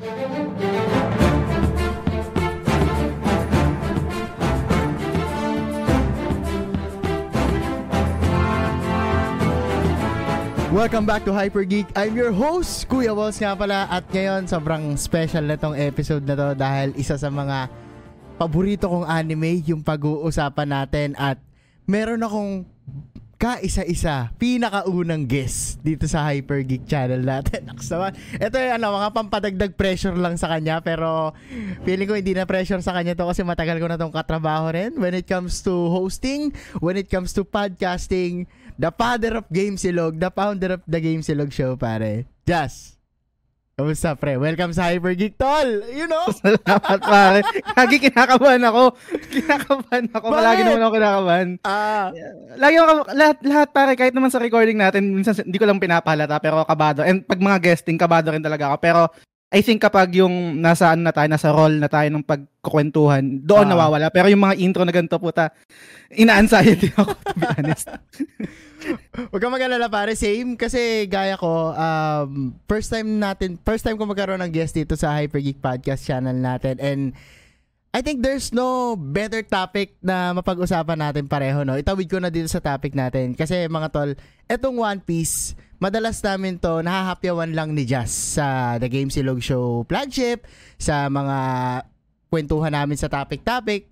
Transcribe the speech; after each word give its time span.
Welcome 0.00 0.16
back 11.04 11.28
to 11.28 11.36
Hyper 11.36 11.68
Geek. 11.68 11.84
I'm 11.92 12.16
your 12.16 12.32
host, 12.32 12.88
Kuya 12.88 13.12
Walls 13.12 13.36
nga 13.36 13.52
pala. 13.52 13.84
At 13.92 14.08
ngayon, 14.08 14.48
sobrang 14.48 14.96
special 14.96 15.44
na 15.44 15.60
tong 15.60 15.76
episode 15.76 16.24
na 16.24 16.32
to 16.32 16.56
dahil 16.56 16.96
isa 16.96 17.20
sa 17.20 17.28
mga 17.28 17.68
paborito 18.40 18.88
kong 18.88 19.04
anime 19.04 19.60
yung 19.68 19.84
pag-uusapan 19.84 20.80
natin. 20.80 21.12
At 21.20 21.36
meron 21.84 22.24
akong 22.24 22.69
kaisa-isa, 23.40 24.36
pinakaunang 24.36 25.24
guest 25.24 25.80
dito 25.80 26.04
sa 26.04 26.28
Hyper 26.28 26.60
Geek 26.60 26.84
channel 26.84 27.24
natin. 27.24 27.64
Naksawa. 27.72 28.12
Ito 28.36 28.60
yung 28.60 28.76
ano, 28.76 29.00
mga 29.00 29.16
pampadagdag 29.16 29.72
pressure 29.80 30.12
lang 30.12 30.36
sa 30.36 30.52
kanya 30.52 30.84
pero 30.84 31.32
feeling 31.88 32.04
ko 32.04 32.20
hindi 32.20 32.36
na 32.36 32.44
pressure 32.44 32.84
sa 32.84 32.92
kanya 32.92 33.16
to 33.16 33.24
kasi 33.24 33.40
matagal 33.40 33.80
ko 33.80 33.88
na 33.88 33.96
tong 33.96 34.12
katrabaho 34.12 34.68
rin 34.76 34.92
when 35.00 35.16
it 35.16 35.24
comes 35.24 35.64
to 35.64 35.72
hosting, 35.88 36.52
when 36.84 37.00
it 37.00 37.08
comes 37.08 37.32
to 37.32 37.40
podcasting, 37.40 38.44
the 38.76 38.92
father 38.92 39.40
of 39.40 39.48
Game 39.48 39.80
Silog, 39.80 40.20
the 40.20 40.28
founder 40.28 40.76
of 40.76 40.84
the 40.84 41.00
Game 41.00 41.24
Silog 41.24 41.48
show, 41.48 41.80
pare. 41.80 42.28
Just. 42.44 42.99
Kamusta, 43.80 44.12
pre? 44.12 44.36
Welcome 44.36 44.76
sa 44.76 44.92
Hyper 44.92 45.16
Geek, 45.16 45.40
tol! 45.40 45.80
You 45.88 46.04
know? 46.04 46.28
Salamat, 46.44 47.00
pare. 47.00 47.40
Lagi 47.72 47.96
kinakabahan 47.96 48.60
ako. 48.68 48.92
Kinakabahan 49.32 50.04
ako. 50.12 50.26
Bakit? 50.28 50.44
Lagi 50.44 50.60
naman 50.68 50.80
ako 50.84 50.92
kinakabahan. 51.00 51.48
Ah, 51.64 52.12
Lagi 52.60 52.76
ako, 52.76 52.92
lahat, 53.16 53.36
lahat 53.40 53.68
pare, 53.72 53.92
kahit 53.96 54.12
naman 54.12 54.28
sa 54.28 54.36
recording 54.36 54.76
natin, 54.76 55.16
minsan 55.16 55.32
hindi 55.32 55.56
ko 55.56 55.64
lang 55.64 55.80
pinapahalata, 55.80 56.36
pero 56.44 56.60
kabado. 56.68 57.00
And 57.00 57.24
pag 57.24 57.40
mga 57.40 57.72
guesting, 57.72 57.96
kabado 57.96 58.28
rin 58.28 58.44
talaga 58.44 58.68
ako. 58.68 58.76
Pero 58.84 59.00
I 59.50 59.66
think 59.66 59.82
kapag 59.82 60.14
yung 60.14 60.62
nasa 60.62 60.94
ano 60.94 61.02
na 61.02 61.10
tayo, 61.10 61.26
nasa 61.26 61.50
role 61.50 61.82
na 61.82 61.90
tayo 61.90 62.06
ng 62.06 62.22
pagkukwentuhan, 62.22 63.42
doon 63.42 63.66
Ah. 63.66 63.70
nawawala. 63.74 64.06
Pero 64.14 64.30
yung 64.30 64.46
mga 64.46 64.54
intro 64.62 64.86
na 64.86 64.94
ganito, 64.94 65.18
puta, 65.18 65.50
ina-anxiety 66.14 66.94
ako, 66.94 67.18
to 67.18 67.34
be 67.34 67.46
honest. 67.58 67.90
Huwag 69.34 69.40
kang 69.42 69.52
mag-alala 69.52 69.90
pare, 69.90 70.14
same 70.14 70.54
kasi 70.54 71.04
gaya 71.04 71.34
ko, 71.34 71.74
um, 71.74 72.54
first 72.64 72.88
time 72.88 73.18
natin, 73.18 73.58
first 73.60 73.82
time 73.82 73.98
ko 73.98 74.06
magkaroon 74.06 74.40
ng 74.40 74.54
guest 74.54 74.72
dito 74.72 74.94
sa 74.94 75.12
Hyper 75.12 75.42
Geek 75.42 75.58
Podcast 75.58 76.06
channel 76.06 76.32
natin 76.32 76.78
and 76.78 77.02
I 77.90 78.06
think 78.06 78.22
there's 78.22 78.54
no 78.54 78.94
better 78.94 79.42
topic 79.42 79.98
na 79.98 80.30
mapag-usapan 80.30 80.94
natin 80.96 81.26
pareho, 81.26 81.66
no? 81.66 81.74
Itawid 81.74 82.06
ko 82.06 82.22
na 82.22 82.30
dito 82.30 82.46
sa 82.46 82.62
topic 82.62 82.94
natin 82.94 83.34
kasi 83.34 83.66
mga 83.66 83.90
tol, 83.90 84.14
etong 84.46 84.78
One 84.78 85.02
Piece, 85.02 85.58
madalas 85.80 86.20
namin 86.20 86.60
to 86.60 86.84
nahahapyawan 86.84 87.56
lang 87.56 87.72
ni 87.72 87.88
Jazz 87.88 88.12
sa 88.36 88.76
The 88.76 88.86
Game 88.86 89.08
Silog 89.08 89.40
Show 89.40 89.88
flagship, 89.88 90.44
sa 90.76 91.08
mga 91.08 91.36
kwentuhan 92.28 92.76
namin 92.76 93.00
sa 93.00 93.08
topic-topic, 93.08 93.88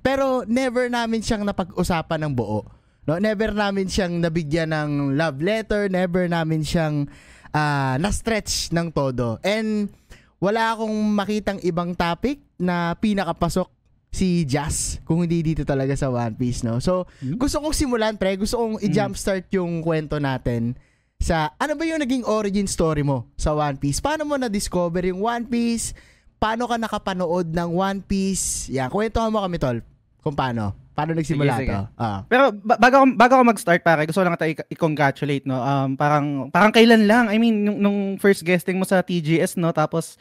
pero 0.00 0.46
never 0.46 0.86
namin 0.86 1.20
siyang 1.20 1.42
napag-usapan 1.42 2.24
ng 2.24 2.32
buo. 2.32 2.62
No, 3.06 3.18
never 3.18 3.50
namin 3.50 3.86
siyang 3.86 4.18
nabigyan 4.18 4.70
ng 4.70 4.90
love 5.14 5.38
letter, 5.38 5.86
never 5.86 6.26
namin 6.26 6.62
siyang 6.62 7.06
ah, 7.50 7.98
na-stretch 7.98 8.70
ng 8.70 8.90
todo. 8.90 9.38
And 9.42 9.90
wala 10.38 10.74
akong 10.74 10.94
makitang 11.14 11.58
ibang 11.62 11.94
topic 11.94 12.42
na 12.58 12.94
pinakapasok 12.94 13.66
si 14.10 14.48
Jazz 14.48 14.98
kung 15.04 15.20
hindi 15.22 15.44
dito 15.44 15.62
talaga 15.62 15.92
sa 15.92 16.08
One 16.08 16.34
Piece, 16.34 16.64
no? 16.64 16.80
So, 16.80 17.04
Hmm? 17.20 17.36
gusto 17.36 17.60
kong 17.60 17.76
simulan, 17.76 18.16
pre. 18.16 18.34
Gusto 18.34 18.56
kong 18.56 18.80
i-jumpstart 18.80 19.52
yung 19.52 19.84
kwento 19.84 20.16
natin 20.16 20.74
sa 21.18 21.52
ano 21.56 21.74
ba 21.74 21.84
yung 21.84 22.00
naging 22.00 22.24
origin 22.24 22.68
story 22.68 23.02
mo 23.02 23.26
sa 23.34 23.56
One 23.56 23.76
Piece? 23.76 23.98
Paano 23.98 24.28
mo 24.28 24.36
na-discover 24.36 25.08
yung 25.08 25.24
One 25.24 25.44
Piece? 25.44 25.96
Paano 26.36 26.68
ka 26.68 26.76
nakapanood 26.76 27.48
ng 27.50 27.70
One 27.72 28.00
Piece? 28.04 28.68
Yeah, 28.68 28.92
kwentuhan 28.92 29.32
mo 29.32 29.40
kami, 29.40 29.56
tol. 29.56 29.80
Kung 30.20 30.36
paano. 30.36 30.76
Paano 30.96 31.12
nagsimula 31.12 31.60
Sige, 31.60 31.68
sige. 31.68 31.72
to? 31.76 31.82
Ah. 32.00 32.24
Pero 32.24 32.56
ba- 32.56 32.80
bago 32.80 33.04
ako, 33.04 33.06
bago 33.20 33.32
ako 33.36 33.44
mag-start 33.44 33.84
pare, 33.84 34.08
gusto 34.08 34.16
ko 34.16 34.24
lang 34.24 34.40
tayo 34.40 34.56
i-congratulate 34.72 35.44
no. 35.44 35.60
Um 35.60 35.92
parang 35.92 36.48
parang 36.48 36.72
kailan 36.72 37.04
lang. 37.04 37.28
I 37.28 37.36
mean 37.36 37.68
nung, 37.68 37.78
nung 37.84 37.98
first 38.16 38.40
guesting 38.40 38.80
mo 38.80 38.88
sa 38.88 39.04
TGS 39.04 39.60
no, 39.60 39.76
tapos 39.76 40.16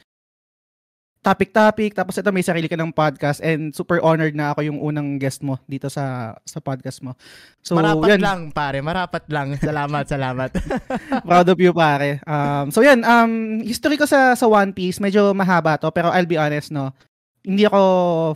topic-topic, 1.25 1.97
tapos 1.97 2.13
ito 2.13 2.29
may 2.29 2.45
sarili 2.45 2.69
ka 2.69 2.77
ng 2.77 2.93
podcast 2.93 3.41
and 3.41 3.73
super 3.73 3.97
honored 4.05 4.37
na 4.37 4.53
ako 4.53 4.61
yung 4.61 4.77
unang 4.77 5.17
guest 5.17 5.41
mo 5.41 5.57
dito 5.65 5.89
sa 5.89 6.37
sa 6.45 6.61
podcast 6.61 7.01
mo. 7.01 7.17
So 7.65 7.73
marapat 7.73 8.13
yan, 8.13 8.21
lang, 8.21 8.41
pare. 8.53 8.77
Marapat 8.85 9.25
lang. 9.33 9.57
Salamat, 9.73 10.05
salamat. 10.05 10.53
proud 11.25 11.49
of 11.49 11.57
you 11.57 11.73
pare. 11.73 12.21
Um 12.29 12.69
so 12.69 12.85
yan, 12.85 13.01
um 13.01 13.57
history 13.65 13.97
ko 13.97 14.05
sa 14.05 14.37
sa 14.37 14.45
One 14.45 14.69
Piece, 14.69 15.01
medyo 15.01 15.33
mahaba 15.33 15.81
to 15.81 15.89
pero 15.89 16.13
I'll 16.13 16.29
be 16.29 16.37
honest 16.37 16.69
no. 16.69 16.93
Hindi 17.41 17.65
ako 17.65 17.81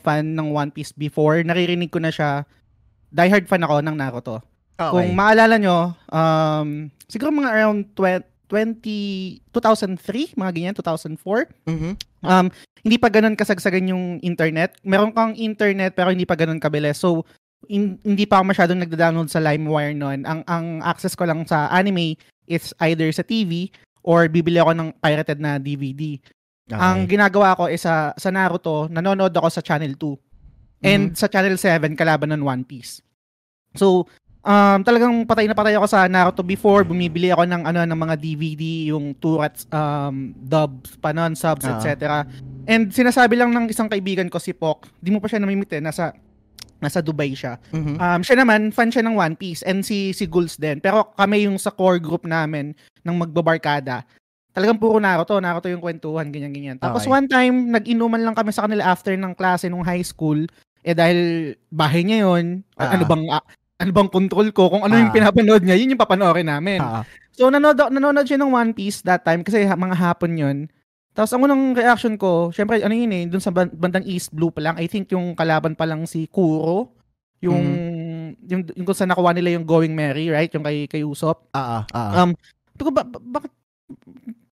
fan 0.01 0.33
ng 0.33 0.49
One 0.49 0.73
Piece 0.73 0.94
before. 0.94 1.41
Naririnig 1.45 1.94
ko 1.94 2.01
na 2.01 2.09
siya. 2.09 2.45
Diehard 3.13 3.45
fan 3.45 3.66
ako 3.66 3.85
ng 3.85 3.97
Naruto. 3.97 4.41
Kung 4.78 5.11
maalala 5.17 5.59
nyo, 5.59 5.91
um, 6.07 6.88
siguro 7.09 7.33
mga 7.35 7.51
around 7.51 7.91
20, 7.97 8.22
20 8.49 9.45
2003, 9.53 10.33
mga 10.33 10.51
ganyan, 10.51 10.75
2004. 10.75 11.47
Mhm. 11.69 11.91
Um, 12.25 12.47
hindi 12.83 12.97
pa 12.97 13.07
ganun 13.13 13.37
kasagsagan 13.37 13.93
yung 13.93 14.17
internet. 14.25 14.75
Meron 14.81 15.13
kang 15.13 15.37
internet 15.37 15.93
pero 15.93 16.09
hindi 16.09 16.25
pa 16.25 16.35
ganun 16.35 16.59
kabilis. 16.59 16.97
So, 16.97 17.23
in- 17.69 18.01
hindi 18.01 18.25
pa 18.25 18.41
ako 18.41 18.51
masyadong 18.51 18.81
nagda-download 18.83 19.29
sa 19.29 19.39
LimeWire 19.39 19.95
noon. 19.95 20.25
Ang, 20.25 20.41
ang 20.49 20.65
access 20.81 21.13
ko 21.13 21.29
lang 21.29 21.45
sa 21.45 21.69
anime 21.69 22.17
is 22.49 22.73
either 22.81 23.07
sa 23.13 23.21
TV 23.23 23.69
or 24.01 24.25
bibili 24.25 24.57
ako 24.57 24.73
ng 24.73 24.89
pirated 24.97 25.37
na 25.37 25.61
DVD. 25.61 26.17
Ang 26.69 27.09
ginagawa 27.09 27.57
ko 27.57 27.66
is 27.66 27.81
sa, 27.81 28.13
sa 28.13 28.29
Naruto, 28.29 28.85
nanonood 28.89 29.33
ako 29.33 29.49
sa 29.49 29.66
Channel 29.66 29.97
2. 29.97 30.85
And 30.85 31.17
sa 31.17 31.25
Channel 31.25 31.57
7, 31.57 31.97
kalaban 31.97 32.29
ng 32.31 32.45
One 32.45 32.63
Piece. 32.63 33.01
So, 33.73 34.05
um, 34.49 34.79
talagang 34.81 35.13
patay 35.23 35.45
na 35.45 35.53
patay 35.53 35.77
ako 35.77 35.85
sa 35.85 36.09
Naruto 36.09 36.41
before. 36.41 36.81
Bumibili 36.81 37.29
ako 37.29 37.45
ng, 37.45 37.63
ano, 37.69 37.85
ng 37.85 37.99
mga 37.99 38.15
DVD, 38.17 38.63
yung 38.89 39.13
Turats, 39.13 39.69
um, 39.69 40.33
dubs, 40.33 40.97
pa 40.97 41.13
nun, 41.13 41.37
subs, 41.37 41.69
Ah. 41.69 41.77
etc. 41.77 42.25
And 42.65 42.89
sinasabi 42.89 43.37
lang 43.37 43.53
ng 43.53 43.69
isang 43.69 43.85
kaibigan 43.87 44.27
ko, 44.27 44.41
si 44.41 44.57
Pok, 44.57 44.89
di 44.97 45.13
mo 45.13 45.21
pa 45.21 45.29
siya 45.29 45.37
namimit 45.37 45.69
eh, 45.71 45.81
nasa, 45.81 46.11
nasa 46.79 47.03
Dubai 47.03 47.35
siya. 47.35 47.61
Mhm. 47.69 47.95
Um, 47.99 48.21
siya 48.25 48.37
naman, 48.39 48.73
fan 48.73 48.89
siya 48.89 49.05
ng 49.05 49.13
One 49.13 49.35
Piece 49.37 49.61
and 49.61 49.85
si, 49.85 50.09
si 50.11 50.25
Gulz 50.25 50.55
din. 50.55 50.79
Pero 50.79 51.13
kami 51.13 51.45
yung 51.45 51.59
sa 51.59 51.69
core 51.69 51.99
group 51.99 52.25
namin 52.25 52.73
ng 53.05 53.16
magbabarkada. 53.19 54.01
Talagang 54.49 54.79
puro 54.81 54.97
Naruto, 54.97 55.37
Naruto 55.37 55.69
yung 55.69 55.83
kwentuhan, 55.83 56.31
ganyan-ganyan. 56.33 56.81
Tapos 56.81 57.05
Okay. 57.05 57.13
one 57.13 57.27
time, 57.29 57.55
nag-inuman 57.69 58.23
lang 58.23 58.33
kami 58.33 58.49
sa 58.49 58.66
kanila 58.66 58.89
after 58.89 59.13
ng 59.13 59.35
klase 59.37 59.69
nung 59.69 59.85
high 59.85 60.01
school. 60.01 60.41
Eh 60.79 60.95
dahil 60.95 61.53
bahay 61.67 62.07
niya 62.07 62.23
yun, 62.25 62.63
Ah. 62.79 62.95
ano 62.95 63.03
bang 63.05 63.27
ah, 63.29 63.43
ano 63.79 63.91
bang 63.95 64.12
control 64.12 64.51
ko, 64.51 64.67
kung 64.67 64.84
ano 64.84 64.91
yung 64.94 65.09
Ah. 65.09 65.16
pinapanood 65.16 65.63
niya, 65.63 65.79
yun 65.79 65.95
yung 65.95 66.01
papanoorin 66.01 66.45
namin. 66.45 66.84
Ah. 66.84 67.07
So 67.31 67.47
nanonood, 67.47 67.90
nanonood 67.90 68.28
siya 68.28 68.35
ng 68.35 68.51
One 68.51 68.72
Piece 68.75 69.00
that 69.01 69.23
time 69.23 69.40
kasi 69.40 69.63
ha- 69.63 69.79
mga 69.79 69.95
hapon 69.95 70.35
yun. 70.35 70.57
Tapos 71.16 71.31
ang 71.31 71.41
unang 71.41 71.72
reaction 71.72 72.19
ko, 72.19 72.51
syempre 72.51 72.84
ano 72.84 72.91
yun 72.91 73.09
eh, 73.09 73.23
dun 73.25 73.40
sa 73.40 73.50
ban- 73.50 73.72
bandang 73.72 74.03
East 74.03 74.35
Blue 74.35 74.51
pa 74.51 74.59
lang, 74.59 74.75
I 74.75 74.85
think 74.85 75.07
yung 75.09 75.31
kalaban 75.31 75.73
pa 75.73 75.88
lang 75.88 76.03
si 76.03 76.28
Kuro, 76.28 76.91
yung 77.40 77.63
yung, 78.44 78.67
yung 78.67 78.84
kung 78.84 78.94
saan 78.94 79.07
nakuha 79.07 79.31
nila 79.31 79.56
yung 79.56 79.63
Going 79.63 79.96
Merry, 79.96 80.28
right? 80.28 80.51
Yung 80.51 80.61
kay 80.61 80.84
kay 80.85 81.01
Usopp. 81.01 81.47
Ah, 81.56 81.81
ah, 81.81 81.84
ah. 81.96 82.11
Um, 82.19 82.35
pero 82.75 82.91
ba, 82.91 83.03
ba- 83.03 83.23
bakit 83.23 83.51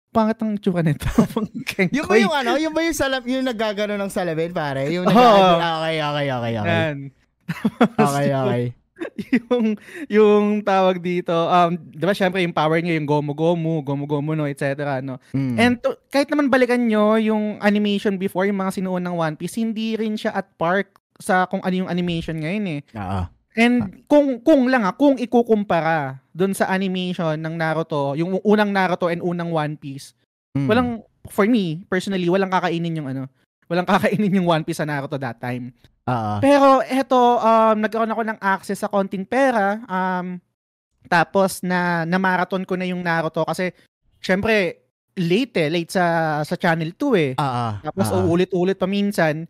pangit 0.09 0.39
ang 0.39 0.55
tsura 0.55 0.81
nito? 0.81 1.03
yung 1.97 2.07
ba 2.07 2.15
yung 2.15 2.33
ano? 2.33 2.51
Yung 2.55 2.71
ba 2.71 2.81
yung 2.81 2.95
salam, 2.95 3.21
yung 3.27 3.43
naggagano 3.43 3.99
ng 3.99 4.09
salamin, 4.09 4.55
pare? 4.55 4.87
Yung 4.89 5.03
nag 5.03 5.13
Okay, 5.13 5.99
okay, 5.99 6.25
okay, 6.31 6.31
okay. 6.31 6.53
Yan. 6.55 6.97
Okay, 8.07 8.27
okay. 8.31 8.63
yung 9.37 9.77
yung 10.07 10.45
tawag 10.61 10.97
dito 10.99 11.33
um 11.33 11.73
'di 11.73 12.03
ba 12.03 12.13
syempre 12.13 12.41
yung 12.41 12.53
power 12.53 12.81
niya 12.81 12.97
yung 12.97 13.05
gomu 13.05 13.33
gomu 13.33 13.81
gomu 13.81 14.05
gomu 14.05 14.33
no 14.33 14.45
etc 14.45 14.99
no 15.01 15.21
Mm. 15.33 15.55
and 15.57 15.73
to- 15.81 15.97
kahit 16.09 16.29
naman 16.29 16.47
balikan 16.47 16.81
nyo 16.81 17.17
yung 17.17 17.57
animation 17.59 18.15
before 18.15 18.45
yung 18.45 18.57
mga 18.57 18.79
sinuon 18.79 19.03
ng 19.03 19.15
One 19.15 19.35
Piece 19.35 19.57
hindi 19.57 19.93
rin 19.93 20.17
siya 20.17 20.33
at 20.33 20.49
park 20.55 20.97
sa 21.17 21.45
kung 21.45 21.61
ano 21.61 21.85
yung 21.85 21.89
animation 21.89 22.37
ngayon 22.37 22.65
eh 22.77 22.81
Ah, 22.93 23.29
and 23.57 24.05
kung 24.05 24.37
kung 24.41 24.69
lang 24.69 24.85
ah 24.85 24.93
kung 24.93 25.17
ikukumpara 25.17 26.21
doon 26.31 26.53
sa 26.53 26.69
animation 26.69 27.37
ng 27.37 27.55
Naruto 27.57 28.13
yung 28.13 28.37
unang 28.41 28.69
Naruto 28.69 29.09
and 29.09 29.21
unang 29.21 29.49
One 29.49 29.73
Piece 29.75 30.13
mm. 30.53 30.69
walang 30.69 31.01
for 31.27 31.45
me 31.45 31.83
personally 31.89 32.29
walang 32.29 32.53
kakainin 32.53 32.97
yung 32.97 33.09
ano 33.09 33.23
walang 33.67 33.87
kakainin 33.87 34.39
yung 34.41 34.47
One 34.47 34.63
Piece 34.63 34.79
sa 34.79 34.87
Naruto 34.87 35.19
that 35.19 35.39
time 35.39 35.75
ah. 36.07 36.39
pero 36.39 36.79
eto, 36.83 37.39
um, 37.39 37.75
nagkaroon 37.77 38.11
ako 38.11 38.23
ng 38.23 38.39
access 38.39 38.79
sa 38.81 38.91
konting 38.91 39.27
pera. 39.27 39.83
Um, 39.85 40.39
tapos 41.07 41.63
na 41.63 42.03
na-marathon 42.03 42.67
ko 42.67 42.75
na 42.75 42.87
yung 42.87 42.99
Naruto 42.99 43.43
kasi 43.47 43.71
syempre 44.19 44.87
late 45.17 45.65
eh, 45.65 45.69
late 45.73 45.91
sa 45.91 46.39
sa 46.45 46.55
Channel 46.55 46.93
2 46.93 47.15
eh. 47.17 47.31
Ah, 47.41 47.43
ah. 47.43 47.73
Tapos 47.81 48.07
ah. 48.13 48.21
uulit-ulit 48.21 48.77
pa 48.77 48.85
minsan. 48.85 49.49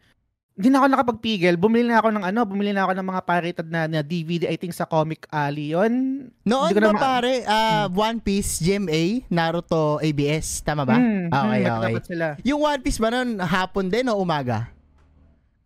Hindi 0.57 0.73
na 0.73 0.81
ako 0.81 0.87
nakapagpigil. 0.89 1.53
Bumili 1.53 1.85
na 1.85 2.01
ako 2.01 2.09
ng 2.17 2.25
ano, 2.25 2.39
bumili 2.41 2.73
na 2.73 2.89
ako 2.89 2.97
ng 2.97 3.07
mga 3.07 3.21
pirated 3.21 3.67
na, 3.69 3.85
na 3.85 4.01
DVD, 4.01 4.49
I 4.49 4.57
think 4.57 4.73
sa 4.73 4.89
Comic 4.89 5.29
Alley 5.29 5.77
yun. 5.77 6.25
Noon 6.41 6.73
ba 6.73 6.81
na 6.81 6.97
pare, 6.97 7.45
ah, 7.45 7.85
One 7.85 8.17
Piece, 8.17 8.57
GMA, 8.57 9.29
Naruto, 9.29 10.01
ABS, 10.01 10.65
tama 10.65 10.81
ba? 10.81 10.97
Hmm, 10.97 11.29
okay, 11.29 11.61
hmm, 11.61 11.77
okay. 11.77 11.93
sila. 12.09 12.25
Yung 12.41 12.57
One 12.57 12.81
Piece 12.81 12.97
ba 12.97 13.13
nun, 13.13 13.37
hapon 13.37 13.85
din 13.85 14.09
o 14.09 14.17
umaga? 14.17 14.73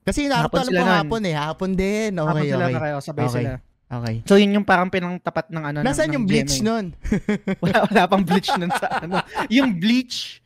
Kasi 0.03 0.27
Naruto 0.27 0.59
Hapon 0.59 0.67
alam 0.67 0.75
ko 0.75 0.83
hapon 0.83 1.21
eh, 1.23 1.35
hapon 1.39 1.71
din. 1.71 2.11
Okay, 2.11 2.43
sila 2.51 2.65
okay. 2.67 2.75
pareho, 2.75 2.97
sabay 2.99 3.25
Okay. 3.31 3.35
sila. 3.39 3.51
Okay. 3.91 4.15
So 4.27 4.35
yun 4.35 4.55
yung 4.55 4.67
parang 4.67 4.91
pinangtapat 4.91 5.51
ng 5.51 5.63
ano. 5.63 5.77
ng- 5.79 5.87
Nasaan 5.87 6.11
ng 6.11 6.15
yung 6.19 6.25
Bleach 6.27 6.59
GMA. 6.59 6.67
nun? 6.67 6.85
wala, 7.63 7.77
wala 7.87 8.01
pang 8.11 8.23
Bleach 8.23 8.51
nun 8.59 8.71
sa 8.71 8.87
ano. 9.07 9.23
Yung 9.47 9.79
Bleach, 9.79 10.40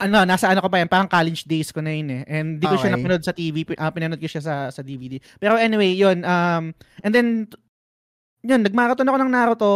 ano, 0.00 0.24
nasa 0.24 0.48
ano 0.48 0.58
ko 0.58 0.66
pa 0.66 0.80
yan, 0.80 0.88
parang 0.88 1.06
college 1.06 1.44
days 1.44 1.68
ko 1.68 1.78
na 1.78 1.92
yun 1.92 2.08
eh. 2.10 2.22
And 2.26 2.56
di 2.56 2.64
ko 2.64 2.74
siya 2.74 2.90
Okay. 2.90 2.96
napanood 2.96 3.22
sa 3.22 3.30
TV, 3.30 3.56
pi- 3.62 3.76
ah, 3.76 3.92
pinanood 3.92 4.16
ko 4.16 4.26
siya 4.26 4.40
sa, 4.40 4.54
sa 4.68 4.80
DVD. 4.80 5.20
Pero 5.36 5.54
anyway, 5.54 5.92
yun, 5.92 6.24
um, 6.24 6.72
and 7.00 7.12
then, 7.12 7.44
yun, 8.40 8.64
nagmarathon 8.64 9.04
ako 9.04 9.18
ng 9.20 9.30
Naruto, 9.30 9.72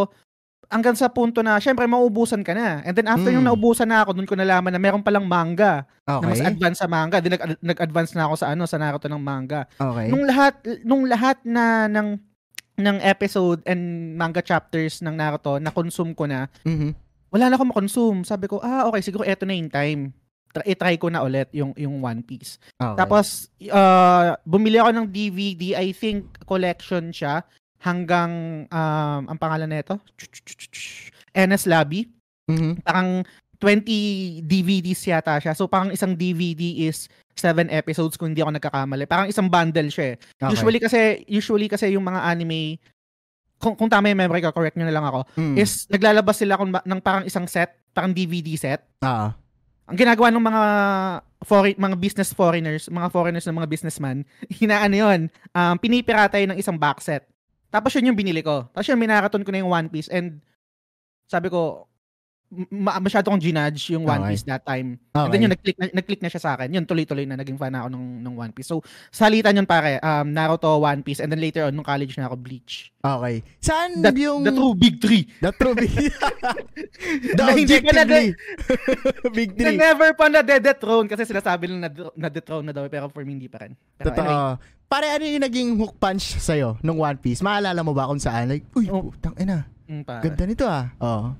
hanggang 0.65 0.97
sa 0.97 1.07
punto 1.07 1.45
na, 1.45 1.61
syempre, 1.61 1.85
maubusan 1.85 2.41
ka 2.41 2.57
na. 2.57 2.81
And 2.81 2.97
then 2.97 3.05
after 3.05 3.29
Mm. 3.29 3.37
yung 3.37 3.45
naubusan 3.45 3.85
na 3.85 4.01
ako, 4.01 4.17
dun 4.17 4.25
ko 4.25 4.33
nalaman 4.33 4.73
na 4.73 4.81
meron 4.81 5.05
palang 5.05 5.29
manga. 5.29 5.85
Na 6.09 6.25
mas 6.25 6.41
Okay. 6.41 6.49
advanced 6.49 6.81
sa 6.81 6.89
manga. 6.89 7.21
Di 7.21 7.29
nag, 7.29 7.61
nag-advance 7.61 8.17
na 8.17 8.25
ako 8.25 8.33
sa 8.35 8.49
ano, 8.49 8.65
sa 8.65 8.81
Naruto 8.81 9.05
ng 9.05 9.21
manga. 9.21 9.69
Okay. 9.71 10.09
Nung 10.09 10.25
lahat 10.25 10.53
nung 10.81 11.05
lahat 11.05 11.37
na 11.45 11.85
ng 11.85 12.17
ng 12.75 12.97
episode 12.99 13.61
and 13.63 13.79
manga 14.17 14.41
chapters 14.41 14.99
ng 14.99 15.13
Naruto 15.13 15.61
na 15.61 15.69
consume 15.69 16.11
ko 16.11 16.25
na, 16.25 16.49
Mhm. 16.65 16.97
Wala 17.35 17.51
na 17.51 17.59
akong 17.59 17.75
makonsume. 17.75 18.23
Sabi 18.23 18.47
ko, 18.47 18.63
ah, 18.63 18.87
okay, 18.87 19.03
siguro 19.03 19.27
eto 19.27 19.43
na 19.43 19.59
yung 19.59 19.67
time. 19.67 20.15
Try, 20.55 20.71
i-try 20.71 20.95
ko 20.95 21.11
na 21.11 21.19
ulit 21.19 21.51
yung 21.51 21.75
yung 21.75 21.99
One 21.99 22.23
Piece. 22.23 22.55
Okay. 22.79 22.95
Tapos 22.95 23.51
uh, 23.67 24.39
bumili 24.47 24.79
ako 24.79 24.95
ng 24.95 25.07
DVD, 25.11 25.75
I 25.75 25.91
think 25.91 26.39
collection 26.47 27.11
siya 27.11 27.43
hanggang 27.83 28.63
um, 28.71 29.21
ang 29.27 29.35
pangalan 29.35 29.67
nito, 29.67 29.99
NS 31.35 31.67
Lobby. 31.67 32.07
Mhm. 32.47 32.79
Parang 32.87 33.27
20 33.59 34.47
DVDs 34.47 35.03
yata 35.03 35.35
siya. 35.43 35.51
So 35.51 35.67
parang 35.67 35.91
isang 35.91 36.15
DVD 36.15 36.87
is 36.87 37.11
7 37.35 37.67
episodes 37.67 38.15
kung 38.15 38.31
hindi 38.31 38.39
ako 38.39 38.55
nagkakamali. 38.55 39.03
Parang 39.11 39.27
isang 39.27 39.51
bundle 39.51 39.91
siya 39.91 40.15
eh. 40.15 40.17
Okay. 40.39 40.55
Usually 40.55 40.79
kasi 40.79 40.99
usually 41.27 41.67
kasi 41.67 41.91
yung 41.91 42.07
mga 42.07 42.31
anime 42.31 42.79
kung, 43.65 43.73
kung 43.73 43.89
tama 43.89 44.13
yung 44.13 44.21
memory 44.21 44.45
ko, 44.45 44.53
correct 44.53 44.77
nyo 44.77 44.85
na 44.85 44.93
lang 44.93 45.05
ako, 45.09 45.25
Mm. 45.33 45.55
is 45.57 45.89
naglalabas 45.89 46.37
sila 46.37 46.53
kung, 46.53 46.69
ng 46.69 46.99
parang 47.01 47.25
isang 47.25 47.49
set, 47.49 47.73
parang 47.97 48.13
DVD 48.13 48.53
set. 48.53 48.85
Ah. 49.01 49.33
Ang 49.89 49.97
ginagawa 49.97 50.29
ng 50.29 50.45
mga 50.45 50.63
foreign, 51.41 51.77
mga 51.77 51.97
business 51.97 52.29
foreigners, 52.29 52.85
mga 52.89 53.09
foreigners 53.09 53.45
ng 53.49 53.57
mga 53.57 53.69
businessman, 53.69 54.21
hinaano 54.61 54.93
yun, 54.93 55.19
um, 55.49 55.75
pinipirata 55.81 56.37
yun 56.37 56.53
ng 56.53 56.61
isang 56.61 56.77
box 56.77 57.09
set. 57.09 57.25
Tapos 57.73 57.89
yun 57.97 58.13
yung 58.13 58.17
binili 58.17 58.45
ko. 58.45 58.69
Tapos 58.69 58.85
yun, 58.85 59.01
minaraton 59.01 59.41
ko 59.41 59.49
na 59.49 59.59
yung 59.65 59.73
One 59.73 59.89
Piece 59.89 60.07
and 60.13 60.39
sabi 61.25 61.49
ko, 61.49 61.89
ma- 62.71 62.99
masyado 62.99 63.27
kong 63.27 63.41
ginudge 63.41 63.89
yung 63.89 64.03
One 64.03 64.21
Okay. 64.21 64.29
Piece 64.31 64.45
that 64.45 64.61
time. 64.61 64.95
And 65.11 65.17
Okay. 65.17 65.31
then 65.31 65.41
yun, 65.41 65.51
nag-click 65.51 65.77
na, 65.77 65.85
nag-click 65.91 66.21
na 66.21 66.29
siya 66.29 66.39
sa 66.39 66.51
akin. 66.53 66.69
Yun, 66.69 66.85
tuloy-tuloy 66.85 67.25
na, 67.25 67.35
naging 67.35 67.55
fan 67.55 67.69
na 67.69 67.83
ako 67.83 67.89
ng, 67.91 68.05
ng 68.21 68.35
One 68.35 68.51
Piece. 68.51 68.67
So, 68.67 68.79
salitan 69.09 69.53
yun 69.53 69.65
pare, 69.65 69.97
um, 69.99 70.29
Naruto, 70.29 70.77
One 70.77 71.01
Piece, 71.01 71.19
and 71.19 71.27
then 71.27 71.37
later 71.37 71.63
on, 71.63 71.73
nung 71.73 71.83
college 71.83 72.15
na 72.15 72.25
ako, 72.25 72.37
Bleach. 72.37 72.93
Okay. 72.99 73.35
Saan 73.59 73.99
The, 73.99 74.13
yung... 74.15 74.41
the 74.41 74.51
true 74.51 74.73
big 74.73 74.95
three. 74.97 75.25
The 75.39 75.51
true 75.51 75.73
big... 75.73 75.91
the 77.31 77.33
Na 77.35 77.51
hindi 77.51 77.75
pa 77.75 77.91
na- 77.91 78.03
objectively... 78.03 78.27
big 79.37 79.49
Na 79.51 79.61
three. 79.65 79.77
never 79.77 80.09
pa 80.13 80.25
na 80.27 80.41
de-dethrone 80.41 81.05
kasi 81.05 81.23
sinasabi 81.23 81.67
lang 81.67 81.81
na, 81.81 81.89
na 82.13 82.27
dethrone 82.27 82.65
na 82.65 82.73
daw 82.73 82.85
pero 82.87 83.09
for 83.09 83.21
me 83.21 83.33
hindi 83.33 83.47
pa 83.47 83.61
rin. 83.61 83.73
Pero 83.95 84.09
Totoo. 84.09 84.21
anyway, 84.21 84.57
Pare, 84.85 85.09
ano 85.09 85.25
yung 85.25 85.41
naging 85.41 85.69
hook 85.75 85.97
punch 85.97 86.37
sa'yo 86.37 86.77
nung 86.79 86.97
One 86.97 87.17
Piece? 87.17 87.41
Maalala 87.41 87.81
mo 87.81 87.91
ba 87.91 88.05
kung 88.05 88.21
saan? 88.21 88.47
Like, 88.47 88.69
uy, 88.71 88.85
Oh. 88.87 89.09
putang 89.09 89.33
ina. 89.35 89.65
mm. 89.89 90.05
Ganda 90.05 90.43
nito 90.45 90.65
ah. 90.65 90.93
Oo. 91.01 91.33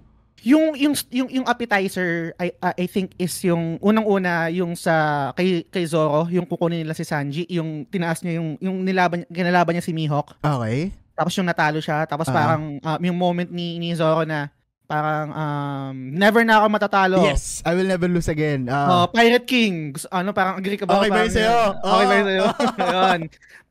Yung 0.45 0.77
yung 0.77 0.93
yung 1.09 1.29
yung 1.31 1.45
appetizer 1.45 2.29
I 2.37 2.53
uh, 2.61 2.69
I 2.71 2.85
think 2.85 3.17
is 3.17 3.33
yung 3.41 3.81
unang-una 3.81 4.53
yung 4.53 4.77
sa 4.77 5.29
kay 5.33 5.65
kay 5.65 5.89
Zoro, 5.89 6.29
yung 6.29 6.45
kukunin 6.45 6.85
nila 6.85 6.93
si 6.93 7.01
Sanji, 7.01 7.49
yung 7.49 7.89
tinaas 7.89 8.21
niya 8.21 8.37
yung 8.37 8.53
yung 8.61 8.85
nilaban 8.85 9.25
kinalaban 9.25 9.73
niya 9.73 9.81
si 9.81 9.89
Mihawk, 9.89 10.37
Okay. 10.37 10.93
tapos 11.11 11.33
yung 11.33 11.49
natalo 11.49 11.81
siya, 11.81 12.05
tapos 12.05 12.29
Ah. 12.29 12.35
parang 12.35 12.77
uh, 12.77 12.99
yung 13.01 13.17
moment 13.17 13.49
ni 13.49 13.81
ni 13.81 13.97
Zoro 13.97 14.21
na 14.21 14.53
parang 14.85 15.33
um, 15.33 15.95
never 16.13 16.45
na 16.45 16.61
ako 16.61 16.65
matatalo. 16.69 17.17
Yes, 17.25 17.65
I 17.65 17.73
will 17.73 17.89
never 17.89 18.05
lose 18.05 18.29
again. 18.29 18.69
Oh, 18.69 18.77
Ah. 18.77 19.05
Pirate 19.09 19.49
King. 19.49 19.97
Ano, 20.13 20.29
parang 20.29 20.61
agree 20.61 20.77
ka 20.77 20.85
ba? 20.85 21.01
Okay 21.01 21.09
ba 21.09 21.25
yun 21.25 21.33
sa'yo? 21.33 21.49
yun. 21.49 21.73
Okay 21.81 22.05
ba 22.05 22.13
yun 22.13 22.25
sa'yo? 22.29 22.45
Yun. 22.93 23.19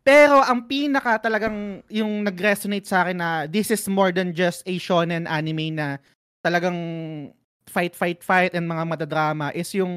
Pero 0.03 0.37
ang 0.37 0.67
pinaka 0.67 1.23
talagang 1.23 1.56
yung 1.87 2.26
nag-resonate 2.26 2.85
sa 2.85 3.06
akin 3.06 3.17
na 3.17 3.29
this 3.47 3.71
is 3.71 3.87
more 3.87 4.11
than 4.11 4.35
just 4.35 4.67
a 4.67 4.75
shonen 4.76 5.25
anime 5.25 5.71
na 5.71 6.03
talagang 6.44 6.76
fight, 7.64 7.96
fight, 7.96 8.20
fight 8.20 8.52
and 8.52 8.69
mga 8.69 8.85
madadrama 8.85 9.49
is 9.56 9.73
yung 9.73 9.96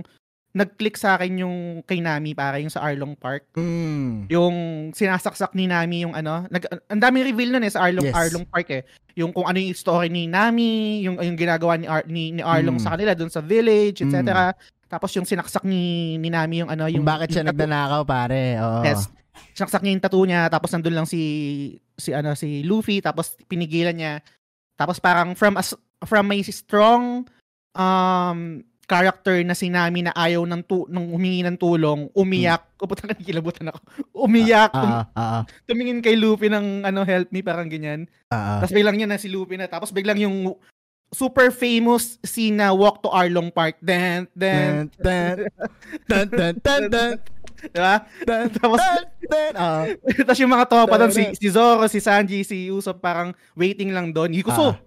nag-click 0.58 0.98
sa 0.98 1.20
akin 1.20 1.44
yung 1.46 1.56
kay 1.86 2.02
Nami 2.02 2.34
para 2.34 2.58
yung 2.58 2.72
sa 2.74 2.82
Arlong 2.82 3.14
Park. 3.14 3.46
Mm. 3.54 4.26
Yung 4.32 4.56
sinasaksak 4.90 5.54
ni 5.54 5.70
Nami 5.70 6.02
yung 6.02 6.18
ano, 6.18 6.50
nag, 6.50 6.66
ang 6.90 6.98
daming 6.98 7.30
reveal 7.30 7.54
nun 7.54 7.68
eh 7.68 7.70
sa 7.70 7.86
Arlong, 7.86 8.10
Yes. 8.10 8.16
Arlong 8.18 8.48
Park 8.50 8.68
eh. 8.74 8.82
Yung 9.14 9.30
kung 9.30 9.46
ano 9.46 9.62
yung 9.62 9.78
story 9.78 10.10
ni 10.10 10.26
Nami, 10.26 11.06
yung, 11.06 11.22
yung 11.22 11.38
ginagawa 11.38 11.78
ni, 11.78 11.86
Ar, 11.86 12.08
ni, 12.10 12.34
ni 12.34 12.42
Arlong 12.42 12.82
Mm. 12.82 12.86
sa 12.88 12.98
kanila 12.98 13.14
dun 13.14 13.30
sa 13.30 13.44
village, 13.44 14.02
etc. 14.02 14.56
Tapos 14.90 15.14
yung 15.14 15.28
sinaksak 15.30 15.62
ni, 15.62 16.16
ni 16.18 16.34
Nami 16.34 16.66
yung 16.66 16.72
ano, 16.74 16.90
Yung 16.90 17.04
yung... 17.04 17.06
bakit 17.06 17.30
siya 17.30 17.46
yung 17.46 17.54
nagnanakaw, 17.54 18.02
pare. 18.08 18.58
Oo. 18.58 18.82
Yes. 18.82 19.12
Sinaksak 19.54 19.86
niya 19.86 19.94
yung 19.94 20.04
tattoo 20.10 20.26
niya, 20.26 20.42
tapos 20.50 20.74
nandun 20.74 20.96
lang 20.98 21.06
si, 21.06 21.22
si 21.94 22.18
ano, 22.18 22.34
si 22.34 22.66
Luffy, 22.66 22.98
tapos 23.04 23.38
pinigilan 23.46 23.94
niya. 23.94 24.26
Tapos 24.74 24.98
parang 24.98 25.38
from, 25.38 25.54
as, 25.54 25.78
from 26.06 26.30
may 26.30 26.44
strong 26.46 27.26
um, 27.74 28.62
character 28.88 29.44
na 29.44 29.52
si 29.52 29.68
Nami 29.68 30.08
na 30.08 30.16
ayaw 30.16 30.48
ng, 30.48 30.64
tu- 30.64 30.88
ng 30.88 31.12
humingi 31.12 31.44
ng 31.44 31.60
tulong, 31.60 32.08
umiyak. 32.16 32.64
Mm. 32.80 32.88
Puta 32.90 33.04
ka, 33.04 33.14
kilabutan 33.20 33.70
ako. 33.70 33.80
Umiyak. 34.16 34.72
Ah, 34.72 34.88
ah, 34.88 35.06
ah, 35.14 35.42
tumingin 35.68 36.00
kay 36.00 36.16
Luffy 36.16 36.48
ng 36.48 36.88
ano 36.88 37.04
help 37.04 37.28
me 37.36 37.44
parang 37.44 37.68
ganyan. 37.68 38.08
ah. 38.32 38.64
Tapos 38.64 38.72
biglang 38.72 38.96
yun 38.96 39.12
na 39.12 39.20
si 39.20 39.28
Luffy 39.28 39.60
na 39.60 39.68
tapos 39.68 39.92
biglang 39.92 40.18
yung 40.24 40.56
super 41.12 41.52
famous 41.52 42.20
scene 42.24 42.60
na 42.60 42.72
Walk 42.72 43.04
to 43.04 43.12
Arlong 43.12 43.52
Park. 43.52 43.76
Then 43.84 44.32
then 44.36 44.88
Dun, 45.04 45.36
dun, 46.08 46.26
dun, 46.32 46.54
dun, 46.64 46.84
dun, 46.88 47.12
diba? 47.76 47.96
dun, 48.28 48.46
Tapos 48.56 48.80
dun. 48.80 49.54
Ah. 49.56 49.84
tapos 50.28 50.40
yung 50.40 50.54
mga 50.56 50.66
tropa 50.72 50.96
doon 50.96 51.12
si 51.12 51.24
si 51.36 51.48
Zoro, 51.52 51.84
si 51.92 52.00
Sanji, 52.00 52.48
si 52.48 52.72
Usopp 52.72 53.04
parang 53.04 53.36
waiting 53.52 53.92
lang 53.92 54.16
doon. 54.16 54.32
Hikuso. 54.32 54.80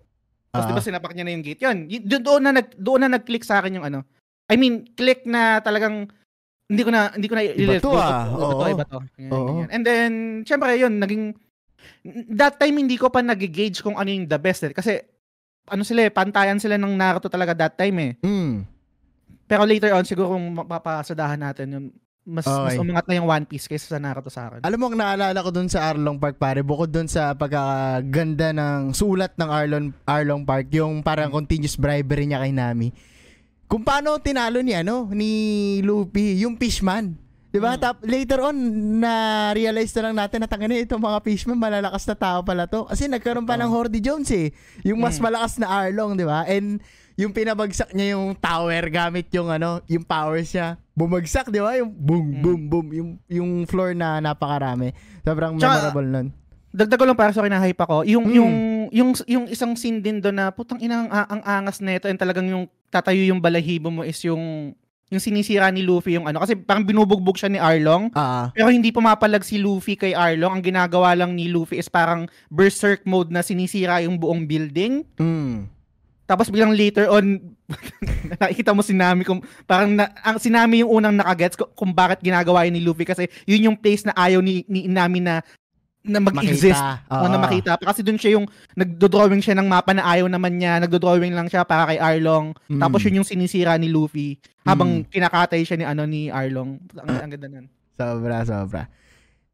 Tapos 0.51 0.67
Ah. 0.67 0.71
diba 0.75 0.83
sinapak 0.83 1.15
niya 1.15 1.25
na 1.27 1.33
yung 1.33 1.45
gate. 1.47 1.63
Yun, 1.63 1.79
y- 1.87 2.03
doon 2.03 2.43
na 2.43 2.53
nag 2.53 2.69
doon 2.75 3.01
na 3.07 3.11
nag-click 3.15 3.47
sa 3.47 3.63
akin 3.63 3.79
yung 3.79 3.87
ano. 3.87 4.03
I 4.51 4.59
mean, 4.59 4.83
click 4.99 5.23
na 5.23 5.63
talagang 5.63 6.11
hindi 6.67 6.83
ko 6.83 6.91
na 6.91 7.15
hindi 7.15 7.27
ko 7.31 7.35
na 7.39 7.43
Iba 7.47 7.79
to, 7.79 7.91
ah. 7.95 8.27
Oo. 8.31 8.67
iba 8.67 8.85
to. 8.87 8.99
Ganyan, 9.15 9.31
Oo. 9.31 9.47
ganyan. 9.47 9.69
And 9.71 9.83
then, 9.87 10.13
syempre 10.43 10.75
yun, 10.75 10.99
naging 10.99 11.35
that 12.35 12.59
time 12.59 12.77
hindi 12.77 12.99
ko 12.99 13.09
pa 13.09 13.23
nag-gauge 13.23 13.79
kung 13.81 13.95
ano 13.95 14.11
yung 14.11 14.27
the 14.27 14.39
best 14.39 14.67
eh. 14.67 14.75
Kasi 14.75 14.99
ano 15.71 15.87
sila 15.87 16.03
eh, 16.03 16.11
pantayan 16.11 16.59
sila 16.59 16.75
ng 16.75 16.99
Naruto 16.99 17.31
talaga 17.31 17.55
that 17.55 17.79
time 17.79 17.97
eh. 18.03 18.13
Mm. 18.27 18.67
Pero 19.47 19.63
later 19.67 19.95
on, 19.95 20.03
siguro 20.03 20.35
kung 20.35 20.63
mapapasadahan 20.63 21.39
natin 21.39 21.67
yun, 21.71 21.85
mas, 22.31 22.47
mas 22.47 22.73
Okay. 22.73 22.79
umangat 22.79 23.05
na 23.05 23.15
yung 23.19 23.27
One 23.27 23.45
Piece 23.45 23.67
kaysa 23.67 23.91
sa 23.91 23.99
Naruto 23.99 24.31
sa 24.31 24.47
akin. 24.47 24.63
Alam 24.63 24.79
mo, 24.79 24.87
ang 24.87 24.97
naalala 24.97 25.43
ko 25.43 25.51
dun 25.51 25.67
sa 25.67 25.91
Arlong 25.91 26.17
Park, 26.17 26.39
pare, 26.39 26.63
bukod 26.63 26.87
dun 26.87 27.11
sa 27.11 27.35
pagkaganda 27.35 28.55
ng 28.55 28.95
sulat 28.95 29.35
ng 29.35 29.51
Arlong, 29.51 29.87
Arlong 30.05 30.43
Park, 30.43 30.71
yung 30.71 31.03
parang 31.03 31.29
continuous 31.29 31.75
bribery 31.75 32.25
niya 32.25 32.39
kay 32.39 32.55
Nami. 32.55 32.95
Kung 33.67 33.83
paano 33.83 34.19
tinalo 34.19 34.63
ni, 34.63 34.73
ano, 34.73 35.11
ni 35.11 35.31
Luffy, 35.81 36.39
yung 36.39 36.55
fishman. 36.55 37.19
'Di 37.51 37.59
ba? 37.59 37.75
Mm. 37.75 37.83
Tap 37.83 37.99
later 38.03 38.47
on 38.47 38.57
na 39.03 39.13
realize 39.51 39.91
na 39.91 40.03
lang 40.07 40.15
natin 40.17 40.39
na 40.39 40.47
tangina 40.47 40.79
itong 40.79 41.03
mga 41.03 41.19
fishman 41.21 41.59
malalakas 41.59 42.07
na 42.07 42.15
tao 42.15 42.47
pala 42.47 42.71
to. 42.71 42.87
Kasi 42.87 43.11
nagkaroon 43.11 43.43
pa 43.43 43.59
ng 43.59 43.67
Hordy 43.67 43.99
Jones 43.99 44.31
eh. 44.31 44.55
Yung 44.87 45.03
mas 45.03 45.19
Mm. 45.19 45.23
malakas 45.27 45.59
na 45.59 45.67
Arlong, 45.67 46.15
'di 46.15 46.23
ba? 46.23 46.47
And 46.47 46.79
yung 47.21 47.31
pinabagsak 47.31 47.93
niya 47.93 48.17
yung 48.17 48.33
tower 48.33 48.89
gamit 48.89 49.29
yung 49.31 49.47
ano, 49.47 49.85
yung 49.85 50.01
powers 50.03 50.49
niya. 50.51 50.81
Bumagsak, 50.91 51.49
'di 51.49 51.61
ba? 51.61 51.77
Yung 51.77 51.93
boom 51.93 52.27
Mm. 52.27 52.41
boom 52.41 52.61
boom 52.67 52.87
yung 52.91 53.11
yung 53.29 53.51
floor 53.65 53.93
na 53.93 54.19
napakarami. 54.19 54.97
Sobrang 55.21 55.57
Tsaka- 55.57 55.93
memorable 55.93 56.09
nun. 56.09 56.29
Dagdag 56.71 56.97
ko 56.97 57.05
lang 57.05 57.19
para 57.19 57.35
sa 57.35 57.43
kinahype 57.43 57.77
ako. 57.79 58.07
Yung 58.07 58.25
Mm. 58.25 58.35
yung 58.35 58.53
yung 58.91 59.11
yung 59.27 59.45
isang 59.47 59.75
scene 59.75 59.99
din 59.99 60.19
doon 60.19 60.35
na 60.35 60.49
putang 60.49 60.79
ina 60.79 61.03
ang, 61.03 61.11
ang 61.11 61.43
angas 61.45 61.79
nito 61.79 62.07
and 62.07 62.17
talagang 62.17 62.47
yung 62.47 62.65
tatayo 62.89 63.23
yung 63.23 63.39
balahibo 63.39 63.87
mo 63.87 64.03
is 64.03 64.19
yung 64.21 64.75
yung 65.07 65.19
sinisira 65.19 65.67
ni 65.69 65.83
Luffy 65.83 66.15
yung 66.15 66.23
ano 66.25 66.39
kasi 66.39 66.55
parang 66.55 66.83
binubugbog 66.83 67.35
siya 67.35 67.51
ni 67.51 67.59
Arlong 67.59 68.15
Ah, 68.15 68.51
pero 68.51 68.71
hindi 68.71 68.91
pumapalag 68.91 69.43
si 69.43 69.59
Luffy 69.59 69.95
kay 69.95 70.11
Arlong 70.11 70.55
ang 70.55 70.63
ginagawa 70.65 71.15
lang 71.15 71.35
ni 71.35 71.47
Luffy 71.47 71.79
is 71.79 71.91
parang 71.91 72.31
berserk 72.47 73.03
mode 73.05 73.27
na 73.29 73.43
sinisira 73.43 73.99
yung 74.01 74.15
buong 74.15 74.47
building 74.47 75.03
mm. 75.15 75.80
Tapos 76.31 76.47
biglang 76.47 76.71
later 76.71 77.11
on, 77.11 77.43
nakikita 78.39 78.71
mo 78.71 78.87
si 78.87 78.95
Nami 78.95 79.27
kung 79.27 79.43
parang 79.67 79.91
na, 79.91 80.15
ang 80.23 80.39
si 80.39 80.47
Nami 80.47 80.87
yung 80.87 81.03
unang 81.03 81.19
nakagets 81.19 81.59
kung, 81.59 81.71
kung 81.75 81.91
bakit 81.91 82.23
ginagawa 82.23 82.63
yun 82.63 82.79
ni 82.79 82.83
Luffy 82.87 83.03
kasi 83.03 83.27
yun 83.43 83.67
yung 83.67 83.77
place 83.77 84.07
na 84.07 84.15
ayaw 84.15 84.39
ni, 84.39 84.63
ni 84.71 84.87
Nami 84.87 85.19
na 85.19 85.43
na 86.01 86.17
mag-exist 86.17 86.81
Makita. 86.81 87.13
o 87.13 87.29
na 87.29 87.37
makita. 87.37 87.71
Kasi 87.77 88.01
dun 88.01 88.17
siya 88.17 88.41
yung 88.41 88.49
nagdo-drawing 88.73 89.45
siya 89.45 89.53
ng 89.53 89.69
mapa 89.69 89.93
na 89.93 90.07
ayaw 90.07 90.33
naman 90.33 90.57
niya, 90.57 90.81
nagdo-drawing 90.81 91.37
lang 91.37 91.45
siya 91.45 91.61
para 91.61 91.93
kay 91.93 92.01
Arlong. 92.01 92.57
Mm. 92.73 92.81
Tapos 92.81 93.05
yun 93.05 93.21
yung 93.21 93.29
sinisira 93.29 93.77
ni 93.77 93.93
Luffy 93.93 94.41
habang 94.65 95.05
Mm. 95.05 95.13
kinakatay 95.13 95.61
siya 95.61 95.77
ni 95.77 95.85
ano 95.85 96.09
ni 96.09 96.33
Arlong. 96.33 96.81
Ang, 96.97 97.09
ang 97.21 97.29
ganda 97.29 97.49
nun. 97.51 97.67
Sobra, 98.01 98.49
sobra. 98.49 98.83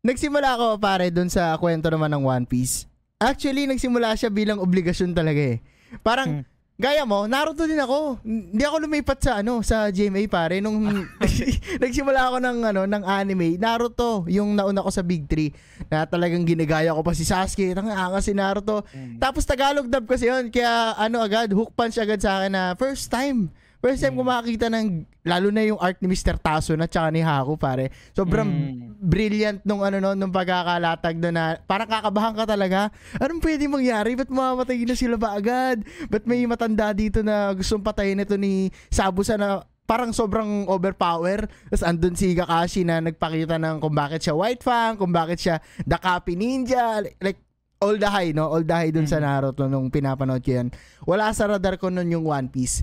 Nagsimula 0.06 0.54
ako 0.54 0.66
pare 0.78 1.10
dun 1.10 1.26
sa 1.26 1.50
kwento 1.58 1.90
naman 1.90 2.14
ng 2.14 2.22
One 2.22 2.46
Piece. 2.46 2.86
Actually, 3.18 3.66
nagsimula 3.66 4.14
siya 4.14 4.30
bilang 4.30 4.62
obligasyon 4.62 5.18
talaga 5.18 5.42
eh. 5.50 5.58
Parang, 5.98 6.30
Hmm. 6.30 6.44
Gaya 6.76 7.08
mo, 7.08 7.24
Naruto 7.24 7.64
din 7.64 7.80
ako. 7.80 8.20
Hindi 8.22 8.62
ako 8.64 8.76
lumipat 8.84 9.18
sa 9.20 9.32
ano, 9.40 9.64
sa 9.64 9.88
GMA 9.88 10.28
pare. 10.28 10.60
Nung 10.60 10.80
nagsimula 11.82 12.30
ako 12.32 12.36
ng 12.40 12.58
ano, 12.72 12.82
ng 12.84 13.04
anime, 13.04 13.56
Naruto, 13.56 14.28
yung 14.28 14.54
nauna 14.56 14.84
ko 14.84 14.90
sa 14.92 15.04
Big 15.04 15.24
3 15.28 15.88
na 15.92 16.04
talagang 16.04 16.44
ginagaya 16.44 16.92
ko 16.92 17.00
pa 17.00 17.16
si 17.16 17.24
Sasuke. 17.24 17.72
Tang 17.72 17.88
angas 17.88 18.28
si 18.28 18.36
Naruto. 18.36 18.84
Tapos 19.16 19.44
Tagalog 19.48 19.88
dub 19.88 20.04
kasi 20.04 20.28
yun. 20.28 20.52
Kaya 20.52 20.94
ano 20.96 21.20
agad, 21.20 21.50
hook 21.52 21.72
punch 21.72 21.96
agad 21.96 22.20
sa 22.20 22.40
akin 22.40 22.52
na 22.52 22.62
first 22.76 23.08
time. 23.08 23.48
First 23.76 24.00
time 24.00 24.16
ko 24.16 24.22
makakita 24.24 24.66
ng, 24.68 25.04
lalo 25.22 25.48
na 25.52 25.62
yung 25.62 25.78
art 25.78 26.00
ni 26.00 26.08
Mr. 26.08 26.40
Taso 26.40 26.72
na 26.74 26.88
tsaka 26.88 27.12
ni 27.12 27.20
Haku 27.20 27.54
pare. 27.54 27.92
Sobrang 28.12 28.48
Mm. 28.48 28.96
brilliant 28.98 29.58
nung 29.62 29.84
ano 29.84 30.00
no, 30.00 30.16
nung 30.16 30.32
pagkakalatag 30.32 31.20
doon 31.20 31.36
na 31.36 31.60
parang 31.62 31.86
kakabahan 31.86 32.34
ka 32.34 32.44
talaga. 32.48 32.88
Anong 33.20 33.40
pwede 33.44 33.68
mangyari? 33.68 34.16
Ba't 34.16 34.32
mamamatay 34.32 34.82
na 34.82 34.96
sila 34.96 35.20
ba 35.20 35.36
agad? 35.36 35.84
Ba't 36.08 36.24
may 36.24 36.42
matanda 36.48 36.90
dito 36.90 37.20
na 37.20 37.52
gustong 37.52 37.84
patayin 37.84 38.22
ito 38.22 38.34
ni 38.34 38.72
Sabusa 38.88 39.36
na 39.36 39.62
parang 39.86 40.10
sobrang 40.10 40.66
overpower. 40.66 41.46
Tapos 41.70 41.84
andun 41.86 42.18
si 42.18 42.34
Kakashi 42.34 42.82
na 42.82 42.98
nagpakita 42.98 43.54
ng 43.54 43.78
kung 43.78 43.94
bakit 43.94 44.24
siya 44.24 44.34
White 44.34 44.66
Fang, 44.66 44.98
kung 44.98 45.14
bakit 45.14 45.38
siya 45.38 45.56
The 45.86 46.00
Copy 46.00 46.34
Ninja. 46.34 47.06
Like, 47.22 47.38
all 47.78 47.94
the 47.94 48.08
high, 48.08 48.32
no? 48.32 48.50
All 48.50 48.64
the 48.64 48.72
high 48.74 48.90
dun 48.90 49.06
sa 49.06 49.22
Naruto 49.22 49.68
nung 49.68 49.92
pinapanood 49.92 50.42
ko 50.42 50.58
yan. 50.58 50.68
Wala 51.04 51.30
sa 51.30 51.46
radar 51.46 51.76
ko 51.76 51.86
nun 51.86 52.08
yung 52.08 52.24
One 52.24 52.48
Piece. 52.48 52.82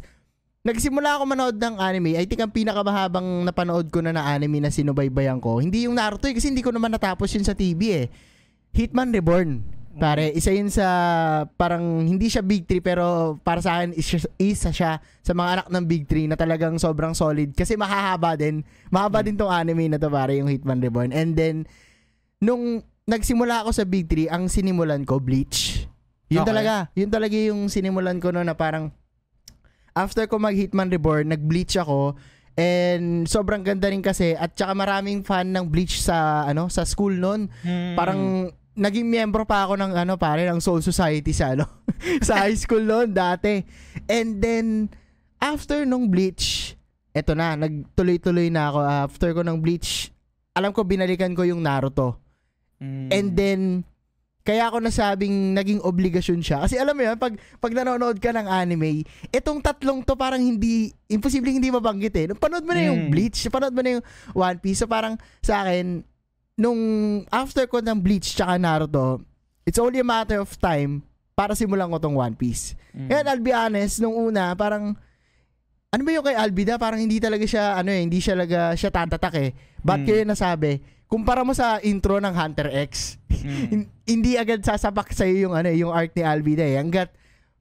Nagsimula 0.63 1.20
ako 1.20 1.24
manood 1.27 1.60
ng 1.60 1.75
anime. 1.75 2.15
I 2.15 2.24
think 2.24 2.39
ang 2.39 2.48
pinakamahabang 2.55 3.43
napanood 3.43 3.91
ko 3.91 4.00
na 4.00 4.15
na 4.15 4.24
anime 4.32 4.63
na 4.63 4.72
sinubaybayan 4.72 5.43
ko, 5.43 5.60
hindi 5.60 5.84
yung 5.84 6.00
Naruto 6.00 6.24
eh, 6.32 6.32
kasi 6.32 6.48
hindi 6.48 6.63
ko 6.63 6.72
naman 6.72 6.88
natapos 6.88 7.36
yun 7.36 7.43
sa 7.43 7.51
TV 7.51 7.82
eh. 7.91 8.08
Hitman 8.72 9.12
Reborn. 9.12 9.60
Pare, 10.00 10.32
isa 10.32 10.55
yun 10.55 10.72
sa 10.72 10.88
parang 11.60 11.84
hindi 12.01 12.25
siya 12.25 12.41
big 12.41 12.63
3 12.65 12.79
pero 12.79 13.38
para 13.43 13.62
sa 13.62 13.77
akin 13.77 13.93
isa, 13.93 14.24
isa 14.41 14.72
siya 14.74 15.03
sa 15.22 15.34
mga 15.36 15.50
anak 15.53 15.67
ng 15.70 15.84
big 15.86 16.03
3 16.10 16.32
na 16.32 16.39
talagang 16.39 16.79
sobrang 16.79 17.12
solid 17.12 17.51
kasi 17.53 17.75
mahahaba 17.75 18.34
din. 18.34 18.63
Mahaba 18.88 19.20
din 19.20 19.36
tong 19.36 19.51
anime 19.51 19.91
na 19.91 20.00
to 20.00 20.08
pare, 20.10 20.39
yung 20.39 20.48
Hitman 20.48 20.79
Reborn. 20.79 21.12
And 21.12 21.36
then 21.36 21.67
nung 22.39 22.82
nagsimula 23.03 23.67
ako 23.67 23.70
sa 23.70 23.84
big 23.84 24.08
3, 24.08 24.32
ang 24.32 24.48
sinimulan 24.48 25.03
ko 25.03 25.20
Bleach. 25.20 25.86
Yun 26.32 26.41
Okay. 26.41 26.50
talaga, 26.55 26.74
yun 26.96 27.12
talaga 27.12 27.36
yung 27.36 27.67
sinimulan 27.67 28.17
ko 28.24 28.32
no 28.32 28.41
na 28.41 28.55
parang 28.55 28.96
after 29.93 30.25
ko 30.25 30.41
mag 30.41 30.57
Hitman 30.57 30.89
Reborn, 30.89 31.29
nag-bleach 31.29 31.77
ako 31.77 32.17
and 32.53 33.25
sobrang 33.25 33.65
ganda 33.65 33.89
rin 33.89 34.05
kasi 34.05 34.38
at 34.38 34.53
saka 34.53 34.77
maraming 34.77 35.25
fan 35.25 35.50
ng 35.50 35.65
Bleach 35.73 36.01
sa 36.01 36.45
ano 36.45 36.69
sa 36.69 36.85
school 36.85 37.17
noon. 37.17 37.50
Mm. 37.65 37.93
Parang 37.97 38.21
naging 38.73 39.05
miyembro 39.09 39.45
pa 39.45 39.65
ako 39.65 39.77
ng 39.77 39.93
ano 39.97 40.17
pare 40.17 40.45
ng 40.50 40.62
Soul 40.62 40.81
Society 40.85 41.33
sa 41.33 41.57
ano 41.57 41.65
sa 42.27 42.45
high 42.45 42.57
school 42.57 42.85
noon 42.85 43.13
dati. 43.13 43.62
And 44.05 44.38
then 44.38 44.93
after 45.41 45.81
nung 45.85 46.13
Bleach, 46.13 46.77
eto 47.13 47.33
na, 47.33 47.57
nagtuloy-tuloy 47.57 48.53
na 48.53 48.69
ako 48.69 48.79
after 48.85 49.29
ko 49.33 49.41
ng 49.41 49.57
Bleach. 49.57 50.13
Alam 50.53 50.69
ko 50.69 50.85
binalikan 50.85 51.33
ko 51.33 51.41
yung 51.41 51.65
Naruto. 51.65 52.21
Mm. 52.77 53.09
And 53.09 53.27
then 53.33 53.62
kaya 54.43 54.67
ako 54.67 54.83
nasabing 54.83 55.55
naging 55.55 55.79
obligasyon 55.79 56.43
siya. 56.43 56.67
Kasi 56.67 56.75
alam 56.75 56.93
mo 56.93 57.01
yun, 57.01 57.15
pag, 57.15 57.31
pag 57.57 57.71
nanonood 57.71 58.19
ka 58.19 58.35
ng 58.35 58.43
anime, 58.43 59.07
itong 59.31 59.63
tatlong 59.63 60.03
to 60.03 60.19
parang 60.19 60.43
hindi, 60.43 60.91
imposible 61.07 61.47
hindi 61.47 61.71
mabanggit 61.71 62.12
eh. 62.19 62.25
Nung 62.27 62.39
panood 62.43 62.67
mo 62.67 62.75
na 62.75 62.83
yung 62.83 63.07
Mm. 63.07 63.12
Bleach, 63.12 63.39
panood 63.47 63.71
mo 63.71 63.79
na 63.79 63.97
yung 63.97 64.03
One 64.35 64.59
Piece. 64.59 64.83
So 64.83 64.88
parang 64.88 65.15
sa 65.39 65.63
akin, 65.63 66.03
nung 66.59 66.79
after 67.31 67.63
ko 67.65 67.79
ng 67.79 67.97
Bleach 68.03 68.35
tsaka 68.35 68.59
Naruto, 68.59 69.23
it's 69.63 69.79
only 69.79 70.03
a 70.03 70.05
matter 70.05 70.43
of 70.43 70.51
time 70.59 71.07
para 71.33 71.55
simulan 71.55 71.88
ko 71.88 71.97
tong 71.97 72.19
One 72.19 72.35
Piece. 72.35 72.75
Mm. 72.91 73.07
Kaya 73.07 73.19
I'll 73.23 73.39
be 73.41 73.55
honest, 73.55 74.03
nung 74.03 74.13
una, 74.13 74.51
parang, 74.59 74.91
ano 75.88 76.01
ba 76.03 76.12
yung 76.12 76.25
kay 76.25 76.35
Albida? 76.35 76.75
Parang 76.75 77.00
hindi 77.00 77.23
talaga 77.23 77.47
siya, 77.47 77.79
ano 77.79 77.95
eh, 77.95 78.03
hindi 78.03 78.19
siya 78.19 78.35
talaga, 78.35 78.75
siya 78.75 78.91
tatatak 78.91 79.35
eh. 79.39 79.50
Ba't 79.79 80.03
Mm. 80.03 80.09
yun 80.12 80.27
nasabi? 80.27 80.71
Kumpara 81.13 81.46
mo 81.46 81.53
sa 81.53 81.77
intro 81.79 82.17
ng 82.17 82.34
Hunter 82.34 82.74
X, 82.89 83.22
Mm. 83.29 83.65
hin- 83.70 83.89
hindi 84.03 84.34
agad 84.34 84.65
sasapak 84.65 85.13
sa 85.13 85.29
yung 85.29 85.53
ano, 85.53 85.70
yung 85.70 85.93
art 85.93 86.10
ni 86.10 86.25
Albida 86.25 86.65
eh. 86.65 86.82
Hanggat 86.82 87.13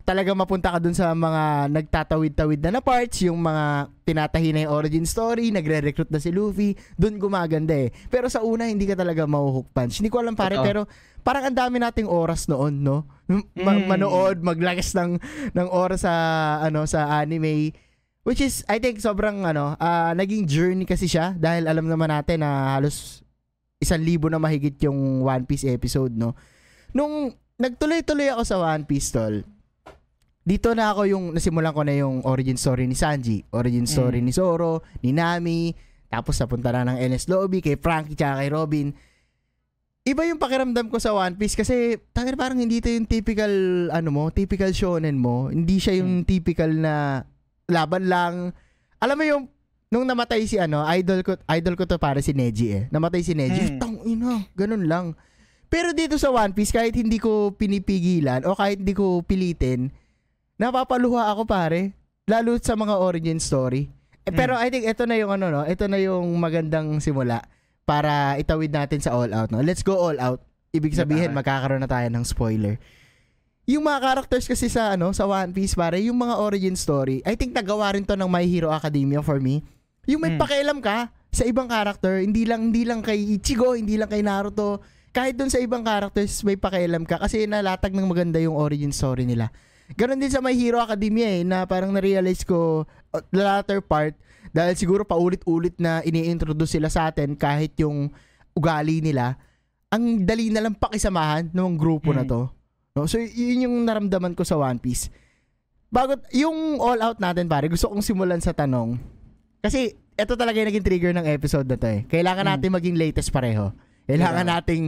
talaga 0.02 0.32
mapunta 0.32 0.72
ka 0.72 0.80
dun 0.80 0.96
sa 0.96 1.12
mga 1.12 1.68
nagtatawid-tawid 1.68 2.58
na 2.58 2.70
na 2.70 2.80
parts, 2.80 3.20
yung 3.20 3.38
mga 3.38 3.64
tinatahi 4.02 4.50
na 4.50 4.64
yung 4.64 4.72
origin 4.72 5.04
story, 5.04 5.52
nagre-recruit 5.52 6.08
na 6.08 6.16
si 6.16 6.32
Luffy, 6.32 6.74
dun 6.96 7.20
gumaganda 7.20 7.76
eh. 7.76 7.92
Pero 8.08 8.26
sa 8.26 8.40
una, 8.40 8.66
hindi 8.66 8.82
ka 8.82 8.96
talaga 8.96 9.28
mahuhook 9.28 9.68
punch. 9.70 10.00
Hindi 10.00 10.08
ko 10.08 10.18
alam 10.18 10.32
pare, 10.32 10.56
Totoo. 10.56 10.66
pero 10.66 10.80
parang 11.20 11.44
ang 11.44 11.54
dami 11.54 11.76
nating 11.76 12.08
oras 12.08 12.48
noon, 12.48 12.80
no? 12.80 13.04
Ma- 13.54 13.76
Mm. 13.76 13.86
manood, 13.86 14.38
maglagas 14.40 14.90
ng, 14.92 15.20
ng 15.52 15.68
oras 15.68 16.02
sa, 16.02 16.14
ano, 16.58 16.82
sa 16.82 17.20
anime. 17.20 17.70
Which 18.22 18.38
is, 18.38 18.62
I 18.66 18.78
think, 18.78 18.98
sobrang, 18.98 19.42
ano, 19.42 19.74
ah, 19.76 20.14
naging 20.14 20.46
journey 20.46 20.82
kasi 20.82 21.06
siya 21.06 21.34
dahil 21.34 21.66
alam 21.66 21.86
naman 21.86 22.06
natin 22.08 22.42
na 22.42 22.74
halos 22.74 23.21
isang 23.82 24.00
libo 24.00 24.30
na 24.30 24.38
mahigit 24.38 24.78
yung 24.86 25.26
One 25.26 25.42
Piece 25.42 25.66
episode, 25.66 26.14
no? 26.14 26.38
Nung 26.94 27.34
nagtuloy-tuloy 27.58 28.30
ako 28.30 28.42
sa 28.46 28.62
One 28.62 28.86
Piece, 28.86 29.10
tol, 29.10 29.42
dito 30.42 30.74
na 30.74 30.90
ako 30.90 31.06
yung, 31.06 31.24
nasimulan 31.34 31.74
ko 31.74 31.82
na 31.82 31.94
yung 31.94 32.22
origin 32.22 32.54
story 32.54 32.86
ni 32.86 32.94
Sanji, 32.94 33.42
origin 33.50 33.86
story 33.86 34.18
Mm. 34.18 34.26
ni 34.26 34.32
Zoro, 34.32 34.82
ni 34.98 35.10
Nami, 35.10 35.74
tapos 36.06 36.38
napunta 36.38 36.70
na 36.70 36.92
ng 36.92 36.98
NS 36.98 37.26
Lobby, 37.26 37.58
kay 37.58 37.74
Frankie, 37.74 38.14
tsaka 38.14 38.42
kay 38.42 38.50
Robin. 38.50 38.90
Iba 40.02 40.26
yung 40.26 40.42
pakiramdam 40.42 40.90
ko 40.90 40.98
sa 40.98 41.14
One 41.14 41.38
Piece 41.38 41.54
kasi 41.54 41.94
tangin 42.10 42.34
parang 42.34 42.58
hindi 42.58 42.82
ito 42.82 42.90
yung 42.90 43.06
typical 43.06 43.52
ano 43.88 44.10
mo, 44.10 44.34
typical 44.34 44.74
shonen 44.74 45.14
mo. 45.14 45.46
Hindi 45.46 45.78
siya 45.78 46.02
yung 46.02 46.26
typical 46.26 46.74
na 46.74 47.22
laban 47.70 48.10
lang. 48.10 48.50
Alam 48.98 49.14
mo 49.14 49.24
yung 49.24 49.42
nung 49.92 50.08
namatay 50.08 50.48
si 50.48 50.56
ano, 50.56 50.80
idol 50.88 51.20
ko 51.20 51.36
idol 51.52 51.76
ko 51.76 51.84
to 51.84 52.00
para 52.00 52.24
si 52.24 52.32
Neji 52.32 52.72
eh. 52.72 52.82
Namatay 52.88 53.20
si 53.20 53.36
Neji. 53.36 53.76
Hmm. 53.76 53.78
Tang 53.78 54.00
ina, 54.08 54.48
ganun 54.56 54.88
lang. 54.88 55.12
Pero 55.68 55.92
dito 55.92 56.16
sa 56.16 56.32
One 56.32 56.56
Piece 56.56 56.72
kahit 56.72 56.96
hindi 56.96 57.20
ko 57.20 57.52
pinipigilan 57.52 58.48
o 58.48 58.56
kahit 58.56 58.80
hindi 58.80 58.96
ko 58.96 59.20
pilitin, 59.20 59.92
napapaluha 60.56 61.28
ako 61.36 61.44
pare. 61.44 61.92
Lalo 62.24 62.56
sa 62.56 62.72
mga 62.72 62.96
origin 62.96 63.36
story. 63.36 63.92
Eh, 64.24 64.32
pero 64.32 64.56
I 64.56 64.72
think 64.72 64.88
ito 64.88 65.04
na 65.04 65.20
yung 65.20 65.28
ano 65.28 65.52
no, 65.52 65.62
ito 65.68 65.84
na 65.84 66.00
yung 66.00 66.24
magandang 66.40 66.96
simula 67.04 67.44
para 67.84 68.40
itawid 68.40 68.72
natin 68.72 69.04
sa 69.04 69.12
all 69.12 69.28
out 69.36 69.52
no. 69.52 69.60
Let's 69.60 69.84
go 69.84 70.00
all 70.00 70.16
out. 70.16 70.40
Ibig 70.72 70.96
sabihin 70.96 71.36
Diba? 71.36 71.44
magkakaroon 71.44 71.84
na 71.84 71.90
tayo 71.90 72.08
ng 72.08 72.24
spoiler. 72.24 72.80
Yung 73.68 73.84
mga 73.84 74.00
characters 74.00 74.48
kasi 74.48 74.72
sa 74.72 74.96
ano 74.96 75.12
sa 75.12 75.28
One 75.28 75.52
Piece 75.52 75.76
pare, 75.76 76.00
yung 76.00 76.16
mga 76.16 76.40
origin 76.40 76.80
story, 76.80 77.20
I 77.28 77.36
think 77.36 77.52
nagawa 77.52 77.92
rin 77.92 78.08
to 78.08 78.16
ng 78.16 78.30
My 78.30 78.48
Hero 78.48 78.72
Academia 78.72 79.20
for 79.20 79.36
me. 79.36 79.60
Yung 80.10 80.18
may 80.18 80.34
Mm. 80.34 80.40
pakialam 80.40 80.78
ka 80.82 80.96
sa 81.30 81.46
ibang 81.46 81.70
character, 81.70 82.18
hindi 82.18 82.42
lang 82.42 82.74
hindi 82.74 82.82
lang 82.82 83.00
kay 83.00 83.38
Ichigo, 83.38 83.78
hindi 83.78 83.94
lang 83.94 84.10
kay 84.10 84.18
Naruto, 84.18 84.82
kahit 85.14 85.38
dun 85.38 85.46
sa 85.46 85.62
ibang 85.62 85.86
characters 85.86 86.42
may 86.42 86.58
pakialam 86.58 87.06
ka 87.06 87.22
kasi 87.22 87.46
nalatag 87.46 87.94
ng 87.94 88.02
maganda 88.02 88.42
yung 88.42 88.58
origin 88.58 88.90
story 88.90 89.22
nila. 89.22 89.54
Ganon 89.94 90.18
din 90.18 90.32
sa 90.32 90.40
My 90.40 90.56
Hero 90.56 90.80
Academia 90.80 91.28
eh, 91.28 91.44
na 91.44 91.68
parang 91.68 91.92
na-realize 91.92 92.42
ko 92.42 92.82
uh, 93.12 93.22
the 93.28 93.38
latter 93.38 93.78
part 93.78 94.16
dahil 94.50 94.74
siguro 94.74 95.04
paulit-ulit 95.04 95.76
na 95.76 96.00
ini-introduce 96.02 96.74
sila 96.74 96.88
sa 96.88 97.06
atin 97.06 97.36
kahit 97.36 97.76
yung 97.78 98.08
ugali 98.52 98.98
nila, 98.98 99.36
ang 99.86 100.24
dali 100.24 100.48
na 100.48 100.64
lang 100.64 100.74
pakisamahan 100.74 101.52
ng 101.52 101.70
grupo 101.76 102.10
na 102.10 102.24
Mm. 102.24 102.30
to. 102.30 102.40
No? 102.96 103.06
So 103.06 103.20
yun 103.20 103.70
yung 103.70 103.76
naramdaman 103.84 104.34
ko 104.34 104.42
sa 104.42 104.58
One 104.58 104.80
Piece. 104.80 105.12
Bago 105.86 106.16
yung 106.32 106.80
all 106.80 106.98
out 106.98 107.20
natin 107.20 107.46
pare, 107.46 107.68
gusto 107.68 107.86
kong 107.86 108.02
simulan 108.02 108.40
sa 108.40 108.50
tanong. 108.50 108.96
Kasi 109.62 109.94
ito 109.94 110.32
talaga 110.34 110.58
yung 110.58 110.68
naging 110.68 110.82
trigger 110.82 111.12
ng 111.14 111.24
episode 111.24 111.64
na 111.64 111.76
to 111.76 111.86
eh. 111.88 112.00
Kailangan 112.04 112.44
Mm. 112.44 112.50
natin 112.52 112.70
maging 112.72 112.96
latest 112.96 113.30
pareho. 113.30 113.70
Kailangan 114.04 114.42
Diba? 114.42 114.52
nating 114.58 114.84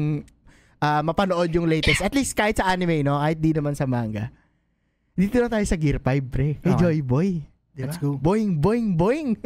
ah, 0.78 1.00
mapanood 1.00 1.48
yung 1.48 1.64
latest. 1.64 1.98
At 1.98 2.12
least 2.12 2.34
kahit 2.34 2.58
sa 2.58 2.66
anime, 2.66 3.00
no? 3.00 3.16
Kahit 3.16 3.38
di 3.38 3.50
naman 3.50 3.72
sa 3.72 3.86
manga. 3.86 4.28
Dito 5.14 5.38
na 5.38 5.48
tayo 5.48 5.62
sa 5.62 5.74
Gear 5.74 5.96
5, 5.96 6.28
pre. 6.28 6.58
Hey, 6.58 6.68
Okay. 6.68 6.76
Joy 6.76 6.96
Boy. 7.00 7.28
Diba? 7.72 7.86
Let's 7.86 7.96
go. 7.96 8.14
Boing, 8.14 8.58
boing, 8.58 8.92
boing. 8.92 9.34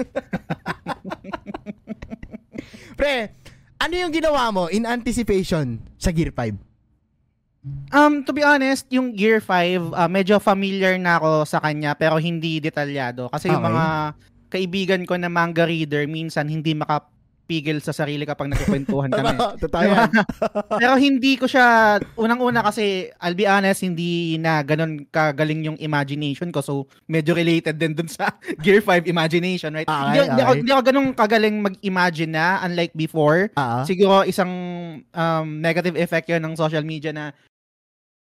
pre, 2.98 3.30
ano 3.78 3.92
yung 3.94 4.10
ginawa 4.10 4.50
mo 4.50 4.66
in 4.66 4.82
anticipation 4.82 5.78
sa 5.94 6.10
Gear 6.10 6.32
5? 6.32 6.56
Um, 7.90 8.22
to 8.22 8.32
be 8.32 8.40
honest, 8.40 8.86
yung 8.88 9.12
Gear 9.12 9.38
5, 9.38 9.92
uh, 9.92 10.08
medyo 10.08 10.38
familiar 10.38 10.96
na 10.96 11.16
ako 11.16 11.44
sa 11.44 11.58
kanya 11.58 11.92
pero 11.92 12.16
hindi 12.16 12.58
detalyado. 12.58 13.28
Kasi 13.28 13.46
yung 13.46 13.60
Okay. 13.60 13.70
mga 13.70 13.84
kaibigan 14.48 15.04
ko 15.04 15.14
na 15.16 15.28
manga 15.28 15.68
reader, 15.68 16.08
minsan 16.08 16.48
hindi 16.48 16.72
makapigil 16.72 17.80
sa 17.84 17.92
sarili 17.92 18.24
kapag 18.24 18.52
nagkukwentuhan 18.52 19.12
kami. 19.16 19.36
Totoo 19.60 19.82
Diba? 19.84 20.08
pero 20.80 20.94
hindi 20.96 21.36
ko 21.36 21.44
siya, 21.48 21.96
unang-una 22.16 22.64
kasi, 22.64 23.12
I'll 23.20 23.36
be 23.36 23.48
honest, 23.48 23.84
hindi 23.84 24.36
na 24.40 24.64
ganun 24.64 25.04
kagaling 25.08 25.68
yung 25.68 25.78
imagination 25.80 26.48
ko. 26.48 26.60
So, 26.64 26.88
medyo 27.08 27.36
related 27.36 27.76
din 27.76 27.92
dun 27.92 28.08
sa 28.08 28.32
Gear 28.64 28.80
5 28.80 29.08
imagination, 29.08 29.72
right? 29.76 29.88
Okay, 29.88 29.96
hindi, 30.04 30.18
hindi, 30.28 30.42
ako, 30.42 30.52
hindi 30.64 30.72
ako 30.72 30.82
ganun 30.88 31.06
kagaling 31.12 31.56
mag-imagine 31.60 32.32
na, 32.32 32.60
unlike 32.64 32.92
before. 32.96 33.52
Ah, 33.56 33.84
Siguro 33.84 34.24
isang 34.24 34.50
um, 35.02 35.46
negative 35.60 35.96
effect 36.00 36.28
yun 36.28 36.40
ng 36.40 36.56
social 36.56 36.84
media 36.84 37.12
na 37.12 37.36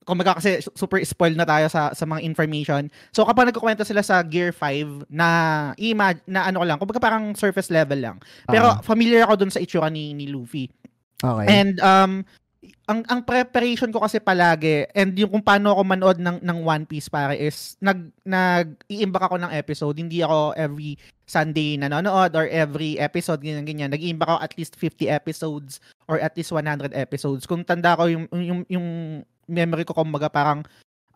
kumbaga 0.06 0.38
kasi 0.38 0.62
su- 0.62 0.70
super 0.78 1.02
spoiled 1.02 1.34
na 1.34 1.44
tayo 1.44 1.66
sa 1.66 1.90
sa 1.90 2.06
mga 2.06 2.22
information. 2.22 2.86
So 3.10 3.26
kapag 3.26 3.50
nagkukwento 3.50 3.82
sila 3.82 4.06
sa 4.06 4.22
Gear 4.22 4.54
5 4.54 5.10
na 5.10 5.28
imag 5.76 6.22
na 6.24 6.46
ano 6.46 6.62
lang, 6.62 6.78
kumbaga 6.78 7.02
parang 7.02 7.34
surface 7.34 7.68
level 7.68 7.98
lang. 7.98 8.16
Pero 8.46 8.78
Ah. 8.78 8.80
familiar 8.80 9.26
ako 9.26 9.34
dun 9.42 9.50
sa 9.50 9.58
itsura 9.58 9.90
ni, 9.90 10.14
ni 10.14 10.30
Luffy. 10.30 10.70
okay. 11.18 11.46
And 11.50 11.76
um 11.82 12.22
ang 12.86 13.02
ang 13.10 13.26
preparation 13.26 13.90
ko 13.90 13.98
kasi 13.98 14.22
palagi 14.22 14.86
and 14.94 15.10
yung 15.18 15.30
kung 15.30 15.42
paano 15.42 15.74
ako 15.74 15.82
manood 15.82 16.18
ng 16.22 16.38
ng 16.38 16.58
One 16.62 16.86
Piece 16.86 17.10
pare 17.10 17.34
is 17.34 17.74
nag 17.82 18.14
nag 18.22 18.78
iimbak 18.86 19.26
ako 19.26 19.42
ng 19.42 19.50
episode 19.50 19.98
hindi 19.98 20.22
ako 20.22 20.54
every 20.54 20.94
Sunday 21.26 21.74
nanonood 21.74 22.30
or 22.34 22.46
every 22.46 22.94
episode 22.98 23.42
ganyan 23.42 23.66
ganyan 23.66 23.90
nag-iimbak 23.90 24.30
ako 24.30 24.38
at 24.38 24.54
least 24.54 24.78
50 24.78 25.10
episodes 25.10 25.82
or 26.06 26.22
at 26.22 26.34
least 26.38 26.54
100 26.54 26.94
episodes 26.94 27.42
kung 27.42 27.66
tanda 27.66 27.98
ko 27.98 28.06
yung 28.06 28.24
yung 28.34 28.60
yung 28.70 28.86
memory 29.46 29.82
ko 29.82 29.94
kumbaga 29.94 30.28
parang 30.28 30.62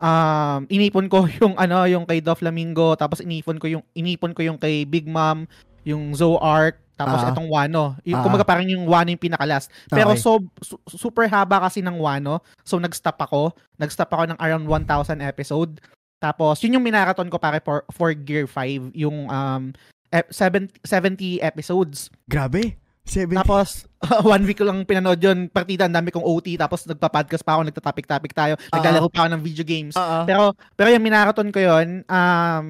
um 0.01 0.65
inipon 0.67 1.05
ko 1.05 1.29
yung 1.39 1.53
ano 1.55 1.85
yung 1.85 2.03
kay 2.03 2.19
Doflamingo 2.19 2.97
tapos 2.97 3.21
inipon 3.21 3.61
ko 3.61 3.69
yung 3.69 3.83
inipon 3.93 4.33
ko 4.33 4.41
yung 4.41 4.57
kay 4.57 4.83
Big 4.83 5.05
Mom 5.05 5.45
yung 5.83 6.13
Zoark 6.13 6.81
tapos 6.93 7.21
Ah. 7.21 7.33
itong 7.33 7.49
Wano 7.49 7.97
yung 8.05 8.21
Ah. 8.21 8.25
kumbaga 8.25 8.45
parang 8.45 8.65
yung 8.65 8.85
Wano 8.85 9.09
yung 9.09 9.21
pinakalas 9.21 9.69
pero 9.89 10.13
Okay. 10.13 10.21
so 10.21 10.37
su- 10.61 10.81
super 10.87 11.25
haba 11.25 11.57
kasi 11.61 11.81
ng 11.81 11.97
Wano. 11.97 12.45
So 12.61 12.77
nag-stop 12.77 13.17
ako. 13.17 13.57
Nag-stop 13.77 14.09
ako 14.11 14.23
ng 14.29 14.39
around 14.39 14.65
1,000 14.69 15.17
episode. 15.19 15.81
Tapos 16.21 16.61
yun 16.61 16.77
yung 16.77 16.85
minaraton 16.85 17.25
ko 17.25 17.41
pare 17.41 17.57
for, 17.57 17.81
for 17.89 18.13
Gear 18.13 18.45
5, 18.45 18.93
yung 18.93 19.25
um 19.25 19.73
ep- 20.13 20.29
70, 20.29 20.77
70 20.85 21.41
episodes. 21.41 22.13
Grabe. 22.29 22.77
70. 23.11 23.43
Tapos 23.43 23.85
one 24.33 24.43
week 24.47 24.57
ko 24.57 24.65
lang 24.65 24.87
pinanood 24.87 25.19
yun, 25.19 25.51
partida, 25.51 25.85
ang 25.85 25.93
dami 25.93 26.09
kong 26.09 26.23
OT, 26.23 26.55
tapos 26.55 26.87
nagpa-podcast 26.87 27.43
pa 27.43 27.59
ako, 27.59 27.61
nagta-topic-topic 27.67 28.31
tayo, 28.31 28.55
naglalaro 28.71 29.11
pa 29.11 29.27
ako 29.27 29.29
ng 29.35 29.43
video 29.43 29.65
games. 29.67 29.93
Oo. 29.99 30.23
Pero 30.25 30.43
pero 30.73 30.89
yung 30.89 31.03
minaraton 31.03 31.51
ko 31.51 31.59
yun, 31.59 32.07
um, 32.07 32.65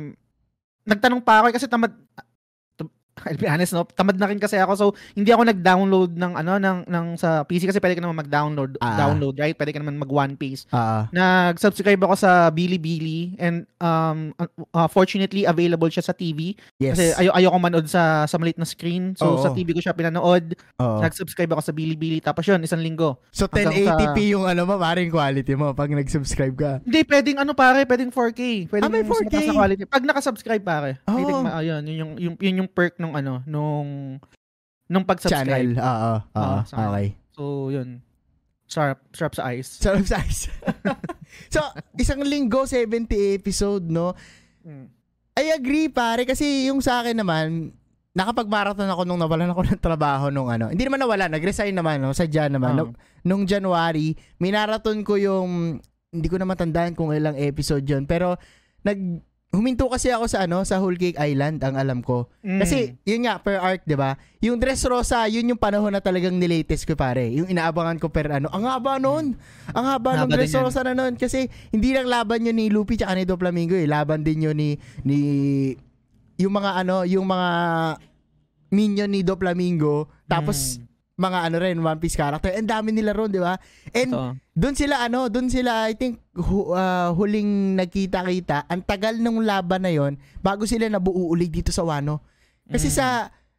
nagtanong 0.83 1.21
pa 1.21 1.39
ako 1.39 1.45
eh, 1.49 1.55
kasi 1.55 1.69
tamad 1.69 1.93
I'll 3.21 3.35
be 3.35 3.45
honest, 3.45 3.75
no? 3.75 3.83
Tamad 3.85 4.15
na 4.15 4.25
rin 4.25 4.39
kasi 4.39 4.55
ako. 4.55 4.73
So, 4.73 4.85
hindi 5.13 5.29
ako 5.29 5.43
nag-download 5.45 6.15
ng 6.15 6.33
ano 6.33 6.57
ng 6.57 6.77
ng 6.87 7.05
sa 7.15 7.43
PC 7.43 7.67
kasi 7.67 7.77
pwede 7.77 7.93
ka 7.93 8.01
naman 8.01 8.17
mag-download, 8.17 8.79
Ah. 8.79 8.95
download, 8.97 9.35
right? 9.35 9.53
Pwede 9.53 9.71
ka 9.71 9.79
naman 9.79 9.99
mag 9.99 10.07
One 10.07 10.33
Piece. 10.33 10.63
Ah. 10.69 11.11
Nag-subscribe 11.11 11.99
ako 11.99 12.15
sa 12.15 12.49
Bilibili 12.49 13.35
and 13.37 13.67
um 13.77 14.31
uh, 14.71 14.87
fortunately 14.87 15.43
available 15.43 15.87
siya 15.87 16.01
sa 16.01 16.13
TV 16.13 16.55
yes. 16.77 16.95
kasi 16.95 17.03
ayo 17.17 17.29
ayoko 17.31 17.57
manood 17.57 17.85
sa 17.85 18.23
sa 18.25 18.37
maliit 18.37 18.57
na 18.57 18.65
screen. 18.65 19.13
So 19.13 19.35
Oo. 19.35 19.43
sa 19.43 19.51
TV 19.51 19.71
ko 19.71 19.81
siya 19.81 19.93
pinanood. 19.93 20.55
Oo. 20.79 20.99
Nag-subscribe 21.01 21.51
ako 21.51 21.61
sa 21.61 21.73
Bilibili 21.73 22.19
tapos 22.19 22.47
yun 22.47 22.63
isang 22.63 22.79
linggo. 22.79 23.19
So 23.29 23.45
hanggang 23.45 23.75
1080p 23.75 24.17
yung 24.31 24.45
ano 24.47 24.63
mo, 24.63 24.75
maring 24.77 25.11
quality 25.11 25.53
mo 25.53 25.71
pag 25.71 25.91
nag-subscribe 25.91 26.55
ka. 26.55 26.71
Hindi, 26.81 27.03
pwedeng 27.05 27.37
ano 27.37 27.51
pare, 27.51 27.83
pwedeng 27.83 28.09
4K. 28.09 28.41
Pwedeng 28.71 28.87
Ah, 28.87 28.91
may 28.91 29.03
mas 29.03 29.11
4K. 29.11 29.25
mataas 29.27 29.45
na 29.45 29.53
quality. 29.53 29.81
Pag 29.85 30.03
naka-subscribe 30.05 30.63
pare. 30.63 30.89
Think, 31.03 31.27
Oo. 31.27 31.43
ma- 31.43 31.59
ayun, 31.59 31.81
yun 31.83 31.97
yung, 31.97 32.11
yung, 32.17 32.35
yun 32.39 32.55
yung 32.63 32.69
perk 32.71 32.95
nung 33.11 33.19
ano, 33.19 33.33
nung, 33.43 33.87
nung 34.87 35.03
Channel. 35.03 35.11
pag-subscribe. 35.11 35.71
Oo. 35.75 36.13
Oo. 36.31 36.39
Oo, 36.39 36.57
sa 36.63 36.75
akin. 36.79 36.87
Okay. 36.87 37.07
So, 37.35 37.43
yun. 37.67 37.99
Sharp, 38.71 39.03
sharp 39.11 39.35
sa 39.35 39.51
eyes. 39.51 39.67
Sarap 39.67 40.07
size. 40.07 40.47
so, 41.53 41.59
isang 41.99 42.23
linggo, 42.23 42.63
70 42.63 43.11
episode, 43.35 43.83
no? 43.91 44.15
Mm. 44.63 44.87
I 45.35 45.45
agree, 45.51 45.91
pare. 45.91 46.23
Kasi 46.23 46.71
yung 46.71 46.79
sa 46.79 47.03
akin 47.03 47.19
naman, 47.19 47.75
nakapag-marathon 48.15 48.87
ako 48.87 49.03
nung 49.03 49.19
nawalan 49.19 49.51
ako 49.51 49.61
ng 49.67 49.83
trabaho 49.83 50.31
nung 50.31 50.47
ano. 50.47 50.71
Hindi 50.71 50.87
naman 50.87 51.03
nawala, 51.03 51.27
nag-resign 51.27 51.75
naman, 51.75 51.99
no? 51.99 52.15
Sadya 52.15 52.47
naman. 52.47 52.75
Oo. 52.75 52.79
Nung, 52.79 52.91
nung 53.27 53.43
January, 53.43 54.15
minarathon 54.39 55.03
ko 55.03 55.19
yung, 55.19 55.79
hindi 56.11 56.27
ko 56.27 56.39
na 56.39 56.47
matandaan 56.47 56.95
kung 56.95 57.11
ilang 57.11 57.35
episode 57.35 57.83
yun. 57.83 58.07
Pero, 58.07 58.39
nag, 58.87 58.99
huminto 59.51 59.91
kasi 59.91 60.07
ako 60.07 60.31
sa 60.31 60.47
ano, 60.47 60.63
sa 60.63 60.79
Whole 60.79 60.95
Cake 60.95 61.19
Island, 61.19 61.59
ang 61.59 61.75
alam 61.75 61.99
ko. 61.99 62.31
Mm. 62.39 62.59
Kasi, 62.63 62.95
yun 63.03 63.27
nga, 63.27 63.35
per 63.43 63.59
arc, 63.59 63.83
di 63.83 63.99
ba? 63.99 64.15
Yung 64.39 64.55
Dressrosa, 64.55 65.27
yun 65.27 65.51
yung 65.51 65.59
panahon 65.59 65.91
na 65.91 65.99
talagang 65.99 66.39
nilatest 66.39 66.87
ko, 66.87 66.95
pare. 66.95 67.27
Yung 67.27 67.51
inaabangan 67.51 67.99
ko 67.99 68.07
per 68.07 68.31
ano. 68.31 68.47
Ang 68.55 68.63
haba 68.63 68.95
nun. 68.95 69.35
Ang 69.75 69.85
haba 69.85 70.15
ng 70.15 70.19
Haba 70.23 70.31
din 70.31 70.35
Dressrosa 70.39 70.87
na 70.87 70.95
nun. 70.95 71.19
Kasi, 71.19 71.51
hindi 71.75 71.91
lang 71.91 72.07
laban 72.07 72.47
yun 72.47 72.55
ni 72.55 72.71
Luffy 72.71 72.95
tsaka 72.95 73.11
ni 73.19 73.27
Doflamingo 73.27 73.75
eh. 73.75 73.91
Laban 73.91 74.23
din 74.23 74.47
yun 74.47 74.55
ni, 74.55 74.79
ni, 75.03 75.19
yung 76.39 76.55
mga 76.55 76.87
ano, 76.87 77.03
yung 77.03 77.27
mga 77.27 77.49
minion 78.71 79.11
ni 79.11 79.19
Doflamingo. 79.19 80.07
Tapos, 80.31 80.79
Mm. 80.79 80.90
Mga 81.21 81.39
ano 81.45 81.57
rin, 81.61 81.77
One 81.77 82.01
Piece 82.01 82.17
character. 82.17 82.49
And 82.49 82.65
dami 82.65 82.89
nila 82.89 83.13
ron, 83.13 83.29
di 83.29 83.37
ba? 83.37 83.61
And, 83.93 84.09
Totoo. 84.09 84.31
doon 84.51 84.73
sila 84.73 84.95
ano, 84.99 85.29
doon 85.29 85.47
sila 85.47 85.85
I 85.85 85.93
think 85.93 86.17
hu- 86.33 86.73
ah, 86.73 87.13
huling 87.13 87.77
nagkita-kita. 87.77 88.65
Ang 88.65 88.81
tagal 88.81 89.15
ng 89.15 89.37
laban 89.39 89.85
na 89.85 89.93
'yon 89.93 90.13
bago 90.41 90.65
sila 90.65 90.89
nabuo 90.89 91.29
ulit 91.29 91.53
dito 91.53 91.69
sa 91.69 91.85
Wano. 91.85 92.25
Kasi 92.65 92.89
Mm. 92.89 92.95
sa 92.95 93.07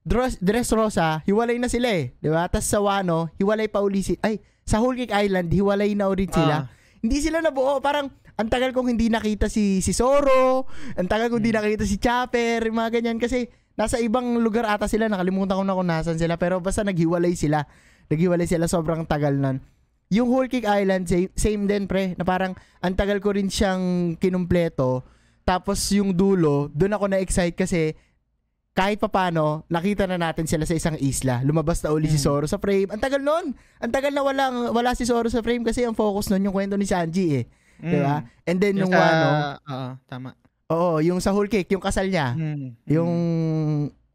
Dress, 0.03 0.35
Dressrosa, 0.43 1.23
hiwalay 1.23 1.63
na 1.63 1.71
sila 1.71 1.87
eh, 1.89 2.11
'di 2.19 2.27
ba? 2.27 2.51
Tapos 2.51 2.67
sa 2.67 2.83
Wano, 2.83 3.31
hiwalay 3.39 3.71
pa 3.71 3.79
uli 3.79 4.03
si 4.03 4.19
ay 4.19 4.43
sa 4.63 4.83
Whole 4.83 4.99
Cake 4.99 5.15
Island, 5.15 5.47
hiwalay 5.49 5.95
na 5.95 6.11
ulit 6.11 6.29
sila. 6.29 6.67
Ah. 6.67 6.71
Hindi 6.99 7.23
sila 7.23 7.39
nabuo, 7.39 7.79
parang 7.79 8.11
ang 8.33 8.49
tagal 8.49 8.71
kong 8.71 8.91
hindi 8.91 9.07
nakita 9.07 9.47
si 9.47 9.79
si 9.79 9.93
Zoro, 9.93 10.67
ang 10.95 11.07
tagal 11.07 11.31
kong 11.31 11.39
hindi 11.39 11.55
nakita 11.55 11.85
si 11.85 11.99
Chopper, 11.99 12.65
mga 12.65 12.99
ganyan 12.99 13.19
kasi 13.19 13.47
nasa 13.75 13.99
ibang 13.99 14.39
lugar 14.41 14.69
ata 14.69 14.87
sila, 14.87 15.09
nakalimutan 15.09 15.59
ko 15.59 15.65
na 15.65 15.77
kung 15.77 15.89
nasan 15.89 16.17
sila, 16.19 16.37
pero 16.37 16.61
basta 16.61 16.85
naghiwalay 16.85 17.33
sila. 17.35 17.65
Naghiwalay 18.09 18.45
sila 18.45 18.69
sobrang 18.69 19.09
tagal 19.09 19.37
nun. 19.37 19.61
Yung 20.13 20.29
Whole 20.29 20.53
Cake 20.53 20.69
Island, 20.69 21.09
same, 21.09 21.33
same 21.33 21.65
din 21.65 21.89
pre, 21.89 22.13
na 22.21 22.25
parang 22.25 22.53
ang 22.85 22.93
tagal 22.93 23.17
ko 23.17 23.33
rin 23.33 23.49
siyang 23.49 24.15
kinumpleto. 24.21 25.01
Tapos 25.43 25.81
yung 25.97 26.13
dulo, 26.13 26.69
doon 26.71 26.93
ako 26.95 27.05
na-excite 27.09 27.57
kasi 27.57 27.97
kahit 28.73 29.01
papano, 29.01 29.65
nakita 29.69 30.09
na 30.09 30.17
natin 30.17 30.49
sila 30.49 30.65
sa 30.65 30.73
isang 30.73 30.97
isla. 30.97 31.45
Lumabas 31.45 31.85
na 31.85 31.93
uli 31.93 32.09
si 32.09 32.17
Mm. 32.17 32.25
Zoro 32.25 32.47
sa 32.49 32.57
frame. 32.57 32.89
Ang 32.89 33.01
tagal 33.01 33.21
nun. 33.21 33.53
Ang 33.53 33.93
tagal 33.93 34.13
na 34.13 34.25
wala, 34.25 34.45
wala 34.73 34.97
si 34.97 35.05
Zoro 35.05 35.29
sa 35.29 35.45
frame 35.45 35.61
kasi 35.61 35.85
ang 35.85 35.93
focus 35.93 36.33
nun 36.33 36.45
yung 36.45 36.57
kwento 36.57 36.77
ni 36.81 36.89
Sanji 36.89 37.41
eh. 37.41 37.45
Mm. 37.85 37.89
Di 37.93 37.99
ba? 38.01 38.17
And 38.49 38.59
then 38.61 38.75
Yung 38.81 38.89
yung 38.89 38.93
sa, 38.97 39.05
ano, 39.13 39.29
Oo, 39.61 39.89
tama. 40.09 40.29
Oo, 40.73 40.97
yung 40.99 41.21
sa 41.21 41.31
Whole 41.31 41.47
Cake, 41.47 41.69
yung 41.71 41.85
kasal 41.85 42.09
niya. 42.09 42.33
Mm. 42.33 42.73
Yung 42.89 43.13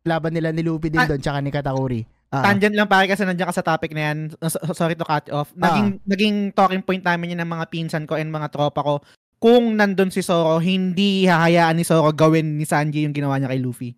laban 0.01 0.33
nila 0.33 0.49
ni 0.49 0.65
Luffy 0.65 0.89
din 0.89 0.99
Ah. 0.99 1.05
doon 1.05 1.21
tsaka 1.21 1.39
ni 1.39 1.51
Katakuri. 1.51 2.01
Ah. 2.27 2.43
Tangent 2.43 2.75
lang 2.75 2.91
pare 2.91 3.07
kasi 3.07 3.23
nandiyan 3.23 3.47
ka 3.47 3.55
sa 3.55 3.63
topic 3.63 3.95
na 3.95 4.11
yan. 4.11 4.17
So- 4.43 4.59
Sorry 4.75 4.99
to 4.99 5.07
cut 5.07 5.31
off. 5.31 5.53
Naging, 5.55 6.03
naging 6.03 6.35
talking 6.51 6.83
point 6.83 6.99
namin 6.99 7.31
yan 7.35 7.45
ng 7.45 7.51
mga 7.51 7.65
pinsan 7.71 8.03
ko 8.03 8.19
and 8.19 8.27
mga 8.27 8.51
tropa 8.51 8.83
ko. 8.83 8.95
Kung 9.37 9.77
nandun 9.77 10.09
si 10.09 10.19
Zoro, 10.19 10.57
hindi 10.57 11.23
hahayaan 11.23 11.77
ni 11.77 11.85
Zoro 11.85 12.09
gawin 12.11 12.57
ni 12.57 12.65
Sanji 12.65 13.05
yung 13.05 13.13
ginawa 13.13 13.37
niya 13.37 13.53
kay 13.53 13.61
Luffy. 13.61 13.93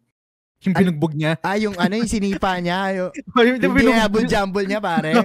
Yung 0.68 0.76
binugbog 0.76 1.16
niya. 1.16 1.40
Ah, 1.40 1.56
yung 1.56 1.72
ano, 1.80 1.96
yung 1.96 2.12
sinipa 2.12 2.60
niya, 2.60 2.92
yung, 2.92 3.12
yung 3.16 3.58
yung 3.64 3.76
binugbog 3.80 4.28
jumble 4.28 4.68
niya, 4.68 4.84
pare. 4.84 5.16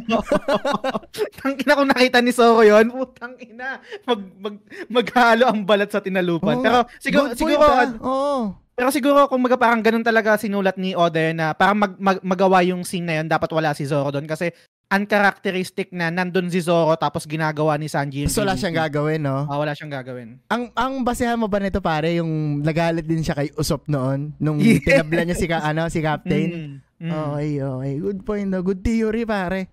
Tang 1.43 1.59
ina 1.59 1.75
kung 1.75 1.91
nakita 1.91 2.23
ni 2.23 2.31
Zoro 2.31 2.63
yun, 2.63 2.87
putang 2.95 3.35
ina. 3.43 3.83
Mag, 4.07 4.21
mag, 4.39 4.57
maghalo 4.87 5.51
ang 5.51 5.67
balat 5.67 5.91
sa 5.91 5.99
tinalupan. 5.99 6.63
Oo 6.63 6.63
pero 6.63 6.79
siguro, 7.03 7.27
siguro. 7.35 7.67
Oo. 7.99 8.55
pero 8.75 8.89
siguro 8.95 9.27
kung 9.31 9.43
maga 9.43 9.59
parang 9.59 9.83
ganun 9.83 10.07
talaga 10.07 10.39
sinulat 10.39 10.79
ni 10.79 10.95
Oda 10.95 11.31
na 11.35 11.51
parang 11.55 11.79
mag, 11.83 11.95
mag, 11.99 12.19
magawa 12.23 12.63
yung 12.63 12.87
scene 12.87 13.07
na 13.07 13.15
yun, 13.19 13.27
dapat 13.27 13.51
wala 13.51 13.75
si 13.75 13.91
Zoro 13.91 14.15
doon. 14.15 14.31
Kasi 14.31 14.55
uncharacteristic 14.95 15.91
na 15.91 16.09
nandun 16.09 16.47
si 16.47 16.63
Zoro 16.63 16.95
tapos 16.95 17.27
ginagawa 17.27 17.75
ni 17.75 17.91
Sanji 17.91 18.23
yung 18.23 18.31
So, 18.31 18.47
wala 18.47 18.55
siyang 18.55 18.79
gagawin, 18.79 19.21
no? 19.21 19.45
Ah, 19.45 19.59
wala 19.59 19.75
siyang 19.75 19.91
gagawin. 19.91 20.39
Ang 20.47 20.71
ang 20.73 21.03
basehan 21.03 21.35
mo 21.35 21.51
ba 21.51 21.59
nito, 21.59 21.83
pare, 21.83 22.15
yung 22.17 22.63
nagalit 22.63 23.03
din 23.03 23.21
siya 23.21 23.35
kay 23.35 23.51
Usop 23.55 23.85
noon, 23.87 24.33
nung 24.39 24.63
Yeah. 24.63 24.79
tinabla 25.03 25.27
niya 25.27 25.37
si, 25.37 25.47
ka, 25.47 25.61
ano, 25.61 25.91
si 25.91 25.99
Captain? 25.99 26.79
Mm, 26.97 27.05
mm. 27.05 27.11
Okay, 27.11 27.53
okay. 27.59 27.95
Good 27.99 28.21
point, 28.23 28.49
no? 28.49 28.63
Good 28.63 28.81
theory, 28.81 29.27
pare. 29.27 29.67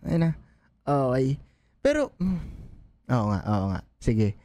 Ay 0.00 0.16
na. 0.16 0.30
Okay. 0.86 1.36
Pero, 1.78 2.14
mm, 2.16 2.38
oo 3.08 3.26
nga, 3.28 3.40
oo 3.44 3.66
nga. 3.74 3.80
Sige. 3.98 4.38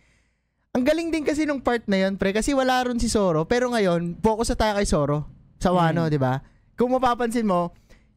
Ang 0.73 0.83
galing 0.83 1.13
din 1.13 1.21
kasi 1.21 1.45
nung 1.45 1.61
part 1.61 1.85
na 1.85 2.01
yon 2.01 2.17
pre, 2.17 2.33
kasi 2.33 2.51
wala 2.51 2.81
ron 2.81 2.97
si 2.97 3.05
Zoro, 3.05 3.45
pero 3.45 3.69
ngayon, 3.69 4.17
focus 4.19 4.49
na 4.51 4.57
tayo 4.57 4.73
kay 4.81 4.87
Zoro. 4.89 5.29
Sa 5.61 5.69
Wano, 5.69 6.09
Mm. 6.09 6.11
di 6.11 6.17
ba? 6.17 6.41
Kung 6.73 6.89
mapapansin 6.89 7.45
mo, 7.45 7.69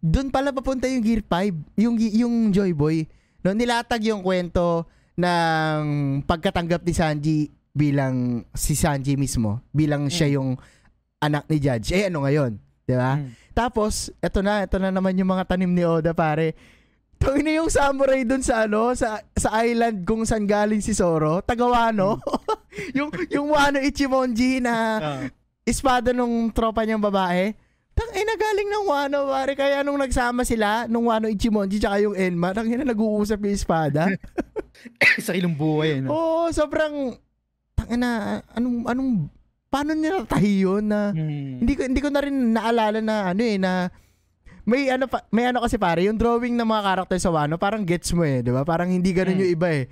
doon 0.07 0.31
pala 0.31 0.55
papunta 0.55 0.87
yung 0.87 1.03
Gear 1.03 1.27
5, 1.27 1.83
yung, 1.83 1.99
yung 1.99 2.35
Joy 2.55 2.71
Boy. 2.71 3.11
No, 3.43 3.51
nilatag 3.51 4.07
yung 4.07 4.23
kwento 4.23 4.87
ng 5.19 5.83
pagkatanggap 6.23 6.87
ni 6.87 6.95
Sanji 6.95 7.39
bilang 7.75 8.47
si 8.55 8.79
Sanji 8.79 9.19
mismo, 9.19 9.59
bilang 9.75 10.07
siya 10.07 10.39
yung 10.39 10.55
anak 11.19 11.51
ni 11.51 11.59
Judge. 11.59 11.91
Eh 11.91 12.07
ano 12.07 12.23
ngayon, 12.23 12.55
'di 12.87 12.95
ba? 12.95 13.19
Mm. 13.19 13.31
Tapos, 13.51 14.13
eto 14.21 14.45
na, 14.45 14.63
eto 14.63 14.77
na 14.77 14.93
naman 14.93 15.17
yung 15.17 15.33
mga 15.33 15.49
tanim 15.49 15.73
ni 15.73 15.81
Oda, 15.83 16.13
pare. 16.13 16.53
Tawin 17.17 17.41
na 17.41 17.57
yung 17.57 17.73
samurai 17.73 18.29
dun 18.29 18.45
sa 18.45 18.69
ano, 18.69 18.93
sa 18.93 19.25
sa 19.33 19.65
island 19.65 20.05
kung 20.05 20.29
saan 20.29 20.45
galing 20.45 20.85
si 20.85 20.93
Zoro, 20.93 21.41
Tagawano. 21.41 22.21
yung 22.97 23.09
yung 23.33 23.49
Wano 23.49 23.81
Ichimonji 23.81 24.61
na 24.61 24.75
Ah. 25.01 25.21
espada 25.65 26.13
nung 26.13 26.53
tropa 26.53 26.85
niyang 26.85 27.01
babae. 27.01 27.57
Tang 27.97 28.13
ina 28.13 28.37
galing 28.37 28.69
ng 28.69 28.85
Wano, 28.85 29.19
pare. 29.27 29.57
Kaya 29.57 29.81
nung 29.81 29.97
nagsama 29.97 30.45
sila, 30.45 30.85
nung 30.85 31.09
Wano 31.09 31.27
Ichimonji 31.27 31.81
tsaka 31.81 31.97
yung 31.99 32.13
Enma, 32.13 32.53
tang 32.53 32.69
ina 32.69 32.85
nag-uusap 32.85 33.41
yung 33.41 33.57
espada. 33.57 34.13
Sariling 35.25 35.57
buhay, 35.57 36.05
no? 36.05 36.13
Oo, 36.13 36.53
sobrang 36.53 37.17
tang 37.73 37.89
ina 37.91 38.41
anong 38.53 38.85
anong 38.85 39.11
paano 39.67 39.93
nila 39.93 40.25
tahi 40.25 40.63
yun 40.63 40.85
na 40.85 41.13
Mm. 41.13 41.61
hindi 41.61 41.73
ko 41.73 41.83
hindi 41.85 42.01
ko 42.01 42.09
na 42.09 42.21
rin 42.21 42.37
naalala 42.53 43.01
na 43.01 43.33
ano 43.33 43.43
eh 43.43 43.57
na 43.57 43.89
may 44.65 44.89
ano 44.89 45.07
pa, 45.07 45.25
may 45.31 45.47
ano 45.47 45.61
kasi 45.61 45.77
pare, 45.77 46.03
yung 46.03 46.17
drawing 46.17 46.53
ng 46.53 46.67
mga 46.67 46.83
karakter 46.83 47.19
sa 47.19 47.31
Wano, 47.31 47.55
parang 47.57 47.81
gets 47.83 48.11
mo 48.13 48.25
eh, 48.25 48.41
'di 48.41 48.51
ba? 48.51 48.61
Parang 48.63 48.89
hindi 48.89 49.09
ganoon 49.11 49.37
Mm. 49.37 49.43
yung 49.43 49.53
iba 49.53 49.69
eh. 49.73 49.85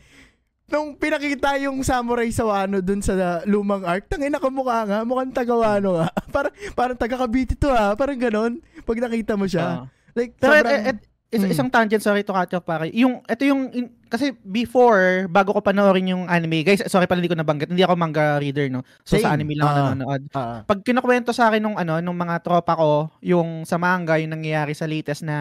Nung 0.75 0.99
pinakita 0.99 1.55
yung 1.63 1.87
samurai 1.87 2.35
sa 2.35 2.43
Wano 2.43 2.83
dun 2.83 2.99
sa 2.99 3.15
lumang 3.47 3.87
arc, 3.87 4.11
tangina 4.11 4.43
kamukha 4.43 4.83
nga, 4.83 4.99
mukhang 5.07 5.31
taga 5.31 5.55
Wano 5.55 6.03
nga. 6.03 6.11
parang 6.35 6.55
parang 6.75 6.99
taga 6.99 7.15
Cavite 7.17 7.55
to 7.55 7.71
ah, 7.71 7.95
parang 7.95 8.19
ganon. 8.19 8.59
Pag 8.83 8.99
nakita 8.99 9.39
mo 9.39 9.47
siya. 9.47 9.87
Ah. 9.87 9.87
Like 10.13 10.35
Pero 10.35 10.59
sobrang, 10.59 10.75
et, 10.75 10.99
et- 10.99 11.07
isa- 11.31 11.47
Mm. 11.47 11.55
isang 11.55 11.71
tangent, 11.71 11.99
sorry 11.99 12.23
to 12.23 12.31
cut 12.31 12.47
off, 12.49 12.63
pare. 12.63 12.91
Yung, 12.91 13.19
ito 13.23 13.43
yung, 13.43 13.67
in- 13.71 13.91
kasi 14.07 14.31
before, 14.37 15.27
bago 15.27 15.51
ko 15.51 15.59
panoorin 15.59 16.11
yung 16.11 16.27
anime, 16.27 16.63
guys, 16.63 16.83
sorry 16.87 17.07
pala 17.07 17.19
hindi 17.19 17.27
ko 17.27 17.35
nabanggit, 17.35 17.71
hindi 17.71 17.83
ako 17.83 17.95
manga 17.95 18.39
reader, 18.39 18.67
no? 18.67 18.83
So 19.03 19.15
sa 19.15 19.31
Same. 19.31 19.43
anime 19.43 19.55
lang 19.55 19.67
ako 19.67 19.75
Ah. 19.75 19.87
nanonood. 19.89 20.23
ah, 20.33 20.59
Pag 20.63 20.83
kinukwento 20.83 21.31
sa 21.31 21.51
akin 21.51 21.59
nung 21.61 21.75
ano, 21.75 21.99
nung 21.99 22.15
mga 22.15 22.39
tropa 22.39 22.75
ko, 22.75 22.91
yung 23.19 23.63
sa 23.63 23.79
manga, 23.79 24.15
yung 24.15 24.31
nangyayari 24.31 24.75
sa 24.75 24.87
latest 24.87 25.23
na, 25.23 25.39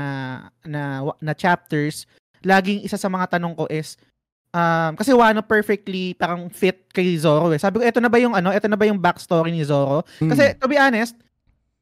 na, 0.61 1.01
na 1.17 1.33
chapters, 1.33 2.05
laging 2.41 2.81
isa 2.81 2.97
sa 2.97 3.05
mga 3.07 3.29
tanong 3.31 3.53
ko 3.53 3.65
is, 3.65 3.93
um, 4.53 4.91
kasi 4.95 5.11
Wano 5.11 5.41
perfectly 5.41 6.13
parang 6.13 6.47
fit 6.47 6.85
kay 6.87 7.17
Zoro 7.17 7.49
eh. 7.49 7.57
Sabi 7.57 7.77
ko, 7.77 7.83
eto 7.83 7.97
na 7.97 8.07
ba 8.07 8.17
yung 8.17 8.31
ano, 8.31 8.49
eto 8.49 8.65
na 8.65 8.77
ba 8.77 8.85
yung 8.85 8.97
backstory 8.97 9.49
ni 9.49 9.65
Zoro? 9.65 10.05
mm. 10.21 10.29
Kasi, 10.29 10.43
to 10.55 10.65
be 10.65 10.77
honest, 10.77 11.17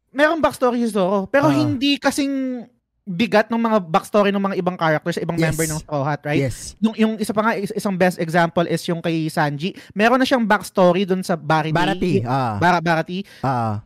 merong 0.09 0.39
backstory 0.39 0.79
si 0.79 0.89
Zoro, 0.89 1.23
pero 1.25 1.47
Ah. 1.47 1.55
hindi 1.55 1.95
kasing 1.95 2.65
bigat 3.01 3.47
ng 3.47 3.57
mga 3.57 3.77
backstory 3.81 4.29
ng 4.29 4.39
mga 4.39 4.55
ibang 4.55 4.77
characters, 4.77 5.17
ibang 5.17 5.35
Yes. 5.35 5.51
member 5.51 5.65
ng 5.67 5.79
Straw 5.79 6.03
Hat, 6.03 6.21
right? 6.21 6.37
Yes. 6.39 6.77
Yung, 6.79 6.95
yung 6.95 7.13
isa 7.17 7.31
pa 7.31 7.41
nga, 7.41 7.53
is- 7.53 7.73
isang 7.73 7.93
best 7.93 8.15
example 8.17 8.63
is 8.63 8.79
yung 8.85 8.99
kay 8.99 9.25
Sanji. 9.27 9.73
Meron 9.91 10.15
na 10.15 10.23
siyang 10.23 10.43
backstory 10.43 11.03
dun 11.03 11.19
sa 11.19 11.35
Barity. 11.35 11.73
Barati. 11.73 12.13
Ah. 12.23 12.55
Bara, 12.55 12.77
Barati. 12.79 13.25
Ah. 13.41 13.81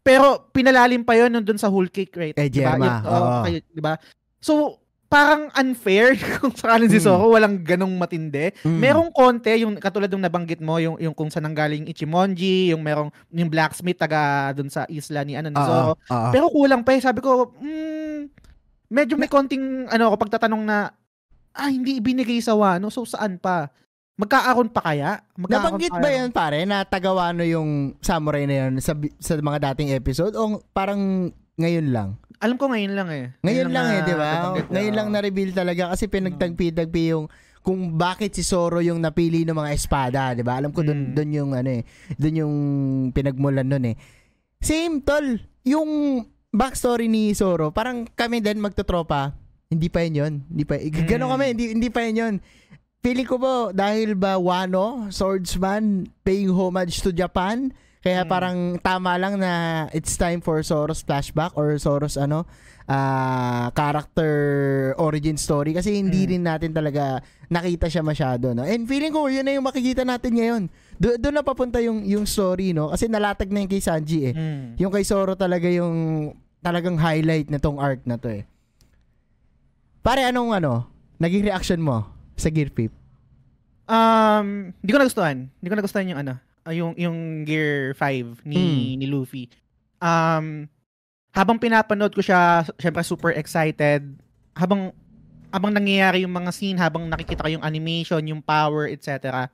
Pero 0.00 0.46
pinalalim 0.50 1.02
pa 1.02 1.16
yun 1.16 1.26
nung 1.28 1.42
dun 1.42 1.58
sa 1.58 1.66
Whole 1.66 1.90
Cake, 1.90 2.14
right? 2.14 2.36
Eh, 2.36 2.46
Diba? 2.46 2.76
Yun, 2.76 2.86
oo, 3.02 3.10
oo. 3.10 3.42
kay- 3.42 3.64
diba? 3.68 3.98
So, 4.38 4.78
parang 5.06 5.46
unfair 5.54 6.18
kung 6.38 6.50
sakaling 6.50 6.90
si 6.90 6.98
Mm. 6.98 7.06
Zoro, 7.06 7.30
walang 7.30 7.62
ganong 7.62 7.94
matindi. 7.94 8.50
Mm. 8.66 8.78
Merong 8.82 9.10
konti, 9.14 9.62
yung 9.62 9.78
katulad 9.78 10.10
ng 10.10 10.26
nabanggit 10.26 10.58
mo, 10.58 10.82
yung, 10.82 10.98
yung 10.98 11.14
kung 11.14 11.30
saan 11.30 11.46
nanggaling 11.46 11.86
Ichimonji, 11.86 12.74
yung 12.74 12.82
merong, 12.82 13.10
yung 13.30 13.46
blacksmith 13.46 13.98
taga 13.98 14.50
dun 14.52 14.66
sa 14.66 14.82
isla 14.90 15.22
ni, 15.22 15.38
ano, 15.38 15.54
ni 15.54 15.58
Zoro. 15.58 15.94
ah, 16.10 16.28
ah. 16.28 16.30
Pero 16.34 16.50
kulang 16.50 16.82
pa 16.82 16.94
eh. 16.94 17.00
Sabi 17.00 17.22
ko, 17.22 17.54
mm, 17.54 18.18
medyo 18.90 19.14
may 19.14 19.30
konting, 19.30 19.86
ano, 19.86 20.10
ako 20.10 20.26
pagtatanong 20.26 20.62
na, 20.66 20.90
ah, 21.54 21.70
hindi 21.70 22.02
ibinigay 22.02 22.42
sa 22.42 22.58
Wano, 22.58 22.90
so 22.90 23.06
saan 23.06 23.38
pa? 23.38 23.70
Magkaaron 24.16 24.72
pa 24.72 24.80
kaya? 24.80 25.20
Magkaaron 25.36 25.76
Nabanggit 25.76 25.92
pa 25.92 26.00
ba 26.00 26.08
yan 26.08 26.30
pare 26.32 26.64
na 26.64 26.88
tagawano 26.88 27.44
yung 27.44 27.94
samurai 28.00 28.48
na 28.48 28.64
yun 28.64 28.80
sa, 28.80 28.96
sa 29.20 29.36
mga 29.36 29.72
dating 29.72 29.92
episode 29.92 30.32
o 30.34 30.56
parang 30.72 31.28
ngayon 31.56 31.92
lang? 31.92 32.08
Alam 32.36 32.56
ko 32.56 32.68
ngayon 32.68 32.92
lang 32.92 33.08
eh. 33.08 33.24
Ngayon 33.40 33.68
lang 33.72 33.86
eh, 33.88 34.00
na 34.00 34.04
di 34.04 34.14
ba? 34.14 34.30
Ngayon 34.68 34.94
lang 34.94 35.08
na-reveal 35.08 35.52
talaga 35.56 35.96
kasi 35.96 36.04
pinagtagpi-tagpi 36.06 37.04
yung 37.10 37.26
kung 37.60 37.98
bakit 37.98 38.30
si 38.30 38.46
Zoro 38.46 38.78
yung 38.78 39.02
napili 39.02 39.42
ng 39.42 39.56
mga 39.56 39.72
espada, 39.74 40.36
di 40.36 40.46
ba? 40.46 40.54
Alam 40.54 40.70
ko 40.70 40.86
dun, 40.86 41.10
Mm. 41.10 41.14
dun 41.18 41.30
yung 41.34 41.50
ano 41.50 41.70
eh, 41.72 41.82
dun 42.14 42.34
yung 42.36 42.54
pinagmulan 43.10 43.66
nun 43.66 43.90
eh. 43.90 43.96
Same 44.62 45.02
tol, 45.02 45.34
yung 45.66 46.22
backstory 46.54 47.10
ni 47.10 47.34
Zoro, 47.34 47.74
parang 47.74 48.06
kami 48.06 48.38
din 48.38 48.62
magtotropa, 48.62 49.34
hindi 49.66 49.90
pa 49.90 50.06
yun 50.06 50.14
yun. 50.14 50.34
Hindi 50.46 50.62
pa, 50.62 50.78
gano'n 50.78 51.26
Mm. 51.26 51.32
kami, 51.34 51.44
hindi, 51.50 51.64
hindi 51.74 51.88
pa 51.90 52.00
yun 52.06 52.16
yun. 52.16 52.34
Feeling 53.02 53.26
ko 53.26 53.36
po, 53.36 53.54
dahil 53.70 54.14
ba 54.14 54.38
Wano, 54.38 55.10
swordsman, 55.10 56.06
paying 56.22 56.50
homage 56.50 57.02
to 57.02 57.10
Japan, 57.10 57.74
kaya 58.06 58.22
Mm. 58.22 58.30
parang 58.30 58.58
tama 58.78 59.18
lang 59.18 59.34
na 59.34 59.52
it's 59.90 60.14
time 60.14 60.38
for 60.38 60.62
Soros 60.62 61.02
flashback 61.02 61.50
or 61.58 61.74
Soros 61.74 62.14
ano, 62.14 62.46
ah 62.86 63.74
character 63.74 64.30
origin 64.96 65.34
story 65.34 65.74
kasi 65.74 65.98
hindi 65.98 66.22
Mm. 66.22 66.30
rin 66.30 66.42
natin 66.46 66.70
talaga 66.70 67.18
nakita 67.50 67.90
siya 67.90 68.06
masyado 68.06 68.54
no. 68.54 68.62
And 68.62 68.86
feeling 68.86 69.10
ko 69.10 69.26
yun 69.26 69.42
na 69.42 69.58
yung 69.58 69.66
makikita 69.66 70.06
natin 70.06 70.38
ngayon. 70.38 70.62
Do- 70.94 71.18
doon 71.18 71.34
na 71.34 71.42
papunta 71.42 71.82
yung 71.82 72.06
yung 72.06 72.22
story 72.24 72.70
no 72.70 72.94
kasi 72.94 73.10
nalatag 73.10 73.50
na 73.50 73.66
yung 73.66 73.72
kay 73.74 73.82
Sanji 73.82 74.30
eh. 74.30 74.34
Mm. 74.34 74.78
Yung 74.78 74.94
kay 74.94 75.02
Zoro 75.02 75.34
talaga 75.34 75.66
yung 75.66 76.30
talagang 76.62 76.94
highlight 76.94 77.50
na 77.50 77.58
tong 77.58 77.82
arc 77.82 78.06
na 78.06 78.14
to 78.14 78.30
eh. 78.30 78.46
Pare 80.00 80.22
anong 80.22 80.54
ano, 80.54 80.86
naging 81.18 81.42
reaction 81.44 81.82
mo 81.82 82.06
sa 82.38 82.46
Gear 82.48 82.70
Pip? 82.70 82.94
Um, 83.86 84.70
hindi 84.78 84.90
ko 84.90 84.98
nagustuhan. 84.98 85.50
Hindi 85.50 85.66
ko 85.66 85.74
nagustuhan 85.74 86.06
yung 86.06 86.20
ano, 86.22 86.38
yung 86.70 86.92
yung 86.96 87.16
Gear 87.42 87.92
5 87.92 88.42
ni 88.42 88.56
Hmm. 88.56 88.98
ni 88.98 89.06
Luffy. 89.06 89.46
Um, 89.98 90.66
habang 91.30 91.58
pinapanood 91.58 92.10
ko 92.10 92.20
siya, 92.20 92.64
syempre 92.76 93.02
super 93.02 93.30
excited. 93.30 94.02
Habang 94.54 94.90
habang 95.48 95.72
nangyayari 95.72 96.24
yung 96.24 96.32
mga 96.32 96.50
scene, 96.50 96.76
habang 96.76 97.06
nakikita 97.06 97.44
ko 97.44 97.50
yung 97.52 97.64
animation, 97.64 98.20
yung 98.24 98.40
power, 98.40 98.88
etc. 98.88 99.46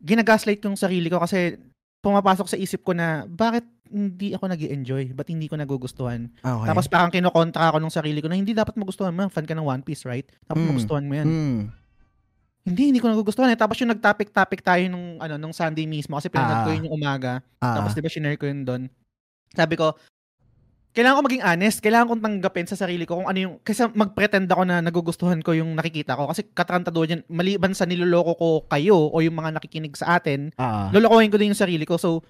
Ginagaslight 0.00 0.64
yung 0.64 0.74
sarili 0.74 1.12
ko 1.12 1.20
kasi 1.20 1.60
pumapasok 2.00 2.46
sa 2.48 2.56
isip 2.56 2.80
ko 2.80 2.96
na 2.96 3.28
bakit 3.28 3.68
hindi 3.90 4.32
ako 4.32 4.48
nag 4.48 4.62
enjoy 4.62 5.12
Ba't 5.12 5.28
hindi 5.28 5.44
ko 5.44 5.58
nagugustuhan? 5.58 6.30
Okay. 6.40 6.66
Tapos 6.66 6.86
parang 6.88 7.10
kinokontra 7.10 7.68
ako 7.68 7.78
ng 7.78 7.92
sarili 7.92 8.22
ko 8.22 8.30
na 8.30 8.38
hindi 8.38 8.54
dapat 8.54 8.78
magustuhan 8.78 9.12
mo. 9.12 9.28
Fan 9.28 9.44
ka 9.44 9.52
ng 9.52 9.66
One 9.66 9.82
Piece, 9.82 10.08
right? 10.08 10.24
Dapat 10.46 10.62
Mm. 10.62 10.68
magustuhan 10.72 11.04
mo 11.04 11.12
yan. 11.12 11.26
mm. 11.28 11.60
Hindi, 12.60 12.92
hindi 12.92 13.00
ko 13.00 13.08
nagugustuhan 13.08 13.48
eh. 13.48 13.56
Tapos 13.56 13.76
yung 13.76 13.90
nag-topic-topic 13.90 14.60
tayo 14.60 14.84
nung, 14.86 15.16
ano, 15.16 15.34
nung 15.36 15.50
Sunday 15.50 15.84
mismo 15.84 16.14
kasi 16.14 16.28
pinanood 16.28 16.60
ko 16.60 16.70
Ah. 16.70 16.74
yun 16.74 16.84
yung 16.86 16.94
umaga. 16.94 17.32
Ah. 17.56 17.80
Tapos 17.80 17.92
di 17.92 18.00
ba 18.00 18.08
shinare 18.08 18.36
ko 18.36 18.44
yun 18.44 18.62
doon. 18.62 18.82
Sabi 19.50 19.74
ko, 19.74 19.96
kailangan 20.90 21.16
ko 21.16 21.24
maging 21.24 21.42
honest. 21.42 21.78
Kailangan 21.78 22.06
kong 22.06 22.22
tanggapin 22.22 22.66
sa 22.66 22.76
sarili 22.76 23.04
ko 23.04 23.16
kung 23.16 23.26
ano 23.26 23.38
yung, 23.38 23.54
kasi 23.60 23.86
mag-pretend 23.88 24.44
ako 24.46 24.62
na 24.62 24.78
nagugustuhan 24.78 25.40
ko 25.40 25.52
yung 25.52 25.72
nakikita 25.72 26.12
ko. 26.12 26.28
Kasi 26.28 26.46
katarantado 26.46 27.00
yan, 27.00 27.24
maliban 27.26 27.72
sa 27.72 27.84
niloloko 27.84 28.32
ko 28.34 28.48
kayo 28.66 29.08
o 29.08 29.16
yung 29.18 29.34
mga 29.34 29.56
nakikinig 29.56 29.94
sa 29.94 30.20
atin, 30.20 30.52
Ah. 30.54 30.90
lolokohin 30.90 31.28
ko 31.28 31.38
din 31.38 31.50
yung 31.50 31.58
sarili 31.58 31.82
ko. 31.82 31.96
So, 31.96 32.20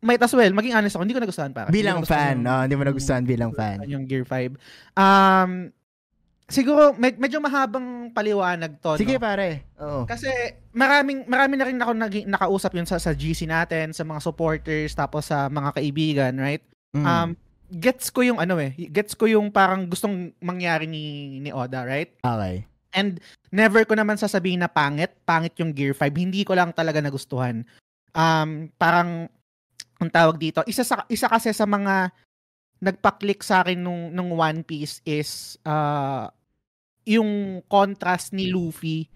might 0.00 0.20
as 0.20 0.32
well, 0.32 0.50
maging 0.50 0.74
honest 0.74 0.96
ako. 0.96 1.04
Hindi 1.04 1.14
ko 1.14 1.22
nagustuhan 1.22 1.52
para. 1.52 1.70
bilang 1.70 2.02
fan, 2.02 2.42
Yung, 2.42 2.50
oh, 2.50 2.60
hindi 2.60 2.74
mo 2.74 2.84
nagustuhan 2.84 3.22
bilang 3.22 3.52
fan. 3.54 3.86
yung 3.86 4.04
Gear 4.04 4.26
5. 4.26 4.52
Um, 4.92 5.70
siguro, 6.48 6.92
med- 6.96 7.20
medyo 7.20 7.40
mahabang 7.40 8.12
paliwanag 8.12 8.76
to. 8.80 9.00
Sige 9.00 9.16
no? 9.16 9.22
pare. 9.22 9.64
Oo. 9.80 10.04
Kasi 10.04 10.28
maraming 10.76 11.24
marami 11.24 11.54
na 11.56 11.66
rin 11.68 11.78
ako 11.80 11.92
nagi- 11.96 12.28
nakausap 12.28 12.72
yun 12.76 12.88
sa, 12.88 13.00
sa 13.00 13.16
GC 13.16 13.48
natin, 13.48 13.92
sa 13.96 14.04
mga 14.04 14.20
supporters, 14.20 14.92
tapos 14.92 15.28
sa 15.28 15.48
mga 15.48 15.70
kaibigan, 15.76 16.32
right? 16.36 16.62
Mm. 16.94 17.04
Um, 17.06 17.30
gets 17.74 18.12
ko 18.12 18.22
yung 18.22 18.38
ano 18.38 18.60
eh, 18.60 18.76
gets 18.92 19.16
ko 19.16 19.26
yung 19.26 19.50
parang 19.50 19.88
gustong 19.88 20.30
mangyari 20.38 20.86
ni, 20.86 21.38
ni 21.40 21.50
Oda, 21.50 21.82
right? 21.82 22.14
okay. 22.22 22.68
And 22.94 23.18
never 23.50 23.82
ko 23.82 23.98
naman 23.98 24.14
sasabihin 24.14 24.62
na 24.62 24.70
pangit, 24.70 25.10
pangit 25.26 25.58
yung 25.58 25.74
Gear 25.74 25.98
5. 25.98 26.14
Hindi 26.14 26.46
ko 26.46 26.54
lang 26.54 26.70
talaga 26.70 27.02
nagustuhan. 27.02 27.66
Um, 28.14 28.70
parang, 28.78 29.26
ang 29.98 30.10
tawag 30.14 30.38
dito, 30.38 30.62
isa, 30.70 30.86
sa, 30.86 31.02
isa 31.10 31.26
kasi 31.26 31.50
sa 31.50 31.66
mga 31.66 32.14
nagpa-click 32.84 33.40
sa 33.40 33.64
akin 33.64 33.80
nung, 33.80 34.12
nung 34.12 34.36
One 34.36 34.60
Piece 34.60 35.00
is 35.08 35.56
uh, 35.64 36.28
yung 37.08 37.64
contrast 37.64 38.36
ni 38.36 38.52
Luffy 38.52 39.08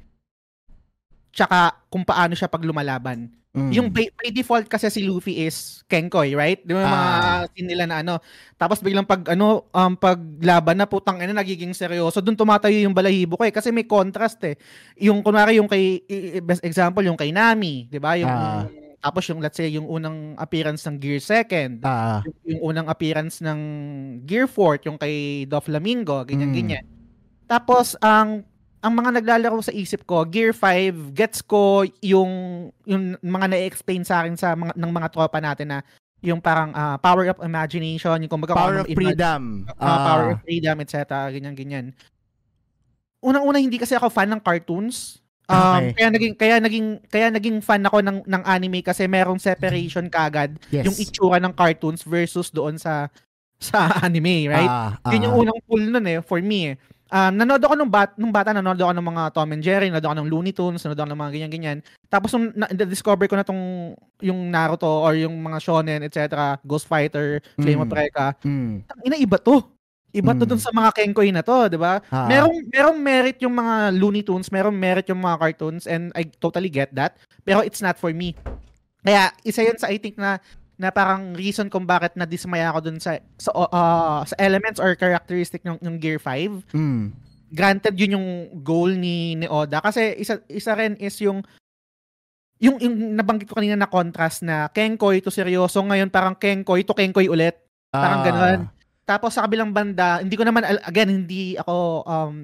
tsaka 1.29 1.85
kung 1.87 2.03
paano 2.03 2.33
siya 2.33 2.49
pag 2.49 2.65
lumalaban. 2.65 3.31
Mm. 3.55 3.71
Yung 3.73 3.89
by, 3.89 4.13
by 4.13 4.29
default 4.29 4.67
kasi 4.69 4.93
si 4.93 5.05
Luffy 5.05 5.41
is 5.41 5.81
Kenkoy, 5.89 6.37
right? 6.37 6.61
Di 6.63 6.73
ba 6.77 6.85
yung 6.85 6.93
mga 6.93 7.13
Ah. 7.17 7.43
scene 7.49 7.69
nila 7.69 7.85
na 7.89 7.97
ano. 8.05 8.15
Tapos 8.55 8.79
biglang 8.85 9.09
pag 9.09 9.25
ano, 9.33 9.67
um, 9.73 9.93
paglaban 9.97 10.77
na 10.77 10.85
putang 10.85 11.17
ina 11.19 11.33
nagiging 11.33 11.73
seryoso. 11.73 12.21
Doon 12.21 12.37
tumatayo 12.37 12.77
yung 12.77 12.93
balahibo 12.93 13.41
ko 13.41 13.45
eh 13.49 13.55
kasi 13.55 13.73
may 13.73 13.89
contrast 13.89 14.39
eh. 14.45 14.57
Yung 15.01 15.25
kunwari 15.25 15.57
yung 15.59 15.69
kay 15.69 16.05
best 16.45 16.61
example 16.63 17.01
yung 17.03 17.17
kay 17.17 17.33
Nami, 17.33 17.89
'di 17.89 17.99
ba? 17.99 18.17
Yung 18.21 18.31
Ah. 18.31 18.69
Tapos 18.99 19.27
yung 19.31 19.39
let's 19.39 19.55
say 19.55 19.71
yung 19.71 19.87
unang 19.87 20.35
appearance 20.37 20.83
ng 20.87 20.99
Gear 20.99 21.23
Second, 21.23 21.83
Ah. 21.87 22.21
yung, 22.43 22.75
unang 22.75 22.87
appearance 22.91 23.39
ng 23.39 23.61
Gear 24.27 24.51
Fourth, 24.51 24.83
yung 24.87 24.99
kay 24.99 25.47
Doflamingo, 25.47 26.27
ganyan 26.27 26.51
Mm. 26.51 26.57
ganyan. 26.57 26.85
Tapos 27.47 27.95
ang 28.03 28.43
ang 28.79 28.95
mga 28.95 29.19
naglalaro 29.19 29.59
sa 29.59 29.75
isip 29.75 30.07
ko, 30.07 30.23
Gear 30.23 30.55
5, 30.55 31.11
gets 31.11 31.43
ko 31.43 31.83
yung 31.99 32.31
yung 32.87 33.19
mga 33.19 33.47
na-explain 33.51 34.07
sa 34.07 34.23
akin 34.23 34.39
sa 34.39 34.55
mga 34.55 34.79
ng 34.79 34.93
mga 34.95 35.09
tropa 35.11 35.39
natin 35.43 35.75
na 35.75 35.79
yung 36.19 36.43
parang 36.43 36.75
uh, 36.75 36.99
power 36.99 37.31
of 37.31 37.39
imagination, 37.43 38.19
yung 38.19 38.31
kumbaga 38.31 38.55
power 38.55 38.83
of 38.83 38.91
freedom, 38.91 39.67
uh, 39.79 39.99
power 40.03 40.27
of 40.35 40.43
freedom, 40.43 40.79
etc. 40.83 41.31
ganyan 41.31 41.55
ganyan. 41.55 41.87
Unang-una 43.19 43.59
hindi 43.59 43.79
kasi 43.83 43.99
ako 43.99 44.11
fan 44.11 44.31
ng 44.31 44.43
cartoons. 44.43 45.23
Um, 45.49 45.81
okay. 45.81 45.93
kaya 45.97 46.09
naging 46.13 46.35
kaya 46.37 46.57
naging 46.61 46.89
kaya 47.09 47.27
naging 47.33 47.57
fan 47.65 47.81
ako 47.81 48.05
ng 48.05 48.21
ng 48.29 48.43
anime 48.45 48.85
kasi 48.85 49.09
merong 49.09 49.41
separation 49.41 50.05
kagad 50.13 50.61
yes. 50.69 50.85
yung 50.85 50.97
itsura 51.01 51.41
ng 51.41 51.57
cartoons 51.57 52.05
versus 52.05 52.53
doon 52.53 52.77
sa 52.77 53.09
sa 53.57 53.89
anime, 54.07 54.53
right? 54.53 54.69
Uh, 54.69 54.93
uh, 55.09 55.11
Yun 55.17 55.25
yung 55.25 55.37
unang 55.49 55.59
pull 55.65 55.83
nun 55.83 56.05
eh 56.05 56.21
for 56.21 56.39
me 56.45 56.77
eh 56.77 56.77
um, 57.13 57.33
nanood 57.35 57.63
ako 57.65 57.75
nung, 57.77 57.93
bat, 57.93 58.13
nung 58.17 58.33
bata, 58.33 58.53
nanood 58.53 58.81
ako 58.81 58.93
ng 58.93 59.09
mga 59.09 59.23
Tom 59.33 59.53
and 59.53 59.65
Jerry, 59.65 59.87
nanood 59.89 60.07
ako 60.07 60.17
ng 60.21 60.29
Looney 60.29 60.53
Tunes, 60.53 60.83
nanood 60.85 61.01
ako 61.01 61.09
ng 61.13 61.21
mga 61.21 61.33
ganyan-ganyan. 61.35 61.79
Tapos 62.09 62.31
nung 62.33 62.53
na-discover 62.55 63.27
ko 63.29 63.37
na 63.37 63.45
tong 63.45 63.95
yung 64.21 64.41
Naruto 64.53 64.89
or 64.89 65.17
yung 65.17 65.37
mga 65.41 65.59
shonen, 65.61 66.05
etc., 66.05 66.57
Ghost 66.65 66.89
Fighter, 66.89 67.41
Flame 67.57 67.81
mm. 67.81 67.85
of 67.85 67.93
Recca, 67.93 68.27
mm. 68.45 68.75
ina 69.05 69.17
iba 69.19 69.37
to. 69.41 69.65
Iba 70.09 70.33
to 70.33 70.49
dun 70.49 70.61
sa 70.61 70.73
mga 70.73 70.97
Kenkoy 70.97 71.29
na 71.29 71.45
to, 71.45 71.69
'di 71.69 71.77
ba? 71.77 72.01
Merong 72.09 72.65
merong 72.73 72.99
merit 72.99 73.37
yung 73.45 73.53
mga 73.53 73.93
Looney 73.93 74.25
Tunes, 74.25 74.49
merong 74.49 74.73
merit 74.73 75.05
yung 75.13 75.21
mga 75.21 75.37
cartoons 75.37 75.85
and 75.85 76.09
I 76.17 76.25
totally 76.25 76.73
get 76.73 76.89
that. 76.97 77.21
Pero 77.45 77.61
it's 77.61 77.85
not 77.85 78.01
for 78.01 78.09
me. 78.17 78.33
Kaya 79.05 79.29
isa 79.45 79.61
'yun 79.61 79.77
sa 79.77 79.93
I 79.93 80.01
think 80.01 80.17
na 80.17 80.41
na 80.79 80.89
parang 80.95 81.35
reason 81.35 81.69
kung 81.69 81.85
bakit 81.85 82.15
na 82.15 82.25
dismaya 82.25 82.73
ako 82.73 82.89
dun 82.89 82.99
sa 83.03 83.21
sa, 83.37 83.51
uh, 83.53 84.23
sa 84.25 84.35
elements 84.39 84.81
or 84.81 84.95
characteristic 84.97 85.61
ng, 85.67 85.77
ng 85.83 85.99
Gear 86.01 86.23
5. 86.23 86.73
Mm. 86.73 87.13
Granted 87.53 87.95
yun 87.99 88.17
yung 88.17 88.29
goal 88.65 88.95
ni 88.95 89.37
ni 89.37 89.45
Oda 89.45 89.85
kasi 89.85 90.17
isa 90.17 90.41
isa 90.49 90.73
rin 90.73 90.97
is 90.97 91.19
yung 91.21 91.45
yung, 92.59 92.81
yung 92.83 93.15
nabanggit 93.15 93.47
ko 93.47 93.61
kanina 93.61 93.79
na 93.79 93.91
contrast 93.91 94.43
na 94.43 94.67
Kenkoy 94.73 95.23
to 95.23 95.31
seryoso 95.31 95.79
ngayon 95.85 96.11
parang 96.11 96.35
Kenkoy 96.35 96.83
to 96.83 96.97
Kenkoy 96.97 97.29
ulit. 97.29 97.61
Parang 97.93 98.21
ah. 98.23 98.27
ganoon. 98.27 98.61
Tapos 99.09 99.33
sa 99.33 99.49
kabilang 99.49 99.73
banda, 99.73 100.21
hindi 100.21 100.37
ko 100.37 100.45
naman 100.45 100.69
again 100.85 101.09
hindi 101.09 101.57
ako 101.57 102.05
um 102.05 102.35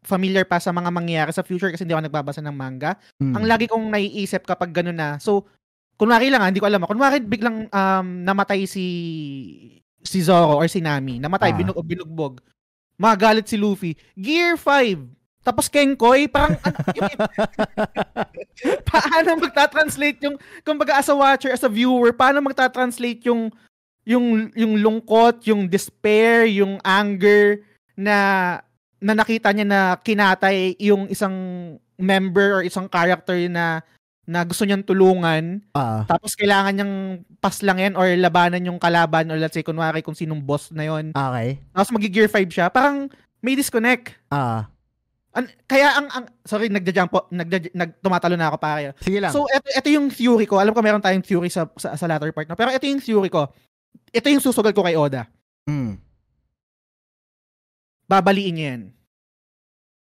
familiar 0.00 0.48
pa 0.48 0.56
sa 0.56 0.72
mga 0.72 0.88
mangyayari 0.88 1.28
sa 1.28 1.44
future 1.44 1.68
kasi 1.68 1.84
hindi 1.84 1.92
ako 1.92 2.08
nagbabasa 2.08 2.40
ng 2.40 2.56
manga. 2.56 2.96
Mm. 3.20 3.36
Ang 3.36 3.44
lagi 3.44 3.68
kong 3.68 3.92
naiisip 3.92 4.48
kapag 4.48 4.72
gano'n 4.72 4.96
na, 4.96 5.10
so 5.20 5.44
kunwari 6.00 6.32
lang, 6.32 6.40
ah, 6.40 6.48
hindi 6.48 6.64
ko 6.64 6.64
alam. 6.64 6.80
Ah. 6.80 6.88
Kunwari 6.88 7.20
biglang 7.20 7.68
um, 7.68 8.06
namatay 8.24 8.64
si 8.64 8.86
si 10.00 10.24
Zoro 10.24 10.56
or 10.56 10.72
si 10.72 10.80
Nami. 10.80 11.20
Namatay, 11.20 11.52
ah. 11.52 11.56
binug 11.60 11.76
binugbog. 11.84 12.40
Magalit 12.96 13.44
si 13.44 13.60
Luffy. 13.60 13.92
Gear 14.16 14.56
5. 14.56 15.44
Tapos 15.44 15.68
Kenkoy, 15.68 16.28
parang 16.28 16.56
paano 18.88 19.40
magta-translate 19.40 20.20
yung 20.24 20.36
kumbaga 20.64 21.00
as 21.00 21.08
a 21.08 21.16
watcher, 21.16 21.52
as 21.52 21.64
a 21.64 21.68
viewer, 21.68 22.12
paano 22.16 22.40
magta-translate 22.44 23.24
yung 23.28 23.52
yung 24.04 24.50
yung 24.56 24.80
lungkot, 24.80 25.44
yung 25.46 25.68
despair, 25.68 26.48
yung 26.48 26.80
anger 26.80 27.62
na 27.94 28.16
na 29.00 29.12
nakita 29.16 29.52
niya 29.52 29.66
na 29.66 29.80
kinatay 29.96 30.76
yung 30.80 31.08
isang 31.08 31.34
member 31.96 32.60
or 32.60 32.62
isang 32.64 32.88
character 32.88 33.36
na 33.48 33.80
na 34.30 34.46
gusto 34.46 34.62
niyang 34.62 34.86
tulungan, 34.86 35.58
uh, 35.74 36.06
tapos 36.06 36.38
kailangan 36.38 36.70
niyang 36.70 36.94
paslangin 37.42 37.98
or 37.98 38.06
labanan 38.14 38.62
yung 38.62 38.78
kalaban 38.78 39.26
or 39.26 39.34
let's 39.40 39.58
say 39.58 39.66
kunwari 39.66 40.06
kung 40.06 40.14
sinong 40.14 40.38
boss 40.38 40.70
na 40.70 40.86
yon. 40.86 41.10
Okay. 41.10 41.58
Tapos 41.74 41.90
magi-gear 41.90 42.30
5 42.30 42.46
siya, 42.46 42.70
parang 42.70 43.10
may 43.42 43.58
disconnect. 43.58 44.14
Ah. 44.30 44.38
Uh, 44.38 44.62
An- 45.30 45.54
kaya 45.70 45.94
ang, 45.94 46.10
ang 46.10 46.24
sorry 46.42 46.66
nagja-jump 46.66 47.30
nagja, 47.30 47.70
nag 47.70 48.02
tumatalo 48.02 48.34
na 48.34 48.50
ako 48.50 48.58
pare. 48.58 48.98
Sige 48.98 49.22
lang. 49.22 49.30
So 49.30 49.46
ito 49.46 49.70
ito 49.70 49.88
yung 49.94 50.10
theory 50.10 50.42
ko. 50.42 50.58
Alam 50.58 50.74
ko 50.74 50.82
meron 50.82 50.98
tayong 50.98 51.22
theory 51.22 51.46
sa 51.46 51.70
sa, 51.78 51.94
sa 51.94 52.06
latter 52.10 52.34
part 52.34 52.50
na. 52.50 52.58
Pero 52.58 52.74
ito 52.74 52.82
yung 52.82 52.98
theory 52.98 53.30
ko. 53.30 53.46
Ito 54.10 54.26
yung 54.30 54.42
susugal 54.42 54.74
ko 54.74 54.82
kay 54.82 54.98
Oda. 54.98 55.30
Mm. 55.70 55.98
Babaliin 58.10 58.54
niya 58.54 58.66
yan. 58.74 58.82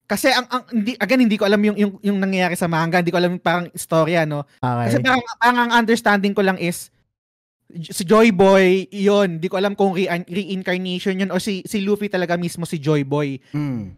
Kasi 0.04 0.28
ang, 0.30 0.46
ang 0.52 0.64
hindi 0.70 0.94
again 1.00 1.24
hindi 1.24 1.40
ko 1.40 1.48
alam 1.48 1.64
yung 1.64 1.78
yung 1.80 1.94
yung 2.04 2.18
nangyayari 2.20 2.60
sa 2.60 2.68
manga, 2.68 3.00
hindi 3.00 3.10
ko 3.10 3.18
alam 3.18 3.40
yung 3.40 3.44
parang 3.44 3.68
istorya 3.72 4.28
no. 4.28 4.44
Okay. 4.60 4.86
Kasi 4.92 4.98
parang 5.00 5.24
ang, 5.40 5.58
ang 5.58 5.72
understanding 5.80 6.36
ko 6.36 6.44
lang 6.44 6.60
is 6.60 6.92
si 7.72 8.04
Joy 8.06 8.30
Boy, 8.36 8.92
yon 8.92 9.40
hindi 9.40 9.48
ko 9.48 9.58
alam 9.58 9.74
kung 9.74 9.96
re- 9.96 10.28
reincarnation 10.28 11.18
yun 11.18 11.32
o 11.32 11.40
si 11.40 11.64
si 11.66 11.82
Luffy 11.82 12.12
talaga 12.12 12.36
mismo 12.36 12.68
si 12.68 12.78
Joy 12.78 13.08
Boy. 13.08 13.40
Mm. 13.56 13.96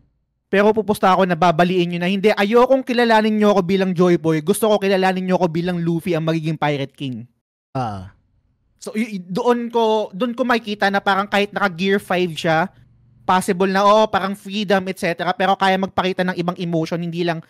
Pero 0.48 0.71
pupusta 0.71 1.12
ako 1.12 1.28
na 1.28 1.36
babaliin 1.36 1.98
nyo 1.98 2.00
na 2.00 2.08
hindi, 2.08 2.32
ayokong 2.32 2.86
kilalanin 2.86 3.36
nyo 3.36 3.52
ako 3.52 3.62
bilang 3.67 3.91
Joy 3.91 4.15
Boy. 4.15 4.39
Gusto 4.39 4.71
ko 4.71 4.80
kilalanin 4.80 5.28
nyo 5.28 5.36
ako 5.36 5.52
bilang 5.52 5.84
Luffy 5.84 6.15
ang 6.15 6.24
magiging 6.24 6.56
Pirate 6.56 6.95
King. 6.95 7.28
Ah. 7.76 8.14
So 8.86 8.93
y- 8.93 9.17
doon 9.17 9.74
ko 9.74 10.13
doon 10.13 10.38
ko 10.38 10.45
makikita 10.45 10.93
na 10.93 11.02
parang 11.02 11.26
kahit 11.26 11.50
naka 11.50 11.74
Gear 11.74 11.98
5 11.98 12.38
siya, 12.38 12.69
possible 13.26 13.65
na 13.74 13.82
oh 13.82 14.06
parang 14.06 14.38
freedom 14.38 14.86
etc 14.86 15.34
pero 15.34 15.58
kaya 15.58 15.82
magpakita 15.82 16.21
ng 16.21 16.38
ibang 16.38 16.54
emotion 16.62 17.02
hindi 17.02 17.26
lang 17.26 17.41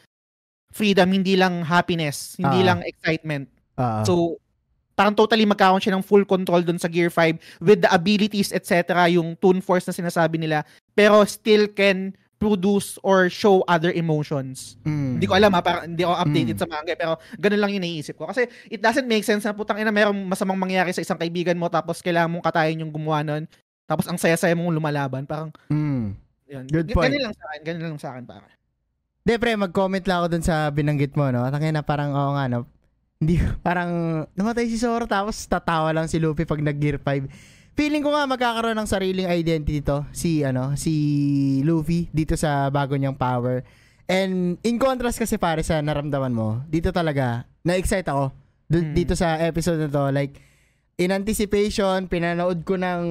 freedom 0.72 1.12
hindi 1.12 1.36
lang 1.36 1.68
happiness 1.68 2.40
hindi 2.40 2.64
uh, 2.64 2.72
lang 2.72 2.80
excitement. 2.88 3.52
Uh, 3.76 4.08
so 4.08 4.14
parang 4.96 5.12
totally 5.12 5.44
magkakaroon 5.44 5.84
siya 5.84 6.00
ng 6.00 6.08
full 6.08 6.24
control 6.24 6.64
dun 6.64 6.80
sa 6.80 6.88
Gear 6.88 7.12
5 7.12 7.60
with 7.60 7.84
the 7.84 7.92
abilities 7.92 8.56
etc 8.56 9.12
yung 9.12 9.36
Toon 9.44 9.60
Force 9.60 9.84
na 9.84 9.92
sinasabi 9.92 10.40
nila. 10.40 10.64
Pero 10.96 11.20
still 11.28 11.68
can 11.76 12.16
produce 12.36 13.00
or 13.02 13.32
show 13.32 13.64
other 13.66 13.92
emotions. 13.96 14.76
Mm. 14.84 15.20
Hindi 15.20 15.28
ko 15.28 15.34
alam 15.40 15.52
ha, 15.56 15.62
parang 15.64 15.84
hindi 15.88 16.04
ako 16.04 16.14
updated 16.28 16.56
mm. 16.56 16.62
sa 16.62 16.68
manga 16.68 16.94
pero 16.94 17.14
ganun 17.40 17.62
lang 17.64 17.72
yung 17.76 17.84
naiisip 17.88 18.16
ko. 18.20 18.28
Kasi 18.28 18.48
it 18.68 18.84
doesn't 18.84 19.08
make 19.08 19.24
sense 19.24 19.48
na 19.48 19.56
putang 19.56 19.80
ina 19.80 19.92
merong 19.92 20.18
masamang 20.28 20.60
mangyari 20.60 20.92
sa 20.92 21.02
isang 21.02 21.20
kaibigan 21.20 21.56
mo 21.56 21.72
tapos 21.72 22.04
kailangan 22.04 22.30
mong 22.32 22.46
katayin 22.46 22.84
yung 22.84 22.92
gumawa 22.92 23.24
nun. 23.24 23.48
Tapos 23.86 24.10
ang 24.10 24.18
saya-saya 24.18 24.58
mong 24.58 24.74
lumalaban, 24.74 25.24
parang 25.30 25.54
mm. 25.70 26.06
yun. 26.50 26.66
Good 26.68 26.92
point. 26.92 27.14
Ganun 27.14 27.32
lang 27.32 27.36
sa 27.38 27.44
akin, 27.54 27.62
ganun 27.62 27.84
lang 27.86 28.02
sa 28.02 28.10
akin 28.14 28.26
para. 28.26 28.48
De, 29.26 29.42
pre, 29.42 29.58
mag-comment 29.58 30.06
lang 30.06 30.18
ako 30.22 30.28
dun 30.38 30.46
sa 30.46 30.70
binanggit 30.70 31.18
mo, 31.18 31.26
no? 31.34 31.50
Tangin 31.50 31.74
na 31.74 31.82
parang, 31.82 32.14
oo 32.14 32.38
nga, 32.38 32.46
no? 32.46 32.70
Hindi, 33.18 33.42
parang, 33.66 33.90
namatay 34.38 34.70
si 34.70 34.78
Zoro, 34.78 35.10
tapos 35.10 35.50
tatawa 35.50 35.90
lang 35.90 36.06
si 36.06 36.22
Luffy 36.22 36.46
pag 36.46 36.62
nag-gear 36.62 37.02
5. 37.02 37.26
Feeling 37.76 38.02
ko 38.02 38.16
nga 38.16 38.24
magkakaroon 38.24 38.80
ng 38.80 38.88
sariling 38.88 39.28
identity 39.28 39.84
to, 39.84 40.08
si, 40.16 40.48
ano, 40.48 40.80
si 40.80 41.60
Luffy, 41.68 42.08
dito 42.16 42.40
sa 42.40 42.72
bago 42.72 42.96
niyang 42.96 43.20
power. 43.20 43.68
And, 44.08 44.56
in 44.64 44.80
contrast 44.80 45.20
kasi 45.20 45.36
pare 45.36 45.60
sa 45.60 45.84
naramdaman 45.84 46.32
mo, 46.32 46.64
dito 46.72 46.96
talaga, 46.96 47.44
na-excite 47.68 48.08
ako. 48.08 48.32
D- 48.72 48.80
hmm. 48.80 48.96
Dito 48.96 49.14
sa 49.20 49.36
episode 49.44 49.84
na 49.84 49.92
to, 49.92 50.08
like, 50.16 50.40
in 50.96 51.12
anticipation, 51.12 52.08
pinanood 52.08 52.64
ko 52.64 52.80
ng 52.80 53.04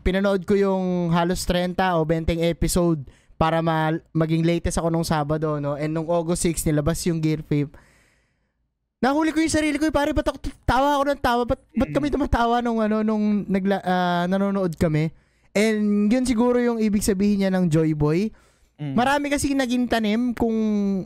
pinanood 0.00 0.46
ko 0.46 0.54
yung 0.54 1.10
halos 1.10 1.42
30 1.44 1.76
o 1.98 2.06
20 2.06 2.40
episode 2.46 3.02
para 3.34 3.58
ma- 3.64 3.98
maging 4.14 4.46
latest 4.46 4.78
ako 4.78 4.88
nung 4.92 5.04
Sabado, 5.04 5.58
no? 5.58 5.74
And 5.74 5.92
nung 5.96 6.06
August 6.06 6.46
6, 6.46 6.68
nilabas 6.70 7.02
yung 7.08 7.18
Gear 7.18 7.42
5. 7.42 7.89
Nahuli 9.00 9.32
ko 9.32 9.40
yung 9.40 9.52
sarili 9.52 9.80
ko, 9.80 9.88
eh, 9.88 9.94
pare, 9.96 10.12
ba't 10.12 10.28
ako, 10.28 10.38
tawa 10.68 11.00
ako 11.00 11.02
ng 11.08 11.20
tawa? 11.24 11.42
Ba't, 11.48 11.60
ba't 11.72 11.90
kami 11.90 12.12
tumatawa 12.12 12.60
nung, 12.60 12.84
ano, 12.84 13.00
nung 13.00 13.48
nagla, 13.48 13.80
uh, 13.80 14.24
nanonood 14.28 14.76
kami? 14.76 15.08
And 15.56 16.06
yun 16.06 16.22
siguro 16.28 16.60
yung 16.62 16.78
ibig 16.78 17.02
sabihin 17.02 17.42
niya 17.42 17.50
ng 17.50 17.66
Joy 17.72 17.96
Boy. 17.96 18.30
Mm. 18.80 18.94
Marami 18.94 19.26
kasi 19.28 19.52
naging 19.52 19.90
tanim 19.90 20.32
kung 20.32 20.56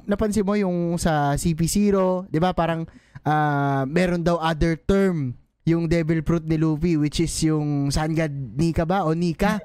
napansin 0.04 0.46
mo 0.46 0.54
yung 0.54 0.94
sa 1.00 1.35
CP0, 1.35 2.28
'di 2.30 2.38
ba? 2.38 2.54
Parang 2.54 2.87
uh, 3.24 3.83
meron 3.88 4.22
daw 4.22 4.38
other 4.38 4.78
term 4.78 5.35
yung 5.64 5.88
devil 5.88 6.20
fruit 6.22 6.44
ni 6.44 6.61
Luffy 6.61 7.00
which 7.00 7.24
is 7.24 7.33
yung 7.42 7.88
Sun 7.88 8.14
God 8.14 8.30
Nika 8.30 8.85
ba 8.85 9.02
o 9.09 9.16
Nika. 9.16 9.59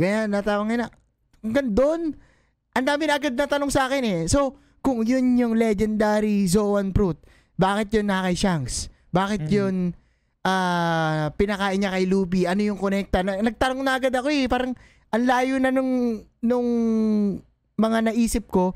Ganyan, 0.00 0.32
natawag 0.32 0.66
nga 0.72 0.76
na. 0.82 0.88
Hanggang 1.44 1.70
doon, 1.70 2.00
ang 2.72 2.86
dami 2.88 3.04
na 3.06 3.20
agad 3.20 3.36
na 3.36 3.46
tanong 3.46 3.70
sa 3.70 3.86
akin 3.86 4.02
eh. 4.02 4.20
So, 4.26 4.56
kung 4.80 5.04
yun 5.04 5.36
yung 5.36 5.54
legendary 5.54 6.48
Zoan 6.48 6.90
fruit, 6.90 7.20
bakit 7.56 7.88
yun 7.94 8.06
na 8.08 8.24
kay 8.26 8.36
Shanks? 8.36 8.88
Bakit 9.12 9.46
mm-hmm. 9.46 9.56
yun 9.56 9.74
uh, 10.42 11.28
pinakain 11.36 11.78
niya 11.78 11.92
kay 11.92 12.04
Luffy? 12.08 12.48
Ano 12.48 12.60
yung 12.64 12.80
connecta? 12.80 13.22
Nagtanong 13.22 13.80
na 13.84 13.98
agad 14.00 14.14
ako 14.14 14.28
eh. 14.32 14.48
Parang 14.48 14.72
ang 15.12 15.24
layo 15.28 15.60
na 15.60 15.68
nung, 15.68 16.24
nung 16.40 16.68
mga 17.76 18.12
naisip 18.12 18.48
ko. 18.48 18.72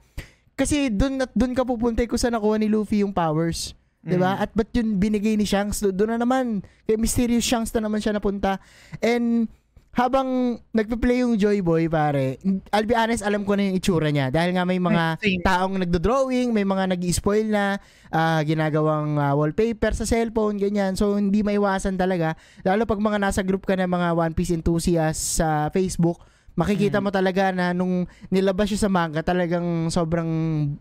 Kasi 0.56 0.88
doon 0.88 1.24
at 1.24 1.32
doon 1.36 1.52
ka 1.52 1.64
pupunta 1.64 2.04
ko 2.08 2.16
sa 2.16 2.32
nakuha 2.32 2.56
ni 2.56 2.68
Luffy 2.68 3.04
yung 3.04 3.12
powers. 3.12 3.76
'Di 4.06 4.16
ba? 4.16 4.38
Mm. 4.38 4.42
At 4.46 4.50
ba't 4.54 4.70
yun 4.72 4.88
binigay 5.02 5.34
ni 5.34 5.44
Shanks? 5.44 5.82
Doon 5.82 6.16
na 6.16 6.18
naman. 6.22 6.62
Kay 6.86 6.96
Mysterious 6.96 7.42
Shanks 7.42 7.74
na 7.74 7.82
naman 7.82 7.98
siya 7.98 8.14
napunta. 8.14 8.62
And 9.02 9.50
habang 9.96 10.60
nagpe-play 10.76 11.24
yung 11.24 11.40
Joy 11.40 11.64
Boy, 11.64 11.88
pare, 11.88 12.36
I'll 12.68 12.84
be 12.84 12.92
honest, 12.92 13.24
alam 13.24 13.48
ko 13.48 13.56
na 13.56 13.64
yung 13.64 13.80
itsura 13.80 14.12
niya. 14.12 14.28
Dahil 14.28 14.52
nga 14.52 14.68
may 14.68 14.76
mga 14.76 15.16
taong 15.48 15.80
nagdo-drawing, 15.80 16.52
may 16.52 16.68
mga 16.68 16.92
nag 16.92 17.02
spoil 17.10 17.48
na, 17.48 17.80
uh, 18.12 18.40
ginagawang 18.44 19.16
uh, 19.16 19.32
wallpaper 19.32 19.96
sa 19.96 20.04
cellphone, 20.04 20.60
ganyan. 20.60 20.94
So, 21.00 21.16
hindi 21.16 21.40
maiwasan 21.40 21.96
talaga. 21.96 22.36
Lalo 22.60 22.84
pag 22.84 23.00
mga 23.00 23.16
nasa 23.16 23.40
group 23.40 23.64
ka 23.64 23.72
ng 23.72 23.88
mga 23.88 24.08
One 24.12 24.36
Piece 24.36 24.52
enthusiasts 24.52 25.40
sa 25.40 25.72
Facebook, 25.72 26.20
Makikita 26.56 26.98
Mm. 26.98 27.04
mo 27.04 27.10
talaga 27.12 27.52
na 27.52 27.76
nung 27.76 28.08
nilabas 28.32 28.72
siya 28.72 28.88
sa 28.88 28.90
manga, 28.90 29.20
talagang 29.20 29.92
sobrang 29.92 30.24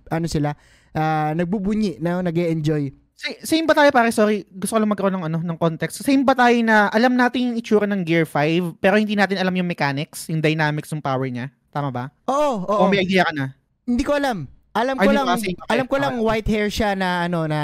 ano 0.08 0.28
sila, 0.32 0.56
ah, 0.96 1.36
nagbubunyi, 1.36 2.00
na 2.00 2.24
nag 2.24 2.32
enjoy 2.32 2.96
Sa- 2.96 3.05
Same 3.18 3.64
ba 3.64 3.72
tayo 3.72 3.90
pare? 3.90 4.12
Sorry, 4.12 4.44
gusto 4.52 4.76
ko 4.76 4.80
lang 4.84 4.92
magkaroon 4.92 5.16
ng 5.16 5.26
ano 5.26 5.38
ng 5.40 5.58
context. 5.58 6.04
Same 6.04 6.28
ba 6.28 6.36
tayo 6.36 6.56
na 6.60 6.92
alam 6.92 7.16
natin 7.16 7.52
yung 7.52 7.56
itsura 7.56 7.88
ng 7.88 8.04
Gear 8.04 8.28
5 8.28 8.76
pero 8.78 9.00
hindi 9.00 9.16
natin 9.16 9.40
alam 9.40 9.56
yung 9.56 9.66
mechanics, 9.66 10.28
yung 10.28 10.44
dynamics 10.44 10.92
ng 10.92 11.00
power 11.00 11.24
niya? 11.26 11.48
Tama 11.72 11.90
ba? 11.96 12.12
Oo, 12.28 12.68
oo. 12.68 12.84
O 12.86 12.92
may 12.92 13.08
idea 13.08 13.24
ka 13.24 13.32
na? 13.32 13.56
Hindi 13.88 14.04
ko 14.04 14.20
alam. 14.20 14.52
Alam 14.76 15.00
Ay, 15.00 15.08
ko 15.08 15.10
hindi 15.10 15.16
lang, 15.16 15.28
kasi- 15.32 15.56
okay, 15.56 15.72
alam 15.72 15.86
ko 15.88 15.96
lang 15.96 16.14
white 16.20 16.50
hair 16.52 16.68
siya 16.68 16.92
na 16.94 17.24
ano 17.24 17.48
na 17.48 17.62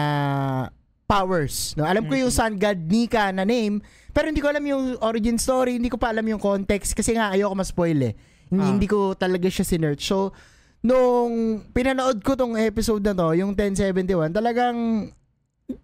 powers. 1.04 1.76
No, 1.76 1.84
alam 1.84 2.08
ko 2.08 2.16
yung 2.16 2.32
Sun 2.32 2.56
God 2.56 2.88
Nika 2.88 3.36
na 3.36 3.44
name, 3.44 3.84
pero 4.16 4.32
hindi 4.32 4.40
ko 4.40 4.48
alam 4.48 4.64
yung 4.64 4.96
origin 5.04 5.36
story, 5.36 5.76
hindi 5.76 5.92
ko 5.92 6.00
pa 6.00 6.16
alam 6.16 6.24
yung 6.24 6.40
context 6.40 6.96
kasi 6.96 7.12
nga 7.12 7.36
ayoko 7.36 7.52
ma-spoil 7.52 8.00
eh. 8.00 8.16
Hindi, 8.48 8.64
Ah. 8.64 8.72
hindi 8.72 8.88
ko 8.88 9.12
talaga 9.14 9.52
siya 9.52 9.68
sinearch. 9.68 10.08
So, 10.08 10.32
nung 10.80 11.68
pinanood 11.76 12.24
ko 12.24 12.40
tong 12.40 12.56
episode 12.56 13.04
na 13.04 13.12
to, 13.12 13.36
yung 13.36 13.52
1071, 13.52 14.32
talagang 14.32 15.12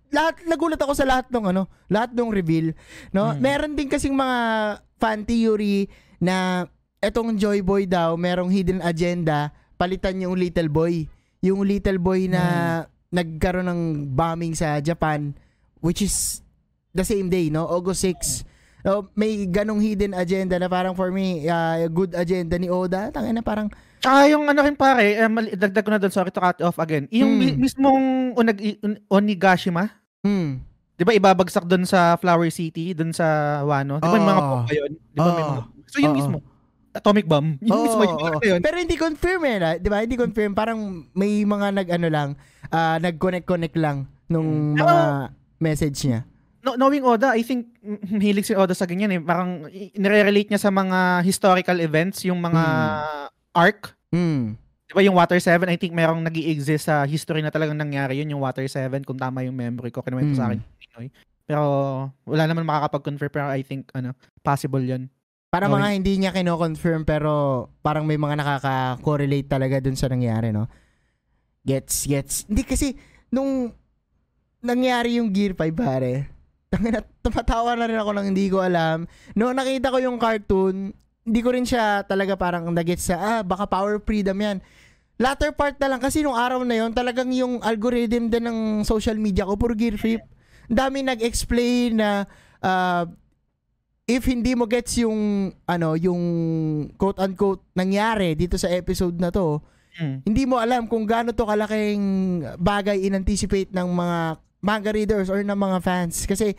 lahat 0.10 0.44
nagulat 0.48 0.80
ako 0.80 0.94
sa 0.96 1.06
lahat 1.08 1.28
ng 1.30 1.52
ano, 1.52 1.68
lahat 1.92 2.16
ng 2.16 2.32
reveal, 2.32 2.74
no? 3.12 3.32
Mm. 3.32 3.38
Meron 3.40 3.74
din 3.76 3.90
kasing 3.92 4.16
mga 4.16 4.38
fan 4.98 5.24
theory 5.24 5.88
na 6.18 6.66
etong 7.00 7.38
Joy 7.38 7.62
Boy 7.62 7.86
daw, 7.86 8.18
merong 8.18 8.50
hidden 8.50 8.82
agenda, 8.82 9.54
palitan 9.78 10.22
yung 10.22 10.36
Little 10.36 10.70
Boy. 10.72 11.06
Yung 11.46 11.62
Little 11.62 12.02
Boy 12.02 12.26
na 12.26 12.42
nagkaroon 13.14 13.70
ng 13.70 13.82
bombing 14.18 14.58
sa 14.58 14.82
Japan, 14.82 15.32
which 15.80 16.02
is 16.02 16.42
the 16.92 17.06
same 17.06 17.30
day, 17.30 17.54
no? 17.54 17.70
August 17.70 18.04
6. 18.04 18.57
No, 18.88 19.04
may 19.14 19.44
ganong 19.44 19.84
hidden 19.84 20.16
agenda 20.16 20.56
na 20.56 20.72
parang 20.72 20.96
for 20.96 21.12
me, 21.12 21.44
uh, 21.44 21.92
good 21.92 22.16
agenda 22.16 22.56
ni 22.56 22.72
Oda. 22.72 23.12
Tangina 23.12 23.44
na 23.44 23.44
parang, 23.44 23.68
Tsaka 24.00 24.32
yung 24.32 24.48
ano 24.48 24.64
rin 24.64 24.80
pare, 24.80 25.20
eh, 25.20 25.28
mali- 25.28 25.60
dagdag 25.60 25.84
ko 25.84 25.92
na 25.92 26.00
doon, 26.00 26.14
sorry 26.14 26.32
to 26.32 26.40
cut 26.40 26.56
off 26.64 26.80
again. 26.80 27.04
Yung 27.12 27.36
Hmm. 27.36 27.40
mi- 27.42 27.58
mismong 27.60 28.04
Onag, 28.32 28.56
Un- 28.80 29.02
Onigashima, 29.12 29.92
hmm, 30.24 30.64
'di 30.96 31.04
ba 31.04 31.12
ibabagsak 31.12 31.68
doon 31.68 31.84
sa 31.84 32.16
Flower 32.16 32.48
City, 32.48 32.96
doon 32.96 33.12
sa 33.12 33.60
Wano? 33.68 34.00
'Di 34.00 34.08
ba 34.08 34.16
yung 34.16 34.30
mga 34.30 34.40
Oo. 34.40 34.50
bomba 34.56 34.72
yun? 34.72 34.92
'Di 34.96 35.18
ba 35.18 35.28
may 35.28 35.44
Oo. 35.44 35.52
mga 35.52 35.64
So 35.88 35.98
yun 36.00 36.12
Oo. 36.14 36.16
mismo. 36.16 36.38
Atomic 36.94 37.26
bomb. 37.28 37.60
Yun 37.60 37.74
Oo, 37.74 37.84
mismo 37.84 38.02
yung 38.02 38.20
ano 38.24 38.38
yun. 38.40 38.60
Pero 38.64 38.76
hindi 38.80 38.96
confirm 38.96 39.42
eh, 39.44 39.58
na- 39.60 39.78
'di 39.78 39.90
ba? 39.90 39.98
Hindi 40.00 40.16
confirm, 40.16 40.52
parang 40.56 40.80
may 41.12 41.44
mga 41.44 41.68
nag 41.76 41.88
ano 41.92 42.08
lang, 42.08 42.30
ah, 42.70 42.96
nag-connect-connect 42.98 43.76
lang 43.76 44.08
nung 44.30 44.78
Hmm. 44.78 44.80
mga 44.80 44.96
message 45.60 46.08
niya. 46.08 46.24
No, 46.62 46.74
knowing 46.74 47.06
Oda, 47.06 47.38
I 47.38 47.44
think 47.44 47.70
mm, 47.80 48.18
hilig 48.18 48.50
si 48.50 48.56
Oda 48.58 48.74
sa 48.74 48.86
ganyan 48.86 49.14
eh. 49.14 49.22
Parang 49.22 49.66
nire-relate 49.94 50.50
niya 50.50 50.62
sa 50.62 50.74
mga 50.74 51.22
historical 51.22 51.78
events, 51.80 52.26
yung 52.26 52.42
mga 52.42 52.64
arc. 53.54 53.94
Hmm. 54.10 54.58
Di 54.88 54.96
ba 54.96 55.04
yung 55.04 55.20
Water 55.20 55.38
7, 55.38 55.68
I 55.68 55.76
think 55.76 55.92
merong 55.92 56.24
nag 56.24 56.34
exist 56.34 56.88
sa 56.88 57.04
history 57.04 57.44
na 57.44 57.52
talagang 57.52 57.76
nangyari 57.76 58.18
yun, 58.18 58.32
yung 58.32 58.42
Water 58.42 58.64
7, 58.64 59.04
kung 59.04 59.20
tama 59.20 59.44
yung 59.44 59.54
memory 59.54 59.92
ko, 59.92 60.00
kinuwento 60.00 60.32
sa 60.34 60.48
Mm. 60.48 60.50
akin 60.50 60.60
yung 60.64 60.72
Pinoy. 60.80 61.08
Pero 61.44 61.64
wala 62.24 62.44
naman 62.48 62.64
makakapag-confirm, 62.64 63.32
pero 63.32 63.46
I 63.52 63.62
think, 63.62 63.92
ano, 63.92 64.16
possible 64.40 64.80
yun. 64.80 65.12
Para 65.48 65.68
Okay. 65.68 65.76
mga 65.76 65.88
hindi 65.92 66.14
niya 66.20 66.32
kino-confirm 66.32 67.04
pero 67.04 67.32
parang 67.80 68.04
may 68.04 68.16
mga 68.16 68.36
nakaka-correlate 68.40 69.48
talaga 69.48 69.80
dun 69.80 69.96
sa 69.96 70.08
nangyari, 70.08 70.52
no? 70.52 70.68
Gets, 71.64 72.08
gets. 72.08 72.36
Hindi 72.48 72.64
kasi, 72.64 72.96
nung 73.28 73.72
nangyari 74.60 75.20
yung 75.20 75.32
Gear 75.32 75.52
5, 75.52 75.76
pare, 75.76 76.32
tangina, 76.72 77.00
tumatawa 77.24 77.76
na 77.76 77.88
rin 77.88 78.00
ako 78.00 78.12
nang 78.12 78.28
hindi 78.32 78.48
ko 78.48 78.60
alam. 78.62 79.08
No, 79.34 79.52
nakita 79.52 79.92
ko 79.92 79.98
yung 80.00 80.20
cartoon, 80.20 80.92
hindi 81.28 81.40
ko 81.44 81.50
rin 81.52 81.68
siya 81.68 82.04
talaga 82.04 82.36
parang 82.36 82.68
nagets 82.72 83.08
sa, 83.08 83.16
ah, 83.20 83.42
baka 83.44 83.68
power 83.68 84.00
freedom 84.00 84.38
yan. 84.40 84.58
Latter 85.18 85.50
part 85.52 85.76
na 85.82 85.90
lang, 85.90 86.00
kasi 86.00 86.22
nung 86.22 86.38
araw 86.38 86.62
na 86.62 86.78
yon 86.78 86.94
talagang 86.94 87.34
yung 87.34 87.58
algorithm 87.66 88.30
din 88.30 88.46
ng 88.46 88.60
social 88.86 89.18
media 89.18 89.50
ko, 89.50 89.58
puro 89.58 89.74
Gear 89.74 89.98
5. 89.98 90.22
Ang 90.70 90.78
dami 90.78 90.98
nag-explain 91.02 91.98
na, 91.98 92.24
ah, 92.62 93.08
if 94.08 94.24
hindi 94.24 94.56
mo 94.56 94.64
gets 94.64 95.04
yung 95.04 95.52
ano 95.68 96.00
yung 96.00 96.24
quote 96.96 97.20
unquote 97.20 97.68
nangyari 97.76 98.40
dito 98.40 98.56
sa 98.56 98.72
episode 98.72 99.20
na 99.20 99.28
to 99.28 99.60
Mm. 99.98 100.22
hindi 100.30 100.46
mo 100.46 100.62
alam 100.62 100.86
kung 100.86 101.10
gaano 101.10 101.34
to 101.34 101.42
kalaking 101.42 102.40
bagay 102.62 103.02
in-anticipate 103.02 103.74
ng 103.74 103.90
mga 103.90 104.38
manga 104.60 104.90
readers 104.90 105.28
or 105.28 105.40
ng 105.40 105.54
mga 105.54 105.78
fans. 105.80 106.26
Kasi 106.26 106.54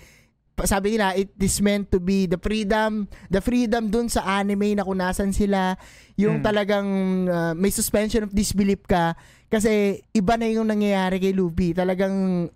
sabi 0.58 0.98
nila 0.98 1.14
it 1.14 1.30
is 1.38 1.62
meant 1.62 1.86
to 1.86 1.98
be 1.98 2.26
the 2.26 2.34
freedom 2.34 3.06
the 3.30 3.38
freedom 3.38 3.86
dun 3.86 4.10
sa 4.10 4.26
anime 4.36 4.74
na 4.74 4.82
kung 4.82 4.98
nasan 4.98 5.30
sila. 5.30 5.78
Yung 6.14 6.40
Mm. 6.40 6.44
talagang 6.44 6.88
uh, 7.24 7.52
may 7.54 7.70
suspension 7.70 8.22
of 8.22 8.34
disbelief 8.34 8.82
ka. 8.82 9.14
Kasi 9.46 10.02
iba 10.10 10.34
na 10.34 10.46
yung 10.46 10.66
nangyayari 10.66 11.18
kay 11.18 11.30
Luffy. 11.30 11.72
Talagang 11.72 12.50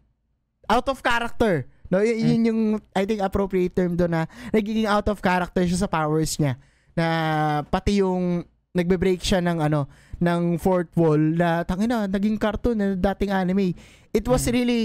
out 0.67 0.87
of 0.89 0.99
character. 1.01 1.67
No 1.89 2.01
y- 2.01 2.19
yun 2.19 2.43
yung 2.43 2.61
I 2.91 3.05
think 3.05 3.21
appropriate 3.21 3.71
term 3.73 3.95
doon 3.95 4.13
na 4.13 4.23
nagiging 4.51 4.87
out 4.87 5.07
of 5.07 5.21
character 5.21 5.63
siya 5.63 5.79
sa 5.79 5.89
powers 5.89 6.37
niya. 6.37 6.59
Na 6.93 7.07
pati 7.65 8.01
yung 8.01 8.43
nagbe-break 8.73 9.21
siya 9.21 9.39
ng 9.39 9.61
ano 9.61 9.87
ng 10.17 10.57
fourth 10.57 10.91
wall 10.95 11.21
na 11.21 11.63
tangina 11.63 12.09
naging 12.09 12.35
cartoon 12.35 12.75
na 12.75 12.87
dating 12.97 13.31
anime. 13.31 13.77
It 14.11 14.25
was 14.25 14.43
Mm. 14.43 14.53
really 14.53 14.83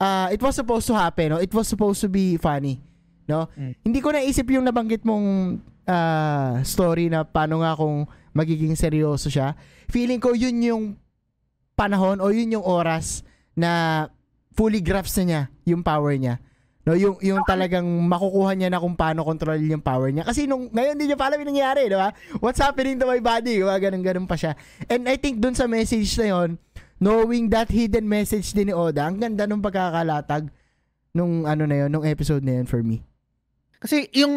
uh, 0.00 0.32
it 0.32 0.40
was 0.40 0.56
supposed 0.56 0.88
to 0.88 0.96
happen 0.96 1.36
no 1.36 1.38
it 1.38 1.52
was 1.52 1.68
supposed 1.68 2.00
to 2.00 2.08
be 2.08 2.34
funny 2.36 2.80
no 3.28 3.46
Mm. 3.54 3.76
hindi 3.84 4.00
ko 4.00 4.10
naisip 4.10 4.48
yung 4.50 4.66
nabanggit 4.66 5.06
mong 5.06 5.60
ah, 5.86 6.58
story 6.66 7.06
na 7.06 7.22
paano 7.22 7.62
nga 7.62 7.78
kung 7.78 8.08
magiging 8.34 8.74
seryoso 8.74 9.30
siya 9.30 9.54
feeling 9.86 10.18
ko 10.18 10.34
yun 10.34 10.56
yung 10.62 10.84
panahon 11.74 12.20
o 12.20 12.28
yun 12.28 12.60
yung 12.60 12.66
oras 12.66 13.22
na 13.56 14.06
fully 14.52 14.84
grasp 14.84 15.16
na 15.20 15.24
niya 15.24 15.42
yung 15.64 15.80
power 15.80 16.12
niya. 16.12 16.36
No, 16.80 16.96
yung 16.96 17.20
yung 17.20 17.44
talagang 17.44 17.84
makukuha 17.84 18.56
niya 18.56 18.72
na 18.72 18.80
kung 18.80 18.96
paano 18.96 19.20
control 19.24 19.60
yung 19.60 19.84
power 19.84 20.08
niya. 20.08 20.24
Kasi 20.24 20.48
nung 20.48 20.72
ngayon 20.72 20.96
hindi 20.96 21.12
niya 21.12 21.16
pa 21.20 21.28
alam 21.28 21.40
yung 21.44 21.52
nangyari, 21.52 21.88
di 21.88 21.96
ba? 21.96 22.08
What's 22.40 22.60
happening 22.60 22.96
to 22.96 23.04
my 23.04 23.20
body? 23.20 23.60
Diba? 23.60 23.76
Ganun 23.76 24.00
ganun 24.00 24.26
pa 24.28 24.36
siya. 24.36 24.56
And 24.88 25.04
I 25.08 25.20
think 25.20 25.40
dun 25.40 25.52
sa 25.52 25.68
message 25.68 26.08
na 26.20 26.26
yon, 26.32 26.56
knowing 27.00 27.48
that 27.50 27.72
hidden 27.72 28.06
message 28.06 28.52
din 28.52 28.70
ni 28.70 28.74
Oda, 28.76 29.08
ang 29.08 29.18
ganda 29.18 29.48
nung 29.48 29.64
pagkakalatag 29.64 30.52
nung 31.10 31.48
ano 31.48 31.66
na 31.66 31.84
yon, 31.84 31.90
nung 31.90 32.06
episode 32.06 32.44
na 32.44 32.60
yon 32.60 32.68
for 32.68 32.84
me. 32.84 33.02
Kasi 33.80 34.06
yung 34.12 34.34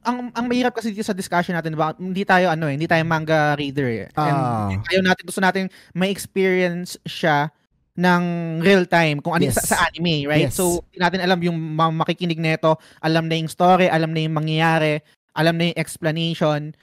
ang 0.00 0.32
ang 0.32 0.46
mahirap 0.48 0.72
kasi 0.72 0.90
dito 0.90 1.04
sa 1.04 1.14
discussion 1.14 1.52
natin, 1.52 1.76
diba? 1.76 1.92
Hindi 2.00 2.24
tayo 2.24 2.48
ano 2.48 2.66
eh, 2.66 2.74
hindi 2.74 2.88
tayo 2.88 3.04
manga 3.04 3.54
reader 3.54 3.86
eh. 3.86 4.06
Ah. 4.16 4.72
And 4.72 4.82
ayaw 4.88 5.02
natin 5.04 5.22
gusto 5.28 5.44
natin 5.44 5.68
may 5.92 6.08
experience 6.08 6.96
siya 7.04 7.52
ng 7.98 8.24
real 8.62 8.86
time 8.86 9.18
kung 9.18 9.34
ano 9.34 9.50
Yes. 9.50 9.58
sa, 9.58 9.74
sa 9.74 9.78
anime, 9.90 10.30
right? 10.30 10.48
Yes. 10.48 10.54
So, 10.54 10.86
hindi 10.86 11.02
natin 11.02 11.20
alam 11.20 11.42
yung 11.42 11.58
makikinig 11.98 12.38
nito, 12.38 12.78
alam 13.02 13.26
na 13.26 13.34
yung 13.34 13.50
story, 13.50 13.90
alam 13.90 14.14
na 14.14 14.22
yung 14.22 14.38
mangyayari, 14.38 15.02
alam 15.34 15.58
na 15.58 15.74
yung 15.74 15.78
explanation. 15.82 16.78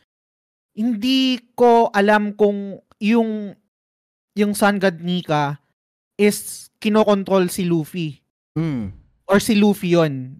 Hindi 0.76 1.40
ko 1.56 1.88
alam 1.96 2.36
kung 2.36 2.84
yung 3.00 3.56
yung 4.36 4.52
Sun 4.52 4.78
God 4.78 5.00
Nika 5.00 5.58
is 6.15 6.67
kinokontrol 6.78 7.48
si 7.48 7.63
Luffy 7.63 8.19
Mm. 8.56 8.91
or 9.28 9.39
si 9.39 9.56
Luffy 9.56 9.95
yon 9.95 10.39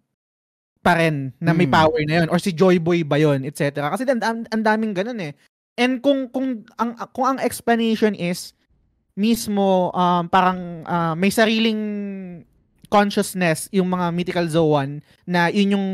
pa 0.80 0.96
rin 0.96 1.34
na 1.38 1.52
may 1.52 1.68
Mm. 1.68 1.74
power 1.74 2.00
na 2.06 2.16
yon 2.22 2.30
or 2.30 2.38
si 2.38 2.52
Joy 2.52 2.78
Boy 2.78 3.02
ba 3.02 3.18
yon 3.18 3.44
etc. 3.44 3.90
Kasi 3.90 4.06
ang, 4.06 4.22
ang, 4.22 4.40
ang 4.46 4.62
daming 4.62 4.94
ganun 4.94 5.20
eh. 5.20 5.34
And 5.76 6.00
kung 6.00 6.30
kung 6.30 6.64
ang 6.78 6.96
kung 7.12 7.36
ang 7.36 7.40
explanation 7.42 8.16
is 8.16 8.56
mismo 9.14 9.92
um, 9.92 10.28
parang 10.28 10.84
ah, 10.86 11.12
may 11.12 11.28
sariling 11.28 11.80
consciousness 12.88 13.68
yung 13.72 13.90
mga 13.90 14.12
mythical 14.12 14.48
zoan 14.48 15.00
na 15.26 15.48
yun 15.48 15.76
yung 15.76 15.88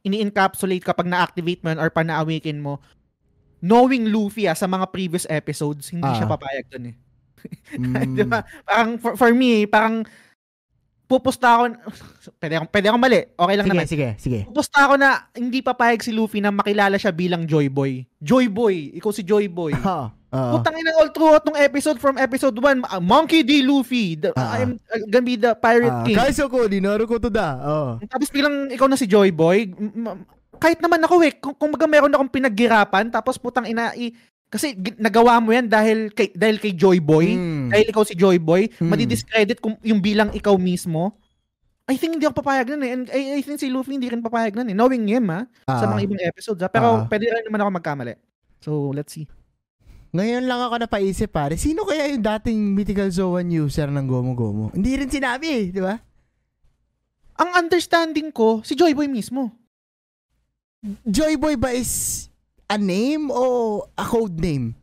ini-encapsulate 0.00 0.80
kapag 0.80 1.04
na-activate 1.04 1.60
mo 1.60 1.68
yun 1.68 1.80
or 1.80 1.90
pa 1.90 2.00
na-awaken 2.00 2.56
mo 2.56 2.80
knowing 3.60 4.08
Luffy 4.08 4.46
ah, 4.46 4.54
sa 4.54 4.64
mga 4.64 4.88
previous 4.88 5.26
episodes 5.26 5.90
hindi 5.90 6.06
Ah. 6.06 6.16
siya 6.16 6.24
papayag 6.26 6.68
dun 6.70 6.92
eh 6.92 6.96
Mm. 7.72 8.14
Di 8.18 8.24
ba? 8.24 8.40
Parang 8.62 8.90
for, 8.96 9.12
for 9.14 9.30
me, 9.30 9.64
parang 9.64 10.02
pupusta 11.06 11.54
ako, 11.54 11.64
pwede 12.42 12.54
akong, 12.58 12.70
pwede 12.70 12.86
akong 12.90 13.02
mali, 13.02 13.20
okay 13.30 13.54
lang 13.54 13.66
Sige, 13.66 13.74
naman. 13.74 13.86
sige, 13.86 14.08
sige. 14.18 14.40
Pupusta 14.50 14.78
ako 14.84 14.94
na 14.98 15.10
hindi 15.32 15.62
papayag 15.62 16.02
si 16.02 16.10
Luffy 16.10 16.42
na 16.42 16.50
makilala 16.50 16.98
siya 16.98 17.14
bilang 17.14 17.46
Joy 17.46 17.70
Boy. 17.70 18.02
Joy 18.18 18.50
Boy, 18.50 18.90
ikaw 18.98 19.14
si 19.14 19.22
Joy 19.22 19.46
Boy. 19.46 19.70
Ha. 19.72 20.10
Oo. 20.36 20.58
Putang 20.58 20.74
ina 20.74 20.90
all 20.98 21.14
throughout 21.14 21.46
ng 21.46 21.54
episode 21.54 22.02
from 22.02 22.18
episode 22.18 22.58
1, 22.58 22.82
uh, 22.82 22.98
Monkey 22.98 23.46
D. 23.46 23.62
Luffy, 23.62 24.18
the, 24.18 24.34
Ah. 24.34 24.58
I'm 24.58 24.82
uh, 24.90 24.98
gonna 25.06 25.22
be 25.22 25.38
the 25.38 25.54
Pirate 25.54 25.94
Ah, 25.94 26.02
King. 26.02 26.18
Kaiso 26.18 26.50
ko, 26.50 26.66
dinaru 26.66 27.06
ko 27.06 27.22
to 27.22 27.30
da. 27.30 27.54
Oh. 27.62 27.90
Tapos 28.02 28.26
bilang 28.34 28.66
ikaw 28.66 28.90
na 28.90 28.98
si 28.98 29.06
Joy 29.06 29.30
Boy, 29.30 29.70
kahit 30.58 30.82
naman 30.82 30.98
ako 31.06 31.22
eh, 31.22 31.38
kung, 31.38 31.54
kung 31.54 31.70
baga 31.70 31.86
meron 31.86 32.10
akong 32.10 32.34
pinaggirapan, 32.34 33.06
tapos 33.08 33.38
putang 33.38 33.70
ina, 33.70 33.94
i, 33.94 34.10
kasi 34.46 34.72
nagawa 34.96 35.38
mo 35.38 35.50
yan 35.50 35.66
dahil 35.66 36.10
kay, 36.10 36.30
dahil 36.32 36.56
kay 36.56 36.72
Joy 36.72 36.98
Boy, 36.98 37.34
Mm. 37.34 37.68
dahil 37.70 37.86
ikaw 37.90 38.02
si 38.02 38.14
Joy 38.14 38.38
Boy, 38.38 38.70
Hmm. 38.72 38.88
madidiscredit 38.88 39.58
kung 39.58 39.74
yung 39.82 39.98
bilang 39.98 40.30
ikaw 40.30 40.54
mismo. 40.54 41.18
I 41.86 41.94
think 41.94 42.18
hindi 42.18 42.26
ako 42.26 42.42
papayag 42.42 42.66
nun 42.66 42.82
eh. 42.82 42.90
And 42.90 43.04
I, 43.10 43.38
I 43.38 43.40
think 43.42 43.62
si 43.62 43.70
Luffy 43.70 43.94
hindi 43.94 44.10
rin 44.10 44.18
papayag 44.18 44.54
nun 44.54 44.66
eh. 44.66 44.74
Knowing 44.74 45.06
him 45.06 45.30
ha, 45.30 45.46
sa 45.64 45.86
Ah. 45.86 45.94
mga 45.94 46.02
ibang 46.02 46.18
episodes 46.18 46.58
ha. 46.58 46.66
Pero 46.66 47.02
Ah. 47.02 47.06
pwede 47.06 47.30
rin 47.30 47.46
naman 47.46 47.62
ako 47.62 47.70
magkamali. 47.78 48.14
So, 48.58 48.90
let's 48.90 49.14
see. 49.14 49.30
Ngayon 50.10 50.50
lang 50.50 50.58
ako 50.62 50.80
napaisip 50.80 51.30
pare, 51.30 51.54
sino 51.54 51.86
kaya 51.86 52.10
yung 52.10 52.24
dating 52.24 52.58
Mythical 52.74 53.06
Zoan 53.10 53.52
user 53.52 53.86
ng 53.86 54.02
Gomo 54.02 54.34
Gomo? 54.34 54.66
Hindi 54.72 54.98
rin 54.98 55.06
sinabi 55.06 55.46
eh, 55.46 55.64
di 55.70 55.78
ba? 55.78 55.94
Ang 57.36 57.50
understanding 57.54 58.32
ko, 58.32 58.64
si 58.64 58.74
Joy 58.74 58.90
Boy 58.90 59.06
mismo. 59.06 59.52
Joy 61.04 61.36
Boy 61.36 61.54
ba 61.54 61.70
is 61.70 62.26
a 62.66 62.76
name 62.76 63.30
o 63.30 63.44
a 63.94 64.04
code 64.04 64.36
name? 64.38 64.74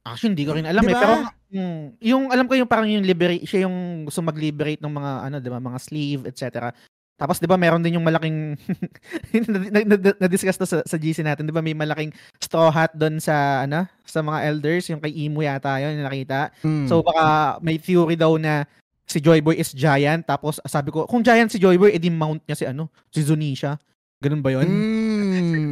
Actually, 0.00 0.32
hindi 0.34 0.46
ko 0.48 0.56
rin 0.56 0.66
alam 0.66 0.82
Di 0.82 0.90
eh. 0.90 0.96
Pero 0.96 1.14
mm, 1.52 1.82
yung 2.00 2.22
alam 2.32 2.46
ko 2.48 2.54
yung 2.56 2.70
parang 2.70 2.88
yung 2.88 3.04
liberate, 3.04 3.44
siya 3.44 3.68
yung 3.68 4.08
gusto 4.08 4.24
mag-liberate 4.24 4.80
ng 4.80 4.92
mga 4.92 5.10
ano, 5.28 5.36
'di 5.38 5.50
ba, 5.52 5.60
mga 5.60 5.78
slave, 5.78 6.22
etc. 6.26 6.72
Tapos 7.20 7.36
'di 7.36 7.44
ba 7.44 7.60
meron 7.60 7.84
din 7.84 8.00
yung 8.00 8.06
malaking 8.06 8.56
na- 9.52 9.84
na- 9.84 10.00
na- 10.00 10.18
na-discuss 10.24 10.56
to 10.56 10.64
sa, 10.64 10.80
sa 10.82 10.96
GC 10.96 11.20
natin, 11.20 11.44
'di 11.44 11.52
ba? 11.52 11.60
May 11.60 11.76
malaking 11.76 12.16
straw 12.40 12.72
hat 12.72 12.96
doon 12.96 13.20
sa 13.20 13.68
ano, 13.68 13.84
sa 14.08 14.24
mga 14.24 14.38
elders, 14.48 14.88
yung 14.88 15.04
kay 15.04 15.12
Imo 15.28 15.44
yata 15.44 15.76
'yon, 15.84 16.00
yung 16.00 16.08
nakita. 16.08 16.48
Mm. 16.64 16.88
So 16.88 17.04
baka 17.04 17.60
may 17.60 17.76
theory 17.76 18.16
daw 18.16 18.40
na 18.40 18.64
si 19.04 19.20
Joy 19.20 19.44
Boy 19.44 19.60
is 19.60 19.76
giant 19.76 20.24
tapos 20.24 20.62
sabi 20.64 20.88
ko, 20.88 21.04
kung 21.04 21.20
giant 21.20 21.52
si 21.52 21.60
Joy 21.60 21.76
Boy, 21.76 21.92
edi 21.92 22.08
mount 22.08 22.40
niya 22.48 22.56
si 22.56 22.64
ano, 22.64 22.88
si 23.12 23.20
Zunisha. 23.20 23.76
Ganun 24.24 24.40
ba 24.40 24.56
'yon? 24.56 24.64
Mm. 24.64 25.09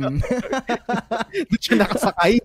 Doon 1.51 1.61
siya 1.63 1.77
nakasakay. 1.81 2.39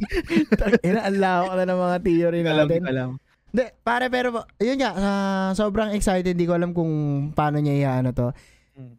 Ina, 0.84 1.00
ang 1.08 1.18
lawak 1.18 1.54
na 1.58 1.64
ng 1.68 1.80
mga 1.80 1.98
theory 2.02 2.40
alam, 2.44 2.68
natin. 2.68 2.82
ko 2.82 2.90
alam. 2.90 3.10
Hindi, 3.54 3.64
pare, 3.86 4.06
pero, 4.10 4.28
yun 4.58 4.82
nga, 4.82 4.92
ah, 4.98 5.50
sobrang 5.54 5.94
excited. 5.94 6.34
Hindi 6.34 6.50
ko 6.50 6.58
alam 6.58 6.74
kung 6.74 6.90
paano 7.32 7.62
niya 7.62 8.02
ano 8.02 8.10
to. 8.10 8.34
Mm. 8.74 8.98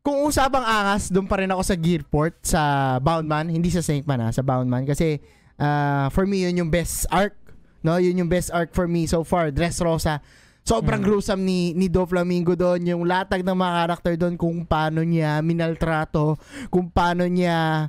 Kung 0.00 0.22
usapang 0.22 0.62
angas, 0.62 1.10
doon 1.10 1.26
pa 1.26 1.42
rin 1.42 1.50
ako 1.50 1.62
sa 1.66 1.74
Gearport, 1.74 2.38
sa 2.46 2.62
Boundman, 3.02 3.50
hindi 3.50 3.66
sa 3.74 3.82
Saintman 3.82 4.22
ha, 4.22 4.30
sa 4.30 4.46
Boundman. 4.46 4.86
Kasi, 4.86 5.18
ah, 5.58 6.06
for 6.14 6.22
me, 6.22 6.46
yun 6.46 6.62
yung 6.62 6.70
best 6.70 7.10
arc. 7.10 7.34
No, 7.82 7.98
yun 7.98 8.18
yung 8.18 8.30
best 8.30 8.54
arc 8.54 8.70
for 8.70 8.86
me 8.86 9.06
so 9.06 9.22
far. 9.22 9.50
Dressrosa. 9.50 10.22
Sobrang 10.66 10.98
Mm. 10.98 11.06
gruesome 11.06 11.42
ni, 11.46 11.70
ni 11.74 11.86
Do 11.86 12.02
Flamingo 12.02 12.54
doon. 12.54 12.82
Yung 12.82 13.06
latag 13.06 13.46
ng 13.46 13.54
mga 13.54 13.74
karakter 13.86 14.14
doon, 14.18 14.34
kung 14.34 14.66
paano 14.66 15.06
niya 15.06 15.38
minaltrato, 15.38 16.34
kung 16.70 16.90
paano 16.90 17.22
niya 17.26 17.86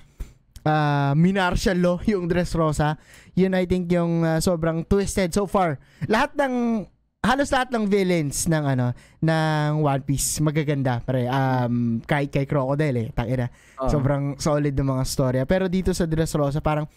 uh, 0.68 1.16
minartial 1.16 1.80
law 1.80 1.98
yung 2.04 2.28
Dressrosa. 2.28 3.00
Yun 3.34 3.56
I 3.56 3.64
think 3.64 3.88
yung 3.88 4.28
ah, 4.28 4.44
sobrang 4.44 4.84
twisted 4.84 5.32
so 5.32 5.48
far. 5.48 5.80
Lahat 6.06 6.36
ng 6.36 6.84
halos 7.24 7.52
lahat 7.52 7.74
ng 7.74 7.90
villains 7.92 8.48
ng 8.48 8.64
ano 8.64 8.96
ng 9.20 9.84
One 9.84 10.04
Piece 10.06 10.40
magaganda 10.40 11.04
pare 11.04 11.28
um 11.28 12.00
kay 12.00 12.32
kay 12.32 12.48
Crocodile 12.48 12.98
eh 13.04 13.08
tangina 13.12 13.52
Oo. 13.84 13.90
sobrang 13.90 14.40
solid 14.40 14.72
ng 14.72 14.88
mga 14.96 15.04
storya 15.04 15.44
pero 15.44 15.68
dito 15.68 15.92
sa 15.92 16.08
Dressrosa 16.08 16.64
parang 16.64 16.88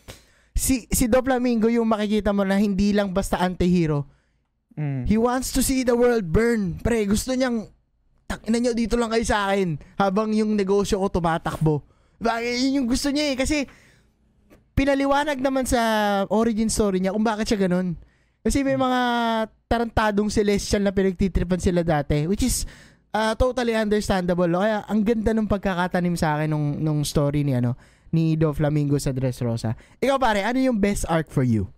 si 0.55 0.87
si 0.93 1.11
Doflamingo 1.11 1.67
yung 1.67 1.89
makikita 1.89 2.31
mo 2.31 2.47
na 2.47 2.63
hindi 2.63 2.95
lang 2.95 3.11
basta 3.11 3.43
anti-hero 3.43 4.07
Mm. 4.79 5.03
he 5.11 5.19
wants 5.19 5.51
to 5.51 5.67
see 5.67 5.83
the 5.83 5.99
world 5.99 6.31
burn 6.31 6.79
pre 6.79 7.03
gusto 7.03 7.35
niyang 7.35 7.67
takina 8.31 8.63
niyo 8.63 8.71
dito 8.71 8.95
lang 8.95 9.11
kayo 9.11 9.27
sa 9.27 9.51
akin 9.51 9.83
habang 9.99 10.31
yung 10.31 10.55
negosyo 10.55 11.03
ko 11.03 11.11
tumatakbo 11.11 11.83
Bakit 12.21 12.53
yun 12.61 12.85
yung 12.85 12.89
gusto 12.89 13.09
niya 13.09 13.33
eh 13.33 13.37
kasi 13.37 13.65
pinaliwanag 14.77 15.41
naman 15.41 15.65
sa 15.65 15.81
origin 16.29 16.69
story 16.69 17.01
niya 17.01 17.17
kung 17.17 17.25
bakit 17.25 17.49
siya 17.49 17.67
ganun. 17.67 17.97
Kasi 18.41 18.65
may 18.65 18.77
mga 18.77 19.01
tarantadong 19.69 20.33
celestial 20.33 20.85
na 20.85 20.93
pinagtitripan 20.93 21.61
sila 21.61 21.81
dati 21.81 22.25
which 22.29 22.45
is 22.45 22.69
uh, 23.17 23.33
totally 23.37 23.73
understandable. 23.73 24.49
Kaya 24.49 24.85
ang 24.85 25.01
ganda 25.01 25.33
ng 25.33 25.49
pagkakatanim 25.49 26.17
sa 26.17 26.37
akin 26.37 26.49
nung, 26.53 26.77
nung 26.81 27.01
story 27.05 27.41
ni 27.41 27.57
ano 27.57 27.77
ni 28.11 28.35
Do 28.35 28.51
Flamingo 28.51 28.99
sa 28.99 29.15
Dressrosa. 29.15 29.79
Ikaw 30.03 30.19
pare, 30.19 30.43
ano 30.43 30.59
yung 30.59 30.83
best 30.83 31.07
arc 31.07 31.31
for 31.31 31.47
you? 31.47 31.71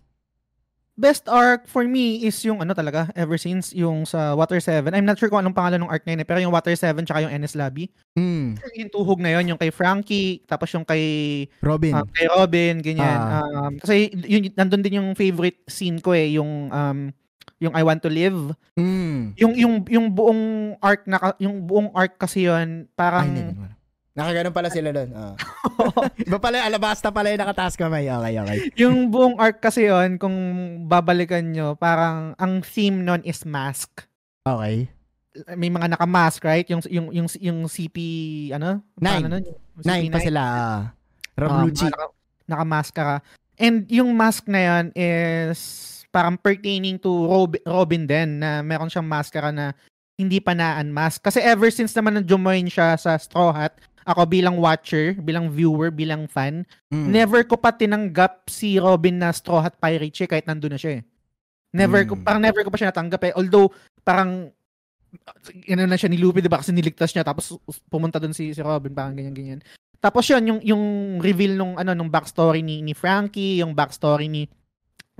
Best 0.93 1.25
arc 1.25 1.65
for 1.65 1.89
me 1.89 2.21
is 2.21 2.37
yung 2.45 2.61
ano 2.61 2.77
talaga, 2.77 3.09
ever 3.17 3.33
since 3.41 3.73
yung 3.73 4.05
sa 4.05 4.37
Water 4.37 4.61
7. 4.61 4.93
I'm 4.93 5.09
not 5.09 5.17
sure 5.17 5.25
kung 5.25 5.41
anong 5.41 5.57
pangalan 5.57 5.81
ng 5.81 5.89
arc 5.89 6.05
na 6.05 6.13
yun, 6.13 6.21
eh, 6.21 6.27
pero 6.29 6.37
yung 6.37 6.53
Water 6.53 6.77
7 6.77 7.01
tsaka 7.01 7.25
yung 7.25 7.33
NS 7.33 7.57
Lobby. 7.57 7.89
Mm, 8.13 8.61
Yung 8.77 8.91
tuhog 8.93 9.17
na 9.17 9.33
yun, 9.33 9.49
yung 9.49 9.57
kay 9.57 9.73
Frankie, 9.73 10.45
tapos 10.45 10.69
yung 10.69 10.85
kay, 10.85 11.01
Robin. 11.65 11.97
ah, 11.97 12.05
kay 12.05 12.29
Robin, 12.29 12.77
ganyan. 12.77 13.17
Ah. 13.17 13.41
Um, 13.41 13.81
kasi 13.81 14.13
yun, 14.21 14.53
nandun 14.53 14.85
din 14.85 15.01
yung 15.01 15.17
favorite 15.17 15.65
scene 15.65 15.97
ko 15.97 16.13
eh, 16.13 16.37
yung 16.37 16.69
um, 16.69 17.09
yung 17.57 17.73
I 17.73 17.81
Want 17.81 18.05
to 18.05 18.13
Live. 18.13 18.53
mm. 18.77 19.33
Yung 19.41 19.53
yung 19.57 19.73
yung 19.89 20.05
buong 20.13 20.77
arc 20.77 21.09
na 21.09 21.17
yung 21.41 21.57
buong 21.65 21.89
arc 21.97 22.21
kasi 22.21 22.45
yun, 22.45 22.85
Ay, 22.85 22.93
parang 22.93 23.25
hindi. 23.33 23.41
Nakaganon 24.13 24.53
pala 24.53 24.69
sila 24.69 24.93
doon. 24.93 25.09
Ah. 25.17 25.33
Iba 26.29 26.37
pala, 26.37 26.61
alabasta 26.61 27.09
pala 27.09 27.33
yung 27.33 27.41
nakataas 27.41 27.73
kamay. 27.73 28.05
Okay, 28.05 28.33
okay. 28.37 28.57
yung 28.77 29.09
buong 29.09 29.41
arc 29.41 29.57
kasi 29.57 29.89
yun, 29.89 30.21
kung 30.21 30.37
babalikan 30.85 31.41
nyo, 31.49 31.73
parang 31.73 32.37
ang 32.37 32.61
theme 32.61 33.01
nun 33.01 33.25
is 33.25 33.41
mask. 33.41 34.05
Okay. 34.45 34.85
may 35.57 35.73
mga 35.73 35.97
naka-mask, 35.97 36.45
right? 36.45 36.69
Yung 36.69 36.85
yung 36.93 37.09
yung 37.09 37.25
yung 37.41 37.59
CP 37.65 37.97
ano? 38.53 38.85
Nine. 39.01 39.25
Yung 39.25 39.81
Nine 39.81 40.05
CP9. 40.05 40.13
pa 40.13 40.19
sila. 40.21 40.41
ah. 40.45 40.79
Um, 41.33 41.41
Rablucci. 41.41 41.89
naka, 41.89 42.05
naka-maskara. 42.45 43.15
And 43.57 43.89
yung 43.89 44.13
mask 44.13 44.45
na 44.45 44.61
yan 44.61 44.85
is 44.93 45.57
parang 46.13 46.37
pertaining 46.37 47.01
to 47.01 47.09
Robin, 47.09 47.61
Robin 47.65 48.03
din 48.05 48.37
na 48.37 48.61
meron 48.61 48.93
siyang 48.93 49.09
maskara 49.09 49.49
na 49.49 49.73
hindi 50.13 50.37
pa 50.37 50.53
na-unmask. 50.53 51.17
Kasi 51.25 51.41
ever 51.41 51.73
since 51.73 51.89
naman 51.97 52.13
na 52.13 52.21
jumoin 52.21 52.69
siya 52.69 52.93
sa 52.93 53.17
Straw 53.17 53.49
Hat, 53.49 53.73
ako 54.03 54.27
bilang 54.27 54.59
watcher, 54.59 55.15
bilang 55.15 55.47
viewer, 55.49 55.89
bilang 55.89 56.27
fan, 56.27 56.63
Mm. 56.91 57.07
never 57.09 57.41
ko 57.43 57.55
pa 57.55 57.71
tinanggap 57.71 58.47
si 58.47 58.77
Robin 58.77 59.17
na 59.17 59.31
Straw 59.31 59.63
Hat 59.63 59.79
Pirate 59.79 60.13
siya 60.13 60.27
kahit 60.27 60.45
nandun 60.45 60.75
na 60.75 60.79
siya 60.79 60.99
eh. 60.99 61.03
Never 61.73 62.05
ko, 62.05 62.13
Mm. 62.13 62.23
parang 62.23 62.41
never 62.43 62.61
ko 62.61 62.69
pa 62.69 62.77
siya 62.77 62.93
natanggap 62.93 63.21
eh. 63.25 63.33
Although, 63.33 63.71
parang 64.05 64.53
ano 65.69 65.83
na 65.85 65.97
siya 65.97 66.09
ni 66.09 66.17
Luffy, 66.17 66.41
'di 66.41 66.49
ba? 66.49 66.57
Kasi 66.57 66.73
niligtas 66.73 67.13
niya 67.13 67.21
tapos 67.21 67.53
pumunta 67.85 68.17
doon 68.17 68.33
si 68.33 68.49
si 68.49 68.61
Robin, 68.61 68.89
parang 68.93 69.13
ganyan 69.13 69.33
ganyan. 69.33 69.59
Tapos 70.01 70.25
'yun 70.25 70.41
yung 70.41 70.59
yung 70.65 70.83
reveal 71.21 71.53
nung 71.53 71.77
ano 71.77 71.93
nung 71.93 72.09
backstory 72.09 72.65
ni 72.65 72.81
ni 72.81 72.97
Frankie, 72.97 73.61
yung 73.61 73.77
backstory 73.77 74.25
ni 74.25 74.49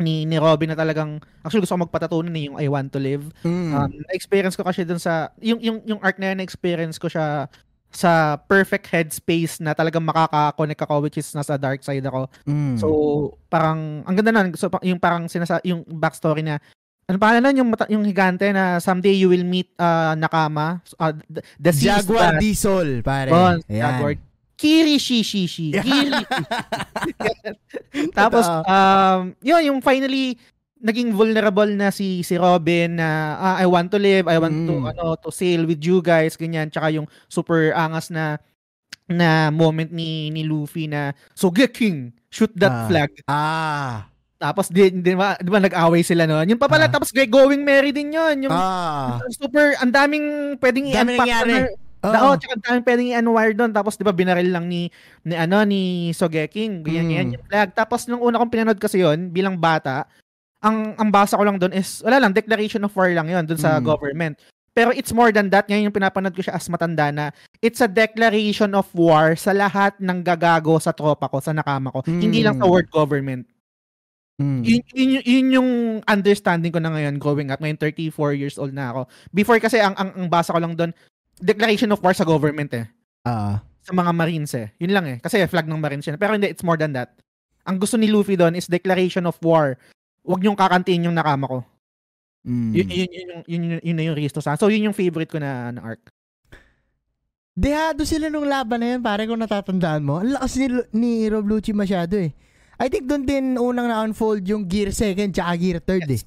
ni 0.02 0.26
ni 0.26 0.42
Robin 0.42 0.74
na 0.74 0.78
talagang 0.78 1.22
actually 1.46 1.62
gusto 1.62 1.78
ko 1.78 1.86
magpatatunan 1.86 2.34
eh, 2.34 2.50
yung 2.50 2.58
I 2.58 2.66
Want 2.66 2.90
to 2.90 3.00
Live. 3.00 3.30
Mm. 3.46 3.70
Um, 3.70 3.90
na-experience 4.10 4.58
ko 4.58 4.66
kasi 4.66 4.82
dun 4.82 4.98
sa 4.98 5.30
yung 5.38 5.62
yung 5.62 5.86
yung 5.86 6.02
arc 6.02 6.18
na 6.18 6.34
yun, 6.34 6.42
na-experience 6.42 6.98
ko 6.98 7.06
siya 7.06 7.46
sa 7.94 8.42
perfect 8.50 8.90
headspace 8.90 9.62
na 9.62 9.78
talagang 9.78 10.02
makaka-connect 10.02 10.82
ako 10.82 11.06
which 11.06 11.22
is 11.22 11.30
nasa 11.38 11.56
dark 11.62 11.86
side 11.86 12.04
ako. 12.04 12.26
Mm. 12.50 12.76
So, 12.82 12.88
parang, 13.48 14.02
ang 14.04 14.16
ganda 14.18 14.34
nun. 14.34 14.50
So, 14.58 14.68
yung 14.82 14.98
parang 14.98 15.30
sinasa, 15.30 15.62
yung 15.62 15.86
backstory 15.86 16.42
na, 16.42 16.58
ano 17.06 17.18
pa 17.22 17.38
nun, 17.38 17.54
yung, 17.54 17.70
yung 17.94 18.04
higante 18.04 18.50
na 18.50 18.82
someday 18.82 19.14
you 19.14 19.30
will 19.30 19.46
meet 19.46 19.70
uh, 19.78 20.18
Nakama, 20.18 20.82
uh, 20.98 21.14
the, 21.30 21.46
the 21.62 21.72
Jaguar 21.72 22.42
Diesel, 22.42 23.06
pare. 23.06 23.30
Bon, 23.30 23.62
Ayan. 23.70 23.82
Jaguar. 23.86 24.14
Kiri 24.58 24.96
Shishishi. 24.96 25.76
Kiri. 25.86 26.24
Tapos, 28.18 28.48
um, 28.48 29.36
yun, 29.44 29.62
yung 29.74 29.80
finally, 29.82 30.40
naging 30.84 31.16
vulnerable 31.16 31.72
na 31.72 31.90
si 31.90 32.22
si 32.22 32.36
Robin 32.36 33.00
na 33.00 33.10
ah, 33.36 33.56
I 33.56 33.66
want 33.66 33.88
to 33.90 33.98
live, 33.98 34.28
I 34.28 34.36
want 34.36 34.68
to 34.68 34.76
Mm. 34.78 34.92
ano 34.92 35.16
to 35.18 35.32
sail 35.32 35.64
with 35.64 35.80
you 35.80 36.00
guys 36.00 36.36
ganyan 36.36 36.68
tsaka 36.68 36.92
yung 36.92 37.08
super 37.26 37.72
angas 37.72 38.12
na 38.12 38.36
na 39.06 39.48
moment 39.48 39.90
ni 39.90 40.28
ni 40.28 40.44
Luffy 40.44 40.88
na 40.88 41.12
so 41.32 41.48
get 41.48 41.72
king 41.72 42.12
shoot 42.28 42.52
that 42.54 42.72
Ah. 42.72 42.88
flag 42.88 43.12
Ah. 43.26 43.94
tapos 44.38 44.68
di, 44.68 44.92
di, 44.92 45.12
ba, 45.14 45.36
di 45.36 45.48
ba 45.48 45.60
nag-away 45.60 46.04
sila 46.04 46.24
noon 46.24 46.52
yun 46.52 46.60
pa 46.60 46.68
pala 46.68 46.88
Ah. 46.88 46.92
tapos 46.92 47.12
Greg 47.12 47.28
going 47.28 47.64
merry 47.64 47.92
din 47.92 48.12
yun 48.12 48.48
yung 48.48 48.54
Ah. 48.54 49.24
super 49.32 49.76
ang 49.80 49.92
daming 49.92 50.56
pwedeng 50.60 50.88
Dami 50.88 51.16
i-unpack 51.16 51.20
nangyari. 51.22 51.54
na- 51.64 51.82
Oo. 52.04 52.12
Oo, 52.12 52.36
tsaka 52.36 52.60
daming 52.60 52.84
pwedeng 52.84 53.10
i-unwire 53.16 53.56
doon. 53.56 53.72
Tapos, 53.72 53.96
di 53.96 54.04
ba, 54.04 54.12
binaril 54.12 54.52
lang 54.52 54.68
ni, 54.68 54.92
ni 55.24 55.40
ano, 55.40 55.64
ni 55.64 56.12
Sogeking. 56.12 56.84
Ganyan, 56.84 57.00
Mm. 57.00 57.08
ganyan 57.08 57.34
yung 57.40 57.46
flag. 57.48 57.72
Tapos, 57.72 58.12
nung 58.12 58.20
una 58.20 58.36
kong 58.36 58.52
pinanood 58.52 58.76
kasi 58.76 59.00
yon 59.00 59.32
bilang 59.32 59.56
bata, 59.56 60.04
ang, 60.64 60.96
ang 60.96 61.10
basa 61.12 61.36
ko 61.36 61.44
lang 61.44 61.60
doon 61.60 61.76
is, 61.76 62.00
wala 62.02 62.24
lang, 62.24 62.32
declaration 62.32 62.82
of 62.82 62.96
war 62.96 63.12
lang 63.12 63.28
yon 63.28 63.44
doon 63.44 63.60
sa 63.60 63.78
Mm. 63.78 63.86
government. 63.86 64.36
Pero 64.74 64.90
it's 64.90 65.14
more 65.14 65.30
than 65.30 65.54
that. 65.54 65.70
Ngayon 65.70 65.92
yung 65.92 65.98
pinapanood 66.00 66.34
ko 66.34 66.42
siya 66.42 66.58
as 66.58 66.66
matanda 66.66 67.14
na 67.14 67.30
it's 67.62 67.78
a 67.78 67.86
declaration 67.86 68.74
of 68.74 68.90
war 68.98 69.38
sa 69.38 69.54
lahat 69.54 69.94
ng 70.02 70.26
gagago 70.26 70.82
sa 70.82 70.90
tropa 70.90 71.30
ko, 71.30 71.38
sa 71.38 71.54
nakama 71.54 71.94
ko. 71.94 72.02
Hindi 72.08 72.42
lang 72.42 72.58
sa 72.58 72.66
Mm. 72.66 72.72
word 72.74 72.90
government. 72.90 73.46
Mm. 74.42 74.66
Yun, 74.66 74.82
yun, 74.98 75.10
yun- 75.14 75.28
yun 75.30 75.48
yung 75.54 75.70
understanding 76.10 76.74
ko 76.74 76.82
na 76.82 76.90
ngayon 76.90 77.22
growing 77.22 77.54
up. 77.54 77.62
Ngayon 77.62 77.78
34 77.78 78.34
years 78.34 78.58
old 78.58 78.74
na 78.74 78.90
ako. 78.90 79.02
Before 79.30 79.62
kasi 79.62 79.78
ang, 79.78 79.94
ang, 79.94 80.10
ang 80.18 80.26
basa 80.26 80.50
ko 80.50 80.58
lang 80.58 80.74
doon, 80.74 80.90
declaration 81.38 81.94
of 81.94 82.02
war 82.02 82.18
sa 82.18 82.26
government 82.26 82.74
eh. 82.74 82.90
Ah. 83.30 83.62
Sa 83.86 83.94
mga 83.94 84.10
Marines 84.10 84.58
eh. 84.58 84.74
Yun 84.82 84.90
lang 84.96 85.06
eh. 85.06 85.18
Kasi 85.22 85.38
flag 85.46 85.70
ng 85.70 85.78
Marines 85.78 86.10
yun. 86.10 86.18
Pero 86.18 86.34
hindi, 86.34 86.50
it's 86.50 86.66
more 86.66 86.82
than 86.82 86.98
that. 86.98 87.14
Ang 87.70 87.78
gusto 87.78 87.94
ni 87.96 88.10
Luffy 88.10 88.34
doon 88.34 88.58
is 88.58 88.66
declaration 88.66 89.30
of 89.30 89.38
war. 89.46 89.78
Huwag 90.24 90.40
niyong 90.40 90.56
kakantiin 90.56 91.06
yung 91.06 91.16
nakama 91.16 91.46
ko. 91.46 91.58
Mm. 92.44 92.72
Yun, 92.76 92.88
yun, 92.88 93.10
yun, 93.12 93.12
yun, 93.12 93.30
yun, 93.48 93.64
yun, 93.64 93.80
yun 93.84 93.96
na 93.96 94.04
yung 94.04 94.18
Risto 94.18 94.40
sa. 94.40 94.56
So, 94.56 94.68
yun 94.68 94.88
yung 94.88 94.98
favorite 94.98 95.32
ko 95.32 95.40
na, 95.40 95.72
na 95.72 95.84
arc. 95.84 96.12
Dehado 97.54 98.02
sila 98.02 98.28
nung 98.28 98.50
laban 98.50 98.82
na 98.82 98.98
yun, 98.98 99.02
pare 99.02 99.30
kung 99.30 99.38
natatandaan 99.38 100.02
mo. 100.02 100.18
Ang 100.18 100.34
lakas 100.34 100.58
ni, 100.58 100.68
ni 100.92 101.12
Rob 101.30 101.46
Lucci 101.46 101.70
masyado 101.70 102.18
eh. 102.18 102.34
I 102.82 102.90
think 102.90 103.06
doon 103.06 103.24
din 103.24 103.46
unang 103.56 103.86
na-unfold 103.86 104.42
yung 104.44 104.66
Gear 104.66 104.90
2 104.90 105.30
tsaka 105.30 105.54
Gear 105.56 105.78
3 105.78 106.02
eh. 106.10 106.22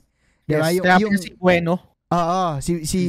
Diba? 0.46 0.70
Yes, 0.70 0.78
Yung, 0.78 0.84
kaya 0.86 1.02
yung, 1.02 1.14
si 1.18 1.30
Bueno. 1.34 1.72
oo, 2.06 2.42
si, 2.62 2.86
si 2.86 3.00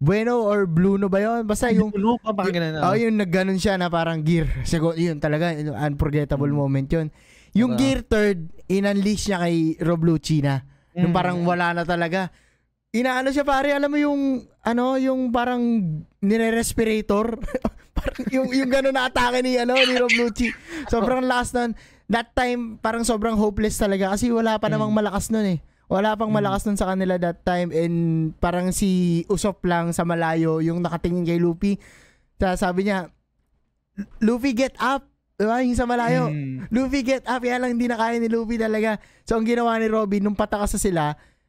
Bueno 0.00 0.40
or 0.40 0.64
Bluno 0.64 1.12
ba 1.12 1.20
yun? 1.20 1.44
Basta 1.44 1.68
yung, 1.68 1.92
Yung, 1.92 2.16
pa, 2.16 2.32
parang 2.32 2.56
ganun. 2.56 2.80
oh, 2.80 2.96
yung 2.96 3.16
nagganon 3.20 3.60
siya 3.60 3.76
na 3.76 3.92
parang 3.92 4.24
Gear. 4.24 4.48
Siguro, 4.64 4.96
yun 4.96 5.20
talaga, 5.20 5.52
unforgettable 5.84 6.48
Mm. 6.48 6.56
moment 6.56 6.88
yun. 6.88 7.08
Yung 7.56 7.72
Diba? 7.74 7.80
Gear 7.80 8.00
3, 8.04 8.68
in-unleash 8.68 9.26
niya 9.26 9.38
kay 9.40 9.56
Rob 9.80 10.04
Lucci 10.04 10.44
na. 10.44 10.60
Yung 10.92 11.10
Mm. 11.10 11.16
parang 11.16 11.38
wala 11.42 11.72
na 11.72 11.82
talaga. 11.82 12.28
Inaano 12.92 13.28
siya 13.28 13.42
pare, 13.42 13.72
alam 13.72 13.88
mo 13.88 13.96
yung 13.96 14.22
ano, 14.60 14.96
yung 14.96 15.28
parang 15.30 15.60
nire-respirator. 16.20 17.36
parang 17.96 18.22
yung 18.28 18.48
yung 18.50 18.68
gano'n 18.68 18.92
na 18.92 19.08
atake 19.08 19.40
ni 19.40 19.56
ano 19.56 19.72
ni 19.74 19.94
Rob 19.94 20.12
Lucci. 20.12 20.52
Sobrang 20.86 21.22
lakas 21.22 21.52
nun. 21.52 21.72
That 22.06 22.32
time 22.32 22.76
parang 22.76 23.02
sobrang 23.02 23.34
hopeless 23.34 23.76
talaga 23.76 24.12
kasi 24.12 24.28
wala 24.28 24.56
pa 24.56 24.68
namang 24.68 24.92
Mm. 24.92 24.98
malakas 25.00 25.28
nun 25.28 25.48
eh. 25.48 25.58
Wala 25.86 26.12
pang 26.14 26.28
Mm. 26.28 26.36
malakas 26.36 26.62
nun 26.64 26.76
sa 26.76 26.86
kanila 26.86 27.16
that 27.16 27.40
time 27.42 27.70
and 27.70 27.96
parang 28.36 28.68
si 28.70 29.22
Usop 29.26 29.62
lang 29.62 29.90
sa 29.90 30.02
malayo 30.02 30.58
yung 30.58 30.80
nakatingin 30.80 31.24
kay 31.24 31.38
Luffy. 31.38 31.78
Sa 32.36 32.52
sabi 32.54 32.84
niya, 32.84 33.08
Luffy 34.20 34.52
get 34.52 34.76
up. 34.76 35.08
Diba? 35.36 35.60
Yung 35.60 35.76
sa 35.76 35.84
malayo. 35.84 36.32
Mm. 36.32 36.72
Luffy 36.72 37.04
get 37.04 37.24
up, 37.28 37.44
kaya 37.44 37.60
lang 37.60 37.76
hindi 37.76 37.86
na 37.86 38.00
kaya 38.00 38.16
ni 38.16 38.26
Luffy 38.26 38.56
talaga. 38.56 38.96
So, 39.28 39.36
ang 39.36 39.44
ginawa 39.44 39.76
ni 39.76 39.86
Robin, 39.86 40.24
nung 40.24 40.34
patakas 40.34 40.72
na 40.74 40.80
sila, 40.80 41.04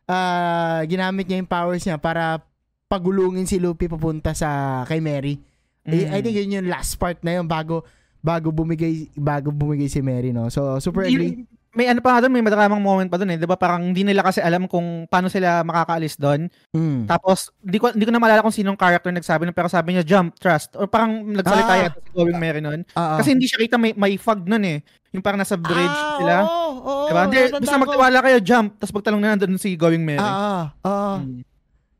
ah, 0.05 0.83
ginamit 0.83 1.27
niya 1.27 1.39
yung 1.39 1.47
powers 1.47 1.87
niya 1.87 1.95
para 1.95 2.43
pagulungin 2.87 3.47
si 3.47 3.59
Luffy 3.59 3.87
papunta 3.87 4.35
sa 4.35 4.83
kay 4.83 4.99
Mary. 4.99 5.39
I, 5.87 6.03
Mm. 6.03 6.11
I 6.11 6.19
think 6.19 6.35
yun 6.35 6.55
yung 6.59 6.67
last 6.67 6.99
part 6.99 7.15
na 7.23 7.39
yun 7.39 7.47
bago 7.47 7.87
bago 8.19 8.51
bumigay 8.51 9.07
bago 9.15 9.55
bumigay 9.55 9.87
si 9.87 10.03
Mary 10.03 10.35
no. 10.35 10.51
So 10.51 10.83
super 10.83 11.07
agree. 11.07 11.47
Yung- 11.47 11.56
may 11.77 11.85
ano 11.85 12.01
pa 12.01 12.17
doon, 12.17 12.33
may 12.33 12.41
madaramang 12.41 12.81
moment 12.81 13.05
pa 13.05 13.21
doon 13.21 13.31
eh. 13.31 13.37
'Di 13.37 13.45
ba 13.45 13.53
parang 13.53 13.93
hindi 13.93 14.01
nila 14.01 14.25
kasi 14.25 14.41
alam 14.41 14.65
kung 14.65 15.05
paano 15.05 15.29
sila 15.29 15.61
makakaalis 15.61 16.17
doon. 16.17 16.49
Mm. 16.73 17.05
Tapos 17.05 17.53
hindi 17.61 17.77
ko 17.77 17.93
hindi 17.93 18.05
ko 18.09 18.11
na 18.11 18.17
maalala 18.17 18.41
kung 18.41 18.55
sinong 18.55 18.73
character 18.73 19.13
nagsabi 19.13 19.45
nun, 19.45 19.53
pero 19.53 19.69
sabi 19.69 19.93
niya 19.93 20.01
jump, 20.01 20.33
trust. 20.41 20.73
Or 20.73 20.89
parang 20.89 21.21
nagsalita 21.29 21.69
Ah. 21.69 21.81
yata 21.85 22.01
si 22.01 22.09
Going 22.09 22.41
Mary 22.41 22.57
noon. 22.59 22.81
Ah, 22.97 23.13
ah. 23.13 23.17
Kasi 23.21 23.37
hindi 23.37 23.45
siya 23.45 23.61
kita 23.61 23.77
may, 23.77 23.93
may 23.93 24.17
fog 24.17 24.41
noon 24.49 24.65
eh. 24.65 24.79
Yung 25.13 25.21
parang 25.21 25.37
nasa 25.37 25.55
bridge 25.55 25.77
ah, 26.01 26.17
sila. 26.17 26.35
Oo, 26.43 26.69
oo, 26.81 27.07
diba? 27.13 27.21
Hindi, 27.29 27.39
basta 27.61 27.77
magtiwala 27.77 28.17
kayo, 28.25 28.37
jump. 28.41 28.67
Tapos 28.81 28.91
pagtalong 28.91 29.21
na 29.21 29.37
nandun 29.37 29.61
si 29.61 29.77
Going 29.77 30.01
Mary. 30.01 30.19
Ah, 30.19 30.73
ah, 30.81 30.89
ah. 30.89 31.17
Mm. 31.21 31.45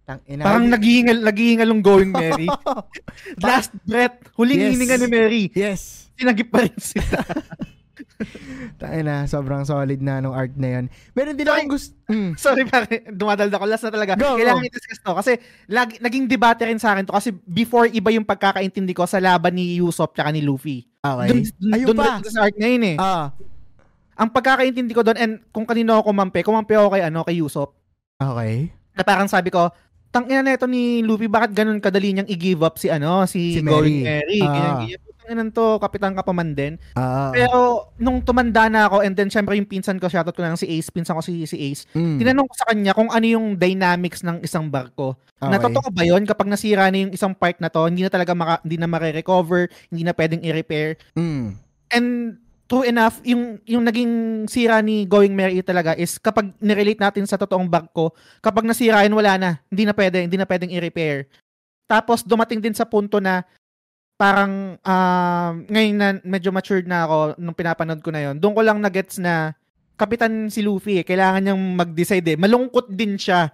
Tang 0.08 0.22
ina. 0.24 0.44
Parang 0.48 0.66
naghihingal, 0.72 1.18
naghihingal 1.20 1.68
yung 1.70 1.84
Going 1.86 2.10
Mary. 2.10 2.48
Last 3.46 3.76
breath, 3.84 4.26
huling 4.40 4.58
Yes. 4.58 4.72
hininga 4.74 4.96
ni 5.04 5.08
Mary. 5.08 5.44
yes. 5.54 6.08
Sinagip 6.18 6.50
pa 6.50 6.66
rin 6.66 6.74
sila. 6.82 7.22
Tangin 8.80 9.06
na, 9.06 9.26
sobrang 9.26 9.62
solid 9.62 10.00
na 10.00 10.18
nung 10.18 10.34
art 10.34 10.54
na 10.54 10.70
yun. 10.74 10.86
Meron 11.14 11.34
din 11.34 11.46
akong 11.46 11.70
gusto... 11.70 11.94
Mm. 12.08 12.34
Sorry 12.36 12.66
pare, 12.66 13.06
dumadalda 13.08 13.56
ko. 13.56 13.66
Last 13.66 13.84
na 13.84 13.92
talaga. 13.92 14.14
Go, 14.14 14.36
Kailangan 14.36 14.64
go. 14.64 14.68
i-discuss 14.68 15.00
to. 15.00 15.14
Kasi 15.14 15.32
lagi, 15.66 15.96
naging 15.98 16.26
debate 16.26 16.64
rin 16.64 16.78
sa 16.78 16.94
akin 16.94 17.04
to. 17.04 17.14
Kasi 17.14 17.30
before 17.32 17.86
iba 17.88 18.10
yung 18.10 18.24
pagkakaintindi 18.24 18.92
ko 18.92 19.06
sa 19.06 19.18
laban 19.18 19.54
ni 19.54 19.78
Usopp 19.78 20.14
tsaka 20.14 20.30
ni 20.30 20.42
Luffy. 20.42 20.86
Okay. 20.98 21.28
Dun, 21.28 21.40
dun, 21.58 21.72
Ayun 21.72 21.88
dun 21.88 21.98
pa. 21.98 22.18
rin 22.18 22.28
sa 22.28 22.42
arc 22.44 22.56
na 22.56 22.68
yun 22.68 22.84
eh. 22.86 22.98
Ah, 22.98 23.30
Ang 24.18 24.34
pagkakaintindi 24.34 24.92
ko 24.92 25.06
doon, 25.06 25.14
and 25.16 25.34
kung 25.52 25.64
kanino 25.64 25.94
ako 25.94 26.10
kumampi, 26.10 26.42
kumampi 26.42 26.74
ako 26.74 26.90
kay, 26.90 27.06
ano, 27.06 27.22
kay 27.22 27.38
Usopp. 27.38 27.78
okay. 28.18 28.74
Na 28.98 29.06
parang 29.06 29.30
sabi 29.30 29.54
ko, 29.54 29.70
tang 30.10 30.26
ina 30.26 30.42
na 30.42 30.58
ito 30.58 30.66
ni 30.66 31.06
Luffy, 31.06 31.30
bakit 31.30 31.54
ganun 31.54 31.78
kadali 31.78 32.10
niyang 32.12 32.26
i-give 32.26 32.66
up 32.66 32.82
si 32.82 32.90
ano, 32.90 33.30
si, 33.30 33.54
Si 33.54 33.62
Going 33.62 34.02
Mary. 34.02 34.02
Mary. 34.02 34.40
Ah. 34.42 34.50
Ganyan, 34.50 34.76
ganyan. 34.82 35.02
Ina 35.28 35.52
to, 35.52 35.76
kapitan 35.84 36.16
ka 36.16 36.24
pa 36.24 36.32
man 36.32 36.56
din. 36.56 36.80
Ah, 36.96 37.30
Pero 37.36 37.92
nung 38.00 38.24
tumanda 38.24 38.72
na 38.72 38.88
ako, 38.88 39.04
and 39.04 39.14
then 39.14 39.28
syempre 39.28 39.60
yung 39.60 39.68
pinsan 39.68 40.00
ko, 40.00 40.08
shoutout 40.08 40.32
ko 40.32 40.42
lang 40.42 40.56
si 40.56 40.66
Ace, 40.72 40.88
pinsan 40.88 41.20
ko 41.20 41.22
si, 41.22 41.44
si 41.44 41.60
Ace, 41.68 41.84
mm. 41.92 42.18
tinanong 42.24 42.48
ko 42.48 42.56
sa 42.56 42.68
kanya 42.72 42.96
kung 42.96 43.12
ano 43.12 43.26
yung 43.28 43.60
dynamics 43.60 44.24
ng 44.24 44.40
isang 44.40 44.72
barko. 44.72 45.20
Okay. 45.38 45.52
Na 45.52 45.60
totoo 45.60 45.92
ba 45.92 46.08
yun 46.08 46.24
kapag 46.24 46.48
nasira 46.48 46.88
na 46.88 46.98
yung 47.04 47.12
isang 47.12 47.36
part 47.36 47.60
na 47.60 47.68
to, 47.68 47.92
hindi 47.92 48.08
na 48.08 48.12
talaga 48.12 48.32
maka, 48.32 48.64
hindi 48.64 48.80
na 48.80 48.88
mare-recover, 48.88 49.68
hindi 49.92 50.08
na 50.08 50.16
pwedeng 50.16 50.42
i-repair. 50.48 50.96
Mm. 51.20 51.60
And 51.92 52.08
true 52.68 52.84
enough, 52.88 53.20
yung 53.24 53.60
yung 53.64 53.84
naging 53.88 54.12
sira 54.52 54.84
ni 54.84 55.08
Going 55.08 55.36
Merry 55.36 55.64
talaga 55.64 55.96
is 55.96 56.20
kapag 56.20 56.52
nirelate 56.60 57.00
natin 57.00 57.24
sa 57.28 57.40
totoong 57.40 57.68
barko, 57.68 58.16
kapag 58.44 58.68
nasira 58.68 59.04
yun, 59.08 59.16
wala 59.16 59.36
na. 59.40 59.50
Hindi 59.68 59.84
na 59.88 59.96
pwede, 59.96 60.24
hindi 60.24 60.36
na 60.40 60.48
pwedeng 60.48 60.72
i-repair. 60.72 61.28
Tapos 61.88 62.24
dumating 62.24 62.60
din 62.60 62.76
sa 62.76 62.84
punto 62.84 63.24
na 63.24 63.48
parang 64.18 64.82
ah, 64.82 65.54
ngayon 65.70 65.96
na 65.96 66.08
medyo 66.26 66.50
matured 66.50 66.90
na 66.90 67.06
ako 67.06 67.18
nung 67.38 67.56
pinapanood 67.58 68.02
ko 68.02 68.10
na 68.10 68.22
yon. 68.28 68.36
Doon 68.42 68.58
ko 68.58 68.62
lang 68.66 68.82
na 68.82 68.90
gets 68.90 69.22
na 69.22 69.54
kapitan 69.94 70.50
si 70.50 70.66
Luffy 70.66 71.02
eh, 71.02 71.06
kailangan 71.06 71.42
niyang 71.46 71.64
mag-decide 71.78 72.34
eh. 72.34 72.38
Malungkot 72.38 72.90
din 72.90 73.16
siya. 73.16 73.54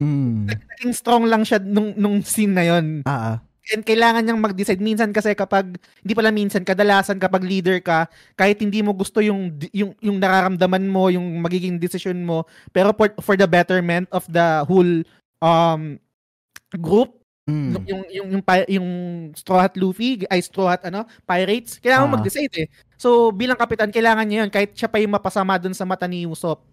Mm. 0.00 0.48
Naging 0.50 0.94
strong 0.96 1.24
lang 1.28 1.44
siya 1.44 1.60
nung 1.60 1.92
nung 1.94 2.24
scene 2.24 2.56
na 2.56 2.64
yon. 2.64 3.04
Ah, 3.04 3.36
ah. 3.36 3.38
And 3.72 3.80
kailangan 3.80 4.28
niyang 4.28 4.44
mag-decide. 4.44 4.76
Minsan 4.84 5.08
kasi 5.08 5.32
kapag, 5.32 5.80
hindi 6.04 6.12
pala 6.12 6.28
minsan, 6.28 6.68
kadalasan 6.68 7.16
kapag 7.16 7.48
leader 7.48 7.80
ka, 7.80 8.12
kahit 8.36 8.60
hindi 8.60 8.84
mo 8.84 8.92
gusto 8.92 9.24
yung, 9.24 9.56
yung, 9.72 9.96
yung 10.04 10.20
nararamdaman 10.20 10.84
mo, 10.84 11.08
yung 11.08 11.40
magiging 11.40 11.80
decision 11.80 12.20
mo, 12.28 12.44
pero 12.76 12.92
for, 12.92 13.08
for 13.24 13.40
the 13.40 13.48
betterment 13.48 14.04
of 14.12 14.28
the 14.28 14.68
whole 14.68 15.00
um 15.40 15.96
group, 16.76 17.23
Mm. 17.44 17.76
yung, 17.84 17.84
yung, 18.08 18.28
yung, 18.40 18.42
yung 18.72 18.88
Straw 19.36 19.60
Hat 19.60 19.76
Luffy, 19.76 20.24
ay 20.32 20.40
Straw 20.40 20.72
Hat, 20.72 20.88
ano, 20.88 21.04
Pirates, 21.28 21.76
kailangan 21.76 22.08
mo 22.08 22.10
Ah. 22.10 22.14
mag-decide 22.16 22.54
eh. 22.64 22.68
So, 22.96 23.28
bilang 23.36 23.60
kapitan, 23.60 23.92
kailangan 23.92 24.24
niya 24.24 24.38
yun, 24.46 24.50
kahit 24.52 24.72
siya 24.72 24.88
pa 24.88 24.96
yung 24.96 25.12
mapasama 25.12 25.60
dun 25.60 25.76
sa 25.76 25.84
mata 25.84 26.08
ni 26.08 26.24
Usopp. 26.24 26.64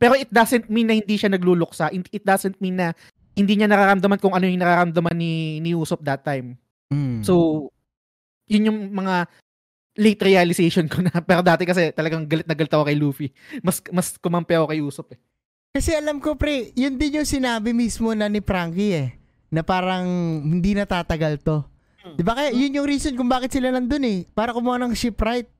Pero 0.00 0.18
it 0.18 0.26
doesn't 0.32 0.66
mean 0.66 0.88
na 0.90 0.98
hindi 0.98 1.14
siya 1.14 1.30
nagluluksa. 1.30 1.92
It 1.94 2.08
it 2.10 2.24
doesn't 2.24 2.56
mean 2.58 2.80
na 2.80 2.90
hindi 3.36 3.54
niya 3.54 3.68
nararamdaman 3.70 4.18
kung 4.18 4.32
ano 4.34 4.48
yung 4.48 4.58
nararamdaman 4.58 5.14
ni, 5.14 5.60
ni 5.62 5.76
Usopp 5.76 6.02
that 6.02 6.24
time. 6.26 6.58
Mm. 6.90 7.22
So, 7.22 7.68
yun 8.50 8.66
yung 8.66 8.80
mga 8.90 9.28
late 10.00 10.22
realization 10.24 10.88
ko 10.88 11.04
na. 11.04 11.12
Pero 11.28 11.44
dati 11.44 11.68
kasi 11.68 11.92
talagang 11.92 12.24
galit 12.26 12.48
na 12.48 12.56
galit 12.56 12.72
ako 12.72 12.88
kay 12.88 12.96
Luffy. 12.96 13.28
Mas 13.60 13.78
mas 13.92 14.16
kumampi 14.16 14.56
ako 14.56 14.66
kay 14.72 14.80
Usopp 14.80 15.12
eh. 15.14 15.20
Kasi 15.70 15.94
alam 15.94 16.18
ko 16.18 16.34
pre, 16.34 16.72
yun 16.74 16.96
din 16.98 17.22
yung 17.22 17.28
sinabi 17.28 17.70
mismo 17.70 18.10
na 18.16 18.26
ni 18.26 18.40
Frankie 18.42 18.96
eh. 18.96 19.08
Na 19.50 19.66
parang 19.66 20.06
hindi 20.46 20.72
na 20.72 20.86
tatagal 20.86 21.42
to. 21.42 21.66
Hmm. 22.00 22.16
Di 22.16 22.22
ba 22.24 22.32
kaya 22.38 22.54
yun 22.54 22.72
yung 22.80 22.88
reason 22.88 23.12
kung 23.18 23.28
bakit 23.28 23.52
sila 23.52 23.74
nandun 23.74 24.06
eh. 24.06 24.18
Para 24.32 24.56
kumuha 24.56 24.80
ng 24.80 24.94
shipwright. 24.96 25.50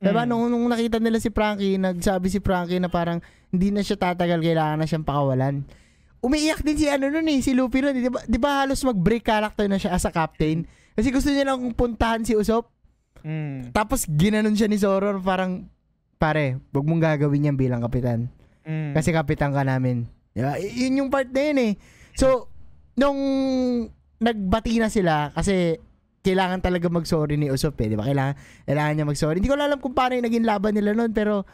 Di 0.00 0.08
ba? 0.16 0.24
Mm. 0.24 0.32
Nung, 0.32 0.48
nung 0.48 0.64
nakita 0.72 0.96
nila 0.96 1.20
si 1.20 1.28
Frankie, 1.28 1.76
nagsabi 1.76 2.32
si 2.32 2.40
Frankie 2.40 2.80
na 2.80 2.88
parang 2.88 3.20
hindi 3.52 3.68
na 3.68 3.84
siya 3.84 4.00
tatagal, 4.00 4.40
kailangan 4.40 4.80
na 4.80 4.88
siyang 4.88 5.04
pakawalan. 5.04 5.60
Umiiyak 6.24 6.64
din 6.64 6.80
si 6.80 6.88
ano 6.88 7.12
nun 7.12 7.28
eh, 7.28 7.44
si 7.44 7.52
Luffy 7.52 7.84
nun. 7.84 7.92
Di 7.92 8.08
ba, 8.08 8.20
di 8.24 8.38
ba 8.40 8.64
halos 8.64 8.80
mag-break 8.80 9.28
character 9.28 9.68
na 9.68 9.76
siya 9.76 9.92
as 9.92 10.08
a 10.08 10.12
captain? 10.12 10.64
Kasi 10.96 11.12
gusto 11.12 11.28
niya 11.28 11.52
lang 11.52 11.60
puntahan 11.76 12.24
si 12.24 12.32
Usopp. 12.32 12.72
Mm. 13.20 13.76
Tapos 13.76 14.08
ginanon 14.08 14.56
siya 14.56 14.72
ni 14.72 14.80
Zoro 14.80 15.20
parang, 15.20 15.68
pare, 16.16 16.56
wag 16.72 16.86
mong 16.88 17.04
gagawin 17.04 17.52
yan 17.52 17.56
bilang 17.60 17.84
kapitan. 17.84 18.32
Mm. 18.64 18.96
Kasi 18.96 19.12
kapitan 19.12 19.52
ka 19.52 19.68
namin. 19.68 20.08
Diba? 20.32 20.56
Y- 20.56 20.88
yun 20.88 21.04
yung 21.04 21.10
part 21.12 21.28
na 21.28 21.42
yun 21.44 21.58
eh. 21.60 21.72
So, 22.16 22.48
nung 22.98 23.20
nagbati 24.20 24.80
na 24.80 24.88
sila, 24.90 25.30
kasi 25.32 25.78
kailangan 26.20 26.60
talaga 26.60 26.92
mag-sorry 26.92 27.40
ni 27.40 27.48
Usopp 27.48 27.80
eh. 27.80 27.88
Di 27.88 27.96
ba? 27.96 28.04
Kailangan, 28.04 28.34
kailangan 28.68 28.92
niya 28.92 29.06
mag-sorry. 29.08 29.36
Hindi 29.40 29.48
ko 29.48 29.56
alam 29.56 29.80
kung 29.80 29.96
paano 29.96 30.20
yung 30.20 30.26
naging 30.28 30.44
laban 30.44 30.76
nila 30.76 30.92
noon, 30.92 31.16
pero 31.16 31.48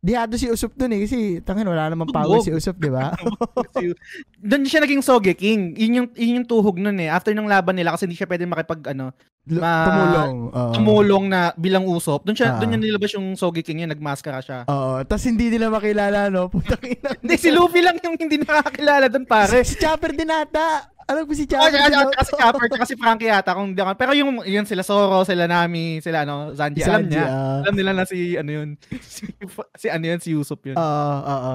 dihado 0.00 0.34
si 0.34 0.48
Usopp 0.48 0.74
dun 0.74 0.90
eh. 0.90 1.04
Kasi, 1.04 1.16
tangin, 1.40 1.64
wala 1.64 1.88
namang 1.88 2.08
power 2.08 2.40
si 2.40 2.50
Usopp, 2.50 2.76
di 2.76 2.88
ba? 2.88 3.12
Doon 4.40 4.64
siya 4.64 4.80
naging 4.80 5.00
Soge 5.00 5.32
King. 5.32 5.76
Yun 5.76 5.92
yung, 5.94 6.08
yun 6.14 6.36
yung 6.40 6.48
tuhog 6.48 6.76
nun 6.76 6.96
eh. 6.96 7.06
After 7.06 7.30
ng 7.30 7.44
laban 7.44 7.76
nila 7.76 7.92
kasi 7.92 8.04
hindi 8.04 8.16
siya 8.16 8.26
pwede 8.26 8.44
makipag 8.44 8.80
ano, 8.88 9.12
Ma- 9.42 9.88
Tumulong. 9.88 10.34
Oo. 10.52 10.72
tumulong 10.72 11.24
na 11.26 11.40
bilang 11.54 11.84
Usopp. 11.84 12.22
Doon 12.22 12.32
Ah. 12.32 12.38
siya 12.38 12.48
doon 12.56 12.68
niya 12.70 12.80
nilabas 12.82 13.10
yung 13.12 13.34
Soge 13.34 13.60
King 13.60 13.82
yun, 13.82 13.90
nagmaskara 13.90 14.40
siya. 14.40 14.58
Oo. 14.64 15.00
Tapos 15.02 15.24
hindi 15.24 15.48
nila 15.48 15.68
makilala, 15.68 16.28
no? 16.28 16.48
Putang 16.52 16.80
ina. 16.82 17.16
Hindi, 17.16 17.34
si 17.36 17.48
Luffy 17.48 17.80
lang 17.80 17.96
yung 17.98 18.16
hindi 18.16 18.36
nakakilala 18.36 19.08
doon 19.08 19.24
pare. 19.24 19.64
Si 19.64 19.76
Chopper 19.76 20.12
din 20.12 20.28
ata. 20.28 20.92
Alam 21.10 21.26
ko 21.26 21.32
si 21.34 21.42
Oh, 21.42 21.50
Chopper 21.50 21.74
din. 21.74 21.98
at 21.98 22.14
kasi 22.14 22.32
Chopper, 22.32 22.66
tsaka 22.70 22.84
si 22.86 22.94
Frankie 22.94 23.26
yata 23.26 23.50
kung 23.52 23.74
di 23.74 23.82
ako. 23.82 23.98
Pero 23.98 24.12
yung 24.14 24.46
yun 24.46 24.62
sila 24.62 24.86
Zoro, 24.86 25.26
sila 25.26 25.50
Nami, 25.50 25.98
sila 25.98 26.22
ano, 26.22 26.54
Sanji, 26.54 26.80
alam 26.80 27.02
Sanji, 27.02 27.18
niya. 27.18 27.26
ah. 27.26 27.58
Alam 27.66 27.74
nila 27.74 27.90
na 27.92 28.04
si 28.06 28.38
ano 28.38 28.50
yun. 28.50 28.68
Si, 29.02 29.26
si 29.76 29.86
ano 29.90 30.04
yun, 30.06 30.20
si 30.22 30.30
Usopp 30.32 30.62
yun. 30.64 30.78
Oo, 30.78 31.16
oo. 31.20 31.54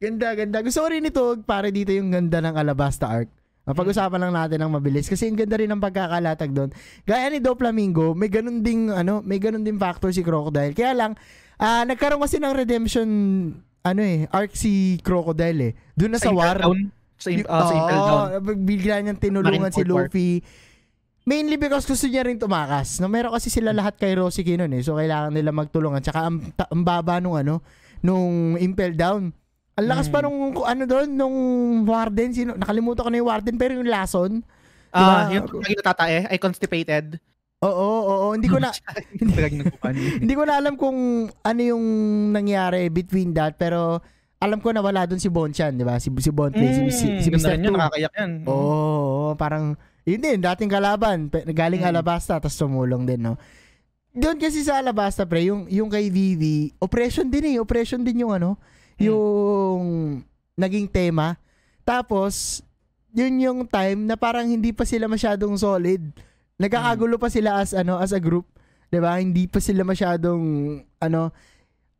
Ganda, 0.00 0.32
ganda. 0.32 0.58
Gusto 0.58 0.80
ko 0.80 0.88
rin 0.88 1.04
ito, 1.04 1.22
para 1.44 1.68
dito 1.68 1.92
yung 1.92 2.08
ganda 2.10 2.40
ng 2.40 2.56
Alabasta 2.56 3.06
arc. 3.06 3.28
Mapag-usapan 3.64 4.20
lang 4.20 4.32
natin 4.34 4.60
ng 4.60 4.72
mabilis 4.72 5.08
kasi 5.08 5.24
ang 5.24 5.36
ganda 5.36 5.56
rin 5.56 5.68
ng 5.68 5.80
pagkakalatag 5.80 6.52
doon. 6.52 6.68
Gaya 7.02 7.28
ni 7.28 7.40
Do 7.40 7.56
Flamingo, 7.56 8.12
may 8.12 8.28
ganun 8.28 8.60
ding 8.60 8.88
ano, 8.88 9.20
may 9.20 9.40
ganun 9.40 9.64
din 9.64 9.76
factor 9.76 10.12
si 10.12 10.20
Crocodile. 10.20 10.72
Kaya 10.72 10.92
lang 10.92 11.12
ah 11.56 11.80
nagkaroon 11.82 12.20
kasi 12.20 12.36
ng 12.36 12.52
redemption 12.52 13.08
ano 13.80 14.00
eh, 14.00 14.28
arc 14.28 14.52
si 14.52 15.00
Crocodile 15.00 15.60
eh. 15.60 15.72
Doon 15.92 16.12
na 16.12 16.20
sa, 16.20 16.28
war. 16.28 16.60
Down. 16.60 16.92
Sa, 17.24 17.32
im- 17.32 17.48
ah, 17.48 17.64
sa 17.64 17.74
Impel 17.74 17.98
Down. 17.98 18.26
Bigla 18.62 18.94
niyang 19.00 19.16
tinulungan 19.18 19.72
si 19.72 19.80
War. 19.82 20.06
Luffy. 20.06 20.44
mainly 21.24 21.56
because 21.56 21.82
gusto 21.82 22.04
niya 22.04 22.20
rin 22.22 22.36
tumakas. 22.36 23.00
No, 23.00 23.08
meron 23.08 23.32
kasi 23.32 23.48
sila 23.48 23.72
lahat 23.72 23.96
kay 23.96 24.12
Rosicky 24.12 24.54
nun 24.54 24.68
eh. 24.70 24.84
So 24.84 24.94
kailangan 24.94 25.32
nila 25.32 25.50
magtulungan. 25.50 26.04
Tsaka 26.04 26.20
ang, 26.22 26.52
ta- 26.52 26.68
ang 26.68 26.84
baba 26.84 27.16
nung 27.16 27.32
ano, 27.32 27.64
nung 27.98 28.60
impel 28.60 28.92
down. 28.92 29.32
Ang 29.74 29.86
lakas 29.88 30.06
pa 30.06 30.20
Mm. 30.20 30.24
nung 30.24 30.36
ano 30.62 30.82
doon, 30.84 31.08
nung 31.10 31.36
warden, 31.82 32.30
sino, 32.30 32.52
nakalimutan 32.52 33.02
ko 33.02 33.10
na 33.10 33.18
yung 33.18 33.26
warden, 33.26 33.56
pero 33.56 33.72
yung 33.72 33.88
lason. 33.88 34.44
Ah, 34.92 35.26
Diba? 35.26 35.42
yung 35.42 35.64
lagi 35.64 35.74
natatae, 35.74 36.18
ay 36.28 36.38
constipated. 36.38 37.18
Oo, 37.58 37.72
oo, 37.72 38.02
oo. 38.04 38.26
Hindi 38.36 38.46
ko 38.46 38.60
na, 38.60 38.70
Lagi 39.40 39.56
nagpupan. 39.58 39.92
hindi 40.22 40.34
ko 40.36 40.44
na 40.44 40.60
alam 40.60 40.76
kung 40.76 40.94
ano 41.26 41.60
yung 41.64 41.84
nangyari 42.30 42.86
between 42.86 43.32
that, 43.32 43.56
pero 43.56 43.98
alam 44.38 44.58
ko 44.60 44.70
na 44.70 44.80
wala 44.80 45.04
doon 45.04 45.18
si 45.18 45.28
Bonchan, 45.28 45.72
di 45.72 45.82
ba? 45.82 45.96
Si, 45.96 46.10
si 46.10 46.30
Bonplay, 46.30 46.68
si, 46.70 46.82
si, 46.90 47.06
si 47.18 47.28
Mm, 47.28 47.34
ganda 47.34 47.48
Mr. 47.48 47.56
yun, 47.58 47.72
nakakayak 47.72 48.14
yan. 48.14 48.32
Oo, 48.44 48.54
oo, 48.54 49.28
parang, 49.34 49.72
yun 50.04 50.20
din, 50.20 50.38
dating 50.38 50.68
kalaban, 50.68 51.18
galing 51.50 51.80
Mm. 51.80 51.90
Alabasta, 51.90 52.36
tapos 52.36 52.54
tumulong 52.54 53.04
din, 53.04 53.20
no? 53.20 53.34
Doon 54.12 54.38
kasi 54.38 54.62
sa 54.62 54.78
Alabasta, 54.78 55.24
pre, 55.24 55.48
yung, 55.48 55.66
yung 55.66 55.88
kay 55.88 56.06
Vivi, 56.08 56.70
oppression 56.78 57.26
din 57.26 57.50
eh, 57.50 57.56
oppression 57.58 57.98
din 58.00 58.22
yung 58.22 58.32
ano, 58.32 58.60
Mm. 58.94 59.04
yung 59.04 59.82
naging 60.54 60.86
tema. 60.86 61.34
Tapos, 61.82 62.62
yun 63.10 63.34
yung 63.38 63.60
time 63.64 64.06
na 64.06 64.14
parang 64.14 64.46
hindi 64.46 64.70
pa 64.70 64.82
sila 64.82 65.06
masyadong 65.06 65.54
solid. 65.54 66.02
Nagkakagulo 66.56 67.18
pa 67.18 67.26
sila 67.26 67.58
as 67.58 67.74
ano 67.74 67.98
as 67.98 68.10
a 68.10 68.18
group, 68.18 68.46
'di 68.86 68.98
ba? 68.98 69.18
Hindi 69.18 69.46
pa 69.46 69.58
sila 69.58 69.82
masyadong 69.82 70.42
ano 70.98 71.34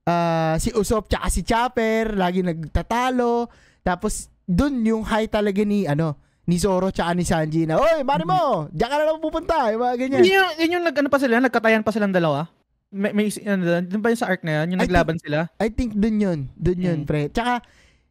ah, 0.05 0.55
si 0.57 0.71
Usop 0.71 1.09
tsaka 1.09 1.27
si 1.29 1.41
Chopper 1.43 2.15
lagi 2.15 2.41
nagtatalo. 2.41 3.49
Tapos 3.81 4.29
dun 4.45 4.81
yung 4.81 5.03
high 5.03 5.27
talaga 5.27 5.65
ni 5.65 5.85
ano 5.85 6.17
ni 6.45 6.61
Zoro 6.61 6.93
tsaka 6.93 7.17
ni 7.17 7.25
Sanji 7.25 7.65
na, 7.65 7.81
Oy, 7.81 8.05
mari 8.05 8.29
mo! 8.29 8.69
Diyan 8.69 8.89
ka 8.89 8.97
na 9.01 9.05
lang 9.09 9.17
pupunta. 9.17 9.73
Yung 9.73 9.81
mga 9.81 9.97
ganyan. 9.97 10.21
Yun 10.21 10.37
yung, 10.37 10.53
yun 10.61 10.75
yung 10.77 10.85
nag, 10.85 10.97
ano 11.01 11.09
pa 11.09 11.17
sila, 11.17 11.41
nagkatayan 11.41 11.81
pa 11.81 11.89
silang 11.89 12.13
dalawa. 12.13 12.53
May, 12.93 13.17
may 13.17 13.33
ano, 13.49 13.65
doon, 13.65 13.83
doon 13.89 14.03
ba 14.05 14.13
yung 14.13 14.21
sa 14.21 14.29
arc 14.29 14.45
na 14.45 14.61
yan? 14.61 14.77
Yung 14.77 14.81
I 14.81 14.85
naglaban 14.85 15.17
sila? 15.17 15.49
I 15.57 15.73
think 15.73 15.97
dun 15.97 16.21
yun. 16.21 16.53
Dun 16.53 16.79
yun, 16.79 16.99
Mm. 17.01 17.09
pre. 17.09 17.33
Tsaka, 17.33 17.65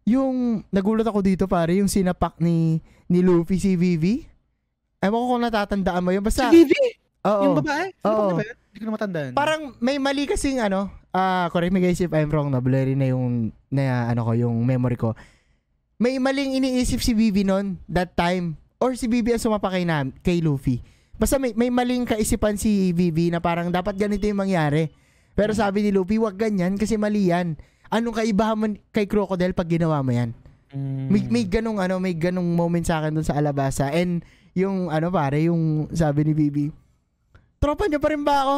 yung 0.10 0.66
nagulat 0.74 1.06
ako 1.06 1.22
dito, 1.22 1.46
pare, 1.46 1.78
yung 1.78 1.86
sinapak 1.86 2.42
ni 2.42 2.82
ni 3.06 3.22
Luffy 3.22 3.62
si 3.62 3.78
Vivi. 3.78 4.26
Ewan 4.98 5.14
ko 5.14 5.28
kung 5.38 5.44
natatandaan 5.46 6.02
mo 6.02 6.10
yun. 6.10 6.26
Si 6.26 6.28
Basta, 6.34 6.50
Vivi! 6.50 6.84
oo. 7.24 7.44
Yung 7.46 7.58
babae? 7.62 7.88
Sino 7.94 8.10
Oo. 8.10 8.30
ba? 8.34 8.44
Hindi 8.74 8.82
ko 8.82 8.90
na 8.90 8.98
matandaan. 8.98 9.32
Parang 9.38 9.78
may 9.78 10.02
mali 10.02 10.26
kasing 10.26 10.58
ano, 10.58 10.90
ah 11.14 11.46
correct 11.54 11.70
me 11.70 11.78
guys 11.78 12.02
if 12.02 12.10
I'm 12.10 12.34
wrong, 12.34 12.50
na 12.50 12.58
blurry 12.58 12.98
na 12.98 13.14
yung 13.14 13.54
na 13.70 14.10
ano 14.10 14.26
ko, 14.26 14.34
yung 14.34 14.66
memory 14.66 14.98
ko. 14.98 15.14
May 16.02 16.18
maling 16.18 16.58
iniisip 16.58 16.98
si 16.98 17.14
Vivi 17.14 17.46
noon 17.46 17.78
that 17.86 18.18
time 18.18 18.58
or 18.82 18.98
si 18.98 19.06
Vivi 19.06 19.30
ang 19.30 19.38
sumapa 19.38 19.70
kay, 19.70 19.86
na, 19.86 20.10
kay 20.26 20.42
Luffy. 20.42 20.82
Basta 21.22 21.38
may, 21.38 21.54
may 21.54 21.70
maling 21.70 22.10
kaisipan 22.10 22.58
si 22.58 22.98
Vivi 22.98 23.30
na 23.30 23.38
parang 23.38 23.70
dapat 23.70 23.94
ganito 23.94 24.26
yung 24.26 24.42
mangyari. 24.42 24.90
Pero 25.38 25.54
sabi 25.54 25.86
ni 25.86 25.94
Luffy, 25.94 26.18
wag 26.18 26.34
ganyan 26.34 26.74
kasi 26.76 26.98
mali 26.98 27.30
yan. 27.30 27.62
Anong 27.94 28.26
kaibahan 28.26 28.58
mo 28.58 28.66
kay 28.90 29.06
Crocodile 29.06 29.54
pag 29.54 29.70
ginawa 29.70 30.02
mo 30.02 30.18
yan? 30.18 30.34
Mm. 30.74 31.08
May, 31.14 31.22
may 31.30 31.46
ganong 31.46 31.78
ano, 31.78 32.02
may 32.02 32.18
ganong 32.18 32.58
moment 32.58 32.84
sa 32.84 33.00
akin 33.00 33.14
dun 33.14 33.24
sa 33.24 33.38
Alabasa. 33.38 33.94
And 33.94 34.26
yung 34.58 34.90
ano 34.90 35.14
pare, 35.14 35.46
yung 35.46 35.94
sabi 35.94 36.26
ni 36.26 36.34
Bibi, 36.34 36.74
tropa 37.64 37.88
niyo 37.88 38.04
pa 38.04 38.12
rin 38.12 38.28
ba 38.28 38.44
ako? 38.44 38.56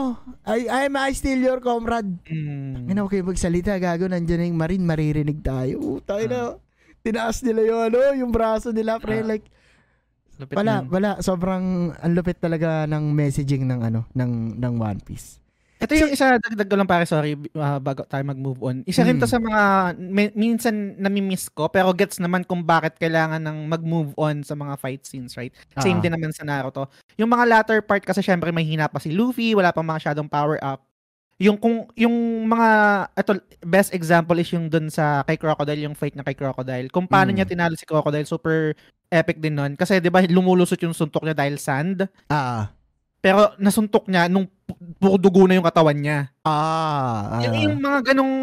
I, 0.50 0.60
I'm 0.66 0.98
I 0.98 1.14
still 1.14 1.38
your 1.38 1.62
comrade. 1.62 2.10
Mm. 2.26 2.90
Ano 2.90 3.06
kayo 3.06 3.22
magsalita, 3.22 3.78
gago, 3.78 4.10
nandiyan 4.10 4.40
na 4.42 4.50
yung 4.50 4.58
marine, 4.58 4.82
maririnig 4.82 5.46
tayo. 5.46 6.02
Tayo 6.02 6.26
na, 6.26 6.40
tinaas 7.06 7.46
nila 7.46 7.62
yung 7.62 7.82
ano, 7.86 7.98
yung 8.18 8.32
braso 8.34 8.74
nila, 8.74 8.98
pre, 8.98 9.22
Ah. 9.22 9.38
like, 9.38 9.46
Lupit 10.36 10.58
wala, 10.58 10.82
nun. 10.82 10.90
wala, 10.90 11.10
sobrang, 11.22 11.94
ang 11.96 12.12
lupit 12.12 12.42
talaga 12.42 12.90
ng 12.90 13.14
messaging 13.14 13.70
ng 13.70 13.86
ano, 13.86 14.10
ng, 14.12 14.58
ng 14.58 14.74
One 14.76 15.00
Piece. 15.00 15.40
Ito 15.76 15.92
yung 15.92 16.12
isa, 16.12 16.40
dagdag 16.40 16.72
ko 16.72 16.76
lang 16.80 16.88
pare, 16.88 17.04
sorry, 17.04 17.36
uh, 17.52 17.80
bago 17.84 18.08
tayo 18.08 18.24
mag-move 18.24 18.64
on. 18.64 18.76
Isa 18.88 19.04
rin 19.04 19.20
to 19.20 19.28
Mm. 19.28 19.34
sa 19.36 19.40
mga, 19.44 19.62
mi- 20.00 20.32
minsan 20.34 20.76
namimiss 20.96 21.52
ko, 21.52 21.68
pero 21.68 21.92
gets 21.92 22.16
naman 22.18 22.48
kung 22.48 22.64
bakit 22.64 22.96
kailangan 22.96 23.44
ng 23.44 23.68
mag-move 23.68 24.16
on 24.16 24.40
sa 24.40 24.56
mga 24.56 24.80
fight 24.80 25.04
scenes, 25.04 25.36
right? 25.36 25.52
Same 25.78 26.00
Ah. 26.00 26.04
din 26.04 26.16
naman 26.16 26.32
sa 26.32 26.48
Naruto. 26.48 26.88
Yung 27.20 27.28
mga 27.28 27.44
latter 27.44 27.80
part 27.84 28.02
kasi 28.02 28.24
syempre 28.24 28.56
may 28.56 28.64
hina 28.64 28.88
pa 28.88 29.04
si 29.04 29.12
Luffy, 29.12 29.52
wala 29.52 29.76
pang 29.76 29.84
masyadong 29.84 30.32
power 30.32 30.56
up. 30.64 30.80
Yung 31.36 31.60
kung 31.60 31.92
yung 32.00 32.16
mga 32.48 32.70
ito 33.12 33.32
best 33.60 33.92
example 33.92 34.40
is 34.40 34.48
yung 34.56 34.72
dun 34.72 34.88
sa 34.88 35.20
kay 35.28 35.36
Crocodile 35.36 35.84
yung 35.84 35.92
fight 35.92 36.16
na 36.16 36.24
kay 36.24 36.32
Crocodile. 36.32 36.88
Kung 36.88 37.04
paano 37.06 37.30
Mm. 37.30 37.36
niya 37.36 37.52
tinalo 37.52 37.76
si 37.76 37.84
Crocodile, 37.84 38.24
super 38.24 38.72
epic 39.12 39.44
din 39.44 39.60
nun. 39.60 39.76
Kasi 39.76 40.00
'di 40.00 40.08
ba 40.08 40.24
lumulusot 40.24 40.80
yung 40.80 40.96
suntok 40.96 41.28
niya 41.28 41.36
dahil 41.36 41.60
sand, 41.60 42.08
Ah, 42.32 42.72
pero 43.20 43.52
nasuntok 43.60 44.08
niya 44.08 44.32
nung 44.32 44.48
puro 44.98 45.16
dugo 45.22 45.46
na 45.46 45.58
yung 45.58 45.68
katawan 45.68 45.98
niya. 45.98 46.20
ah, 46.44 47.38
ah. 47.38 47.42
Yung, 47.46 47.56
yung 47.62 47.76
mga 47.78 48.14
ganong 48.14 48.34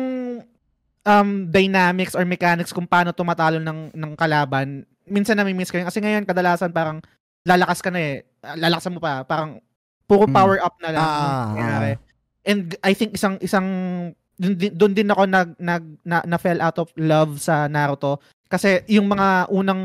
um, 1.02 1.28
dynamics 1.50 2.14
or 2.14 2.22
mechanics 2.22 2.70
kung 2.70 2.86
paano 2.86 3.10
tumatalo 3.10 3.58
ng, 3.58 3.90
ng 3.92 4.12
kalaban, 4.14 4.86
minsan 5.06 5.34
nami-miss 5.34 5.70
ko 5.70 5.82
yun. 5.82 5.88
Kasi 5.88 5.98
ngayon, 5.98 6.22
kadalasan 6.26 6.70
parang 6.70 7.02
lalakas 7.42 7.82
ka 7.82 7.90
na 7.90 8.00
eh. 8.00 8.14
Ah, 8.42 8.54
Lalakasan 8.54 8.94
mo 8.94 9.00
pa. 9.02 9.26
Parang 9.26 9.58
puro 10.06 10.26
Mm. 10.26 10.34
power 10.34 10.58
up 10.62 10.76
na 10.78 10.90
lang. 10.94 11.02
Ah, 11.02 11.18
yung 11.18 11.34
nangyayari. 11.58 11.92
And 12.42 12.62
I 12.82 12.92
think 12.94 13.14
isang 13.14 13.38
isang 13.38 13.66
dun 14.74 14.94
din 14.98 15.06
ako 15.06 15.30
nag, 15.30 15.54
nag 15.62 15.84
na, 16.02 16.18
na 16.26 16.38
fell 16.38 16.58
out 16.58 16.74
of 16.82 16.90
love 16.98 17.38
sa 17.38 17.70
Naruto 17.70 18.18
kasi 18.50 18.82
yung 18.90 19.06
mga 19.06 19.46
unang 19.54 19.82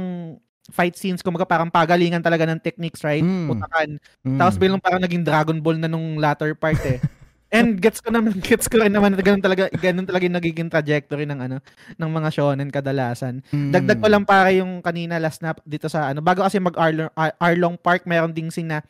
fight 0.68 0.94
scenes 0.94 1.24
kumaga 1.24 1.44
parang 1.44 1.68
pagalingan 1.68 2.20
talaga 2.20 2.44
ng 2.44 2.60
techniques 2.60 3.00
right 3.02 3.24
Mm. 3.24 3.56
utakan 3.56 3.90
Mm. 4.24 4.38
tapos 4.38 4.56
biglang 4.56 4.84
parang 4.84 5.00
naging 5.00 5.24
Dragon 5.24 5.58
Ball 5.58 5.78
na 5.78 5.88
nung 5.88 6.18
latter 6.18 6.52
part 6.54 6.80
eh. 6.84 7.00
And 7.48 7.80
gets 7.80 8.04
ko 8.04 8.12
naman, 8.12 8.44
gets 8.44 8.68
ko 8.68 8.84
rin 8.84 8.92
naman 8.92 9.16
na 9.16 9.24
ganun 9.24 9.40
talaga, 9.40 9.72
ganun 9.72 10.04
talaga 10.04 10.28
yung 10.28 10.36
nagiging 10.36 10.68
trajectory 10.68 11.24
ng 11.24 11.40
ano, 11.40 11.58
ng 11.96 12.10
mga 12.12 12.30
shonen 12.36 12.68
kadalasan. 12.68 13.40
Mm. 13.56 13.72
Dagdag 13.72 14.00
ko 14.04 14.08
lang 14.12 14.28
para 14.28 14.52
yung 14.52 14.84
kanina 14.84 15.16
last 15.16 15.40
na 15.40 15.56
dito 15.64 15.88
sa 15.88 16.12
ano, 16.12 16.20
bago 16.20 16.44
kasi 16.44 16.60
mag 16.60 16.76
Arlong, 16.76 17.08
Ar- 17.16 17.40
Arlong 17.40 17.80
Park, 17.80 18.04
meron 18.04 18.36
ding 18.36 18.52
scene 18.52 18.68
na 18.68 18.84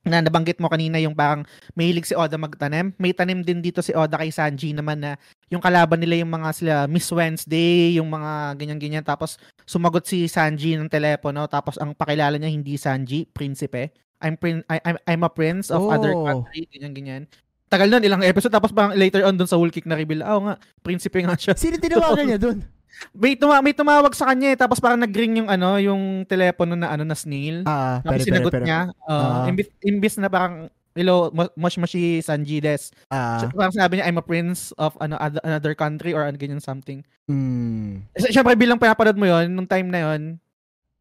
na 0.00 0.24
nabanggit 0.24 0.56
mo 0.56 0.66
kanina 0.66 0.96
yung 0.96 1.12
parang 1.12 1.44
mahilig 1.72 2.08
si 2.08 2.16
Oda 2.16 2.34
magtanim. 2.34 2.96
May 2.96 3.12
tanim 3.12 3.44
din 3.44 3.60
dito 3.60 3.84
si 3.84 3.92
Oda 3.92 4.16
kay 4.16 4.32
Sanji 4.32 4.72
naman 4.72 4.96
na 4.98 5.20
yung 5.48 5.60
kalaban 5.60 6.00
nila 6.00 6.16
yung 6.16 6.32
mga 6.32 6.48
sila 6.50 6.74
Miss 6.88 7.10
Wednesday, 7.10 8.00
yung 8.00 8.08
mga 8.08 8.56
ganyan-ganyan. 8.56 9.04
Tapos 9.04 9.36
sumagot 9.62 10.08
si 10.08 10.24
Sanji 10.24 10.72
ng 10.74 10.88
telepono. 10.88 11.44
Tapos 11.46 11.76
ang 11.76 11.92
pakilala 11.92 12.40
niya 12.40 12.48
hindi 12.48 12.80
Sanji, 12.80 13.28
prinsipe. 13.28 13.92
I'm, 14.20 14.36
prin- 14.36 14.64
I, 14.68 14.80
I'm, 14.84 14.96
I'm 15.06 15.22
a 15.22 15.32
prince 15.32 15.68
of 15.68 15.84
other 15.86 16.12
Oh. 16.12 16.24
country, 16.24 16.64
ganyan-ganyan. 16.68 17.28
Tagal 17.68 17.86
nun, 17.86 18.02
ilang 18.02 18.24
episode. 18.24 18.50
Tapos 18.50 18.72
parang 18.72 18.96
later 18.96 19.22
on 19.22 19.36
dun 19.36 19.46
sa 19.46 19.54
Whole 19.54 19.70
Kick 19.70 19.84
na 19.84 19.94
reveal, 19.94 20.24
oh 20.24 20.42
nga, 20.42 20.54
prinsipe 20.80 21.20
nga 21.20 21.36
siya. 21.36 21.52
Sino 21.54 21.76
tinawagan 21.76 22.24
niya 22.28 22.40
dun? 22.40 22.64
May, 23.12 23.32
tuma- 23.34 23.60
may 23.60 23.72
tumawag 23.72 24.12
sa 24.12 24.28
kanya 24.28 24.50
eh. 24.50 24.58
Tapos 24.58 24.78
parang 24.78 24.96
nag-ring 24.96 25.40
yung 25.40 25.48
ano, 25.48 25.76
yung 25.76 26.24
telepono 26.24 26.74
na 26.74 26.90
ano 26.90 27.02
na 27.02 27.14
snail. 27.14 27.64
Ah, 27.64 27.98
Tapos 28.00 28.20
pero, 28.20 28.26
sinagot 28.26 28.50
pero, 28.50 28.56
pero, 28.56 28.66
niya, 28.66 28.80
uh, 29.02 29.44
Ah. 29.44 29.44
imbis, 29.46 29.68
imbis 29.80 30.14
na 30.16 30.26
parang, 30.26 30.66
hello, 30.92 31.30
mo- 31.30 31.54
mosh 31.54 31.76
moshi 31.76 32.18
Sanji 32.18 32.58
des. 32.58 32.90
Ah, 33.08 33.38
So, 33.38 33.48
parang 33.50 33.72
sabi 33.72 33.96
niya, 33.96 34.06
I'm 34.06 34.16
a 34.16 34.24
prince 34.24 34.70
of 34.76 34.98
ano, 34.98 35.16
other- 35.16 35.42
another 35.42 35.72
country 35.72 36.12
or 36.12 36.22
ano, 36.22 36.34
ganyan 36.34 36.58
something. 36.58 37.00
mm, 37.24 38.10
S- 38.12 38.30
Siyempre, 38.30 38.54
bilang 38.54 38.76
pinapanood 38.76 39.14
mo 39.14 39.24
yon 39.24 39.48
nung 39.48 39.64
time 39.64 39.86
na 39.86 40.00
yon 40.04 40.34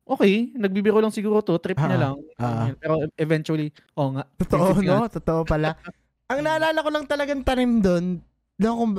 okay, 0.06 0.50
nagbibiro 0.54 0.98
lang 0.98 1.10
siguro 1.10 1.38
to, 1.40 1.58
trip 1.58 1.78
Ah, 1.78 1.90
lang. 1.92 2.16
ah. 2.38 2.70
Pero 2.76 3.06
eventually, 3.16 3.70
oo 3.94 4.14
nga. 4.14 4.26
Totoo, 4.38 4.78
no? 4.80 5.06
Totoo 5.06 5.42
pala. 5.44 5.74
Ang 6.30 6.42
naalala 6.42 6.80
ko 6.80 6.90
lang 6.90 7.06
talagang 7.06 7.42
tanim 7.42 7.82
doon, 7.82 8.22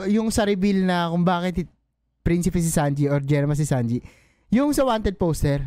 yung 0.04 0.28
sa 0.28 0.42
reveal 0.42 0.82
na 0.82 1.06
kung 1.06 1.22
bakit 1.22 1.62
it, 1.62 1.70
Prinsipe 2.20 2.58
si 2.58 2.68
Sanji 2.68 3.04
or 3.04 3.20
Jerma 3.20 3.52
si 3.52 3.64
Sanji, 3.64 3.98
yung 4.48 4.70
sa 4.70 4.82
wanted 4.82 5.16
poster, 5.16 5.62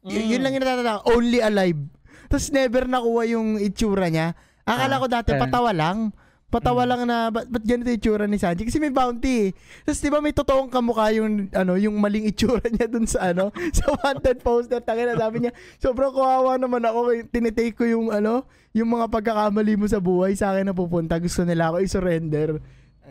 y- 0.00 0.28
yun 0.28 0.38
Mm. 0.38 0.42
lang 0.42 0.52
yung 0.52 0.62
natatanda 0.62 0.94
only 1.06 1.38
alive. 1.38 1.80
Tapos 2.26 2.48
never 2.48 2.84
nakuha 2.84 3.22
yung 3.26 3.56
itsura 3.56 4.06
niya. 4.06 4.36
Akala 4.62 4.96
Ah, 4.96 5.00
ko 5.00 5.06
dati 5.06 5.30
eh. 5.30 5.40
patawa 5.40 5.72
lang. 5.72 6.12
Patawa 6.48 6.80
Mm. 6.82 6.88
lang 6.88 7.00
na, 7.04 7.16
ba't, 7.28 7.44
ba't 7.46 7.60
ganito 7.60 7.88
yung 7.88 7.98
itsura 7.98 8.24
ni 8.24 8.36
Sanji? 8.36 8.62
Kasi 8.62 8.76
may 8.76 8.88
bounty 8.88 9.32
eh. 9.42 9.50
Tapos 9.82 9.98
di 9.98 10.08
ba 10.08 10.18
may 10.18 10.32
totoong 10.32 10.68
kamukha 10.68 11.12
yung, 11.12 11.48
ano, 11.50 11.74
yung 11.74 11.92
maling 11.94 12.24
itsura 12.26 12.60
niya 12.70 12.86
dun 12.86 13.04
sa, 13.04 13.32
ano, 13.32 13.48
sa 13.70 13.84
wanted 13.94 14.38
poster. 14.38 14.78
Tangina, 14.78 15.12
sabi 15.14 15.40
niya, 15.40 15.52
sobrang 15.76 16.08
kawawa 16.08 16.56
naman 16.56 16.80
ako. 16.80 17.00
Tinitake 17.26 17.74
ko 17.74 17.84
yung, 17.84 18.08
ano, 18.08 18.44
yung 18.72 18.88
mga 18.88 19.08
pagkakamali 19.08 19.74
mo 19.74 19.84
sa 19.84 19.98
buhay 19.98 20.32
sa 20.34 20.52
akin 20.52 20.68
na 20.68 20.74
pupunta. 20.74 21.16
Gusto 21.16 21.42
nila 21.42 21.68
ako 21.68 21.80
i-surrender. 21.80 22.60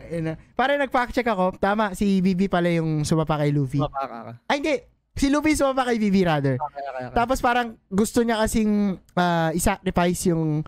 Ayun 0.00 0.24
na. 0.24 0.34
Para 0.54 0.74
nag-fact 0.74 1.12
check 1.12 1.26
ako, 1.26 1.58
tama, 1.58 1.92
si 1.92 2.20
Vivi 2.20 2.46
pala 2.46 2.70
yung 2.70 3.02
sumapa 3.02 3.36
kay 3.36 3.50
Luffy. 3.50 3.78
Mapaka 3.78 4.18
ka. 4.22 4.32
Ay, 4.46 4.56
hindi. 4.58 4.74
Si 5.12 5.26
Luffy 5.28 5.52
sumapa 5.52 5.82
kay 5.84 5.98
Vivi 5.98 6.22
rather. 6.22 6.54
Okay, 6.56 6.78
okay, 6.80 7.04
okay. 7.04 7.14
Tapos 7.14 7.38
parang 7.38 7.74
gusto 7.86 8.22
niya 8.22 8.38
kasing 8.38 8.94
ah, 9.12 9.50
i-sacrifice 9.50 10.30
yung 10.30 10.62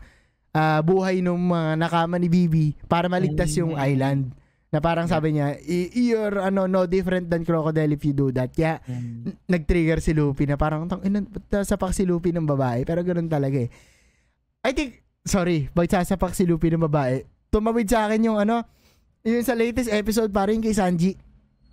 ah, 0.51 0.83
buhay 0.83 1.23
ng 1.23 1.39
mga 1.39 1.79
nakama 1.79 2.19
ni 2.19 2.27
Bibi 2.27 2.75
para 2.85 3.07
maligtas 3.07 3.55
yung 3.55 3.79
Mm. 3.79 3.87
island. 3.87 4.23
Na 4.71 4.79
parang 4.79 5.07
sabi 5.07 5.35
niya, 5.35 5.59
"I- 5.61 5.91
you're 5.93 6.39
ano, 6.41 6.67
no 6.67 6.87
different 6.87 7.27
than 7.27 7.43
Crocodile 7.43 7.91
if 7.91 8.03
you 8.03 8.11
do 8.11 8.31
that. 8.31 8.51
Kaya 8.51 8.79
Mm. 8.83 9.35
nag-trigger 9.47 9.99
si 9.99 10.11
Luffy 10.11 10.47
na 10.47 10.55
parang, 10.55 10.87
tang 10.87 11.03
ina, 11.03 11.23
ba't 11.23 11.63
sapak 11.63 11.91
si 11.91 12.03
Luffy 12.03 12.31
ng 12.31 12.47
babae? 12.47 12.83
Pero 12.83 13.03
ganun 13.03 13.27
talaga 13.27 13.59
eh. 13.59 13.71
I 14.61 14.71
think, 14.71 14.99
sorry, 15.23 15.71
pag 15.71 15.87
sasapak 15.87 16.35
si 16.35 16.47
Luffy 16.47 16.71
ng 16.71 16.83
babae, 16.83 17.23
tumawid 17.49 17.87
sa 17.87 18.07
akin 18.07 18.27
yung 18.27 18.39
ano, 18.39 18.63
yung 19.23 19.43
sa 19.43 19.53
latest 19.53 19.89
episode 19.89 20.29
parang 20.29 20.57
yung 20.57 20.65
kay 20.65 20.73
Sanji. 20.73 21.13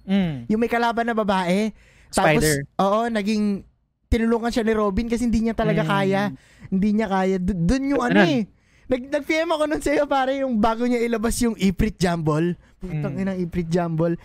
Mm. 0.03 0.47
Yung 0.47 0.59
may 0.59 0.67
kalaban 0.67 1.03
na 1.03 1.13
babae. 1.13 1.71
Tapos, 2.09 2.39
Spider. 2.39 2.63
oo, 2.77 2.99
naging, 3.07 3.63
tinulungan 4.07 4.47
siya 4.49 4.63
ni 4.63 4.71
Robin 4.71 5.05
kasi 5.05 5.23
hindi 5.23 5.43
niya 5.43 5.53
talaga 5.53 5.81
Mm. 5.81 5.89
kaya. 5.89 6.21
Hindi 6.67 6.89
niya 6.93 7.07
kaya. 7.07 7.35
D- 7.37 7.55
Doon 7.57 7.91
yung 7.91 8.01
ano 8.01 8.15
Ganun. 8.17 8.31
eh. 8.33 8.41
Nag, 8.87 9.01
nag-PM 9.11 9.51
ako 9.51 9.63
nun 9.65 9.83
sa'yo 9.83 10.03
pare 10.05 10.39
yung 10.39 10.57
bago 10.57 10.87
niya 10.87 11.03
ilabas 11.03 11.35
yung 11.41 11.55
Ifrit 11.55 11.95
Jumble. 11.97 12.55
Putang 12.77 13.13
Mm. 13.13 13.21
inang 13.21 13.37
Ifrit 13.37 13.67
Jumble. 13.67 14.15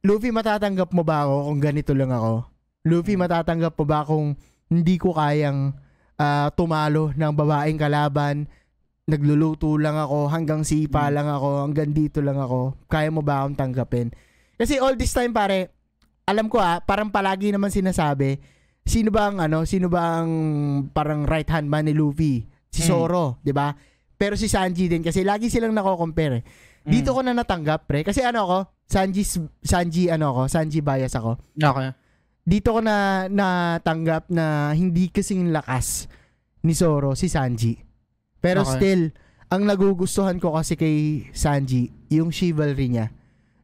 Luffy, 0.00 0.30
matatanggap 0.30 0.90
mo 0.90 1.02
ba 1.02 1.26
ako 1.26 1.34
kung 1.46 1.60
ganito 1.60 1.92
lang 1.92 2.08
ako? 2.08 2.46
Luffy, 2.86 3.14
Mm. 3.14 3.20
matatanggap 3.20 3.74
mo 3.74 3.84
ba 3.84 4.00
kung 4.02 4.38
hindi 4.66 4.96
ko 4.96 5.12
kayang 5.12 5.74
ah, 6.16 6.52
tumalo 6.52 7.10
ng 7.10 7.32
babaeng 7.32 7.80
kalaban? 7.80 8.44
Nagluluto 9.10 9.74
lang 9.74 9.94
ako, 9.94 10.30
hanggang 10.30 10.62
sipa 10.62 11.06
Mm. 11.06 11.12
lang 11.12 11.28
ako, 11.28 11.48
hanggang 11.60 11.90
dito 11.90 12.22
lang 12.22 12.38
ako. 12.38 12.78
Kaya 12.86 13.10
mo 13.10 13.20
ba 13.20 13.42
akong 13.42 13.58
tanggapin? 13.58 14.14
Kasi 14.54 14.78
all 14.78 14.94
this 14.94 15.10
time 15.10 15.30
pare, 15.30 15.74
alam 16.24 16.46
ko 16.46 16.56
ah, 16.56 16.78
parang 16.78 17.10
palagi 17.10 17.50
naman 17.50 17.68
sinasabi, 17.68 18.38
sino 18.80 19.10
ba 19.10 19.26
ang 19.26 19.42
ano, 19.42 19.66
sino 19.66 19.90
ba 19.90 20.22
ang 20.22 20.30
parang 20.88 21.26
right 21.26 21.46
hand 21.46 21.66
man 21.66 21.84
ni 21.84 21.92
Luffy? 21.92 22.46
Si 22.70 22.80
Mm. 22.80 22.86
Zoro, 22.86 23.24
'di 23.42 23.50
ba? 23.50 23.74
Pero 24.14 24.36
si 24.36 24.46
Sanji 24.46 24.86
din 24.86 25.00
kasi 25.00 25.24
lagi 25.24 25.50
silang 25.50 25.72
nako-compare. 25.72 26.34
eh. 26.36 26.44
Mm. 26.80 26.90
Dito 26.92 27.10
ko 27.10 27.20
na 27.20 27.34
natanggap, 27.34 27.84
pre. 27.84 28.06
Kasi 28.06 28.22
ano 28.22 28.46
ako, 28.46 28.58
Sanji 28.86 29.26
Sanji 29.60 30.06
ano 30.06 30.30
ako, 30.30 30.46
Sanji 30.46 30.78
bias 30.78 31.12
ako. 31.12 31.34
Okay. 31.52 31.90
Dito 32.40 32.72
ko 32.72 32.80
na 32.80 33.26
natanggap 33.26 34.28
na 34.28 34.70
hindi 34.70 35.08
kasing 35.08 35.50
lakas 35.50 36.06
ni 36.62 36.72
Zoro 36.72 37.12
si 37.12 37.26
Sanji. 37.26 37.74
Pero 38.40 38.64
Okay. 38.64 38.74
still, 38.76 39.02
ang 39.48 39.62
nagugustuhan 39.64 40.40
ko 40.40 40.56
kasi 40.56 40.74
kay 40.74 40.96
Sanji, 41.32 41.92
yung 42.08 42.32
chivalry 42.32 42.88
niya. 42.88 43.12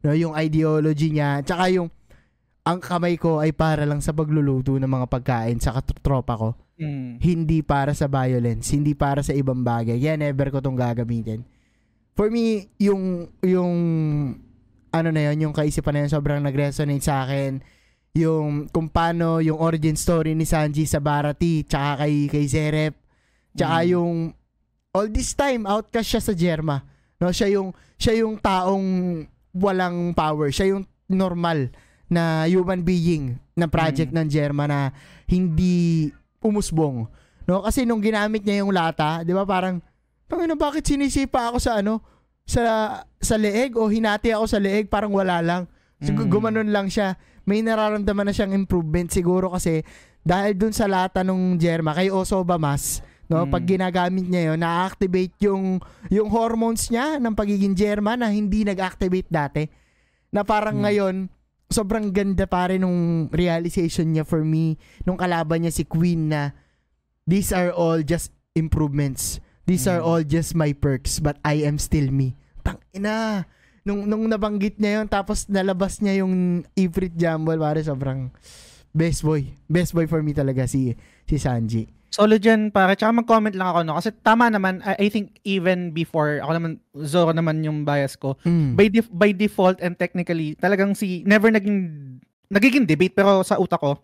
No, 0.05 0.13
yung 0.13 0.37
ideology 0.37 1.11
niya, 1.11 1.41
tsaka 1.41 1.73
yung 1.73 1.89
ang 2.61 2.83
kamay 2.83 3.15
ko 3.15 3.39
ay 3.39 3.55
para 3.55 3.87
lang 3.87 4.03
sa 4.03 4.11
pagluluto 4.11 4.75
ng 4.75 4.87
mga 4.87 5.07
pagkain 5.07 5.57
sa 5.57 5.71
katropa 5.71 6.35
ko. 6.35 6.49
Mm. 6.77 7.17
Hindi 7.17 7.63
para 7.63 7.95
sa 7.95 8.05
violence, 8.05 8.75
hindi 8.75 8.91
para 8.93 9.23
sa 9.23 9.31
ibang 9.31 9.63
bagay. 9.63 9.97
Kaya 9.97 10.19
never 10.19 10.51
ko 10.51 10.59
tong 10.59 10.75
gagamitin. 10.75 11.41
For 12.13 12.27
me, 12.27 12.67
yung 12.77 13.31
yung 13.39 13.73
ano 14.91 15.09
na 15.09 15.21
yun, 15.31 15.49
yung 15.49 15.53
kaisipan 15.55 15.95
na 15.95 15.99
yun 16.05 16.11
sobrang 16.11 16.43
nag-resonate 16.43 17.01
sa 17.01 17.23
akin. 17.23 17.63
Yung 18.13 18.67
kung 18.67 18.89
paano 18.89 19.39
yung 19.39 19.57
origin 19.57 19.95
story 19.95 20.35
ni 20.35 20.43
Sanji 20.43 20.83
sa 20.83 20.99
Barati, 20.99 21.63
tsaka 21.63 22.03
kay, 22.03 22.27
kay 22.27 22.45
Zerep. 22.45 22.93
Tsaka 23.55 23.77
Mm. 23.81 23.89
yung 23.93 24.15
all 24.93 25.07
this 25.07 25.33
time 25.33 25.65
outcast 25.65 26.07
siya 26.07 26.21
sa 26.21 26.33
Jerma. 26.33 26.83
No, 27.17 27.33
siya 27.33 27.49
yung 27.49 27.73
siya 27.97 28.21
yung 28.21 28.37
taong 28.37 28.85
walang 29.51 30.13
power. 30.13 30.53
Siya 30.53 30.75
yung 30.75 30.85
normal 31.09 31.73
na 32.07 32.45
human 32.45 32.85
being 32.85 33.35
na 33.57 33.67
project 33.67 34.13
ng 34.13 34.27
Jerma 34.29 34.69
na 34.69 34.93
hindi 35.25 36.07
umusbong. 36.39 37.09
No, 37.43 37.63
kasi 37.63 37.83
nung 37.83 37.99
ginamit 37.99 38.43
niya 38.43 38.61
yung 38.63 38.71
lata, 38.71 39.23
'di 39.23 39.33
ba 39.33 39.43
parang 39.43 39.81
Tangina, 40.27 40.59
bakit 40.59 40.83
sinisipa 40.83 41.47
ako 41.47 41.57
sa 41.57 41.79
ano? 41.79 42.03
Sa 42.43 42.59
sa 43.15 43.35
leeg 43.39 43.79
o 43.79 43.87
hinati 43.87 44.35
ako 44.35 44.43
sa 44.43 44.59
leeg 44.59 44.91
parang 44.91 45.15
wala 45.15 45.39
lang. 45.39 45.63
So, 46.03 46.11
Mm. 46.13 46.27
gumanon 46.27 46.69
lang 46.69 46.91
siya. 46.91 47.15
May 47.47 47.63
nararamdaman 47.63 48.27
na 48.27 48.35
siyang 48.35 48.51
improvement 48.51 49.07
siguro 49.07 49.47
kasi 49.49 49.87
dahil 50.21 50.53
dun 50.53 50.75
sa 50.75 50.83
lata 50.85 51.23
nung 51.23 51.55
Jerma 51.55 51.95
kay 51.95 52.11
Osoba 52.11 52.59
Mas, 52.59 52.99
no, 53.27 53.43
Mm. 53.43 53.51
pag 53.51 53.63
ginagamit 53.63 54.25
niya 54.27 54.51
'yon, 54.51 54.59
na-activate 54.59 55.35
yung 55.43 55.79
yung 56.07 56.29
hormones 56.31 56.87
niya 56.87 57.19
ng 57.19 57.35
pagiging 57.35 57.75
Jerma 57.75 58.15
na 58.15 58.31
hindi 58.31 58.63
nag-activate 58.63 59.27
dati. 59.27 59.63
Na 60.31 60.43
parang 60.43 60.79
Mm. 60.79 60.83
ngayon 60.83 61.15
sobrang 61.67 62.15
ganda 62.15 62.47
pa 62.47 62.71
rin 62.71 62.79
nung 62.79 63.27
realization 63.27 64.07
niya 64.07 64.23
for 64.23 64.39
me 64.39 64.79
nung 65.03 65.19
kalaban 65.19 65.67
niya 65.67 65.75
si 65.75 65.83
Queen 65.83 66.31
na 66.31 66.55
these 67.27 67.51
are 67.51 67.75
all 67.75 67.99
just 67.99 68.31
improvements. 68.55 69.43
These 69.67 69.83
are 69.83 69.99
Mm. 69.99 70.07
all 70.07 70.23
just 70.23 70.55
my 70.55 70.71
perks 70.71 71.19
but 71.19 71.35
I 71.43 71.67
am 71.67 71.75
still 71.75 72.07
me. 72.07 72.39
Tang 72.63 72.79
ina. 72.95 73.43
Nung 73.83 74.07
nung 74.07 74.27
nabanggit 74.27 74.79
niya 74.79 74.99
'yon 74.99 75.07
tapos 75.07 75.47
nalabas 75.47 75.99
niya 75.99 76.23
yung 76.23 76.63
Ifrit 76.75 77.15
Jumble 77.15 77.59
pare 77.59 77.83
sobrang 77.83 78.31
best 78.95 79.23
boy. 79.23 79.51
Best 79.67 79.91
boy 79.91 80.07
for 80.07 80.23
me 80.23 80.31
talaga 80.31 80.67
si 80.67 80.95
si 81.27 81.35
Sanji. 81.35 81.96
Solid 82.07 82.39
yan, 82.39 82.71
pare. 82.71 82.95
Tsaka 82.95 83.11
mag-comment 83.11 83.53
lang 83.53 83.67
ako, 83.69 83.79
no? 83.83 83.95
Kasi 83.99 84.09
tama 84.23 84.47
naman, 84.47 84.79
I, 84.81 85.05
I 85.05 85.07
think 85.11 85.37
even 85.43 85.91
before, 85.91 86.39
ako 86.39 86.51
naman, 86.55 86.71
Zoro 87.03 87.31
naman 87.35 87.61
yung 87.61 87.83
bias 87.83 88.15
ko. 88.15 88.39
Mm. 88.47 88.73
By, 88.79 88.87
def- 88.87 89.13
by 89.13 89.29
default 89.35 89.77
and 89.83 89.99
technically, 89.99 90.55
talagang 90.57 90.95
si, 90.95 91.21
never 91.27 91.51
naging, 91.51 92.17
nagiging 92.47 92.87
debate, 92.87 93.11
pero 93.13 93.43
sa 93.43 93.59
utak 93.59 93.83
ko, 93.83 93.99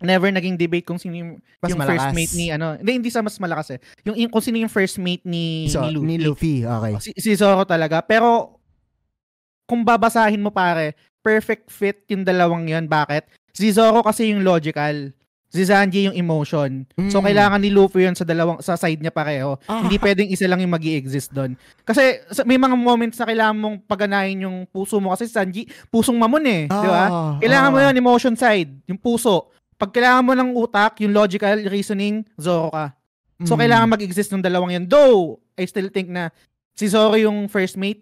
never 0.00 0.28
naging 0.32 0.56
debate 0.56 0.84
kung 0.84 1.00
sino 1.00 1.16
yung, 1.16 1.32
Mas 1.60 1.72
yung 1.72 1.80
first 1.80 2.08
mate 2.12 2.34
ni, 2.36 2.46
ano, 2.52 2.76
hindi, 2.80 2.92
hindi 3.04 3.10
sa 3.12 3.20
mas 3.20 3.36
malakas 3.36 3.76
eh. 3.76 3.80
Yung, 4.08 4.16
yung 4.16 4.30
kung 4.32 4.44
sino 4.44 4.56
yung 4.60 4.72
first 4.72 4.96
mate 4.96 5.24
ni, 5.24 5.68
So, 5.68 5.84
ni 5.84 5.92
Luffy. 5.92 6.06
ni 6.08 6.16
Luffy, 6.20 6.56
okay. 6.64 6.92
Si, 7.00 7.10
si 7.20 7.30
Zoro 7.36 7.64
talaga. 7.68 8.00
Pero, 8.04 8.60
kung 9.68 9.84
babasahin 9.84 10.40
mo 10.40 10.48
pare, 10.52 10.96
perfect 11.20 11.68
fit 11.68 12.06
yung 12.08 12.22
dalawang 12.22 12.70
yon 12.70 12.86
Bakit? 12.86 13.28
Si 13.50 13.72
Zoro 13.72 14.04
kasi 14.04 14.30
yung 14.30 14.46
logical. 14.46 15.10
Si 15.56 15.64
Sanji 15.64 16.04
yung 16.04 16.14
emotion. 16.14 16.84
So, 17.08 17.18
Mm. 17.18 17.24
kailangan 17.24 17.58
ni 17.58 17.70
Luffy 17.70 18.04
yun 18.04 18.12
sa 18.12 18.22
dalawang 18.22 18.60
sa 18.60 18.76
side 18.76 19.00
niya 19.00 19.08
pareho. 19.08 19.56
Ah. 19.64 19.80
Hindi 19.80 19.96
pwedeng 19.96 20.28
isa 20.28 20.44
lang 20.44 20.60
yung 20.60 20.70
mag 20.70 20.84
exist 20.84 21.32
doon. 21.32 21.56
Kasi 21.80 22.00
sa- 22.28 22.44
may 22.44 22.56
mga 22.56 22.76
moments 22.76 23.16
na 23.16 23.24
kailangan 23.24 23.56
mong 23.56 23.76
paganahin 23.82 24.44
yung 24.44 24.64
puso 24.66 24.96
mo. 24.96 25.10
Kasi 25.10 25.24
si 25.24 25.32
Sanji, 25.32 25.62
pusong 25.88 26.14
mamon 26.14 26.44
eh. 26.44 26.62
di 26.66 26.88
ba? 26.88 27.04
Ah, 27.06 27.32
Kailangan 27.38 27.70
mo 27.70 27.78
ah. 27.78 27.84
yun, 27.88 27.96
emotion 27.96 28.34
side, 28.34 28.70
yung 28.84 28.96
puso. 28.96 29.48
Pag 29.74 29.90
kailangan 29.90 30.22
mo 30.22 30.32
ng 30.32 30.50
utak, 30.54 31.00
yung 31.00 31.12
logical 31.12 31.64
reasoning, 31.64 32.24
Zoro 32.36 32.68
ka. 32.68 32.92
So, 33.42 33.52
Mm. 33.52 33.60
kailangan 33.60 33.88
mag-exist 33.90 34.30
ng 34.30 34.40
dalawang 34.40 34.72
yan. 34.72 34.84
Though, 34.84 35.40
I 35.52 35.64
still 35.64 35.88
think 35.88 36.08
na 36.08 36.32
si 36.72 36.84
Zoro 36.86 37.12
yung 37.14 37.44
first 37.46 37.76
mate, 37.76 38.00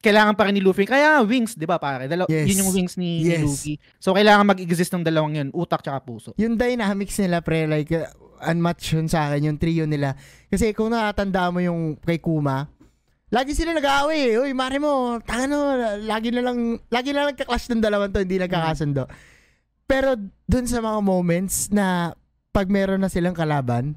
kailangan 0.00 0.32
pa 0.32 0.48
rin 0.48 0.56
ni 0.56 0.60
Luffy. 0.60 0.84
Kaya 0.84 1.20
wings, 1.20 1.54
di 1.54 1.64
ba 1.64 1.76
pare? 1.76 2.04
Dalaw- 2.04 2.24
Yes. 2.26 2.48
Yun 2.48 2.60
yung 2.60 2.72
wings 2.72 2.94
ni, 2.96 3.20
ni 3.20 3.30
Yes. 3.30 3.42
Luffy. 3.42 3.74
So, 3.96 4.10
kailangan 4.10 4.44
mag-exist 4.46 4.90
ng 4.90 5.02
dalawang 5.02 5.34
yun, 5.34 5.48
utak 5.52 5.80
tsaka 5.80 6.00
puso. 6.00 6.32
yung 6.34 6.56
dynamics 6.56 7.16
nila 7.16 7.38
pre 7.38 7.64
like 7.64 7.88
uh, 7.90 8.08
unmatched 8.42 8.90
yun 8.90 9.04
sa 9.04 9.28
akin 9.28 9.46
yung 9.46 9.58
trio 9.58 9.84
nila 9.84 10.16
kasi 10.46 10.72
kung 10.72 10.88
nakatanda 10.88 11.48
mo 11.48 11.60
yung 11.60 11.94
kay 11.98 12.16
Kuma 12.16 12.72
lagi 13.28 13.52
sila 13.52 13.70
nag-aaway 13.70 14.32
eh. 14.32 14.40
uy 14.40 14.50
mare 14.50 14.76
mo 14.76 15.20
tanga 15.20 15.44
no 15.46 15.60
lagi 16.00 16.32
na 16.32 16.40
lang 16.40 16.58
lagi 16.88 17.12
na 17.12 17.28
lang 17.28 17.36
kaklash 17.36 17.68
ng 17.68 17.78
dalawang 17.78 18.08
to 18.08 18.18
hindi 18.18 18.40
nagkakasundo 18.40 19.04
pero 19.84 20.16
dun 20.42 20.64
sa 20.64 20.80
mga 20.80 20.98
moments 20.98 21.68
na 21.68 22.16
pag 22.48 22.66
meron 22.66 22.98
na 22.98 23.06
silang 23.06 23.36
kalaban 23.36 23.92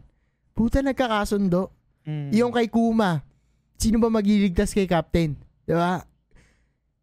puta 0.52 0.84
nagkakasundo 0.84 1.72
Mm. 2.04 2.36
yung 2.36 2.52
kay 2.52 2.68
Kuma 2.68 3.24
sino 3.74 3.96
ba 3.96 4.12
magliligtas 4.12 4.70
kay 4.70 4.84
Captain 4.84 5.40
di 5.64 5.74
ba? 5.74 6.04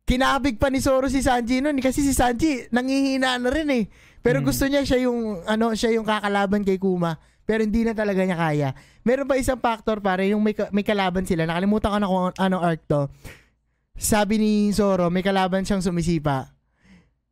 Kinabig 0.04 0.58
pa 0.58 0.66
ni 0.68 0.82
Zoro 0.82 1.06
si 1.06 1.22
Sanji 1.22 1.62
nun 1.62 1.78
kasi 1.78 2.02
si 2.02 2.10
Sanji 2.10 2.66
nangihina 2.68 3.38
na 3.38 3.48
rin 3.48 3.70
eh. 3.70 3.84
Pero 4.20 4.42
Mm. 4.42 4.44
gusto 4.44 4.64
niya 4.66 4.82
siya 4.82 5.06
yung 5.06 5.40
ano 5.46 5.70
siya 5.72 5.94
yung 5.94 6.04
kakalaban 6.04 6.60
kay 6.60 6.76
Kuma 6.76 7.14
pero 7.46 7.62
hindi 7.62 7.82
na 7.82 7.94
talaga 7.94 8.20
niya 8.20 8.36
kaya. 8.36 8.68
Meron 9.02 9.26
pa 9.26 9.34
isang 9.34 9.58
factor 9.58 9.98
pare 9.98 10.28
yung 10.28 10.38
may, 10.38 10.54
may 10.70 10.82
kalaban 10.82 11.24
sila. 11.24 11.46
Nakalimutan 11.46 11.90
ko 11.90 11.98
na 11.98 12.06
kung 12.06 12.22
ano 12.30 12.56
arc 12.58 12.82
to. 12.86 13.06
Sabi 13.96 14.38
ni 14.38 14.52
Zoro 14.70 15.08
may 15.08 15.22
kalaban 15.22 15.62
siyang 15.62 15.80
sumisipa. 15.80 16.52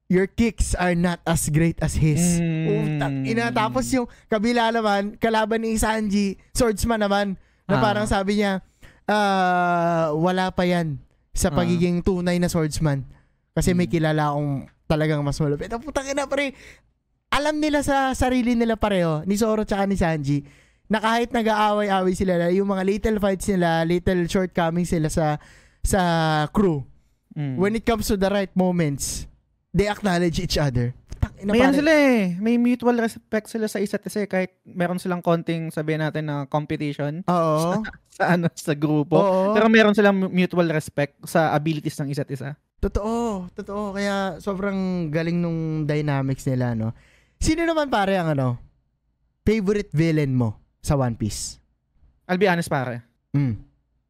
Your 0.09 0.25
kicks 0.25 0.73
are 0.73 0.97
not 0.97 1.21
as 1.23 1.51
great 1.51 1.77
as 1.79 1.93
his. 1.93 2.41
Mm. 2.41 3.27
Ina 3.27 3.51
tapos 3.51 3.91
yung 3.91 4.07
kabila 4.27 4.71
naman 4.71 5.19
kalaban 5.19 5.61
ni 5.61 5.75
Sanji 5.77 6.39
swordsman 6.55 7.03
naman 7.03 7.35
na 7.67 7.77
Ah. 7.77 7.83
parang 7.83 8.07
sabi 8.07 8.39
niya 8.39 8.63
ah 9.05 10.15
wala 10.15 10.49
pa 10.49 10.63
yan 10.63 10.97
sa 11.39 11.49
Ah. 11.49 11.57
pagiging 11.57 12.03
tunay 12.03 12.37
na 12.37 12.51
swordsman 12.51 13.07
kasi 13.55 13.73
may 13.73 13.87
Mm. 13.87 13.93
kilala 13.95 14.35
akong 14.35 14.53
talagang 14.85 15.23
mas 15.23 15.39
malupit. 15.39 15.71
Ang 15.71 15.81
putang 15.81 16.05
ina 16.05 16.27
pare. 16.27 16.53
Alam 17.29 17.61
nila 17.61 17.81
sa 17.81 18.11
sarili 18.13 18.57
nila 18.57 18.75
pareho 18.75 19.23
ni 19.23 19.37
Zoro 19.37 19.63
tsaka 19.63 19.85
ni 19.85 19.95
Sanji 19.95 20.43
na 20.89 20.99
kahit 20.99 21.29
nag-aaway-away 21.29 22.17
sila 22.17 22.49
yung 22.49 22.67
mga 22.67 22.83
little 22.83 23.19
fights 23.21 23.47
nila, 23.47 23.85
little 23.85 24.25
shortcomings 24.25 24.89
sila 24.89 25.07
sa 25.07 25.37
sa 25.85 26.01
crew. 26.51 26.83
Mm. 27.37 27.55
When 27.55 27.77
it 27.77 27.85
comes 27.85 28.09
to 28.09 28.17
the 28.17 28.27
right 28.27 28.51
moments, 28.53 29.29
they 29.71 29.87
acknowledge 29.87 30.41
each 30.41 30.57
other. 30.57 30.97
Ina 31.39 31.55
May 31.55 31.63
ano 31.63 31.77
sila 31.77 31.93
eh. 31.93 32.35
May 32.35 32.59
mutual 32.59 32.99
respect 32.99 33.47
sila 33.47 33.71
sa 33.71 33.79
isa't 33.79 34.03
isa 34.03 34.25
eh. 34.25 34.29
Kahit 34.29 34.59
meron 34.65 34.99
silang 34.99 35.23
konting 35.23 35.71
sabihin 35.71 36.03
natin 36.03 36.27
na 36.27 36.49
competition 36.49 37.23
Oo. 37.29 37.85
sa 38.19 38.35
ano 38.35 38.51
sa 38.51 38.75
grupo. 38.75 39.15
Oo. 39.15 39.55
Pero 39.55 39.71
meron 39.71 39.95
silang 39.95 40.27
mutual 40.27 40.67
respect 40.75 41.15
sa 41.23 41.55
abilities 41.55 41.95
ng 42.03 42.11
isa't 42.11 42.27
isa. 42.35 42.59
Totoo, 42.83 43.47
totoo. 43.55 43.95
Kaya 43.95 44.43
sobrang 44.43 45.11
galing 45.11 45.39
nung 45.39 45.87
dynamics 45.87 46.47
nila, 46.51 46.75
no? 46.75 46.91
Sino 47.39 47.63
naman 47.63 47.87
pare 47.87 48.19
ang 48.19 48.35
ano, 48.35 48.59
favorite 49.47 49.95
villain 49.95 50.35
mo 50.35 50.59
sa 50.83 50.99
One 50.99 51.15
Piece? 51.15 51.63
I'll 52.27 52.39
be 52.39 52.51
honest 52.51 52.67
pare. 52.69 53.07
Mm. 53.31 53.63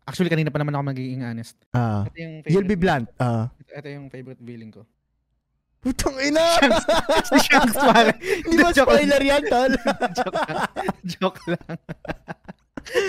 Actually, 0.08 0.32
kanina 0.32 0.48
pa 0.48 0.56
naman 0.56 0.72
ako 0.72 0.84
magiging 0.88 1.20
honest. 1.20 1.60
Ah. 1.76 2.08
Ito 2.08 2.16
yung 2.16 2.34
you'll 2.48 2.64
be 2.64 2.72
favorite- 2.72 2.80
blunt. 2.80 3.06
Ah. 3.20 3.52
Ito, 3.60 3.70
ito 3.76 3.88
yung 3.92 4.06
favorite 4.08 4.40
villain 4.40 4.72
ko. 4.72 4.88
Putang 5.78 6.16
ina! 6.18 6.58
si 7.28 7.36
Shanks 7.44 7.76
pare. 7.76 8.16
Hindi 8.18 8.56
ba 8.58 8.72
spoiler 8.74 9.22
yan, 9.22 9.42
tol? 9.46 9.72
Joke 10.18 10.42
lang. 10.42 10.60
Joke 11.06 11.42
lang. 11.54 11.76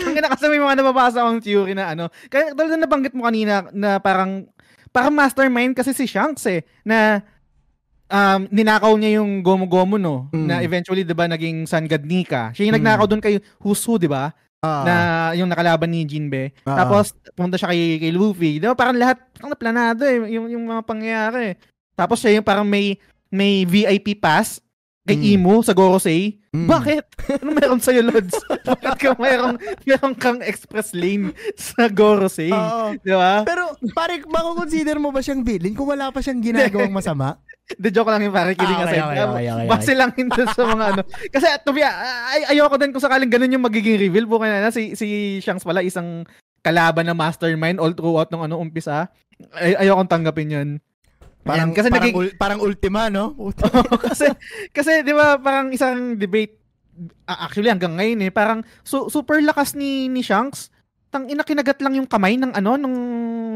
Ang 0.06 0.14
gina 0.14 0.28
kasi 0.28 0.46
may 0.48 0.58
mga 0.58 0.80
nababasa 0.80 1.24
akong 1.24 1.40
theory 1.40 1.74
na 1.74 1.94
ano. 1.94 2.08
Kaya 2.28 2.52
tulad 2.52 2.76
na 2.76 2.86
nabanggit 2.86 3.14
mo 3.14 3.24
kanina 3.24 3.68
na 3.72 3.98
parang 3.98 4.48
parang 4.90 5.14
mastermind 5.14 5.74
kasi 5.74 5.94
si 5.94 6.10
Shanks 6.10 6.44
eh 6.46 6.66
na 6.82 7.22
um, 8.10 8.50
ninakaw 8.50 8.94
niya 8.98 9.22
yung 9.22 9.46
Gomu-Gomu 9.46 10.02
no 10.02 10.28
Mm. 10.34 10.48
na 10.50 10.56
eventually 10.60 11.06
'di 11.06 11.14
ba 11.14 11.30
naging 11.30 11.70
Sun 11.70 11.86
God 11.86 12.04
Nika. 12.04 12.50
Siya 12.52 12.68
yung 12.68 12.76
Mm. 12.76 12.84
nagnakaw 12.84 13.06
doon 13.06 13.22
kay 13.22 13.38
Who 13.62 13.72
'di 13.74 14.10
ba? 14.10 14.34
Ah. 14.60 14.84
na 14.84 14.96
yung 15.40 15.48
nakalaban 15.48 15.88
ni 15.88 16.04
Jinbe. 16.04 16.52
Ah. 16.68 16.84
Tapos 16.84 17.16
pumunta 17.32 17.56
siya 17.56 17.72
kay, 17.72 17.96
kay 17.96 18.12
Luffy. 18.12 18.60
'Di 18.60 18.68
ba 18.68 18.76
parang 18.76 19.00
lahat 19.00 19.16
parang 19.32 19.56
naplanado 19.56 20.04
eh 20.04 20.36
yung 20.36 20.52
yung 20.52 20.68
mga 20.68 20.84
pangyayari. 20.84 21.56
Tapos 21.96 22.20
siya 22.20 22.36
yung 22.36 22.44
parang 22.44 22.68
may 22.68 23.00
may 23.32 23.64
VIP 23.64 24.20
pass 24.20 24.60
kay 25.10 25.18
Mm. 25.18 25.34
Imo 25.36 25.54
sa 25.60 25.74
Gorosei. 25.74 26.38
Mm. 26.50 26.70
Bakit? 26.70 27.04
Ano 27.42 27.50
meron 27.52 27.82
sa'yo, 27.82 28.02
Lods? 28.02 28.38
Bakit 28.70 28.94
ka 28.96 29.10
meron, 29.18 29.58
meron 29.84 30.14
kang 30.14 30.40
express 30.40 30.94
lane 30.94 31.34
sa 31.58 31.90
Gorosei? 31.90 32.54
Oo. 32.54 32.94
Di 32.96 33.10
ba? 33.10 33.42
Pero, 33.42 33.74
pare, 33.92 34.22
makukonsider 34.22 34.96
mo 34.96 35.10
ba 35.10 35.20
siyang 35.20 35.42
villain 35.42 35.74
kung 35.74 35.90
wala 35.90 36.14
pa 36.14 36.22
siyang 36.22 36.38
ginagawang 36.40 36.94
masama? 37.02 37.42
The 37.72 37.90
joke 37.90 38.10
lang 38.10 38.22
yung 38.22 38.34
pare, 38.34 38.54
kidding 38.54 38.70
Ah, 38.72 38.82
okay, 38.84 38.98
aside. 38.98 39.06
okay, 39.08 39.22
okay, 39.22 39.46
okay. 39.48 39.68
Base 39.68 39.94
lang 39.94 40.12
yun 40.12 40.30
sa 40.30 40.64
mga 40.64 40.86
ano. 40.90 41.02
Kasi 41.34 41.48
to 41.60 41.70
be, 41.70 41.82
ay, 41.82 42.42
ayoko 42.50 42.76
din 42.78 42.90
kung 42.90 43.02
sakaling 43.02 43.30
ganun 43.30 43.54
yung 43.54 43.62
magiging 43.62 43.98
reveal. 44.00 44.26
Bukan 44.26 44.50
na, 44.50 44.70
si, 44.70 44.94
si 44.94 45.08
Shanks 45.40 45.62
pala 45.62 45.82
isang 45.82 46.26
kalaban 46.62 47.06
na 47.06 47.14
mastermind 47.14 47.78
all 47.78 47.94
throughout 47.94 48.30
ng 48.30 48.42
ano 48.42 48.58
umpisa. 48.58 49.10
Ay, 49.54 49.78
ayokong 49.78 50.10
tanggapin 50.10 50.50
yun. 50.50 50.70
Parang, 51.40 51.72
Ayan, 51.72 51.78
kasi 51.78 51.88
parang, 51.88 52.04
naging- 52.04 52.20
ul- 52.20 52.36
parang 52.36 52.60
ultima, 52.60 53.02
no? 53.08 53.32
kasi 54.06 54.28
kasi 54.70 55.02
'di 55.02 55.14
ba 55.16 55.40
parang 55.40 55.72
isang 55.72 56.14
debate 56.14 56.60
actually 57.26 57.72
hanggang 57.72 57.96
ngayon 57.96 58.28
eh 58.28 58.32
parang 58.32 58.60
su- 58.84 59.08
super 59.08 59.40
lakas 59.40 59.72
ni 59.72 60.12
ni 60.12 60.20
Shanks 60.20 60.68
tang 61.10 61.26
ina 61.26 61.42
kinagat 61.42 61.82
lang 61.82 61.98
yung 61.98 62.06
kamay 62.06 62.38
ng 62.38 62.54
ano 62.54 62.78
nung 62.78 62.98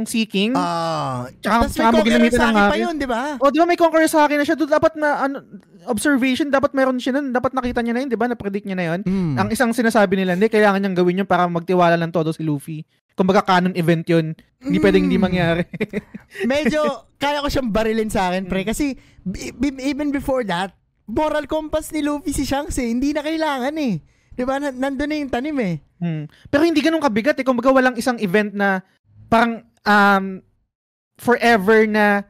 Sea 0.09 0.25
King. 0.25 0.57
Ah. 0.57 1.29
Tsaka- 1.37 1.69
Tapos 1.69 1.71
tsaka 1.71 1.85
may 1.85 2.01
conqueror 2.01 2.31
sa 2.33 2.43
ng 2.43 2.55
akin 2.57 2.65
pa 2.65 2.77
yun, 2.81 2.95
di 2.97 3.05
ba? 3.07 3.21
o 3.37 3.51
di 3.53 3.57
ba 3.61 3.65
may 3.69 3.77
conqueror 3.77 4.09
sa 4.09 4.25
akin 4.25 4.41
na 4.41 4.45
siya 4.47 4.57
doon 4.57 4.71
dapat 4.73 4.93
na 4.97 5.09
ano 5.21 5.37
observation 5.85 6.49
dapat 6.49 6.73
meron 6.73 6.97
siya 6.97 7.13
nun 7.13 7.29
dapat 7.29 7.53
nakita 7.53 7.85
niya 7.85 7.93
na 7.93 8.01
yun 8.01 8.09
'di 8.09 8.17
ba 8.17 8.25
na 8.25 8.33
predict 8.33 8.65
niya 8.65 8.73
na 8.73 8.85
yun. 8.89 8.99
Mm. 9.05 9.35
Ang 9.37 9.47
isang 9.53 9.69
sinasabi 9.69 10.17
nila 10.17 10.33
hindi 10.33 10.49
kailangan 10.49 10.81
niyang 10.81 10.97
gawin 10.97 11.21
yun 11.21 11.29
para 11.29 11.45
magtiwala 11.45 11.93
ng 11.93 12.09
todo 12.09 12.33
si 12.33 12.41
Luffy. 12.41 12.81
Kumbaga 13.13 13.41
canon 13.41 13.73
event 13.73 14.05
yun. 14.05 14.33
Hindi 14.57 14.77
pwedeng 14.79 15.05
hindi 15.05 15.17
Mm. 15.17 15.23
mangyari. 15.23 15.63
Medyo, 16.49 16.81
kaya 17.15 17.39
ko 17.39 17.47
siyang 17.47 17.69
barilin 17.69 18.09
sa 18.09 18.29
akin, 18.29 18.45
pre. 18.45 18.63
Kasi, 18.63 18.93
b- 19.19 19.51
b- 19.51 19.79
even 19.79 20.09
before 20.09 20.41
that, 20.43 20.73
moral 21.05 21.45
compass 21.45 21.91
ni 21.91 22.01
Luffy 22.01 22.31
si 22.31 22.41
Shanks 22.41 22.75
eh. 22.75 22.87
Hindi 22.87 23.11
na 23.11 23.21
kailangan 23.21 23.75
eh. 23.75 24.01
Di 24.33 24.41
ba? 24.41 24.57
Na- 24.57 24.73
nandun 24.73 25.05
na 25.05 25.15
yung 25.15 25.29
tanim 25.29 25.57
eh. 25.59 25.77
Hmm. 25.97 26.25
Pero 26.47 26.63
hindi 26.63 26.79
ganun 26.79 26.99
kabigat 26.99 27.35
eh. 27.35 27.45
Kumbaga 27.45 27.69
walang 27.69 27.93
isang 27.93 28.17
event 28.17 28.51
na 28.51 28.81
parang 29.27 29.61
um, 29.83 30.41
forever 31.15 31.85
na 31.85 32.23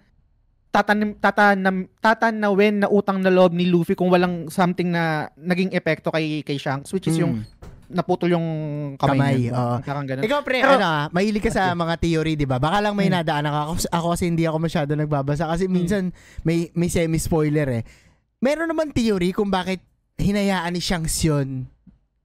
tatanim, 0.69 1.15
tatanam, 1.15 1.85
tatanawin 1.97 2.81
na 2.81 2.89
utang 2.89 3.21
na 3.21 3.29
loob 3.29 3.53
ni 3.53 3.65
Luffy 3.65 3.93
kung 3.93 4.09
walang 4.09 4.49
something 4.49 4.89
na 4.89 5.29
naging 5.35 5.69
epekto 5.69 6.09
kay 6.09 6.41
kay 6.41 6.57
Shanks 6.57 6.89
which 6.89 7.05
is 7.05 7.15
yung 7.15 7.39
Mm. 7.39 7.45
Naputol 7.93 8.29
yung 8.29 8.47
kamay, 8.95 9.47
Kamay, 9.47 9.53
oo. 9.53 9.75
Parang 9.79 10.03
ganun. 10.03 10.21
Ikaw, 10.21 10.39
pre, 10.41 10.59
Pero- 10.59 10.75
ano 10.75 10.83
ah, 10.83 11.05
mahilig 11.09 11.39
ka 11.39 11.49
sa 11.49 11.71
mga 11.71 11.95
theory, 11.95 12.33
di 12.33 12.43
ba? 12.43 12.57
Baka 12.57 12.81
lang 12.81 12.93
may 12.93 13.07
Hmm. 13.07 13.15
nadaanan 13.15 13.49
ka. 13.49 13.59
Ako, 13.63 13.73
ako 13.87 14.07
kasi 14.11 14.23
hindi 14.25 14.43
ako 14.43 14.57
masyado 14.59 14.91
nagbabasa 14.91 15.45
kasi 15.45 15.65
minsan 15.67 16.11
may, 16.41 16.73
may 16.73 16.87
semi-spoiler 16.87 17.69
eh. 17.71 17.83
Meron 18.37 18.67
naman 18.67 18.89
theory 18.89 19.31
kung 19.31 19.47
bakit 19.47 19.79
hinayaan 20.15 20.69
ni 20.69 20.79
Shanks 20.79 21.21
yun 21.21 21.65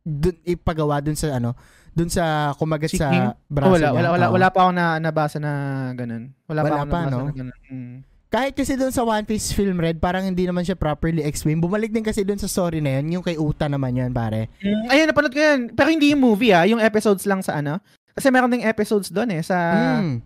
dun, 0.03 0.37
ipagawa 0.43 0.99
dun 0.99 1.15
sa 1.15 1.33
ano, 1.33 1.53
dun 1.91 2.09
sa 2.09 2.53
kumagat 2.55 2.89
Si 2.89 2.97
sa 2.97 3.37
braso 3.45 3.69
Oh, 3.69 3.75
wala, 3.75 3.87
niya. 3.87 3.95
wala, 3.95 4.09
wala, 4.11 4.27
wala 4.31 4.49
pa 4.49 4.59
ako 4.63 4.71
na 4.73 4.85
nabasa 4.97 5.37
na 5.37 5.53
ganun. 5.93 6.33
Wala, 6.47 6.61
Wala 6.61 6.71
pa 6.71 6.75
ako 6.75 6.87
pa, 6.87 6.99
nabasa 7.01 7.13
no? 7.13 7.25
na 7.25 7.33
ganun. 7.35 7.59
Hmm. 7.69 7.97
Kahit 8.29 8.53
kasi 8.53 8.77
dun 8.77 8.93
sa 8.93 9.03
One 9.03 9.25
Piece 9.25 9.51
film 9.51 9.77
Red, 9.77 9.97
parang 9.99 10.21
hindi 10.23 10.45
naman 10.45 10.61
siya 10.61 10.77
properly 10.77 11.25
explained. 11.25 11.59
Bumalik 11.59 11.89
din 11.89 12.03
kasi 12.03 12.23
dun 12.23 12.37
sa 12.37 12.45
story 12.45 12.79
na 12.79 13.01
yun, 13.01 13.19
yung 13.19 13.25
kay 13.25 13.35
Uta 13.35 13.67
naman 13.67 13.97
yun, 13.97 14.13
pare. 14.13 14.53
Mm, 14.61 14.85
ayun, 14.87 15.07
napanood 15.09 15.33
ko 15.33 15.41
yun. 15.41 15.61
Pero 15.73 15.89
hindi 15.89 16.13
yung 16.13 16.21
movie 16.21 16.53
ah, 16.53 16.69
yung 16.69 16.77
episodes 16.79 17.25
lang 17.25 17.41
sa 17.41 17.57
ano. 17.57 17.81
Kasi 18.13 18.29
meron 18.29 18.51
ding 18.51 18.63
episodes 18.63 19.09
doon 19.09 19.33
eh, 19.33 19.41
sa... 19.41 19.57
Mm. 19.99 20.21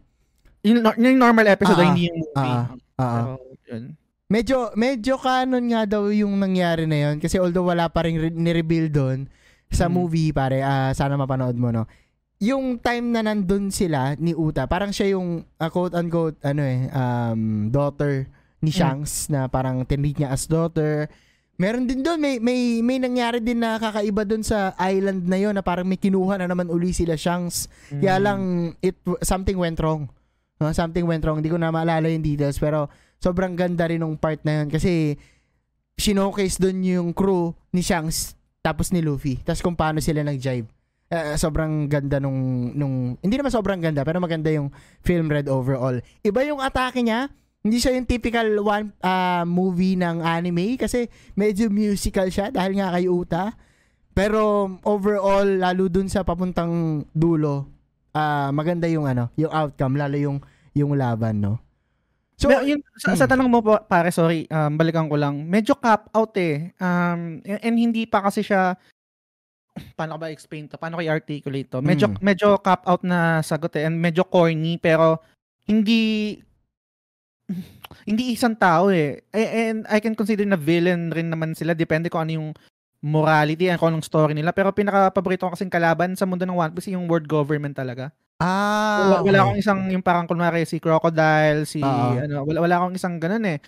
Yung, 0.62 0.78
yung 0.96 1.14
normal 1.16 1.46
episode, 1.46 1.74
Ah, 1.76 1.82
ah, 1.82 1.88
hindi 1.88 2.02
yung 2.06 2.18
movie. 2.18 2.34
ah, 2.34 2.64
ah. 2.96 3.14
Pero, 3.14 3.30
yun. 3.68 3.82
Medyo, 4.26 4.56
medyo 4.74 5.14
canon 5.16 5.64
nga 5.68 5.82
daw 5.84 6.08
yung 6.08 6.34
nangyari 6.34 6.88
na 6.88 6.98
yun. 7.04 7.16
Kasi 7.18 7.36
although 7.36 7.68
wala 7.68 7.86
pa 7.86 8.02
rin 8.02 8.16
re- 8.16 8.32
ni-reveal 8.32 8.88
doon 8.88 9.18
sa 9.68 9.86
Mm. 9.86 9.92
movie, 9.92 10.30
pare, 10.32 10.58
ah, 10.58 10.90
sana 10.90 11.14
mapanood 11.14 11.54
mo, 11.54 11.70
no? 11.70 11.86
Yung 12.42 12.74
time 12.82 13.14
na 13.14 13.22
nandun 13.22 13.70
sila 13.70 14.18
ni 14.18 14.34
Uta, 14.34 14.66
parang 14.66 14.90
siya 14.90 15.14
yung 15.14 15.46
ah, 15.62 15.70
quote-unquote, 15.70 16.42
ano 16.42 16.62
eh, 16.66 16.90
um, 16.90 17.70
daughter 17.70 18.26
ni 18.58 18.70
Mm. 18.70 18.78
Shanks 18.78 19.30
na 19.30 19.46
parang 19.46 19.82
tinreat 19.86 20.18
niya 20.18 20.30
as 20.30 20.50
daughter. 20.50 21.06
Meron 21.54 21.86
din 21.86 22.02
doon, 22.02 22.18
may, 22.18 22.42
may, 22.42 22.82
may 22.82 22.98
nangyari 22.98 23.38
din 23.38 23.62
na 23.62 23.78
kakaiba 23.78 24.26
doon 24.26 24.42
sa 24.42 24.74
island 24.78 25.22
na 25.22 25.38
yon 25.38 25.54
na 25.54 25.62
parang 25.62 25.86
may 25.86 25.98
kinuha 25.98 26.38
na 26.38 26.50
naman 26.50 26.66
uli 26.66 26.90
sila 26.90 27.14
Shanks. 27.14 27.70
Kaya 27.90 28.18
Mm. 28.18 28.24
lang, 28.26 28.40
it, 28.82 28.98
something 29.22 29.54
went 29.54 29.78
wrong. 29.78 30.10
No, 30.58 30.70
something 30.70 31.06
went 31.06 31.22
wrong. 31.22 31.38
Hindi 31.38 31.50
ko 31.50 31.58
na 31.58 31.70
maalala 31.70 32.06
yung 32.06 32.22
details, 32.22 32.58
pero 32.58 32.86
sobrang 33.18 33.54
ganda 33.54 33.86
rin 33.86 34.02
ng 34.02 34.18
part 34.18 34.42
na 34.42 34.62
yun 34.62 34.68
kasi 34.70 35.14
sinokase 35.94 36.58
doon 36.58 36.82
yung 36.82 37.08
crew 37.14 37.54
ni 37.70 37.82
Shanks 37.82 38.34
tapos 38.62 38.90
ni 38.90 38.98
Luffy. 38.98 39.38
Tapos 39.42 39.62
kung 39.62 39.74
paano 39.74 39.98
sila 40.02 40.22
nag-jive. 40.22 40.66
Eh, 41.12 41.36
sobrang 41.36 41.92
ganda 41.92 42.16
nung, 42.16 42.72
nung, 42.72 43.20
hindi 43.20 43.36
naman 43.36 43.52
sobrang 43.52 43.84
ganda, 43.84 44.00
pero 44.00 44.16
maganda 44.16 44.48
yung 44.48 44.72
film 45.04 45.28
Red 45.28 45.44
overall. 45.44 46.00
Iba 46.24 46.40
yung 46.48 46.56
atake 46.64 47.04
niya, 47.04 47.28
hindi 47.60 47.76
siya 47.76 47.92
yung 47.92 48.08
typical 48.08 48.48
one 48.64 48.96
ah, 49.04 49.44
movie 49.44 49.92
ng 49.92 50.24
anime 50.24 50.80
kasi 50.80 51.12
medyo 51.36 51.68
musical 51.68 52.32
siya 52.32 52.48
dahil 52.48 52.80
nga 52.80 52.96
kay 52.96 53.12
Uta. 53.12 53.52
Pero 54.16 54.72
overall, 54.88 55.44
lalo 55.44 55.92
dun 55.92 56.08
sa 56.08 56.24
papuntang 56.24 57.04
dulo, 57.12 57.68
ah 58.16 58.48
maganda 58.48 58.88
yung 58.88 59.04
ano, 59.04 59.28
yung 59.36 59.52
outcome, 59.52 60.00
lalo 60.00 60.16
yung 60.16 60.40
yung 60.72 60.96
laban, 60.96 61.44
no? 61.44 61.60
So, 62.40 62.48
Pero 62.48 62.64
yun, 62.64 62.80
sa, 62.98 63.14
sa 63.14 63.28
Hmm. 63.28 63.36
tanong 63.36 63.48
mo 63.52 63.60
pa, 63.62 63.84
pare, 63.84 64.10
sorry, 64.10 64.48
um, 64.50 64.74
balikan 64.74 65.06
ko 65.06 65.14
lang. 65.14 65.46
Medyo 65.46 65.78
cap 65.78 66.10
out 66.10 66.34
eh. 66.40 66.74
Um, 66.80 67.38
and, 67.44 67.60
and 67.62 67.76
hindi 67.78 68.02
pa 68.08 68.24
kasi 68.24 68.42
siya, 68.42 68.74
paano 69.96 70.16
ko 70.16 70.18
ba 70.20 70.28
explain 70.28 70.68
to? 70.68 70.76
Paano 70.76 70.98
ko 70.98 71.02
i-articulate 71.02 71.68
to? 71.68 71.78
Medyo, 71.80 72.12
Mm. 72.12 72.18
medyo 72.20 72.48
cap 72.58 72.84
out 72.84 73.02
na 73.02 73.40
sagot 73.40 73.72
eh. 73.74 73.88
And 73.88 73.96
medyo 73.96 74.24
corny, 74.24 74.76
pero 74.76 75.20
hindi, 75.64 76.36
hindi 78.08 78.32
isang 78.32 78.56
tao 78.56 78.88
eh. 78.88 79.24
And 79.32 79.84
I 79.88 79.98
can 80.00 80.14
consider 80.14 80.44
na 80.44 80.56
villain 80.56 81.10
rin 81.10 81.28
naman 81.28 81.56
sila. 81.56 81.72
Depende 81.72 82.08
kung 82.08 82.24
ano 82.24 82.32
yung 82.32 82.48
morality 83.02 83.66
and 83.66 83.82
kung 83.82 83.90
anong 83.90 84.06
story 84.06 84.32
nila. 84.32 84.54
Pero 84.54 84.70
pinaka-paborito 84.70 85.48
ko 85.48 85.54
kasing 85.54 85.72
kalaban 85.72 86.14
sa 86.14 86.22
mundo 86.24 86.46
ng 86.46 86.54
One 86.54 86.72
Piece 86.72 86.92
yung 86.94 87.10
world 87.10 87.26
government 87.26 87.74
talaga. 87.74 88.14
ah, 88.38 88.98
Wala, 88.98 89.16
wala 89.22 89.38
okay. 89.38 89.42
akong 89.46 89.58
isang 89.62 89.80
yung 89.90 90.02
parang 90.02 90.26
kunwari 90.26 90.66
si 90.66 90.82
Crocodile, 90.82 91.62
si 91.62 91.78
Oo. 91.78 92.18
ano, 92.18 92.42
wala 92.42 92.58
wala 92.58 92.74
akong 92.78 92.94
isang 92.98 93.14
ganun 93.18 93.46
eh. 93.46 93.58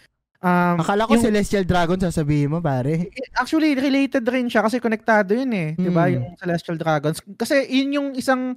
Um, 0.45 0.77
Akala 0.77 1.09
ko 1.09 1.17
yung- 1.17 1.25
Celestial 1.25 1.65
Dragon 1.65 1.97
sasabihin 1.97 2.53
mo, 2.53 2.61
pare. 2.61 3.09
actually 3.41 3.73
related 3.73 4.29
rin 4.29 4.53
siya 4.53 4.61
kasi 4.61 4.77
konektado 4.77 5.33
yun 5.33 5.49
eh? 5.57 5.73
Mm. 5.81 6.21
Yung 6.21 6.37
Celestial 6.37 6.77
Dragons. 6.77 7.17
Kasi 7.41 7.65
yun 7.73 7.97
yung 7.97 8.09
isang 8.13 8.53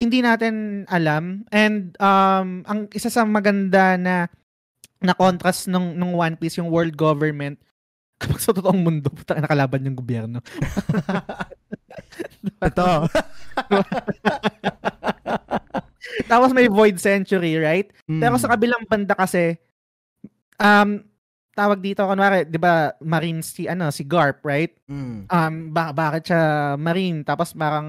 hindi 0.00 0.20
natin 0.20 0.84
alam 0.88 1.44
and 1.52 1.92
um 2.00 2.64
ang 2.64 2.88
isa 2.96 3.12
sa 3.12 3.28
maganda 3.28 4.00
na 4.00 4.32
na 5.00 5.12
contrast 5.12 5.68
ng 5.68 5.96
ng 5.96 6.12
One 6.16 6.36
Piece 6.40 6.56
yung 6.56 6.72
world 6.72 6.96
government 6.96 7.60
kapag 8.20 8.40
sa 8.44 8.52
totoong 8.52 8.80
mundo 8.80 9.08
puta 9.08 9.40
nakalaban 9.40 9.84
yung 9.84 9.96
gobyerno. 9.96 10.44
Ito. 12.68 12.88
Tapos 16.30 16.50
may 16.52 16.68
Void 16.68 17.00
Century, 17.00 17.56
right? 17.56 17.88
Mm. 18.08 18.20
Pero 18.20 18.34
sa 18.36 18.52
kabilang 18.52 18.84
banda 18.84 19.16
kasi, 19.16 19.56
um, 20.60 21.00
tawag 21.60 21.78
dito, 21.84 22.00
kunwari, 22.08 22.48
di 22.48 22.56
ba, 22.56 22.96
Marine 23.04 23.44
si, 23.44 23.68
ano, 23.68 23.92
si 23.92 24.08
Garp, 24.08 24.40
right? 24.40 24.72
Mm. 24.88 25.28
Um, 25.28 25.54
ba- 25.76 25.92
bakit 25.92 26.32
siya 26.32 26.74
Marine? 26.80 27.20
Tapos 27.20 27.52
parang, 27.52 27.88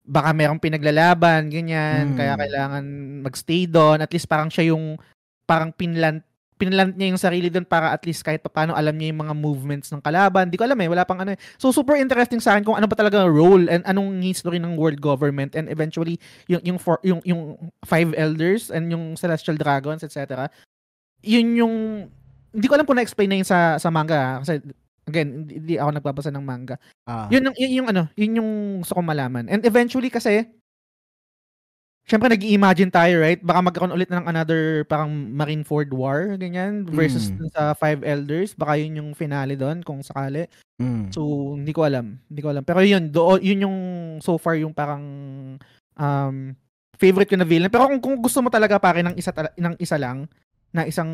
baka 0.00 0.32
merong 0.32 0.60
pinaglalaban, 0.60 1.52
ganyan, 1.52 2.12
Mm. 2.12 2.16
kaya 2.16 2.32
kailangan 2.40 2.84
magstay 3.20 3.68
doon. 3.68 4.00
At 4.00 4.08
least 4.12 4.24
parang 4.24 4.48
siya 4.48 4.72
yung, 4.72 4.96
parang 5.44 5.76
pinlan, 5.76 6.24
pinalant 6.54 6.94
niya 6.94 7.10
yung 7.10 7.20
sarili 7.20 7.50
doon 7.50 7.66
para 7.66 7.90
at 7.90 8.00
least 8.06 8.22
kahit 8.22 8.38
paano 8.46 8.78
alam 8.78 8.94
niya 8.94 9.10
yung 9.10 9.26
mga 9.26 9.34
movements 9.34 9.90
ng 9.90 9.98
kalaban. 9.98 10.48
Di 10.48 10.54
ko 10.54 10.62
alam 10.64 10.78
eh, 10.78 10.86
wala 10.86 11.02
pang 11.02 11.18
ano 11.18 11.34
eh. 11.34 11.38
So 11.58 11.74
super 11.74 11.98
interesting 11.98 12.38
sa 12.38 12.54
akin 12.54 12.62
kung 12.62 12.78
ano 12.78 12.86
ba 12.86 12.94
talaga 12.94 13.26
ang 13.26 13.34
role 13.34 13.66
and 13.66 13.82
anong 13.84 14.22
history 14.22 14.62
ng 14.62 14.78
world 14.78 15.02
government 15.02 15.58
and 15.58 15.66
eventually 15.66 16.14
yung 16.46 16.62
yung 16.62 16.78
for, 16.78 17.02
yung 17.02 17.18
yung 17.26 17.58
five 17.82 18.14
elders 18.14 18.70
and 18.70 18.86
yung 18.86 19.18
celestial 19.18 19.58
dragons 19.58 20.06
etc. 20.06 20.46
Yun 21.26 21.58
yung 21.58 21.74
hindi 22.54 22.66
ko 22.70 22.74
alam 22.78 22.86
kung 22.86 22.96
na-explain 22.96 23.28
na 23.28 23.38
yun 23.42 23.48
sa 23.48 23.76
sa 23.82 23.90
manga 23.90 24.14
ah, 24.14 24.34
kasi 24.40 24.62
again 25.04 25.44
hindi, 25.44 25.52
hindi 25.60 25.74
ako 25.76 25.90
nagbabasa 25.98 26.30
ng 26.30 26.44
manga. 26.46 26.78
Ah. 27.04 27.26
Yun 27.28 27.50
yung, 27.50 27.56
yun 27.58 27.72
yung 27.82 27.88
ano, 27.90 28.02
yun 28.16 28.38
yung 28.40 28.50
gusto 28.80 28.94
kong 28.96 29.10
malaman. 29.10 29.50
And 29.50 29.66
eventually 29.66 30.08
kasi 30.08 30.46
Siyempre, 32.04 32.28
nag-imagine 32.28 32.92
tayo, 32.92 33.16
right? 33.16 33.40
Baka 33.40 33.64
magkaroon 33.64 33.96
ulit 33.96 34.12
ng 34.12 34.28
another 34.28 34.84
parang 34.92 35.08
Marineford 35.08 35.88
War, 35.96 36.36
ganyan, 36.36 36.84
versus 36.84 37.32
Mm. 37.32 37.48
sa 37.48 37.72
Five 37.72 38.04
Elders. 38.04 38.52
Baka 38.52 38.76
yun 38.76 39.00
yung 39.00 39.10
finale 39.16 39.56
doon, 39.56 39.80
kung 39.80 40.04
sakali. 40.04 40.44
Mm. 40.76 41.08
So, 41.08 41.56
hindi 41.56 41.72
ko 41.72 41.88
alam. 41.88 42.20
Hindi 42.28 42.40
ko 42.44 42.52
alam. 42.52 42.60
Pero 42.60 42.84
yun, 42.84 43.08
do, 43.08 43.40
yun 43.40 43.64
yung 43.64 43.78
so 44.20 44.36
far 44.36 44.60
yung 44.60 44.76
parang 44.76 45.00
um, 45.96 46.36
favorite 47.00 47.32
ko 47.32 47.40
na 47.40 47.48
villain. 47.48 47.72
Pero 47.72 47.88
kung, 47.88 48.00
kung 48.04 48.20
gusto 48.20 48.44
mo 48.44 48.52
talaga 48.52 48.76
pare 48.76 49.00
ng 49.00 49.16
isa, 49.16 49.32
ng 49.56 49.80
isa 49.80 49.96
lang, 49.96 50.28
na 50.74 50.82
isang 50.84 51.06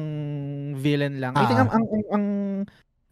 villain 0.74 1.20
lang, 1.20 1.36
I 1.36 1.44
think 1.44 1.60
Ah. 1.60 1.62
ang, 1.62 1.70
ang, 1.70 1.84
ang, 1.84 2.04
ang, 2.10 2.26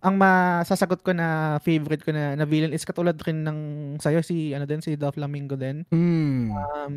ang 0.01 0.15
masasagot 0.17 1.03
ko 1.03 1.13
na 1.13 1.27
favorite 1.59 2.01
ko 2.01 2.11
na, 2.11 2.33
na 2.33 2.43
villain 2.43 2.73
is 2.73 2.83
katulad 2.83 3.15
rin 3.21 3.45
ng 3.45 3.59
sa'yo, 3.97 4.23
si, 4.23 4.51
ano 4.51 4.65
din, 4.65 4.81
si 4.81 4.97
Doflamingo 4.97 5.55
din. 5.55 5.85
Mm. 5.89 6.49
Um, 6.49 6.93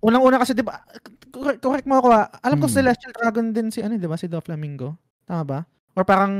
unang-una 0.00 0.40
kasi 0.40 0.50
'di 0.50 0.62
ba? 0.62 0.80
Correct, 1.28 1.60
correct 1.60 1.84
mo 1.84 1.98
ako. 1.98 2.08
ah. 2.10 2.26
Alam 2.40 2.58
ko 2.58 2.66
Hmm. 2.66 2.74
Celestial 2.74 3.12
Dragon 3.12 3.46
din 3.50 3.68
si 3.68 3.78
ano, 3.78 3.94
'di 3.94 4.04
ba? 4.04 4.16
Si 4.16 4.26
Doflamingo. 4.26 4.96
Tama 5.22 5.44
ba? 5.44 5.60
Or 5.92 6.02
parang 6.02 6.32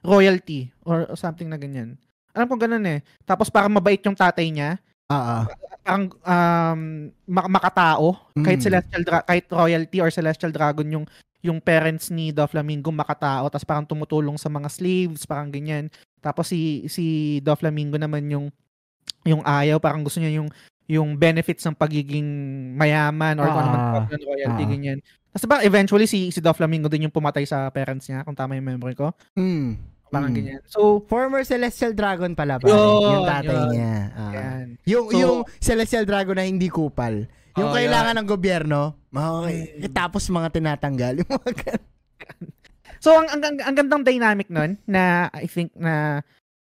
royalty 0.00 0.68
or 0.84 1.08
something 1.14 1.48
na 1.48 1.56
ganyan. 1.56 1.96
Alam 2.30 2.46
ko 2.46 2.54
ganun 2.54 2.84
eh. 2.84 3.00
Tapos 3.24 3.48
parang 3.48 3.72
mabait 3.72 3.98
yung 3.98 4.14
tatay 4.14 4.46
niya. 4.46 4.78
Ah, 5.08 5.42
ah. 5.42 5.44
Parang 5.80 6.04
um, 6.12 6.80
mak- 7.24 7.50
makatao. 7.50 8.14
Kahit 8.36 8.60
Mm. 8.60 8.66
Celestial 8.68 9.02
Dra- 9.02 9.24
kahit 9.24 9.48
royalty 9.48 9.98
or 9.98 10.10
Celestial 10.10 10.50
Dragon 10.50 10.86
yung 10.92 11.06
yung 11.40 11.58
parents 11.58 12.08
ni 12.08 12.30
Doflamingo 12.30 12.90
makatao 12.90 13.48
tapos 13.48 13.64
parang 13.64 13.84
tumutulong 13.84 14.36
sa 14.36 14.46
mga 14.46 14.68
slaves, 14.68 15.24
parang 15.24 15.48
ganyan. 15.48 15.88
Tapos 16.20 16.48
si 16.48 16.84
si 16.86 17.04
Doflamingo 17.40 17.96
naman 17.96 18.28
yung 18.28 18.46
yung 19.22 19.40
ayaw, 19.40 19.76
parang 19.76 20.00
gusto 20.00 20.20
niya 20.20 20.36
yung 20.36 20.48
yung 20.84 21.14
benefits 21.14 21.62
ng 21.62 21.74
pagiging 21.74 22.26
mayaman 22.74 23.38
or 23.38 23.46
kung 23.46 23.62
ano 23.62 23.70
man 23.70 23.80
Ah, 24.04 24.04
royalty, 24.10 24.64
ah. 24.64 24.68
ganyan. 24.68 24.98
Tapos 25.30 25.46
ba 25.46 25.62
eventually 25.62 26.04
si 26.04 26.28
si 26.28 26.42
Doflamingo 26.42 26.90
din 26.90 27.06
yung 27.06 27.14
pumatay 27.14 27.46
sa 27.46 27.70
parents 27.70 28.10
niya, 28.10 28.20
kung 28.20 28.34
tama 28.34 28.58
yung 28.58 28.66
memory 28.68 28.92
ko. 28.94 29.14
Mm. 29.32 29.78
Parang 30.10 30.34
Mm. 30.34 30.36
ganyan. 30.36 30.60
So, 30.66 31.06
Former 31.06 31.46
Celestial 31.46 31.94
Dragon 31.94 32.34
pala 32.34 32.58
pare. 32.58 32.66
Yun, 32.66 32.98
yung 33.06 33.24
tatay 33.24 33.54
yun. 33.54 33.68
niya. 33.70 33.94
Ah. 34.10 34.32
yan. 34.34 34.66
Yung 34.84 35.06
So- 35.06 35.16
yung 35.16 35.36
Celestial 35.56 36.02
Dragon 36.02 36.34
na 36.34 36.42
hindi 36.42 36.66
kupal. 36.66 37.30
Yung 37.60 37.70
Oh, 37.70 37.76
kailangan 37.76 38.14
ng 38.16 38.26
gobyerno, 38.26 38.96
okay. 39.10 39.76
Mm. 39.78 39.92
Tapos 39.92 40.24
mga 40.26 40.48
tinatanggal. 40.50 41.12
Yung 41.20 41.30
mga 41.30 41.76
So 43.00 43.16
ang 43.16 43.28
ang, 43.28 43.40
ang, 43.40 43.56
ang 43.62 43.74
gandang 43.74 44.04
dynamic 44.04 44.48
nun 44.48 44.76
na 44.84 45.28
I 45.32 45.48
think 45.48 45.72
na 45.72 46.20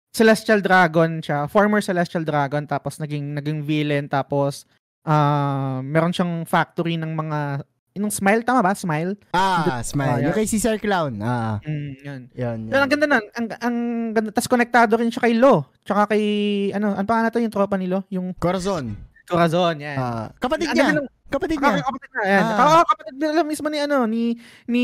Celestial 0.09 0.61
Dragon 0.61 1.21
siya, 1.21 1.45
former 1.45 1.81
Celestial 1.81 2.21
Dragon 2.21 2.65
tapos 2.65 2.97
naging 2.97 3.33
naging 3.33 3.61
villain 3.61 4.05
tapos 4.05 4.69
ah 5.01 5.81
meron 5.81 6.13
siyang 6.13 6.45
factory 6.45 6.97
ng 6.97 7.13
mga 7.13 7.65
yung 7.97 8.13
smile 8.13 8.45
tama 8.45 8.61
ba? 8.61 8.71
Smile? 8.71 9.17
ah, 9.33 9.81
smile. 9.81 10.21
Ah, 10.21 10.25
Yung 10.29 10.37
kay 10.37 10.45
Caesar 10.45 10.77
Clown. 10.77 11.17
Ah, 11.19 11.57
Mm, 11.65 11.91
yun. 11.99 12.21
yun. 12.31 12.59
Pero 12.69 12.81
ang 12.85 12.91
ganda 12.93 13.05
nun, 13.09 13.25
ang, 13.33 13.47
ang 13.59 13.75
ganda, 14.13 14.29
tas 14.31 14.47
konektado 14.47 14.95
rin 14.95 15.09
siya 15.09 15.25
kay 15.25 15.33
Lo, 15.35 15.67
tsaka 15.83 16.13
kay, 16.13 16.23
ano, 16.71 16.93
ano 16.93 17.03
pa 17.03 17.25
natin 17.25 17.43
yung 17.43 17.51
tropa 17.51 17.75
ni 17.75 17.89
Lo? 17.89 18.05
Yung 18.07 18.31
Corazon. 18.37 18.93
Corazon, 19.29 19.75
yan. 19.77 19.95
Ah, 19.95 20.27
kapatid 20.35 20.67
niya. 20.69 20.97
Kapatid 21.29 21.61
niya. 21.61 21.77
kapatid 21.79 22.11
na, 22.11 22.21
yan. 22.25 22.43
Ah. 22.43 22.57
Ah. 22.57 22.83
kapatid 22.83 23.15
nila 23.15 23.41
mismo 23.43 23.67
ni, 23.69 23.77
ano, 23.77 23.97
ni, 24.03 24.33
ni 24.65 24.83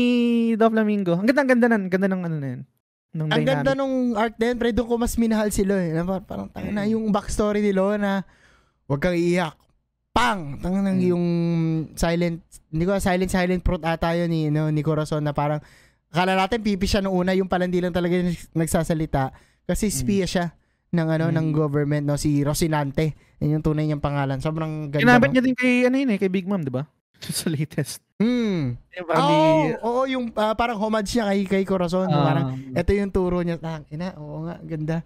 Doflamingo. 0.54 1.18
Ang 1.18 1.26
ganda, 1.26 1.42
ang 1.42 1.50
ganda 1.50 1.66
nun, 1.66 1.82
ang 1.82 1.92
ganda 1.92 2.06
ng, 2.06 2.22
ano 2.22 2.36
na 2.38 2.48
yun. 2.48 2.62
Nung 3.10 3.28
Ang 3.28 3.42
dynamic. 3.42 3.48
ganda 3.50 3.70
nung 3.74 3.94
art 4.14 4.36
din, 4.36 4.54
pre, 4.54 4.70
doon 4.70 4.86
ko 4.86 4.94
mas 4.96 5.16
minahal 5.16 5.48
si 5.48 5.64
Lo. 5.64 5.74
Eh. 5.74 5.90
Na 5.90 6.04
par- 6.04 6.22
Parang 6.22 6.46
tanga 6.46 6.70
na 6.70 6.84
Mm. 6.84 6.92
yung 6.94 7.04
backstory 7.10 7.58
ni 7.58 7.72
Lo 7.72 7.90
na 7.96 8.22
wag 8.86 9.00
kang 9.00 9.16
iiyak. 9.16 9.56
Pang! 10.12 10.60
Tanga 10.60 10.80
nang 10.80 10.96
Mm. 10.96 11.08
yung 11.10 11.24
silent, 11.92 12.40
hindi 12.68 12.84
ko 12.84 12.94
silent 12.96 13.28
silent 13.28 13.60
fruit 13.60 13.82
ata 13.82 14.14
yun 14.14 14.28
ni, 14.28 14.48
no, 14.48 14.68
ni 14.68 14.80
Corazon 14.80 15.20
na 15.20 15.32
parang 15.32 15.58
akala 16.06 16.36
natin 16.36 16.60
pipi 16.60 16.84
siya 16.84 17.00
nung 17.00 17.16
una, 17.16 17.32
yung 17.32 17.48
pala 17.48 17.64
hindi 17.64 17.80
lang 17.80 17.92
talaga 17.92 18.14
yung 18.14 18.30
nagsasalita 18.54 19.32
kasi 19.64 19.90
spia 19.90 20.24
siya 20.24 20.54
ng 20.88 21.08
ano 21.10 21.26
Mm. 21.28 21.34
ng 21.34 21.46
government 21.50 22.04
no 22.06 22.14
si 22.14 22.40
Rocinante 22.40 23.12
yun 23.36 23.58
yung 23.58 23.64
tunay 23.64 23.84
niyang 23.84 24.00
pangalan 24.00 24.38
sobrang 24.38 24.88
ganda 24.88 25.02
Ginamit 25.02 25.28
no? 25.28 25.32
niya 25.32 25.44
din 25.44 25.54
kay, 25.54 25.84
ano 25.84 25.96
yun 25.96 26.10
eh, 26.10 26.18
kay 26.18 26.28
Big 26.28 26.46
Mom, 26.46 26.60
di 26.60 26.70
ba? 26.70 26.84
sa 27.20 27.48
latest. 27.48 28.04
mm. 28.16 28.62
Yung 28.92 29.08
Oo, 29.08 29.28
di- 29.64 29.76
oo, 29.80 30.00
yung 30.06 30.24
ah, 30.34 30.52
parang 30.52 30.76
homage 30.76 31.12
niya 31.12 31.24
kay, 31.26 31.40
kay 31.44 31.64
Corazon. 31.64 32.08
Ah. 32.08 32.24
parang, 32.24 32.46
ito 32.72 32.90
yung 32.92 33.08
turo 33.08 33.40
niya. 33.40 33.56
Tang, 33.56 33.84
ina, 33.88 34.12
oo 34.16 34.44
nga, 34.44 34.56
ganda. 34.60 34.96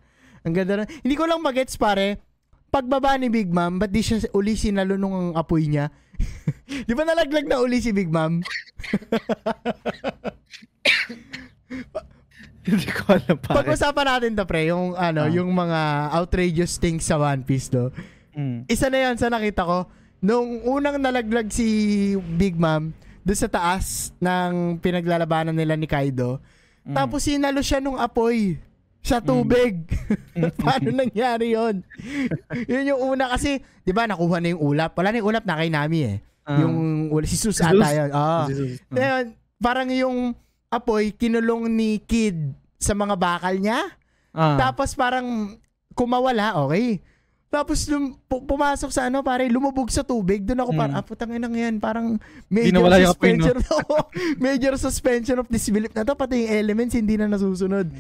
Ang 0.43 0.55
ganda 0.55 0.75
na. 0.75 0.85
Hindi 0.87 1.15
ko 1.15 1.27
lang 1.27 1.39
magets 1.39 1.75
pare, 1.75 2.19
pagbaba 2.69 3.15
ni 3.15 3.27
Big 3.29 3.47
Mom, 3.47 3.79
ba't 3.79 3.91
di 3.91 4.01
siya 4.01 4.27
uli 4.33 4.55
sinalo 4.55 4.95
nung 4.95 5.35
apoy 5.35 5.67
niya? 5.67 5.91
di 6.89 6.93
ba 6.93 7.03
nalaglag 7.03 7.47
na 7.47 7.59
uli 7.59 7.79
si 7.79 7.91
Big 7.91 8.11
Mom? 8.11 8.43
Hindi 12.61 12.87
ko 12.87 13.03
alam 13.11 13.37
pare. 13.41 13.57
Pag-usapan 13.65 14.07
natin 14.07 14.33
to 14.37 14.45
pre, 14.45 14.69
yung 14.69 14.93
ano, 14.93 15.25
Ah. 15.25 15.33
yung 15.33 15.49
mga 15.49 15.81
outrageous 16.13 16.77
things 16.77 17.09
sa 17.09 17.17
One 17.17 17.43
Piece 17.43 17.67
do. 17.67 17.89
Mm. 18.35 18.69
Isa 18.71 18.87
na 18.89 18.99
yan 19.11 19.17
sa 19.19 19.29
nakita 19.33 19.63
ko. 19.67 19.89
Nung 20.21 20.61
unang 20.69 21.01
nalaglag 21.01 21.49
si 21.49 22.13
Big 22.37 22.55
Mom, 22.55 22.93
doon 23.21 23.39
sa 23.39 23.49
taas 23.49 24.13
ng 24.21 24.81
pinaglalabanan 24.81 25.57
nila 25.57 25.77
ni 25.77 25.89
Kaido, 25.89 26.41
Mm. 26.81 26.97
Tapos 26.97 27.21
sinalo 27.29 27.61
siya 27.61 27.79
nung 27.79 28.01
apoy 28.01 28.57
sa 29.05 29.21
tubig. 29.21 29.85
Paano 30.65 30.93
nangyari 30.93 31.57
yon? 31.57 31.85
yun 32.69 32.91
yung 32.97 33.01
una 33.17 33.33
kasi, 33.33 33.61
di 33.85 33.93
ba, 33.93 34.09
nakuha 34.09 34.41
na 34.41 34.53
yung 34.53 34.63
ulap. 34.75 34.97
Wala 34.97 35.13
na 35.13 35.21
yung 35.21 35.29
ulap 35.29 35.45
na 35.45 35.61
kay 35.61 35.71
Nami 35.73 36.01
eh. 36.05 36.17
Ah. 36.45 36.61
Yung, 36.65 37.09
si 37.25 37.37
Sus 37.37 37.61
ata 37.61 37.89
yun. 37.93 38.11
Ah. 38.13 38.45
Jesus. 38.49 38.81
Ah. 38.89 38.95
Ngayon, 38.97 39.25
parang 39.61 39.89
yung 39.93 40.19
apoy, 40.73 41.13
kinulong 41.13 41.69
ni 41.69 42.01
Kid 42.01 42.57
sa 42.81 42.97
mga 42.97 43.15
bakal 43.17 43.61
niya. 43.61 43.81
Ah. 44.33 44.57
Tapos 44.57 44.97
parang 44.97 45.57
kumawala, 45.93 46.57
okay. 46.65 47.01
Tapos 47.51 47.83
lum, 47.91 48.15
pu- 48.31 48.47
pumasok 48.47 48.95
sa 48.95 49.11
ano, 49.11 49.27
pare, 49.27 49.51
lumubog 49.51 49.91
sa 49.91 50.07
tubig. 50.07 50.47
Doon 50.47 50.63
ako 50.63 50.71
parang, 50.73 50.95
Mm. 50.95 51.03
ah, 51.03 51.05
putang 51.05 51.35
ina 51.35 51.51
yan. 51.51 51.83
Parang 51.83 52.15
major 52.47 52.79
nawala 52.79 53.03
yung 53.03 53.11
suspension. 53.11 53.57
Oo, 53.75 53.99
major 54.39 54.75
suspension 54.79 55.37
of 55.37 55.51
disbelief 55.51 55.91
na 55.91 56.07
to. 56.07 56.15
Pati 56.15 56.47
yung 56.47 56.53
elements 56.55 56.95
hindi 56.95 57.19
na 57.19 57.27
nasusunod. 57.27 57.91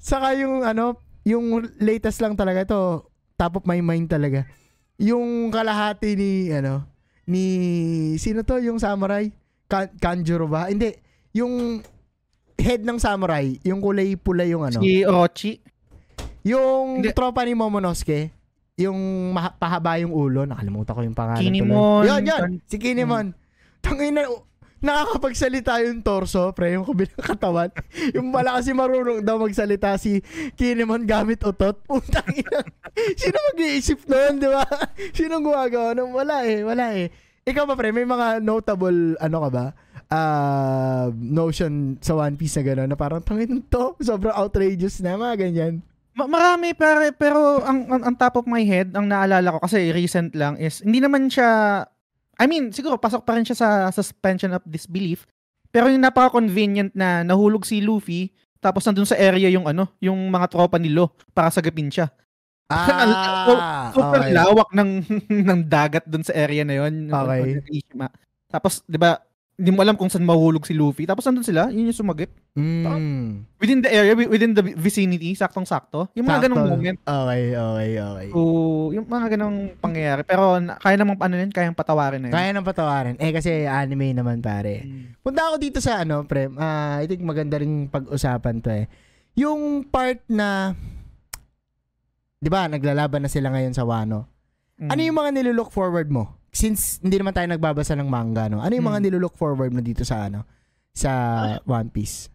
Saka 0.00 0.32
yung 0.34 0.64
ano, 0.64 0.96
yung 1.20 1.44
latest 1.76 2.16
lang 2.18 2.32
talaga 2.32 2.64
to, 2.64 3.04
top 3.36 3.60
of 3.60 3.68
my 3.68 3.76
mind 3.78 4.08
talaga. 4.08 4.48
Yung 4.96 5.52
kalahati 5.52 6.16
ni, 6.16 6.48
ano, 6.48 6.88
ni, 7.28 7.44
sino 8.16 8.40
to? 8.40 8.56
Yung 8.56 8.80
samurai? 8.80 9.28
Kan 9.68 9.92
Kanjuro 9.94 10.48
ba? 10.48 10.72
Hindi. 10.72 10.96
Yung 11.36 11.84
head 12.56 12.80
ng 12.80 12.96
samurai, 12.96 13.60
yung 13.62 13.78
kulay 13.78 14.16
pula 14.16 14.42
yung 14.42 14.64
ano. 14.64 14.80
Si 14.80 15.04
Orochi. 15.04 15.60
Yung 16.42 17.04
Hindi. 17.04 17.12
tropa 17.12 17.44
ni 17.44 17.52
Momonosuke, 17.52 18.32
yung 18.78 18.98
maha- 19.34 19.58
pahaba 19.58 19.98
yung 19.98 20.14
ulo, 20.14 20.46
nakalimutan 20.46 20.94
ko 20.94 21.02
yung 21.02 21.18
pangalan. 21.18 21.42
Kinemon. 21.42 21.74
tuloy. 21.74 22.06
Yun, 22.06 22.22
yun. 22.24 22.50
Si 22.64 22.76
Kinemon. 22.78 23.26
Tangina, 23.82 24.22
nakakapagsalita 24.78 25.82
yung 25.82 26.06
torso, 26.06 26.54
pre, 26.54 26.78
yung 26.78 26.86
kabilang 26.86 27.18
katawan. 27.34 27.70
yung 28.14 28.30
pala 28.30 28.62
kasi 28.62 28.70
marunong 28.70 29.26
daw 29.26 29.34
magsalita 29.36 29.98
si 29.98 30.22
Kinemon 30.54 31.02
gamit 31.04 31.42
utot. 31.42 31.82
Putang 31.82 32.30
ina. 32.30 32.62
Sino 33.20 33.36
mag-iisip 33.52 34.06
noon, 34.06 34.38
di 34.38 34.46
ba? 34.46 34.62
Sino 35.18 35.42
gumagawa 35.42 35.98
nun? 35.98 36.14
Wala 36.14 36.46
eh, 36.46 36.62
wala 36.62 36.94
eh. 36.94 37.10
Ikaw 37.42 37.64
ba, 37.66 37.74
pre, 37.74 37.90
may 37.90 38.06
mga 38.06 38.38
notable, 38.38 39.18
ano 39.18 39.38
ka 39.42 39.50
ba? 39.50 39.66
ah 40.08 41.12
notion 41.12 42.00
sa 42.00 42.16
One 42.16 42.40
Piece 42.40 42.56
na 42.56 42.64
gano'n 42.64 42.88
na 42.88 42.96
parang 42.96 43.20
tangin 43.20 43.60
to, 43.68 43.92
sobrang 44.00 44.32
outrageous 44.32 45.04
na, 45.04 45.20
mga 45.20 45.36
ganyan. 45.36 45.84
Ma- 46.18 46.26
marami 46.26 46.74
pare, 46.74 47.14
pero 47.14 47.62
ang, 47.62 47.86
ang, 47.86 48.02
ang 48.10 48.14
top 48.18 48.42
of 48.42 48.50
my 48.50 48.66
head, 48.66 48.90
ang 48.98 49.06
naalala 49.06 49.54
ko 49.54 49.62
kasi 49.62 49.94
recent 49.94 50.34
lang 50.34 50.58
is, 50.58 50.82
hindi 50.82 50.98
naman 50.98 51.30
siya, 51.30 51.86
I 52.42 52.50
mean, 52.50 52.74
siguro 52.74 52.98
pasok 52.98 53.22
pa 53.22 53.38
rin 53.38 53.46
siya 53.46 53.54
sa 53.54 53.68
suspension 53.94 54.50
of 54.50 54.66
disbelief, 54.66 55.30
pero 55.70 55.86
yung 55.86 56.02
napaka-convenient 56.02 56.90
na 56.98 57.22
nahulog 57.22 57.62
si 57.62 57.78
Luffy, 57.78 58.34
tapos 58.58 58.82
nandun 58.82 59.06
sa 59.06 59.14
area 59.14 59.46
yung 59.46 59.70
ano, 59.70 59.86
yung 60.02 60.18
mga 60.26 60.50
tropa 60.50 60.74
ni 60.82 60.90
Lo 60.90 61.14
para 61.30 61.54
sagapin 61.54 61.86
siya. 61.86 62.10
Ah, 62.68 63.88
Super 63.96 64.28
okay. 64.28 64.34
lawak 64.34 64.68
ng 64.74 64.90
ng 65.48 65.60
dagat 65.64 66.04
dun 66.04 66.26
sa 66.26 66.34
area 66.34 66.66
na 66.66 66.84
yon. 66.84 67.08
Okay. 67.08 67.62
Tapos 68.50 68.82
'di 68.84 68.98
ba 68.98 69.22
hindi 69.58 69.74
mo 69.74 69.82
alam 69.82 69.98
kung 69.98 70.06
saan 70.06 70.22
mahulog 70.22 70.62
si 70.62 70.70
Luffy. 70.70 71.02
Tapos 71.02 71.26
nandun 71.26 71.42
sila, 71.42 71.66
yun 71.74 71.90
yung 71.90 71.98
sumagip. 71.98 72.30
Mm. 72.54 73.42
Within 73.58 73.82
the 73.82 73.90
area, 73.90 74.14
wi- 74.14 74.30
within 74.30 74.54
the 74.54 74.62
vicinity, 74.62 75.34
saktong-sakto. 75.34 76.14
Yung 76.14 76.30
mga 76.30 76.46
ganong 76.46 76.62
Sakto. 76.62 76.72
moment. 76.78 76.98
Okay, 77.02 77.42
okay, 77.58 77.90
okay. 77.98 78.26
So, 78.30 78.40
yung 78.94 79.10
mga 79.10 79.26
ganong 79.34 79.58
pangyayari. 79.82 80.22
Pero 80.22 80.62
na- 80.62 80.78
kaya 80.78 80.94
namang 80.94 81.18
ano 81.18 81.34
yun, 81.34 81.50
kayang 81.50 81.74
patawarin 81.74 82.22
na 82.22 82.30
yun. 82.30 82.34
Kaya 82.38 82.54
nang 82.54 82.62
patawarin. 82.62 83.18
Eh 83.18 83.34
kasi 83.34 83.66
anime 83.66 84.14
naman 84.14 84.38
pare. 84.38 84.86
Mm. 84.86 85.18
Punta 85.26 85.50
ako 85.50 85.58
dito 85.58 85.82
sa 85.82 86.06
ano, 86.06 86.22
pre. 86.22 86.46
ah, 86.54 87.02
I 87.02 87.10
think 87.10 87.26
maganda 87.26 87.58
rin 87.58 87.90
pag-usapan 87.90 88.62
to 88.62 88.70
eh. 88.70 88.86
Yung 89.34 89.82
part 89.82 90.22
na 90.30 90.78
'di 92.38 92.46
ba, 92.46 92.70
naglalaban 92.70 93.26
na 93.26 93.30
sila 93.30 93.50
ngayon 93.50 93.74
sa 93.74 93.82
Wano. 93.82 94.30
Mm. 94.78 94.90
Ano 94.94 95.00
yung 95.02 95.18
mga 95.18 95.30
nilulook 95.34 95.74
forward 95.74 96.06
mo? 96.06 96.37
Since 96.50 97.04
hindi 97.04 97.20
naman 97.20 97.36
tayo 97.36 97.46
nagbabasa 97.46 97.92
ng 97.94 98.08
manga, 98.08 98.48
no. 98.48 98.58
Ano 98.58 98.72
yung 98.72 98.88
mga 98.88 99.00
Mm. 99.00 99.04
nilulook 99.04 99.36
forward 99.36 99.70
mo 99.70 99.80
dito 99.80 100.02
sa 100.02 100.26
ano? 100.26 100.44
Sa 100.92 101.10
One 101.64 101.92
Piece. 101.92 102.32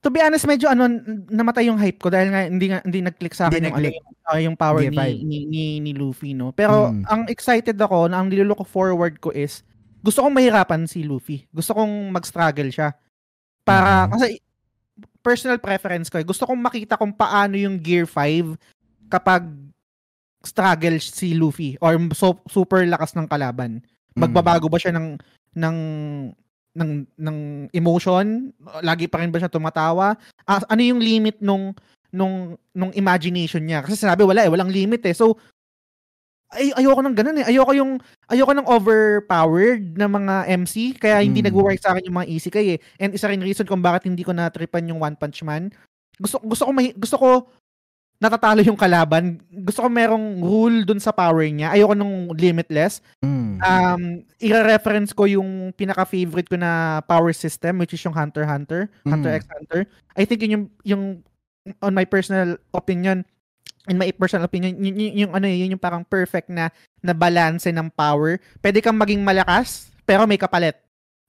To 0.00 0.08
be 0.08 0.22
honest, 0.22 0.48
medyo 0.48 0.70
ano, 0.70 0.88
namatay 1.28 1.68
yung 1.68 1.76
hype 1.76 2.00
ko 2.00 2.08
dahil 2.08 2.32
nga 2.32 2.40
hindi 2.48 2.66
nga 2.72 2.80
hindi 2.80 3.04
nag-click 3.04 3.34
sa 3.36 3.52
akin 3.52 3.60
Hindi 3.60 3.68
yung, 3.68 3.76
ano, 3.76 3.84
nag-click. 3.84 4.40
yung, 4.40 4.56
ah, 4.56 4.60
power 4.64 4.80
ni, 4.80 4.96
ni, 5.20 5.38
ni, 5.44 5.64
ni 5.78 5.92
Luffy, 5.92 6.32
no? 6.32 6.56
Pero 6.56 6.88
Mm. 6.88 7.04
ang 7.04 7.22
excited 7.28 7.76
ako 7.76 8.08
na 8.08 8.22
ang 8.22 8.32
nilulook 8.32 8.64
forward 8.64 9.20
ko 9.20 9.28
is 9.28 9.60
gusto 10.00 10.24
kong 10.24 10.32
mahirapan 10.32 10.88
si 10.88 11.04
Luffy. 11.04 11.44
Gusto 11.52 11.76
kong 11.76 12.08
mag-struggle 12.08 12.72
siya. 12.72 12.96
Para, 13.60 14.08
Mhm. 14.08 14.10
kasi 14.16 14.26
personal 15.20 15.60
preference 15.60 16.08
ko 16.08 16.16
eh. 16.16 16.24
Gusto 16.24 16.48
kong 16.48 16.56
makita 16.56 16.96
kung 16.96 17.12
paano 17.12 17.60
yung 17.60 17.76
Gear 17.76 18.08
5 18.08 18.56
kapag 19.12 19.44
struggle 20.40 20.96
si 20.98 21.36
Luffy 21.36 21.76
or 21.80 21.96
so, 22.16 22.40
super 22.48 22.80
lakas 22.88 23.12
ng 23.14 23.28
kalaban. 23.28 23.84
Mm. 24.16 24.20
Magbabago 24.26 24.66
ba 24.72 24.80
siya 24.80 24.92
ng 24.96 25.20
ng 25.56 25.78
ng 26.70 26.90
ng 27.18 27.38
emotion? 27.74 28.54
Lagi 28.80 29.10
pa 29.10 29.20
rin 29.20 29.28
ba 29.28 29.38
siya 29.38 29.52
tumatawa? 29.52 30.16
Ah, 30.46 30.62
ano 30.70 30.80
yung 30.80 31.02
limit 31.02 31.38
nung 31.42 31.74
nung 32.10 32.56
nung 32.72 32.92
imagination 32.96 33.62
niya? 33.62 33.84
Kasi 33.84 34.00
sinabi 34.00 34.24
wala 34.24 34.46
eh, 34.46 34.50
walang 34.50 34.72
limit 34.72 35.04
eh. 35.04 35.14
So 35.14 35.36
ay 36.50 36.74
ayoko 36.74 36.98
ng 36.98 37.14
ganun 37.14 37.38
eh. 37.38 37.46
Ayoko 37.46 37.72
yung 37.78 37.92
ayoko 38.26 38.50
ng 38.50 38.66
overpowered 38.66 39.94
na 39.94 40.10
mga 40.10 40.34
MC 40.50 40.98
kaya 40.98 41.22
hindi 41.22 41.42
Mm. 41.42 41.46
nagwo-work 41.46 41.78
sa 41.78 41.94
akin 41.94 42.10
yung 42.10 42.18
mga 42.18 42.30
isekai 42.34 42.66
eh. 42.74 42.78
And 42.98 43.14
isa 43.14 43.30
rin 43.30 43.38
reason 43.38 43.68
kung 43.70 43.78
bakit 43.78 44.10
hindi 44.10 44.26
ko 44.26 44.34
na-tripan 44.34 44.90
yung 44.90 44.98
One 44.98 45.14
Punch 45.14 45.46
Man. 45.46 45.70
Gusto 46.18 46.42
gusto 46.42 46.66
ko 46.66 46.72
mahi- 46.74 46.96
gusto 46.98 47.16
ko 47.16 47.28
natatalo 48.20 48.60
yung 48.60 48.76
kalaban. 48.76 49.40
Gusto 49.48 49.80
ko 49.80 49.88
merong 49.88 50.44
rule 50.44 50.84
dun 50.84 51.00
sa 51.00 51.08
power 51.08 51.40
niya. 51.48 51.72
Ayoko 51.72 51.96
nung 51.96 52.28
limitless. 52.36 53.00
Mm. 53.24 53.56
Um, 53.64 54.02
i-reference 54.36 55.16
ko 55.16 55.24
yung 55.24 55.72
pinaka-favorite 55.72 56.52
ko 56.52 56.60
na 56.60 57.00
power 57.08 57.32
system 57.32 57.80
which 57.80 57.96
is 57.96 58.04
yung 58.04 58.12
Hunter 58.12 58.44
Hunter, 58.44 58.92
Hunter 59.08 59.32
Mm. 59.32 59.40
x 59.40 59.42
Hunter. 59.48 59.80
I 60.20 60.28
think 60.28 60.44
yun 60.44 60.52
yung, 60.52 60.64
yung 60.84 61.04
on 61.80 61.96
my 61.96 62.04
personal 62.04 62.60
opinion, 62.76 63.24
in 63.88 63.96
my 63.96 64.12
personal 64.12 64.44
opinion, 64.44 64.76
yun, 64.76 65.00
yun, 65.00 65.12
yung 65.26 65.32
ano 65.32 65.48
eh, 65.48 65.56
yun 65.56 65.72
yung 65.72 65.82
parang 65.82 66.04
perfect 66.04 66.52
na 66.52 66.68
na 67.00 67.16
balance 67.16 67.64
ng 67.64 67.88
power. 67.88 68.36
Pwede 68.60 68.84
kang 68.84 69.00
maging 69.00 69.24
malakas 69.24 69.88
pero 70.04 70.28
may 70.28 70.36
kapalit. 70.36 70.76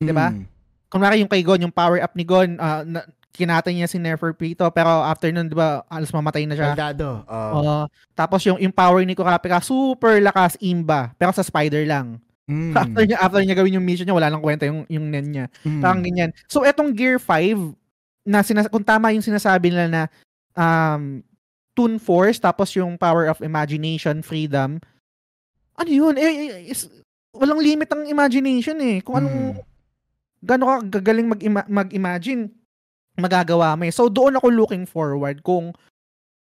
di 0.01 0.11
ba? 0.11 0.35
Mm. 0.35 0.43
Kunwari 0.91 1.23
yung 1.23 1.31
kay 1.31 1.39
Gon, 1.39 1.63
yung 1.63 1.71
power 1.71 2.03
up 2.03 2.11
ni 2.19 2.27
Gon, 2.27 2.59
ah, 2.59 2.83
na, 2.83 3.07
kinatay 3.31 3.71
niya 3.71 3.87
si 3.87 3.95
Neferpito 3.95 4.67
pero 4.69 5.01
after 5.01 5.31
nun, 5.31 5.47
di 5.47 5.55
ba, 5.55 5.81
alas 5.87 6.11
mamatay 6.11 6.43
na 6.43 6.55
siya. 6.55 6.75
Soldado. 6.75 7.23
Oo. 7.25 7.51
Oo. 7.57 7.77
tapos 8.11 8.43
yung, 8.43 8.59
yung 8.59 8.75
power 8.75 9.01
ni 9.01 9.15
Kurapika, 9.15 9.63
super 9.63 10.19
lakas 10.19 10.59
imba, 10.59 11.15
pero 11.15 11.31
sa 11.31 11.41
spider 11.41 11.87
lang. 11.87 12.19
Mm. 12.51 12.75
After 12.83 13.03
niya, 13.07 13.17
after 13.17 13.39
niya 13.39 13.55
gawin 13.55 13.77
yung 13.79 13.87
mission 13.87 14.03
niya, 14.03 14.17
wala 14.17 14.27
lang 14.27 14.43
kwenta 14.43 14.67
yung, 14.67 14.83
yung 14.91 15.07
nen 15.07 15.31
niya. 15.31 15.45
Mm. 15.63 15.79
Parang 15.79 16.01
ganyan. 16.03 16.29
So, 16.51 16.67
etong 16.67 16.91
Gear 16.91 17.15
5, 17.15 17.71
na 18.27 18.43
sinas- 18.43 18.67
kung 18.67 18.83
tama 18.83 19.15
yung 19.15 19.23
sinasabi 19.23 19.71
nila 19.71 19.87
na 19.87 20.03
um, 20.53 21.23
Toon 21.71 21.95
Force, 21.95 22.37
tapos 22.37 22.75
yung 22.75 22.99
Power 22.99 23.31
of 23.31 23.39
Imagination, 23.39 24.19
Freedom, 24.19 24.77
ano 25.79 25.89
yun? 25.89 26.19
Eh, 26.19 26.27
eh, 26.27 26.69
is- 26.69 26.91
walang 27.31 27.63
limit 27.63 27.87
ang 27.87 28.03
imagination 28.05 28.75
eh. 28.83 28.99
Kung 28.99 29.23
anong, 29.23 29.55
Mm. 29.55 29.63
gano'n 30.43 30.67
ka 30.67 30.99
gagaling 30.99 31.27
mag-ima- 31.31 31.69
mag-imagine, 31.71 32.51
magagawa 33.21 33.77
mo 33.77 33.85
eh. 33.85 33.93
So, 33.93 34.09
doon 34.09 34.37
ako 34.41 34.47
looking 34.49 34.85
forward 34.89 35.45
kung 35.45 35.71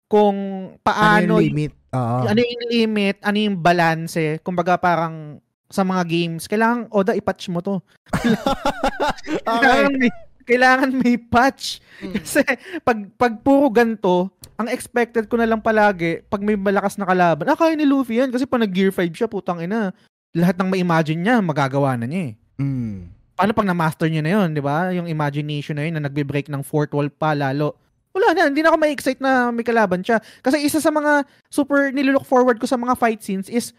kung 0.08 0.38
Ano 0.72 0.80
paano 0.86 1.44
yung 1.44 1.52
limit? 1.52 1.74
Oo. 1.92 2.18
ano 2.30 2.40
yung 2.40 2.64
limit, 2.72 3.18
ano 3.26 3.38
yung 3.38 3.58
balance, 3.60 4.40
kumbaga 4.46 4.80
parang 4.80 5.42
sa 5.68 5.84
mga 5.84 6.04
games, 6.08 6.48
kailangan, 6.48 6.88
Oda, 6.96 7.12
ipatch 7.12 7.52
mo 7.52 7.60
to. 7.60 7.84
Kailangan 9.44 9.94
may, 10.00 10.12
kailangan 10.48 10.92
may 10.96 11.16
patch. 11.20 11.84
Mm. 12.00 12.14
Kasi 12.24 12.40
pag, 12.88 12.98
pag 13.20 13.34
puro 13.44 13.68
ganito, 13.68 14.32
ang 14.56 14.72
expected 14.72 15.28
ko 15.28 15.36
na 15.36 15.44
lang 15.44 15.60
palagi, 15.60 16.24
pag 16.32 16.40
may 16.40 16.56
malakas 16.56 16.96
na 16.96 17.04
kalaban, 17.04 17.52
ah, 17.52 17.60
kaya 17.60 17.76
ni 17.76 17.84
Luffy 17.84 18.24
yan. 18.24 18.32
Kasi 18.32 18.48
pag 18.48 18.64
nag-gear 18.64 18.96
5 18.96 19.12
siya, 19.12 19.28
putang 19.28 19.60
ina, 19.60 19.92
lahat 20.32 20.56
ng 20.56 20.72
ma-imagine 20.72 21.20
niya, 21.20 21.44
magagawa 21.44 22.00
na 22.00 22.08
niya 22.08 22.32
eh. 22.32 22.34
Mm. 22.64 23.17
Paano 23.38 23.54
pag 23.54 23.70
na-master 23.70 24.10
niya 24.10 24.26
na 24.26 24.32
yun, 24.34 24.58
di 24.58 24.64
ba? 24.66 24.90
Yung 24.98 25.06
imagination 25.06 25.78
na 25.78 25.86
yun, 25.86 26.02
na 26.02 26.10
nagbe-break 26.10 26.50
ng 26.50 26.66
fourth 26.66 26.90
wall 26.90 27.06
pa 27.06 27.38
lalo. 27.38 27.78
Wala 28.18 28.34
na, 28.34 28.50
hindi 28.50 28.66
na 28.66 28.74
ako 28.74 28.78
ma-excite 28.82 29.22
na 29.22 29.54
may 29.54 29.62
kalaban 29.62 30.02
siya. 30.02 30.18
Kasi 30.42 30.58
isa 30.66 30.82
sa 30.82 30.90
mga 30.90 31.22
super 31.54 31.94
nilook 31.94 32.26
forward 32.26 32.58
ko 32.58 32.66
sa 32.66 32.82
mga 32.82 32.98
fight 32.98 33.22
scenes 33.22 33.46
is 33.46 33.78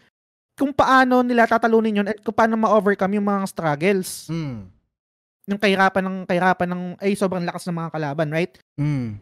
kung 0.55 0.71
paano 0.71 1.19
nila 1.27 1.43
tatalunin 1.43 1.99
yun 1.99 2.07
at 2.07 2.23
kung 2.23 2.31
paano 2.31 2.55
ma-overcome 2.55 3.19
yung 3.19 3.27
mga 3.27 3.51
struggles. 3.51 4.31
Mm. 4.31 4.71
Yung 5.51 5.59
kahirapan 5.59 6.03
ng, 6.07 6.17
kahirapan 6.23 6.67
ng, 6.71 6.83
ay 7.03 7.19
sobrang 7.19 7.43
lakas 7.43 7.67
ng 7.67 7.75
mga 7.75 7.91
kalaban, 7.99 8.31
right? 8.31 8.55
Mm. 8.79 9.19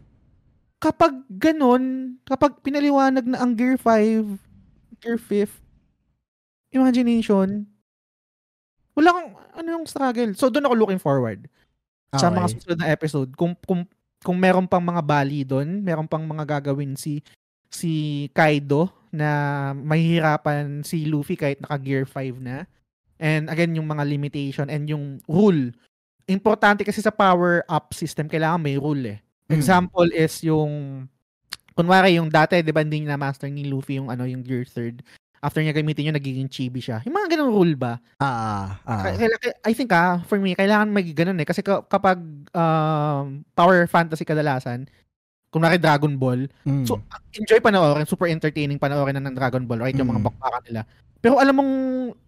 Kapag 0.78 1.18
ganun, 1.26 2.14
kapag 2.22 2.62
pinaliwanag 2.62 3.26
na 3.26 3.42
ang 3.42 3.58
Gear 3.58 3.74
5, 3.74 5.02
Gear 5.02 5.18
5, 5.18 5.50
imagination, 6.78 7.66
wala 8.98 9.14
kang, 9.14 9.30
ano 9.54 9.68
yung 9.78 9.86
struggle. 9.86 10.34
So, 10.34 10.50
doon 10.50 10.66
ako 10.66 10.74
looking 10.74 11.02
forward 11.02 11.46
sa 12.18 12.28
mga 12.28 12.50
Okay. 12.50 12.54
susunod 12.58 12.78
na 12.82 12.90
episode. 12.90 13.30
Kung, 13.38 13.54
kung, 13.62 13.86
kung 14.26 14.38
meron 14.38 14.66
pang 14.66 14.82
mga 14.82 15.02
bali 15.06 15.46
doon, 15.46 15.80
meron 15.86 16.10
pang 16.10 16.26
mga 16.26 16.58
gagawin 16.58 16.98
si 16.98 17.22
si 17.70 18.26
Kaido 18.32 18.88
na 19.12 19.70
mahihirapan 19.76 20.82
si 20.82 21.04
Luffy 21.06 21.36
kahit 21.36 21.60
naka 21.60 21.76
Gear 21.78 22.04
5 22.08 22.40
na. 22.40 22.64
And 23.20 23.46
again, 23.52 23.76
yung 23.76 23.86
mga 23.86 24.08
limitation 24.08 24.66
and 24.72 24.88
yung 24.88 25.20
rule. 25.28 25.70
Importante 26.28 26.82
kasi 26.82 27.00
sa 27.04 27.12
power 27.12 27.62
up 27.68 27.92
system, 27.92 28.26
kailangan 28.28 28.62
may 28.62 28.76
rule 28.80 29.04
eh. 29.04 29.18
Mm. 29.48 29.54
Example 29.58 30.08
is 30.12 30.34
yung 30.44 31.04
kunwari 31.76 32.18
yung 32.18 32.28
dati, 32.32 32.60
'di 32.60 32.72
ba, 32.74 32.82
hindi 32.82 33.04
na 33.06 33.20
master 33.20 33.48
ni 33.52 33.68
Luffy 33.68 34.00
yung 34.00 34.10
ano, 34.10 34.26
yung 34.26 34.42
Gear 34.42 34.64
3. 34.66 34.98
After 35.38 35.58
niya 35.58 35.70
gamitin 35.72 36.10
yun, 36.10 36.14
nagiging 36.14 36.46
chibi 36.46 36.78
siya. 36.78 36.98
Yung 37.02 37.14
mga 37.14 37.32
ganung 37.32 37.52
rule 37.52 37.74
ba? 37.74 38.02
Ah, 38.18 38.78
ah. 38.82 39.06
Kaya- 39.08 39.38
I 39.60 39.72
think 39.72 39.90
ah, 39.90 40.18
for 40.22 40.36
me, 40.36 40.52
kailangan 40.52 40.86
may 40.86 41.06
ganun 41.06 41.36
eh. 41.36 41.46
Kasi 41.46 41.60
ka- 41.60 41.84
kapag 41.84 42.18
um, 42.50 43.24
power 43.52 43.86
fantasy 43.86 44.22
kadalasan, 44.22 44.90
kunwari 45.48 45.76
Dragon 45.76 46.12
Ball, 46.12 46.50
Mm. 46.62 46.84
so 46.84 46.98
enjoy 47.32 47.56
panoorin, 47.58 48.04
super 48.04 48.26
entertaining 48.26 48.76
panoorin 48.76 49.14
na 49.14 49.22
ng 49.22 49.32
Dragon 49.32 49.62
Ball, 49.62 49.80
right? 49.80 49.94
Yung 49.94 50.06
mga 50.06 50.20
Mm. 50.20 50.28
bakbakan 50.28 50.62
nila. 50.64 50.82
Pero 51.18 51.34
alam 51.36 51.54
mong 51.54 51.72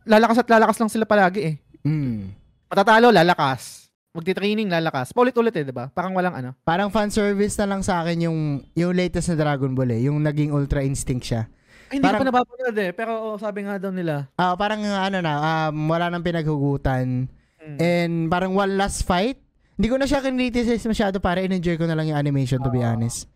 lalakas 0.05 0.39
at 0.39 0.49
lalakas 0.49 0.79
lang 0.79 0.89
sila 0.89 1.05
palagi 1.05 1.41
eh. 1.45 1.57
Mm. 1.83 2.31
Matatalo, 2.67 3.11
lalakas. 3.11 3.91
Magti-training, 4.11 4.67
lalakas. 4.67 5.11
Paulit-ulit 5.11 5.55
eh, 5.55 5.63
di 5.63 5.71
ba? 5.71 5.87
Parang 5.87 6.11
walang 6.13 6.35
ano. 6.35 6.51
Parang 6.61 6.91
fan 6.91 7.11
service 7.11 7.55
na 7.57 7.66
lang 7.69 7.81
sa 7.81 8.03
akin 8.03 8.27
yung 8.27 8.39
yung 8.74 8.91
latest 8.91 9.31
na 9.31 9.39
Dragon 9.39 9.70
Ball 9.70 9.91
eh, 9.93 10.03
yung 10.03 10.19
naging 10.19 10.51
Ultra 10.51 10.82
Instinct 10.82 11.23
siya. 11.24 11.47
Ay, 11.91 11.99
hindi 11.99 12.07
Parang- 12.07 12.23
ko 12.23 12.25
pa 12.25 12.31
napapanood 12.31 12.77
eh. 12.79 12.91
Pero 12.95 13.12
oh, 13.19 13.37
sabi 13.37 13.67
nga 13.67 13.75
daw 13.77 13.91
nila. 13.91 14.31
Ah, 14.39 14.55
parang 14.55 14.79
ano 14.79 15.19
na, 15.19 15.33
um, 15.69 15.91
wala 15.91 16.07
nang 16.07 16.23
pinaghugutan. 16.23 17.27
mm, 17.59 17.77
And 17.77 18.15
parang 18.31 18.55
one 18.55 18.79
last 18.79 19.03
fight. 19.03 19.43
Hindi 19.75 19.89
ko 19.91 19.99
na 19.99 20.07
siya 20.07 20.23
kinriticize 20.23 20.87
masyado 20.87 21.19
para 21.19 21.43
in-enjoy 21.43 21.75
ko 21.75 21.91
na 21.91 21.99
lang 21.99 22.07
yung 22.07 22.21
animation 22.21 22.62
to 22.62 22.71
be 22.71 22.79
honest. 22.79 23.27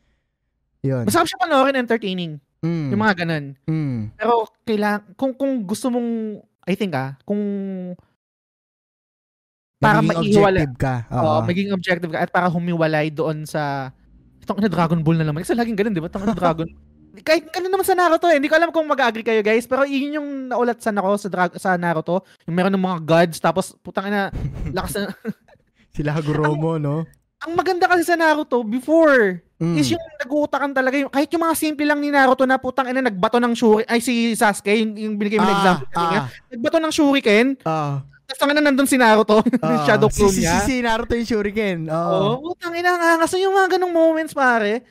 Yun. 0.84 1.02
Masarap 1.08 1.26
siya 1.26 1.40
panoorin, 1.40 1.74
entertaining. 1.74 2.38
Mm. 2.62 2.94
Yung 2.94 3.02
mga 3.02 3.16
ganun. 3.24 3.44
Mm. 3.66 3.98
Pero 4.14 4.46
kailangan, 4.62 5.00
kung, 5.16 5.32
kung 5.34 5.52
gusto 5.64 5.90
mong, 5.90 6.38
I 6.64 6.78
think 6.78 6.94
ah, 6.94 7.18
kung 7.26 7.40
para 9.80 10.00
maihiwalay. 10.00 10.64
objective 10.64 10.80
ka. 10.80 10.94
Oo. 11.12 11.24
Oo, 11.24 11.38
maging 11.44 11.68
objective 11.74 12.10
ka 12.12 12.18
at 12.24 12.30
para 12.32 12.48
humiwalay 12.48 13.12
doon 13.12 13.44
sa 13.44 13.92
itong 14.40 14.60
na 14.60 14.70
Dragon 14.70 15.00
Ball 15.00 15.20
na 15.20 15.26
naman. 15.28 15.44
Kasi 15.44 15.52
laging 15.52 15.76
ganun, 15.76 15.92
di 15.92 16.00
ba? 16.00 16.08
Itong 16.08 16.32
Dragon 16.32 16.68
kahit 17.20 17.46
ano 17.52 17.68
naman 17.68 17.84
sa 17.84 17.94
Naruto 17.94 18.26
eh. 18.26 18.36
Hindi 18.36 18.48
ko 18.48 18.56
alam 18.56 18.70
kung 18.70 18.82
mag-agree 18.84 19.22
kayo 19.22 19.38
guys. 19.38 19.64
Pero 19.64 19.84
yun 19.84 20.18
yung 20.18 20.28
naulat 20.48 20.78
sa 20.78 20.90
ako 20.90 21.14
sa, 21.14 21.28
Dra- 21.28 21.54
sa 21.54 21.76
Naruto. 21.76 22.26
Yung 22.44 22.56
meron 22.56 22.72
ng 22.72 22.82
mga 22.82 22.98
gods. 23.00 23.38
Tapos 23.38 23.76
putang 23.78 24.08
ina, 24.08 24.34
lakas 24.76 24.98
na. 24.98 25.14
Sila 25.90 26.10
Hagoromo, 26.10 26.74
no? 26.74 27.06
Ang 27.44 27.54
maganda 27.54 27.86
kasi 27.86 28.02
sa 28.02 28.16
Naruto 28.16 28.62
before 28.62 29.38
Mm. 29.54 29.78
is 29.78 29.86
yung 29.86 30.02
nag-uutakan 30.18 30.74
talaga. 30.74 30.98
Yung, 30.98 31.06
kahit 31.08 31.30
yung 31.30 31.40
mga 31.40 31.54
simple 31.54 31.86
lang 31.86 32.02
ni 32.02 32.10
Naruto 32.10 32.42
na 32.42 32.58
putang 32.58 32.90
ina 32.90 32.98
nagbato 32.98 33.38
ng 33.38 33.54
shuriken. 33.54 33.86
Ay 33.86 34.02
si 34.02 34.34
Sasuke, 34.34 34.74
yung, 34.74 34.98
yung 34.98 35.14
binigay 35.14 35.38
mo 35.38 35.46
na 35.46 35.54
ah, 35.54 35.56
example 35.56 35.88
kanina. 35.88 36.18
ah, 36.18 36.26
Nagbato 36.50 36.78
ng 36.82 36.90
shuriken. 36.92 37.46
ah. 37.62 38.02
Tapos 38.26 38.40
ang 38.40 38.50
na 38.50 38.64
nandun 38.64 38.88
si 38.88 38.98
Naruto, 38.98 39.46
Oo, 39.46 39.78
shadow 39.86 40.10
si, 40.10 40.18
clone 40.18 40.34
si, 40.34 40.42
niya. 40.42 40.58
si, 40.58 40.66
si 40.66 40.74
Naruto 40.82 41.14
yung 41.14 41.28
shuriken. 41.28 41.86
Oo. 41.86 42.10
Oo, 42.10 42.32
putang 42.50 42.74
ina. 42.74 42.98
Kasi 43.22 43.38
yung 43.38 43.54
mga 43.54 43.78
ganong 43.78 43.94
moments, 43.94 44.34
pare, 44.34 44.82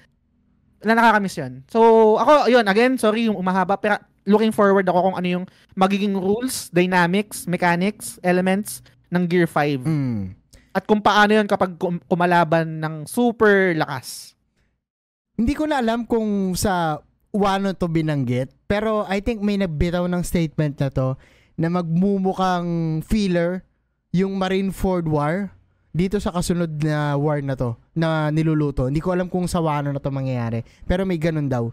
na 0.83 0.95
nakakamiss 0.95 1.39
yun. 1.39 1.63
So, 1.71 1.79
ako, 2.19 2.51
yun, 2.51 2.65
again, 2.67 2.99
sorry 2.99 3.27
yung 3.27 3.39
umahaba, 3.39 3.79
pero 3.79 3.99
looking 4.27 4.55
forward 4.55 4.87
ako 4.87 5.11
kung 5.11 5.17
ano 5.19 5.27
yung 5.27 5.45
magiging 5.75 6.15
rules, 6.15 6.71
dynamics, 6.71 7.47
mechanics, 7.47 8.19
elements 8.23 8.83
ng 9.11 9.23
Gear 9.27 9.47
5. 9.47 9.83
Mm. 9.83 10.21
At 10.73 10.83
kung 10.89 11.03
paano 11.03 11.37
yun 11.37 11.47
kapag 11.47 11.77
kum- 11.77 12.01
kumalaban 12.09 12.81
ng 12.81 12.95
super 13.05 13.77
lakas. 13.77 14.33
Hindi 15.37 15.53
ko 15.53 15.69
na 15.69 15.81
alam 15.81 16.05
kung 16.05 16.53
sa 16.57 17.01
Wano 17.33 17.73
to 17.73 17.89
binanggit, 17.89 18.53
pero 18.69 19.09
I 19.09 19.17
think 19.17 19.41
may 19.41 19.57
nagbitaw 19.57 20.05
ng 20.05 20.21
statement 20.21 20.77
na 20.77 20.93
to 20.93 21.17
na 21.57 21.65
magmumukhang 21.65 23.01
filler 23.01 23.65
yung 24.13 24.37
Marineford 24.37 25.09
War 25.09 25.49
dito 25.93 26.17
sa 26.17 26.33
kasunod 26.33 26.81
na 26.81 27.13
war 27.13 27.37
na 27.45 27.53
to 27.53 27.77
na 27.93 28.33
niluluto. 28.33 28.89
Hindi 28.89 28.97
ko 28.97 29.13
alam 29.13 29.29
kung 29.29 29.45
sa 29.45 29.61
Wano 29.61 29.93
na 29.93 30.01
to 30.01 30.09
mangyayari, 30.09 30.65
pero 30.89 31.05
may 31.05 31.21
ganun 31.21 31.45
daw. 31.45 31.69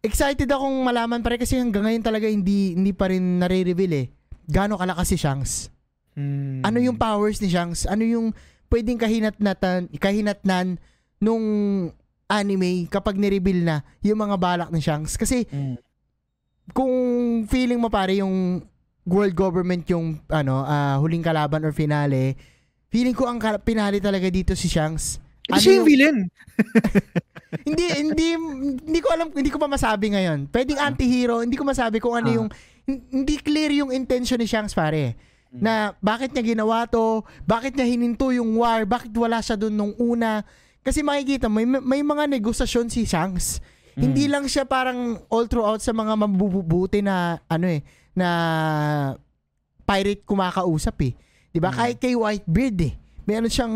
Excited 0.00 0.46
akong 0.46 0.80
malaman 0.80 1.20
pare 1.20 1.36
kasi 1.36 1.58
hanggang 1.58 1.84
ngayon 1.84 2.00
talaga 2.00 2.30
hindi 2.30 2.72
hindi 2.72 2.94
pa 2.94 3.10
rin 3.10 3.42
nare-reveal 3.42 3.92
eh. 3.98 4.06
Gaano 4.46 4.78
kalakas 4.78 5.10
si 5.10 5.18
Shanks? 5.18 5.68
Hmm. 6.14 6.62
Ano 6.62 6.78
yung 6.78 6.96
powers 6.96 7.42
ni 7.42 7.50
Shanks? 7.50 7.84
Ano 7.84 8.06
yung 8.06 8.32
pwedeng 8.70 8.96
kahinatnatan, 8.96 9.90
kahinatnan 9.98 10.78
nung 11.18 11.44
anime 12.30 12.86
kapag 12.86 13.18
ni-reveal 13.18 13.66
na 13.66 13.76
yung 14.00 14.22
mga 14.22 14.38
balak 14.38 14.70
ni 14.70 14.78
Shanks? 14.78 15.18
Kasi 15.18 15.44
Hmm. 15.50 15.74
kung 16.70 16.94
feeling 17.50 17.82
mo 17.82 17.90
pare 17.90 18.22
yung 18.22 18.62
world 19.02 19.34
government 19.34 19.82
yung 19.90 20.22
ano 20.30 20.62
ah, 20.62 21.02
huling 21.02 21.20
kalaban 21.20 21.66
or 21.66 21.74
finale, 21.74 22.38
feeling 22.90 23.14
ko 23.14 23.24
ang 23.24 23.38
pinali 23.62 24.02
talaga 24.02 24.26
dito 24.28 24.52
si 24.52 24.66
Shanks. 24.66 25.22
Hindi 25.46 25.50
Ano 25.50 25.62
siya 25.62 25.72
yung 25.78 25.88
villain. 25.88 26.18
hindi 27.66 27.84
hindi 27.90 28.26
hindi 28.86 29.00
ko 29.02 29.08
alam 29.10 29.26
hindi 29.34 29.50
ko 29.50 29.58
pa 29.58 29.66
masabi 29.66 30.14
ngayon. 30.14 30.46
Pwedeng 30.46 30.78
anti-hero, 30.78 31.42
hindi 31.42 31.58
ko 31.58 31.64
masabi 31.66 31.98
kung 31.98 32.14
ano 32.14 32.28
Ah. 32.30 32.36
yung 32.38 32.48
hin- 32.86 33.04
hindi 33.10 33.34
clear 33.38 33.70
yung 33.74 33.90
intention 33.90 34.38
ni 34.38 34.46
Shanks 34.46 34.74
pare. 34.74 35.18
Hmm. 35.50 35.58
Na 35.58 35.72
bakit 35.98 36.30
niya 36.30 36.54
ginawa 36.54 36.86
to? 36.86 37.26
Bakit 37.42 37.74
niya 37.74 37.86
hininto 37.88 38.30
yung 38.30 38.54
war? 38.54 38.86
Bakit 38.86 39.10
wala 39.10 39.42
siya 39.42 39.58
doon 39.58 39.74
nung 39.74 39.94
una? 39.98 40.46
Kasi 40.80 41.02
makikita 41.02 41.50
may, 41.50 41.66
may 41.66 42.00
mga 42.00 42.30
negosasyon 42.30 42.86
si 42.86 43.02
Shanks. 43.04 43.58
Hindi 44.00 44.30
lang 44.30 44.48
siya 44.48 44.64
parang 44.64 45.18
all 45.28 45.44
throughout 45.44 45.82
sa 45.82 45.92
mga 45.92 46.14
mabubuti 46.16 47.04
na 47.04 47.36
ano 47.44 47.68
eh 47.68 47.84
na 48.16 48.28
pirate 49.84 50.22
kumakausap 50.24 50.96
eh. 51.04 51.12
'Di 51.50 51.58
ba? 51.58 51.70
Mm. 51.70 51.76
Kahit 51.76 51.96
kay 51.98 52.14
Whitebeard 52.14 52.78
eh. 52.82 52.94
Meron 53.26 53.50
siyang 53.50 53.74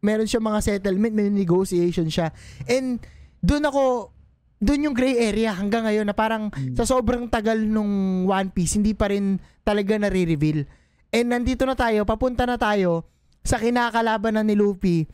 meron 0.00 0.28
siyang 0.28 0.44
mga 0.44 0.60
settlement, 0.62 1.14
may 1.14 1.28
negotiation 1.28 2.06
siya. 2.06 2.30
And 2.66 3.00
doon 3.40 3.64
ako 3.66 4.12
doon 4.56 4.88
yung 4.88 4.96
gray 4.96 5.20
area 5.20 5.52
hanggang 5.52 5.84
ngayon 5.84 6.08
na 6.08 6.16
parang 6.16 6.48
Mm. 6.48 6.72
sa 6.72 6.88
sobrang 6.88 7.28
tagal 7.28 7.60
nung 7.60 8.24
One 8.24 8.48
Piece 8.48 8.80
hindi 8.80 8.96
pa 8.96 9.12
rin 9.12 9.36
talaga 9.60 10.00
nare-reveal. 10.00 10.64
And 11.12 11.28
nandito 11.28 11.64
na 11.64 11.76
tayo, 11.76 12.04
papunta 12.04 12.48
na 12.48 12.56
tayo 12.56 13.04
sa 13.44 13.60
kinakalaban 13.60 14.34
na 14.34 14.42
ni 14.42 14.56
Luffy 14.56 15.06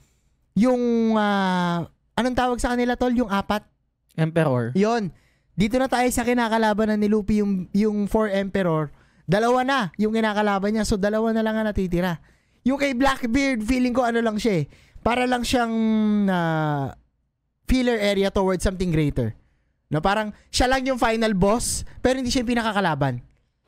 yung 0.55 1.15
ah, 1.17 1.85
anong 2.15 2.37
tawag 2.37 2.59
sa 2.61 2.73
kanila 2.73 2.95
tol 2.95 3.13
yung 3.13 3.29
apat 3.29 3.67
Emperor. 4.13 4.77
Yon. 4.77 5.09
Dito 5.53 5.77
na 5.77 5.89
tayo 5.89 6.05
sa 6.13 6.25
kinakalaban 6.25 6.93
na 6.93 6.97
ni 6.97 7.09
Luffy 7.09 7.41
yung 7.41 7.69
yung 7.73 8.05
Four 8.07 8.29
Emperor. 8.29 8.93
Dalawa 9.25 9.63
na 9.63 9.79
yung 9.97 10.13
kinakalaban 10.13 10.75
niya. 10.77 10.85
So 10.85 10.99
dalawa 10.99 11.31
na 11.33 11.43
lang 11.43 11.59
ang 11.59 11.67
natitira. 11.71 12.19
Yung 12.63 12.79
kay 12.79 12.95
Blackbeard, 12.95 13.63
feeling 13.67 13.95
ko 13.95 14.07
ano 14.07 14.23
lang 14.23 14.39
siya 14.39 14.63
eh. 14.63 14.65
Para 15.03 15.27
lang 15.27 15.43
siyang 15.43 15.75
ah, 16.31 16.95
filler 17.67 17.99
area 17.99 18.31
towards 18.31 18.63
something 18.63 18.95
greater. 18.95 19.35
No, 19.93 20.01
parang 20.01 20.33
siya 20.49 20.71
lang 20.73 20.87
yung 20.89 20.97
final 20.97 21.37
boss, 21.37 21.85
pero 22.01 22.17
hindi 22.17 22.33
siya 22.33 22.47
yung 22.47 22.57
pinakakalaban. 22.57 23.21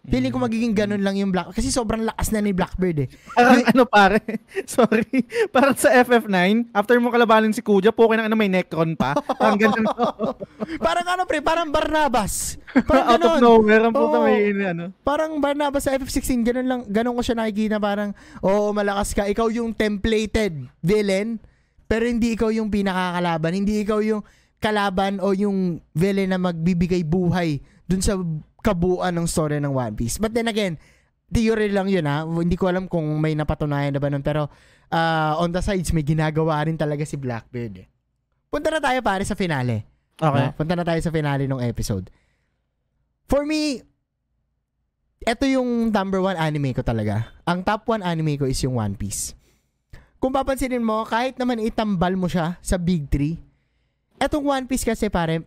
Feeling 0.05 0.37
ko 0.37 0.37
magiging 0.37 0.77
ganun 0.77 1.01
lang 1.01 1.17
yung 1.17 1.33
Black 1.33 1.57
kasi 1.57 1.73
sobrang 1.73 2.05
lakas 2.05 2.29
na 2.29 2.45
ni 2.45 2.53
Blackbeard 2.53 3.09
eh. 3.09 3.09
Parang 3.33 3.65
ano 3.65 3.83
pare, 3.89 4.21
sorry, 4.69 5.25
parang 5.49 5.73
sa 5.81 5.89
FF9, 6.05 6.69
after 6.77 7.01
mo 7.01 7.09
kalabanin 7.09 7.57
si 7.57 7.65
Kuja, 7.65 7.89
poke 7.89 8.13
ng 8.13 8.29
ano 8.29 8.37
may 8.37 8.53
Necron 8.53 9.01
pa. 9.01 9.17
Parang 9.17 9.57
ganun. 9.57 9.89
parang 10.87 11.07
ano 11.09 11.25
pre, 11.25 11.41
parang 11.41 11.73
Barnabas. 11.73 12.61
Parang 12.85 13.17
Out 13.17 13.23
of 13.25 13.33
ganun. 13.33 13.41
nowhere, 13.41 13.83
ang 13.89 13.95
puta 13.97 14.19
Oo. 14.21 14.25
may 14.29 14.53
ano. 14.53 14.85
Parang 15.01 15.33
Barnabas 15.41 15.89
sa 15.89 15.97
FF16, 15.97 16.53
ganun 16.53 16.67
lang, 16.69 16.81
ganun 16.85 17.17
ko 17.17 17.23
siya 17.25 17.41
nakikita 17.41 17.81
parang, 17.81 18.13
oo, 18.45 18.77
malakas 18.77 19.17
ka, 19.17 19.25
ikaw 19.25 19.49
yung 19.49 19.73
templated 19.73 20.69
villain, 20.85 21.41
pero 21.89 22.05
hindi 22.05 22.37
ikaw 22.37 22.53
yung 22.53 22.69
pinakakalaban, 22.69 23.57
hindi 23.57 23.81
ikaw 23.81 24.05
yung 24.05 24.21
kalaban 24.61 25.17
o 25.21 25.33
yung 25.33 25.81
villain 25.97 26.29
na 26.29 26.41
magbibigay 26.41 27.05
buhay 27.05 27.61
dun 27.85 28.01
sa 28.01 28.17
kabuuan 28.65 29.13
ng 29.13 29.29
story 29.29 29.61
ng 29.61 29.77
One 29.77 29.93
Piece. 29.93 30.17
But 30.17 30.33
then 30.33 30.49
again, 30.49 30.81
theory 31.29 31.69
lang 31.69 31.93
yun 31.93 32.09
ha, 32.09 32.25
hindi 32.25 32.57
ko 32.57 32.73
alam 32.73 32.89
kung 32.89 33.05
may 33.21 33.37
napatunayan 33.37 33.93
na 33.93 34.01
ba 34.01 34.09
nun, 34.09 34.25
pero 34.25 34.49
ah, 34.89 35.37
on 35.37 35.53
the 35.53 35.61
sides, 35.61 35.93
may 35.93 36.01
ginagawa 36.01 36.65
rin 36.65 36.81
talaga 36.81 37.05
si 37.05 37.21
Blackbeard. 37.21 37.85
eh. 37.85 37.87
Punta 38.49 38.73
na 38.73 38.81
tayo 38.81 39.05
pare 39.05 39.29
sa 39.29 39.37
finale. 39.37 39.85
Okay. 40.17 40.45
No? 40.47 40.55
Punta 40.55 40.75
na 40.79 40.87
tayo 40.87 41.01
sa 41.03 41.11
finale 41.13 41.45
ng 41.45 41.61
episode. 41.61 42.09
For 43.27 43.43
me, 43.43 43.83
eto 45.25 45.49
yung 45.49 45.91
number 45.91 46.23
one 46.23 46.39
anime 46.39 46.71
ko 46.71 46.87
talaga. 46.87 47.35
Ang 47.49 47.67
top 47.67 47.89
one 47.91 48.05
anime 48.05 48.39
ko 48.39 48.47
is 48.47 48.61
yung 48.63 48.79
One 48.79 48.95
Piece. 48.95 49.35
Kung 50.23 50.33
papansinin 50.33 50.81
mo, 50.81 51.05
kahit 51.05 51.37
naman 51.37 51.61
itambal 51.61 52.15
mo 52.17 52.31
siya 52.31 52.57
sa 52.65 52.79
Big 52.81 53.11
Three, 53.11 53.37
etong 54.23 54.47
One 54.47 54.65
Piece 54.71 54.87
kasi 54.87 55.11
pare, 55.11 55.45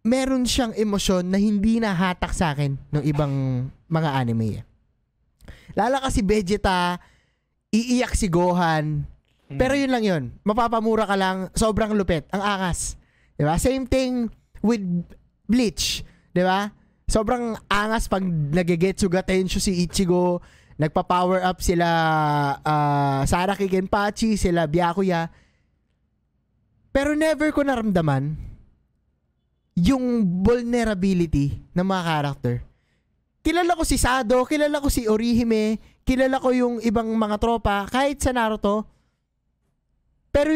meron 0.00 0.48
siyang 0.48 0.72
emosyon 0.72 1.28
na 1.28 1.36
hindi 1.36 1.76
nahatak 1.76 2.32
sa 2.32 2.56
akin 2.56 2.76
ng 2.92 3.04
ibang 3.04 3.66
mga 3.88 4.10
anime. 4.16 4.64
Lala 5.76 6.00
kasi 6.00 6.24
Vegeta, 6.24 6.98
iiyak 7.70 8.16
si 8.16 8.26
Gohan, 8.32 9.04
pero 9.58 9.74
yun 9.74 9.90
lang 9.90 10.04
yun. 10.06 10.22
Mapapamura 10.46 11.04
ka 11.06 11.16
lang, 11.18 11.50
sobrang 11.52 11.94
lupit, 11.94 12.26
ang 12.30 12.42
angas. 12.42 12.96
'Di 13.34 13.44
ba? 13.44 13.58
Same 13.58 13.84
thing 13.86 14.30
with 14.62 14.82
Bleach, 15.46 16.06
'di 16.32 16.42
ba? 16.46 16.70
Sobrang 17.10 17.58
angas 17.66 18.06
pag 18.06 18.22
nagegetsuga 18.22 19.26
tensyo 19.26 19.58
si 19.58 19.82
Ichigo, 19.82 20.38
nagpa-power 20.78 21.42
up 21.42 21.58
sila 21.58 21.88
ah, 22.62 23.26
Saraki 23.26 23.66
Kenpachi, 23.66 24.38
sila 24.38 24.70
Byakuya. 24.70 25.26
Pero 26.90 27.14
never 27.18 27.50
ko 27.50 27.66
naramdaman 27.66 28.49
yung 29.80 30.28
vulnerability 30.44 31.56
ng 31.72 31.86
mga 31.86 32.02
character. 32.04 32.54
Kilala 33.40 33.72
ko 33.72 33.88
si 33.88 33.96
Sado, 33.96 34.44
kilala 34.44 34.84
ko 34.84 34.92
si 34.92 35.08
Orihime, 35.08 35.80
kilala 36.04 36.36
ko 36.36 36.52
yung 36.52 36.76
ibang 36.84 37.08
mga 37.08 37.40
tropa, 37.40 37.88
kahit 37.88 38.20
sa 38.20 38.36
Naruto, 38.36 38.84
pero 40.28 40.52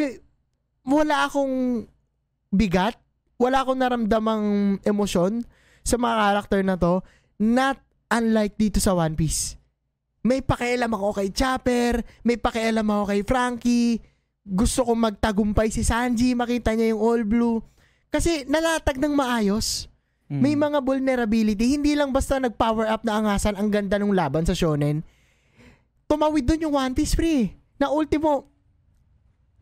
wala 0.84 1.24
akong 1.24 1.88
bigat, 2.52 3.00
wala 3.40 3.64
akong 3.64 3.80
naramdamang 3.80 4.44
emosyon 4.84 5.42
sa 5.80 5.96
mga 5.96 6.14
karakter 6.20 6.60
na 6.60 6.76
to, 6.76 7.00
not 7.40 7.80
unlike 8.12 8.54
dito 8.60 8.78
sa 8.78 8.92
One 8.92 9.16
Piece. 9.16 9.56
May 10.24 10.40
pakialam 10.40 10.92
ako 10.92 11.20
kay 11.20 11.28
Chopper, 11.32 12.04
may 12.24 12.36
pakialam 12.36 12.84
ako 12.84 13.02
kay 13.12 13.20
Frankie, 13.24 14.00
gusto 14.44 14.84
kong 14.84 15.00
magtagumpay 15.08 15.72
si 15.72 15.80
Sanji, 15.80 16.36
makita 16.36 16.76
niya 16.76 16.92
yung 16.92 17.00
all 17.00 17.22
blue. 17.24 17.58
Kasi 18.14 18.46
nalatag 18.46 19.02
ng 19.02 19.10
maayos. 19.10 19.90
Hmm. 20.30 20.38
May 20.38 20.54
mga 20.54 20.78
vulnerability. 20.78 21.74
Hindi 21.74 21.98
lang 21.98 22.14
basta 22.14 22.38
nag-power 22.38 22.86
up 22.86 23.02
na 23.02 23.18
angasan 23.18 23.58
ang 23.58 23.66
ganda 23.74 23.98
ng 23.98 24.14
laban 24.14 24.46
sa 24.46 24.54
shonen. 24.54 25.02
Tumawid 26.06 26.46
doon 26.46 26.70
yung 26.70 26.74
One 26.78 26.94
Piece 26.94 27.18
free. 27.18 27.50
Na 27.74 27.90
ultimo, 27.90 28.46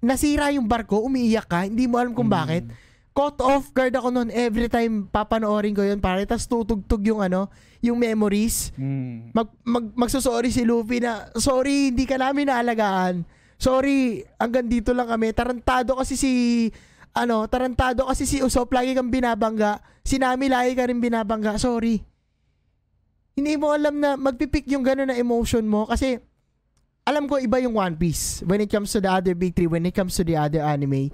nasira 0.05 0.53
yung 0.53 0.69
barko, 0.69 1.01
umiiyak 1.01 1.49
ka, 1.49 1.65
hindi 1.65 1.89
mo 1.89 1.97
alam 1.97 2.13
kung 2.13 2.29
Hmm. 2.29 2.37
bakit. 2.37 2.65
Caught 3.13 3.45
off 3.45 3.73
guard 3.73 3.93
ako 3.93 4.09
noon 4.09 4.33
every 4.33 4.73
time 4.73 5.05
papanoorin 5.05 5.77
ko 5.77 5.85
yun 5.85 6.01
pare. 6.01 6.25
Tapos 6.25 6.45
tutugtog 6.45 7.05
yung 7.05 7.21
ano, 7.21 7.49
yung 7.81 7.97
memories. 7.97 8.73
Hmm. 8.77 9.33
Mag, 9.33 9.49
mag, 9.65 9.87
magsusorry 9.97 10.53
si 10.53 10.65
Luffy 10.65 11.01
na, 11.01 11.29
sorry, 11.37 11.89
hindi 11.93 12.05
ka 12.05 12.17
namin 12.17 12.49
naalagaan. 12.49 13.25
Sorry, 13.57 14.25
hanggang 14.37 14.67
dito 14.67 14.93
lang 14.93 15.09
kami. 15.09 15.31
Tarantado 15.33 15.95
kasi 15.95 16.17
si, 16.17 16.33
ano, 17.13 17.45
tarantado 17.49 18.09
kasi 18.09 18.25
si 18.25 18.41
Usopp, 18.41 18.73
lagi 18.73 18.97
kang 18.97 19.13
binabangga. 19.13 19.85
Si 20.03 20.17
Nami, 20.17 20.49
lagi 20.49 20.73
ka 20.73 20.89
rin 20.89 20.99
binabangga. 20.99 21.61
Sorry. 21.61 22.01
Hindi 23.33 23.53
mo 23.57 23.73
alam 23.73 23.97
na 24.01 24.17
magpipik 24.17 24.69
yung 24.69 24.85
gano'n 24.85 25.09
na 25.09 25.17
emotion 25.17 25.65
mo 25.65 25.89
kasi 25.89 26.21
alam 27.09 27.25
ko 27.27 27.41
iba 27.41 27.59
yung 27.61 27.75
One 27.77 27.97
Piece 27.97 28.45
when 28.45 28.61
it 28.61 28.69
comes 28.69 28.93
to 28.93 29.01
the 29.01 29.09
other 29.09 29.33
big 29.33 29.57
three, 29.57 29.69
when 29.69 29.89
it 29.89 29.97
comes 29.97 30.15
to 30.21 30.25
the 30.25 30.37
other 30.37 30.61
anime. 30.61 31.09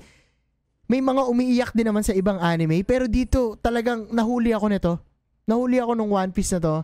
May 0.89 1.05
mga 1.05 1.23
umiiyak 1.29 1.71
din 1.77 1.87
naman 1.87 2.03
sa 2.03 2.17
ibang 2.17 2.41
anime 2.41 2.83
pero 2.83 3.07
dito 3.07 3.55
talagang 3.61 4.11
nahuli 4.11 4.51
ako 4.51 4.67
nito. 4.73 4.93
Nahuli 5.49 5.79
ako 5.81 5.93
nung 5.95 6.13
One 6.13 6.33
Piece 6.35 6.59
na 6.59 6.61
to. 6.61 6.77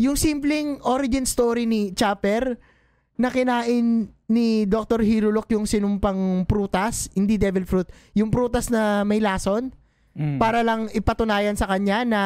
Yung 0.00 0.16
simpleng 0.16 0.80
origin 0.86 1.28
story 1.28 1.68
ni 1.68 1.92
Chopper 1.92 2.56
na 3.20 3.28
kinain 3.28 4.08
ni 4.30 4.62
Dr. 4.64 5.02
Hirulok 5.02 5.50
yung 5.50 5.66
sinumpang 5.66 6.46
prutas, 6.46 7.10
hindi 7.18 7.34
devil 7.34 7.66
fruit, 7.66 7.90
yung 8.14 8.30
prutas 8.30 8.70
na 8.70 9.02
may 9.02 9.18
lason, 9.18 9.74
Mm. 10.10 10.42
para 10.42 10.66
lang 10.66 10.90
ipatunayan 10.90 11.54
sa 11.54 11.70
kanya 11.70 12.02
na 12.02 12.22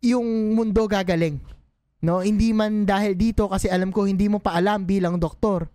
yung 0.00 0.56
mundo 0.56 0.88
gagaling. 0.88 1.36
No, 2.00 2.24
hindi 2.24 2.56
man 2.56 2.88
dahil 2.88 3.12
dito 3.12 3.44
kasi 3.52 3.68
alam 3.68 3.92
ko 3.92 4.08
hindi 4.08 4.24
mo 4.24 4.40
pa 4.40 4.56
alam 4.56 4.88
bilang 4.88 5.20
doktor. 5.20 5.68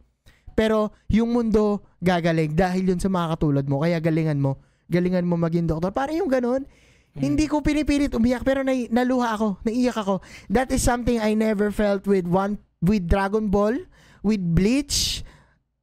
Pero 0.57 0.89
yung 1.13 1.29
mundo 1.29 1.85
gagaling 2.01 2.57
dahil 2.57 2.89
yun 2.89 2.97
sa 2.97 3.11
mga 3.11 3.37
katulad 3.37 3.65
mo. 3.69 3.85
Kaya 3.85 4.01
galingan 4.01 4.41
mo. 4.41 4.57
Galingan 4.89 5.29
mo 5.29 5.37
maging 5.37 5.69
doktor. 5.69 5.93
Para 5.93 6.09
yung 6.09 6.25
ganun, 6.25 6.65
hindi 7.13 7.45
ko 7.45 7.61
pinipilit 7.61 8.17
umiyak 8.17 8.41
pero 8.41 8.65
na, 8.65 8.73
naluha 8.73 9.37
ako, 9.37 9.61
naiyak 9.61 9.97
ako. 10.01 10.25
That 10.49 10.73
is 10.73 10.81
something 10.81 11.21
I 11.21 11.37
never 11.37 11.69
felt 11.69 12.09
with 12.09 12.25
one 12.25 12.57
with 12.81 13.05
Dragon 13.05 13.53
Ball, 13.53 13.77
with 14.25 14.41
Bleach, 14.41 15.21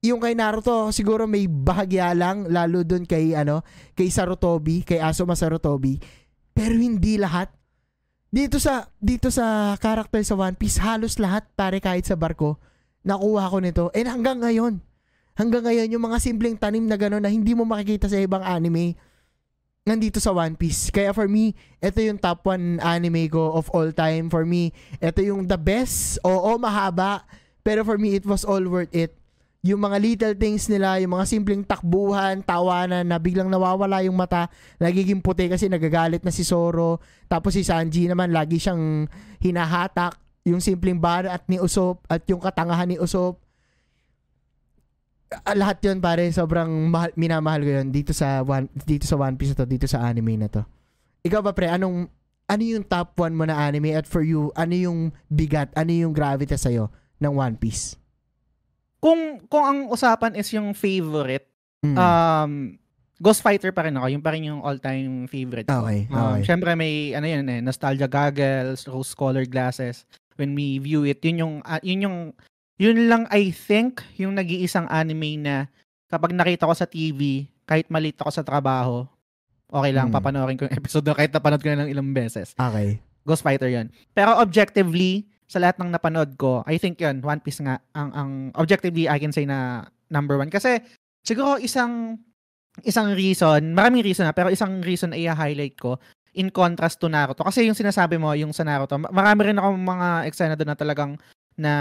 yung 0.02 0.19
kay 0.19 0.35
Naruto 0.35 0.90
siguro 0.90 1.31
may 1.31 1.47
bahagya 1.47 2.10
lang 2.10 2.51
lalo 2.51 2.82
dun 2.82 3.06
kay 3.06 3.39
ano, 3.39 3.62
kay 3.94 4.10
Sarutobi, 4.10 4.82
kay 4.82 4.98
Asuma 4.98 5.39
Sarutobi. 5.39 6.02
Pero 6.51 6.74
hindi 6.74 7.14
lahat. 7.23 7.55
Dito 8.32 8.59
sa 8.59 8.90
dito 8.98 9.31
sa 9.31 9.78
character 9.78 10.19
sa 10.27 10.35
One 10.35 10.59
Piece, 10.59 10.82
halos 10.82 11.23
lahat 11.23 11.47
pare 11.55 11.78
kahit 11.78 12.02
sa 12.02 12.19
barko, 12.19 12.59
nakuha 13.06 13.47
ko 13.47 13.59
nito. 13.62 13.85
And 13.94 14.10
hanggang 14.10 14.43
ngayon, 14.43 14.82
hanggang 15.39 15.62
ngayon 15.62 15.94
yung 15.94 16.02
mga 16.10 16.19
simpleng 16.19 16.59
tanim 16.59 16.82
na 16.82 16.98
gano'n 16.98 17.23
na 17.23 17.31
hindi 17.31 17.55
mo 17.55 17.62
makikita 17.62 18.10
sa 18.10 18.19
ibang 18.19 18.43
anime, 18.43 18.98
nandito 19.86 20.19
sa 20.19 20.35
One 20.35 20.59
Piece. 20.59 20.90
Kaya 20.90 21.14
for 21.14 21.27
me, 21.31 21.55
ito 21.78 21.98
yung 22.02 22.19
top 22.19 22.47
1 22.47 22.82
anime 22.82 23.31
ko 23.31 23.55
of 23.55 23.70
all 23.70 23.90
time. 23.94 24.31
For 24.31 24.43
me, 24.43 24.70
ito 24.98 25.20
yung 25.23 25.47
the 25.47 25.59
best. 25.59 26.19
Oo, 26.27 26.59
mahaba. 26.59 27.23
Pero 27.62 27.86
for 27.86 27.97
me, 27.97 28.18
it 28.18 28.26
was 28.26 28.43
all 28.43 28.62
worth 28.66 28.90
it. 28.90 29.14
Yung 29.62 29.78
mga 29.78 29.97
little 30.02 30.34
things 30.34 30.66
nila, 30.66 30.98
yung 30.98 31.14
mga 31.14 31.26
simpleng 31.30 31.62
takbuhan, 31.62 32.43
tawanan 32.43 33.06
na 33.06 33.22
biglang 33.22 33.47
nawawala 33.47 34.02
yung 34.02 34.18
mata, 34.18 34.51
nagiging 34.82 35.22
puti 35.22 35.47
kasi 35.47 35.70
nagagalit 35.70 36.26
na 36.26 36.34
si 36.34 36.43
Zoro. 36.43 36.98
Tapos 37.30 37.55
si 37.55 37.62
Sanji 37.62 38.10
naman, 38.10 38.34
lagi 38.34 38.59
siyang 38.59 39.06
hinahatak. 39.39 40.18
Yung 40.43 40.59
simpleng 40.59 40.98
barat 40.98 41.39
ni 41.47 41.62
Usopp 41.62 42.02
at 42.10 42.26
yung 42.26 42.43
katangahan 42.43 42.90
ni 42.90 42.98
Usopp. 42.98 43.39
Ah, 45.47 45.55
lahat 45.55 45.78
yun 45.86 46.02
pare, 46.02 46.26
sobrang 46.34 46.90
mahal, 46.90 47.14
minamahal 47.14 47.62
ko 47.62 47.70
yun 47.78 47.89
dito 47.94 48.10
sa 48.10 48.43
one, 48.43 48.66
dito 48.82 49.06
sa 49.06 49.14
One 49.14 49.39
Piece 49.39 49.55
na 49.55 49.62
to, 49.62 49.70
dito 49.70 49.86
sa 49.86 50.02
anime 50.02 50.34
na 50.34 50.51
to. 50.51 50.66
Ikaw 51.22 51.40
ba 51.40 51.55
pre, 51.55 51.70
anong 51.70 52.10
ano 52.51 52.62
yung 52.66 52.82
top 52.82 53.14
1 53.14 53.32
mo 53.32 53.47
na 53.47 53.62
anime 53.62 53.94
at 53.94 54.10
for 54.10 54.26
you, 54.26 54.51
ano 54.59 54.74
yung 54.74 55.14
bigat, 55.30 55.70
ano 55.78 55.94
yung 55.94 56.10
gravity 56.10 56.59
sa'yo 56.59 56.90
ng 57.23 57.32
One 57.32 57.55
Piece? 57.55 57.94
Kung 58.99 59.19
kung 59.47 59.62
ang 59.62 59.78
usapan 59.89 60.35
is 60.35 60.51
yung 60.51 60.73
favorite, 60.73 61.47
Mm. 61.81 61.99
um 61.99 62.53
Ghost 63.19 63.39
Fighter 63.39 63.70
pa 63.70 63.82
rin 63.82 63.94
ako, 63.94 64.07
yung 64.09 64.23
pa 64.23 64.31
rin 64.31 64.44
yung 64.44 64.62
all-time 64.62 65.27
favorite 65.27 65.66
ko. 65.66 65.82
Okay, 65.82 66.07
Um, 66.07 66.19
okay. 66.32 66.43
Syempre 66.43 66.74
may 66.74 67.11
ano 67.12 67.23
yun 67.24 67.43
eh, 67.44 67.59
nostalgia 67.59 68.07
goggles, 68.07 68.82
rose-colored 68.85 69.47
glasses. 69.47 70.03
When 70.35 70.55
we 70.55 70.78
view 70.78 71.03
it, 71.03 71.19
yun 71.20 71.39
yung 71.39 71.55
ah, 71.62 71.78
yun 71.81 72.03
yung 72.03 72.19
yun 72.77 73.07
lang 73.07 73.27
I 73.28 73.51
think 73.51 74.03
yung 74.15 74.35
nag-iisang 74.35 74.86
anime 74.86 75.39
na 75.39 75.70
kapag 76.07 76.35
nakita 76.35 76.66
ko 76.66 76.74
sa 76.74 76.82
TV, 76.85 77.47
kahit 77.62 77.86
malate 77.89 78.19
ako 78.19 78.31
sa 78.32 78.43
trabaho, 78.43 79.07
okay 79.69 79.90
lang 79.90 80.11
Mm. 80.11 80.15
papanoorin 80.15 80.55
ko 80.55 80.66
yung 80.66 80.78
episode 80.82 81.03
na 81.03 81.15
kahit 81.15 81.31
napanood 81.31 81.59
ko 81.59 81.70
na 81.70 81.82
ng 81.82 81.90
ilang 81.90 82.11
beses. 82.11 82.55
Okay. 82.55 82.99
Ghost 83.23 83.43
Fighter 83.43 83.66
yun. 83.66 83.86
Pero 84.11 84.35
objectively, 84.35 85.31
sa 85.47 85.60
lahat 85.60 85.78
ng 85.81 85.93
napanood 85.93 86.35
ko, 86.36 86.64
I 86.64 86.78
think 86.78 87.01
yun, 87.01 87.20
One 87.20 87.40
Piece 87.40 87.60
nga, 87.60 87.81
ang, 87.93 88.10
ang 88.14 88.31
objectively, 88.56 89.06
I 89.09 89.20
can 89.20 89.32
say 89.35 89.44
na 89.44 89.85
number 90.09 90.40
one. 90.40 90.48
Kasi, 90.48 90.81
siguro 91.24 91.60
isang, 91.60 92.19
isang 92.82 93.12
reason, 93.12 93.77
maraming 93.77 94.05
reason 94.06 94.24
na, 94.24 94.32
pero 94.32 94.48
isang 94.48 94.81
reason 94.81 95.12
ay 95.12 95.28
i-highlight 95.28 95.77
ko, 95.77 96.01
in 96.32 96.48
contrast 96.48 96.97
to 97.01 97.12
Naruto. 97.12 97.44
Kasi 97.44 97.69
yung 97.69 97.77
sinasabi 97.77 98.16
mo, 98.16 98.32
yung 98.32 98.56
sa 98.56 98.64
Naruto, 98.64 98.97
ma- 98.97 99.12
marami 99.12 99.52
rin 99.52 99.60
ako 99.60 99.69
mga 99.77 100.09
eksena 100.28 100.56
doon 100.56 100.73
na 100.73 100.78
talagang 100.78 101.12
na 101.52 101.73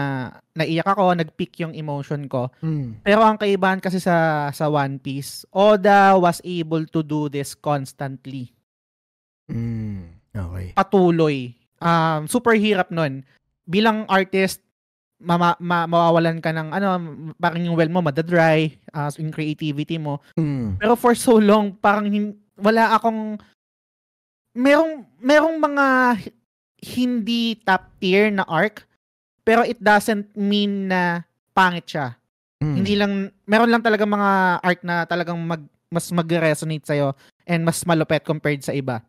naiyak 0.52 0.84
ako, 0.84 1.16
nag-peak 1.16 1.64
yung 1.64 1.72
emotion 1.72 2.28
ko. 2.28 2.52
Mm. 2.60 3.00
Pero 3.08 3.24
ang 3.24 3.40
kaibahan 3.40 3.80
kasi 3.80 4.04
sa 4.04 4.52
sa 4.52 4.68
One 4.68 5.00
Piece, 5.00 5.48
Oda 5.56 6.20
was 6.20 6.44
able 6.44 6.84
to 6.92 7.00
do 7.00 7.32
this 7.32 7.56
constantly 7.56 8.52
Mm. 9.52 10.16
Okay. 10.32 10.72
patuloy. 10.72 11.52
Um, 11.84 12.24
super 12.24 12.56
hirap 12.56 12.88
nun. 12.88 13.28
Bilang 13.72 14.04
artist, 14.12 14.60
mama, 15.22 15.54
ma, 15.62 15.86
mawawalan 15.86 16.42
ka 16.42 16.52
ng 16.52 16.70
ano, 16.74 16.88
parang 17.38 17.62
yung 17.62 17.78
well 17.78 17.88
mo 17.88 18.02
madadry, 18.02 18.76
uh, 18.92 19.08
yung 19.22 19.32
creativity 19.32 20.02
mo. 20.02 20.20
Mm. 20.36 20.82
Pero 20.82 20.98
for 20.98 21.14
so 21.14 21.38
long, 21.38 21.78
parang 21.78 22.10
hin- 22.10 22.38
wala 22.58 22.98
akong, 22.98 23.38
merong, 24.58 25.06
merong 25.22 25.56
mga 25.62 25.86
hindi 26.82 27.56
top 27.62 27.86
tier 28.02 28.34
na 28.34 28.44
arc, 28.50 28.84
pero 29.46 29.62
it 29.62 29.78
doesn't 29.78 30.34
mean 30.34 30.90
na 30.90 31.22
pangit 31.54 31.86
siya. 31.86 32.18
Mm. 32.62 32.76
Hindi 32.76 32.94
lang, 32.98 33.14
meron 33.46 33.72
lang 33.72 33.86
talaga 33.86 34.04
mga 34.06 34.32
arc 34.62 34.80
na 34.82 35.06
talagang 35.06 35.38
mag, 35.38 35.62
mas 35.92 36.10
mag-resonate 36.10 36.86
sa'yo 36.88 37.14
and 37.46 37.62
mas 37.68 37.86
malupet 37.86 38.26
compared 38.26 38.62
sa 38.66 38.74
iba. 38.74 39.06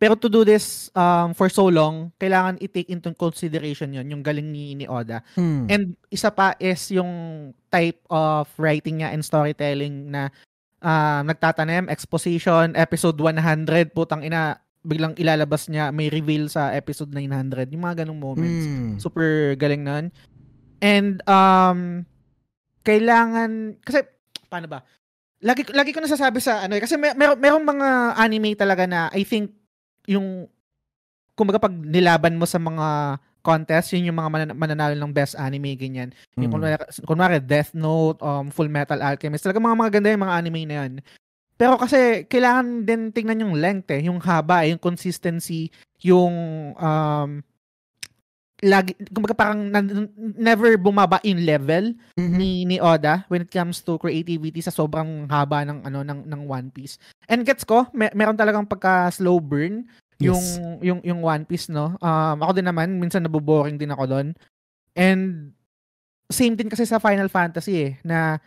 Pero 0.00 0.16
to 0.16 0.26
do 0.26 0.42
this 0.42 0.90
um, 0.96 1.36
for 1.36 1.46
so 1.52 1.68
long, 1.68 2.10
kailangan 2.18 2.58
i-take 2.58 2.90
into 2.90 3.12
consideration 3.14 3.94
yon 3.94 4.10
yung 4.10 4.22
galing 4.24 4.48
ni, 4.50 4.74
ni 4.74 4.88
Oda. 4.88 5.20
Mm. 5.36 5.64
And 5.70 5.84
isa 6.08 6.32
pa 6.32 6.56
is 6.58 6.90
yung 6.90 7.52
type 7.68 8.00
of 8.08 8.48
writing 8.56 9.00
niya 9.00 9.12
and 9.12 9.22
storytelling 9.22 10.10
na 10.10 10.32
ah, 10.84 11.24
nagtatanim, 11.24 11.88
exposition, 11.88 12.76
episode 12.76 13.16
100, 13.16 13.96
putang 13.96 14.20
ina, 14.20 14.60
biglang 14.84 15.16
ilalabas 15.16 15.72
niya, 15.72 15.88
may 15.88 16.12
reveal 16.12 16.52
sa 16.52 16.76
episode 16.76 17.08
900. 17.08 17.72
Yung 17.72 17.84
mga 17.88 18.04
ganong 18.04 18.20
moments 18.20 18.68
Mm. 18.68 19.00
super 19.00 19.56
galing 19.56 19.80
nun. 19.80 20.12
And 20.84 21.24
um 21.24 22.04
kailangan 22.84 23.80
kasi 23.80 24.04
paano 24.52 24.68
ba? 24.68 24.84
Lagi 25.40 25.64
lagi 25.72 25.96
ko 25.96 26.04
nasasabi 26.04 26.40
sa 26.40 26.60
ano 26.60 26.76
eh, 26.76 26.84
kasi 26.84 27.00
may 27.00 27.16
meron 27.16 27.40
merong 27.40 27.64
mga 27.64 27.88
anime 28.20 28.52
talaga 28.52 28.84
na 28.84 29.08
I 29.16 29.24
think 29.24 29.63
yung 30.06 30.48
kumbaga 31.34 31.58
pag 31.58 31.74
nilaban 31.74 32.38
mo 32.38 32.46
sa 32.46 32.62
mga 32.62 33.18
contest, 33.44 33.92
yun 33.92 34.08
yung 34.08 34.16
mga 34.16 34.30
manan- 34.32 34.56
mananalo 34.56 34.94
ng 34.96 35.12
best 35.12 35.36
anime 35.36 35.76
ganyan. 35.76 36.14
Yung 36.40 36.48
Mm. 36.48 36.54
kunwari, 36.56 36.74
kunwari 37.04 37.36
Death 37.44 37.76
Note, 37.76 38.16
um, 38.24 38.48
Full 38.48 38.72
Metal 38.72 38.96
Alchemist, 38.96 39.44
talaga 39.44 39.60
mga 39.60 39.76
maganda 39.76 40.08
yung 40.08 40.24
mga 40.24 40.36
anime 40.40 40.62
na 40.64 40.74
yan. 40.80 40.92
Pero 41.54 41.76
kasi 41.76 42.24
kailangan 42.26 42.82
din 42.82 43.12
tingnan 43.12 43.44
yung 43.44 43.54
length 43.60 43.92
eh, 43.92 44.00
yung 44.02 44.18
haba, 44.18 44.64
eh, 44.64 44.72
yung 44.72 44.80
consistency, 44.80 45.68
yung 46.02 46.32
um, 46.74 47.44
lagi 48.62 48.94
kumbaga 49.10 49.34
parang 49.34 49.66
nan- 49.66 50.08
never 50.38 50.78
bumaba 50.78 51.18
in 51.26 51.42
level 51.42 51.90
Mhm. 52.14 52.36
ni 52.38 52.50
ni 52.64 52.76
Oda 52.78 53.26
when 53.26 53.42
it 53.42 53.50
comes 53.50 53.82
to 53.82 53.98
creativity 53.98 54.62
sa 54.62 54.70
sobrang 54.70 55.26
haba 55.26 55.66
ng 55.66 55.82
ano 55.82 56.06
ng 56.06 56.20
ng 56.22 56.42
One 56.46 56.70
Piece. 56.70 56.96
And 57.26 57.42
gets 57.42 57.66
ko, 57.66 57.90
mer- 57.90 58.14
meron 58.14 58.38
talagang 58.38 58.64
pagka 58.64 59.10
slow 59.10 59.42
burn 59.42 59.84
yung 60.22 60.38
Yes. 60.38 60.60
yung 60.80 61.00
yung 61.02 61.20
One 61.20 61.42
Piece 61.44 61.66
no. 61.66 61.98
Um 61.98 62.38
ako 62.38 62.54
din 62.54 62.68
naman 62.70 62.94
minsan 62.94 63.26
naboboring 63.26 63.74
din 63.74 63.90
ako 63.90 64.06
doon. 64.06 64.28
And 64.94 65.50
same 66.30 66.54
din 66.54 66.70
kasi 66.70 66.86
sa 66.86 67.02
Final 67.02 67.26
Fantasy 67.28 67.74
eh 67.74 67.92
na 68.00 68.38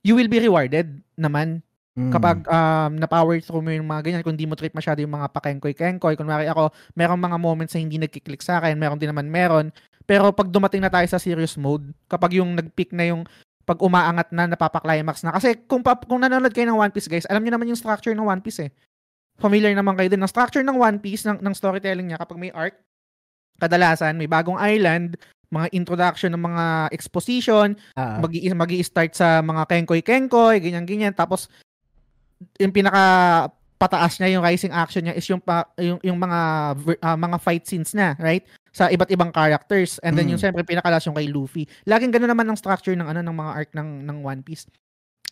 you 0.00 0.14
will 0.14 0.30
be 0.30 0.38
rewarded 0.38 1.02
naman 1.18 1.60
Mm. 1.98 2.14
kapag 2.14 2.46
um, 2.46 2.94
na-power 2.94 3.42
through 3.42 3.58
mo 3.58 3.74
yung 3.74 3.90
mga 3.90 4.06
ganyan, 4.06 4.22
kung 4.22 4.38
di 4.38 4.46
mo 4.46 4.54
trip 4.54 4.70
masyado 4.70 5.02
yung 5.02 5.10
mga 5.10 5.34
pakengkoy-kengkoy, 5.34 6.14
kunwari 6.14 6.46
ako, 6.46 6.70
merong 6.94 7.18
mga 7.18 7.36
moments 7.42 7.74
na 7.74 7.82
hindi 7.82 7.98
nagkiklik 7.98 8.38
sa 8.38 8.62
akin, 8.62 8.78
meron 8.78 9.02
din 9.02 9.10
naman 9.10 9.26
meron, 9.26 9.74
pero 10.06 10.30
pag 10.30 10.46
dumating 10.46 10.78
na 10.78 10.94
tayo 10.94 11.04
sa 11.10 11.18
serious 11.18 11.58
mode, 11.58 11.90
kapag 12.06 12.38
yung 12.38 12.54
nag-peak 12.54 12.94
na 12.94 13.10
yung 13.10 13.26
pag 13.68 13.82
umaangat 13.84 14.32
na, 14.32 14.48
napapaklimax 14.48 15.20
na. 15.26 15.34
Kasi 15.36 15.60
kung, 15.68 15.84
pa, 15.84 15.92
kung 15.92 16.24
nanonood 16.24 16.56
kayo 16.56 16.72
ng 16.72 16.80
One 16.80 16.88
Piece, 16.88 17.04
guys, 17.04 17.28
alam 17.28 17.44
niyo 17.44 17.52
naman 17.52 17.68
yung 17.68 17.76
structure 17.76 18.16
ng 18.16 18.24
One 18.24 18.40
Piece 18.40 18.64
eh. 18.64 18.72
Familiar 19.36 19.76
naman 19.76 19.92
kayo 19.92 20.08
din 20.08 20.24
ng 20.24 20.30
structure 20.32 20.64
ng 20.64 20.72
One 20.72 20.96
Piece, 20.96 21.28
ng, 21.28 21.44
ng 21.44 21.52
storytelling 21.52 22.08
niya, 22.08 22.16
kapag 22.16 22.40
may 22.40 22.48
arc, 22.56 22.80
kadalasan, 23.60 24.16
may 24.16 24.24
bagong 24.24 24.56
island, 24.56 25.20
mga 25.52 25.68
introduction 25.76 26.32
ng 26.32 26.40
mga 26.40 26.64
exposition, 26.96 27.76
Ah. 27.92 28.16
magi 28.24 28.48
magi 28.56 28.80
start 28.80 29.12
sa 29.12 29.44
mga 29.44 29.68
kengkoy-kengkoy, 29.68 30.64
ganyan-ganyan. 30.64 31.12
Tapos, 31.12 31.52
yung 32.58 32.72
pinaka 32.72 33.02
pataas 33.78 34.18
niya, 34.18 34.34
yung 34.34 34.42
rising 34.42 34.74
action 34.74 35.06
niya 35.06 35.14
is 35.14 35.22
yung, 35.30 35.38
pa, 35.38 35.62
yung, 35.78 36.02
yung 36.02 36.18
mga 36.18 36.38
ah, 36.98 37.14
mga 37.14 37.36
fight 37.38 37.62
scenes 37.62 37.94
na, 37.94 38.18
right? 38.18 38.42
Sa 38.74 38.90
iba't 38.90 39.06
ibang 39.14 39.30
characters. 39.30 40.02
And 40.02 40.18
then 40.18 40.26
Mm. 40.26 40.34
yung 40.34 40.40
siyempre 40.42 40.66
pinakalas 40.66 41.06
yung 41.06 41.14
kay 41.14 41.30
Luffy. 41.30 41.70
Laging 41.86 42.10
ganoon 42.10 42.34
naman 42.34 42.46
ang 42.50 42.58
structure 42.58 42.98
ng 42.98 43.06
ano 43.06 43.22
ng 43.22 43.36
mga 43.38 43.52
arc 43.54 43.70
ng 43.78 43.88
ng 44.02 44.18
One 44.26 44.42
Piece. 44.42 44.66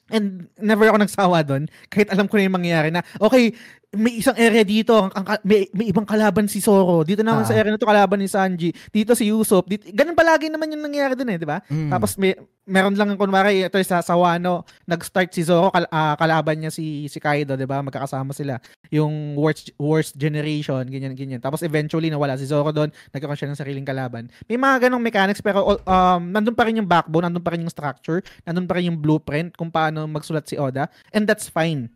And 0.07 0.47
never 0.63 0.87
ako 0.87 1.03
nagsawa 1.03 1.43
doon 1.43 1.67
kahit 1.91 2.07
alam 2.15 2.31
ko 2.31 2.39
na 2.39 2.47
yung 2.47 2.55
mangyayari 2.55 2.95
na 2.95 3.03
okay, 3.19 3.51
may 3.95 4.19
isang 4.19 4.35
area 4.37 4.67
dito, 4.67 4.93
ang, 4.99 5.13
ang, 5.15 5.39
may, 5.47 5.71
may 5.71 5.89
ibang 5.89 6.05
kalaban 6.05 6.51
si 6.51 6.59
Zoro. 6.59 7.07
Dito 7.07 7.23
naman 7.23 7.47
Ah. 7.47 7.49
sa 7.49 7.55
area 7.55 7.71
na 7.71 7.79
to 7.79 7.87
kalaban 7.87 8.19
ni 8.19 8.29
Sanji. 8.29 8.75
Dito 8.91 9.15
si 9.15 9.31
Usopp. 9.31 9.71
Dito, 9.71 9.87
ganun 9.95 10.19
palagi 10.19 10.51
naman 10.51 10.69
yung 10.75 10.85
nangyayari 10.85 11.15
dun 11.17 11.31
eh, 11.33 11.39
di 11.39 11.47
ba? 11.49 11.63
Mm. 11.71 11.89
Tapos 11.95 12.19
may 12.19 12.35
meron 12.67 12.99
lang 12.99 13.15
kunwari 13.15 13.63
ito 13.63 13.79
sa 13.87 14.03
sa 14.03 14.19
Wano, 14.19 14.67
nag-start 14.85 15.31
si 15.31 15.47
Zoro 15.47 15.71
kal, 15.71 15.87
ah, 15.89 16.19
kalaban 16.19 16.59
niya 16.59 16.75
si 16.75 17.07
si 17.07 17.23
Kaido, 17.23 17.55
'di 17.55 17.65
ba? 17.65 17.79
Magkakasama 17.79 18.35
sila. 18.35 18.59
Yung 18.91 19.39
worst 19.39 19.71
worst 19.79 20.19
generation, 20.19 20.83
ganyan 20.85 21.15
ganyan. 21.15 21.39
Tapos 21.39 21.63
eventually 21.63 22.11
nawala 22.11 22.35
si 22.35 22.45
Zoro 22.45 22.75
doon, 22.75 22.91
nagkaroon 23.15 23.39
siya 23.39 23.49
ng 23.49 23.57
sariling 23.57 23.87
kalaban. 23.87 24.27
May 24.51 24.59
mga 24.59 24.91
ganong 24.91 25.01
mechanics 25.01 25.41
pero 25.41 25.79
um 25.79 26.23
nandun 26.27 26.59
pa 26.59 26.67
rin 26.67 26.83
yung 26.83 26.91
backbone, 26.91 27.31
nandun 27.31 27.45
pa 27.47 27.55
rin 27.55 27.63
yung 27.63 27.73
structure, 27.73 28.19
nandun 28.43 28.67
pa 28.67 28.77
rin 28.77 28.91
yung 28.91 28.99
blueprint 28.99 29.55
kung 29.55 29.71
paano 29.71 30.05
magsulat 30.11 30.45
si 30.45 30.59
Oda, 30.59 30.91
and 31.15 31.25
that's 31.25 31.47
fine. 31.47 31.87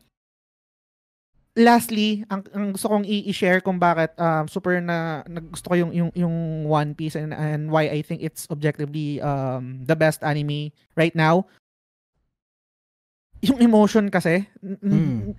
Lastly, 1.59 2.22
ang, 2.31 2.47
ang 2.55 2.70
gusto 2.70 2.86
kong 2.86 3.02
i-share 3.02 3.59
kung 3.59 3.74
bakit 3.74 4.14
um, 4.22 4.47
super 4.47 4.78
na 4.78 5.27
naggusto 5.27 5.66
ko 5.66 5.74
yung 5.74 5.90
yung 5.90 6.10
yung 6.14 6.36
One 6.62 6.94
Piece 6.94 7.18
and 7.18 7.35
and 7.35 7.66
why 7.74 7.90
I 7.90 8.06
think 8.06 8.22
it's 8.22 8.47
objectively 8.55 9.18
um 9.18 9.82
the 9.82 9.98
best 9.98 10.22
anime 10.22 10.70
right 10.94 11.10
now. 11.10 11.51
Yung 13.43 13.59
emotion 13.59 14.06
kasi 14.14 14.47
Mm. 14.62 15.35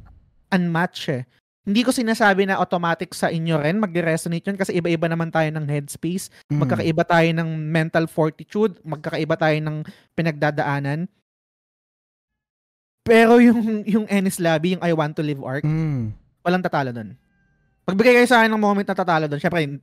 unmatched 0.51 1.07
eh. 1.07 1.23
Hindi 1.63 1.85
ko 1.88 1.95
sinasabi 1.95 2.43
na 2.43 2.59
automatic 2.59 3.15
sa 3.15 3.31
inyo 3.31 3.61
rin 3.63 3.79
magre-resonate 3.79 4.43
yun 4.51 4.57
kasi 4.59 4.75
iba-iba 4.75 5.07
naman 5.07 5.31
tayo 5.31 5.47
ng 5.47 5.63
headspace, 5.63 6.27
Mm. 6.51 6.59
magkakaiba 6.59 7.03
tayo 7.07 7.29
ng 7.39 7.49
mental 7.71 8.05
fortitude, 8.11 8.75
magkakaiba 8.83 9.39
tayo 9.39 9.55
ng 9.63 9.77
pinagdadaanan. 10.11 11.07
Pero 13.11 13.43
yung 13.43 13.83
yung 13.83 14.05
Ennis 14.07 14.39
Lobby, 14.39 14.73
yung 14.73 14.83
I 14.83 14.95
Want 14.95 15.19
to 15.19 15.23
Live 15.23 15.43
arc, 15.43 15.67
Mm. 15.67 16.15
walang 16.41 16.63
tatalo 16.63 16.95
doon. 16.95 17.19
Pagbigay 17.83 18.13
kayo 18.15 18.29
sa 18.29 18.39
akin 18.39 18.53
ng 18.53 18.61
moment 18.61 18.85
na 18.85 18.95
tatalo 18.95 19.25
doon, 19.25 19.41
syempre, 19.41 19.65
hindi, 19.65 19.81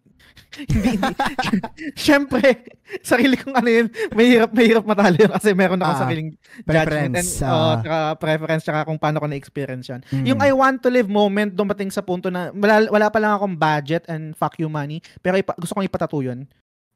hindi, 0.97 1.13
syempre, 2.09 2.63
sarili 3.03 3.35
kong 3.35 3.53
ano 3.53 3.69
yun, 3.69 3.87
mahirap, 4.15 4.51
mahirap 4.51 4.85
matalo 4.87 5.19
yun 5.19 5.29
kasi 5.29 5.51
meron 5.53 5.77
akong 5.77 5.93
Ah, 5.93 6.03
sariling 6.07 6.31
judgment 6.63 6.65
and, 6.65 7.27
preference, 7.27 7.31
ah. 7.43 7.83
tsaka 7.83 7.97
preference, 8.17 8.63
tsaka 8.63 8.81
kung 8.87 8.97
paano 8.97 9.19
ko 9.19 9.27
na-experience 9.27 9.87
yan. 9.91 10.01
Mm. 10.09 10.25
Yung 10.25 10.41
I 10.41 10.55
want 10.55 10.79
to 10.81 10.89
live 10.89 11.11
moment, 11.11 11.53
dumating 11.53 11.91
sa 11.91 12.01
punto 12.01 12.31
na 12.31 12.49
wala, 12.51 12.87
wala 12.89 13.07
pa 13.11 13.19
lang 13.19 13.35
akong 13.35 13.59
budget 13.59 14.07
and 14.07 14.33
fuck 14.33 14.57
you 14.57 14.71
money, 14.71 15.03
pero 15.19 15.37
ipa, 15.37 15.53
gusto 15.59 15.75
kong 15.75 15.85
ipatato 15.85 16.23
yun. 16.23 16.47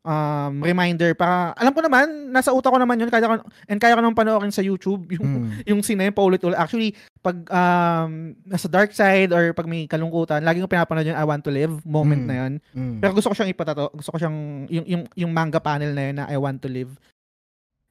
Um, 0.03 0.66
reminder, 0.66 1.15
para, 1.15 1.55
alam 1.55 1.70
ko 1.70 1.79
naman, 1.79 2.35
nasa 2.35 2.51
utak 2.51 2.74
ko 2.74 2.79
naman 2.83 2.99
yun, 2.99 3.07
kaya 3.07 3.23
ko, 3.23 3.47
and 3.70 3.79
kaya 3.79 3.95
ko 3.95 4.03
naman 4.03 4.19
panoorin 4.19 4.51
sa 4.51 4.59
YouTube, 4.59 5.07
yung, 5.15 5.23
Mm. 5.23 5.47
yung 5.70 5.81
scene 5.87 5.95
na 5.95 6.11
yun, 6.11 6.16
paulit-ulit. 6.19 6.59
Actually, 6.59 6.99
pag 7.23 7.39
um, 7.47 8.35
nasa 8.43 8.66
dark 8.66 8.91
side 8.91 9.31
or 9.31 9.55
pag 9.55 9.70
may 9.70 9.87
kalungkutan, 9.87 10.43
lagi 10.43 10.59
ko 10.59 10.66
pinapanood 10.66 11.07
yung 11.07 11.15
I 11.15 11.23
want 11.23 11.47
to 11.47 11.55
live 11.55 11.79
moment 11.87 12.27
Mm. 12.27 12.27
na 12.27 12.35
yun. 12.35 12.53
Mm. 12.74 12.99
Pero 12.99 13.15
gusto 13.15 13.31
ko 13.31 13.35
siyang 13.39 13.55
ipatato. 13.55 13.95
Gusto 13.95 14.11
ko 14.11 14.19
siyang, 14.19 14.66
yung, 14.66 14.87
yung, 14.91 15.03
yung 15.15 15.31
manga 15.31 15.62
panel 15.62 15.95
na 15.95 16.03
yun 16.03 16.16
na 16.19 16.27
I 16.27 16.35
want 16.35 16.59
to 16.66 16.70
live. 16.70 16.91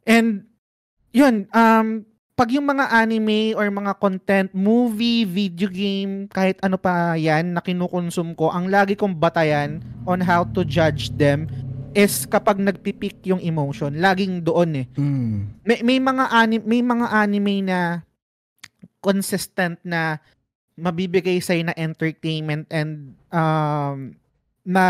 And, 0.03 0.51
yun, 1.15 1.47
um, 1.55 2.03
pag 2.35 2.51
yung 2.51 2.67
mga 2.67 2.91
anime 2.91 3.55
or 3.55 3.71
mga 3.71 3.95
content, 4.03 4.49
movie, 4.51 5.23
video 5.23 5.71
game, 5.71 6.27
kahit 6.27 6.59
ano 6.59 6.75
pa 6.75 7.15
yan 7.15 7.55
na 7.55 7.63
kinukonsum 7.63 8.35
ko, 8.35 8.51
ang 8.51 8.67
lagi 8.67 8.99
kong 8.99 9.15
batayan 9.15 9.79
on 10.03 10.19
how 10.19 10.43
to 10.43 10.67
judge 10.67 11.07
them 11.15 11.47
is 11.91 12.23
kapag 12.25 12.57
nagpipik 12.57 13.19
yung 13.25 13.39
emotion. 13.39 13.91
Laging 13.97 14.41
doon 14.41 14.83
eh 14.83 14.87
Mm. 14.95 15.63
may 15.63 15.79
may 15.83 15.99
mga 15.99 16.25
anime 16.31 16.63
may 16.63 16.81
mga 16.81 17.07
anime 17.09 17.55
na 17.63 17.79
consistent 18.99 19.81
na 19.83 20.21
mabibigay 20.77 21.41
sa 21.41 21.53
na 21.59 21.75
entertainment 21.75 22.65
and 22.71 23.13
um 23.29 24.15
na 24.61 24.83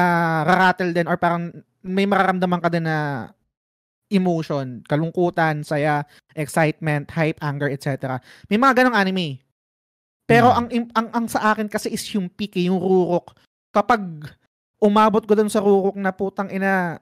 raratel 0.43 0.91
din 0.91 1.07
or 1.07 1.15
parang 1.15 1.49
may 1.81 2.05
mararamdaman 2.05 2.61
ka 2.61 2.69
din 2.69 2.85
na 2.85 3.31
emotion, 4.11 4.83
kalungkutan, 4.83 5.63
saya, 5.63 6.03
excitement, 6.35 7.07
hype, 7.15 7.39
anger, 7.39 7.71
etc. 7.71 8.19
May 8.51 8.59
mga 8.59 8.83
ganong 8.83 8.99
anime. 8.99 9.39
Pero 10.27 10.51
Hmm. 10.51 10.67
ang, 10.67 10.67
ang 10.91 11.07
ang 11.15 11.25
sa 11.31 11.55
akin 11.55 11.71
kasi 11.71 11.87
is 11.89 12.03
yung 12.11 12.27
peak, 12.27 12.59
yung 12.59 12.75
rurok. 12.77 13.31
Kapag 13.71 14.03
umabot 14.81 15.21
ko 15.23 15.37
dun 15.37 15.47
sa 15.47 15.61
rurok 15.61 15.95
na 15.95 16.09
putang 16.09 16.49
ina 16.49 16.97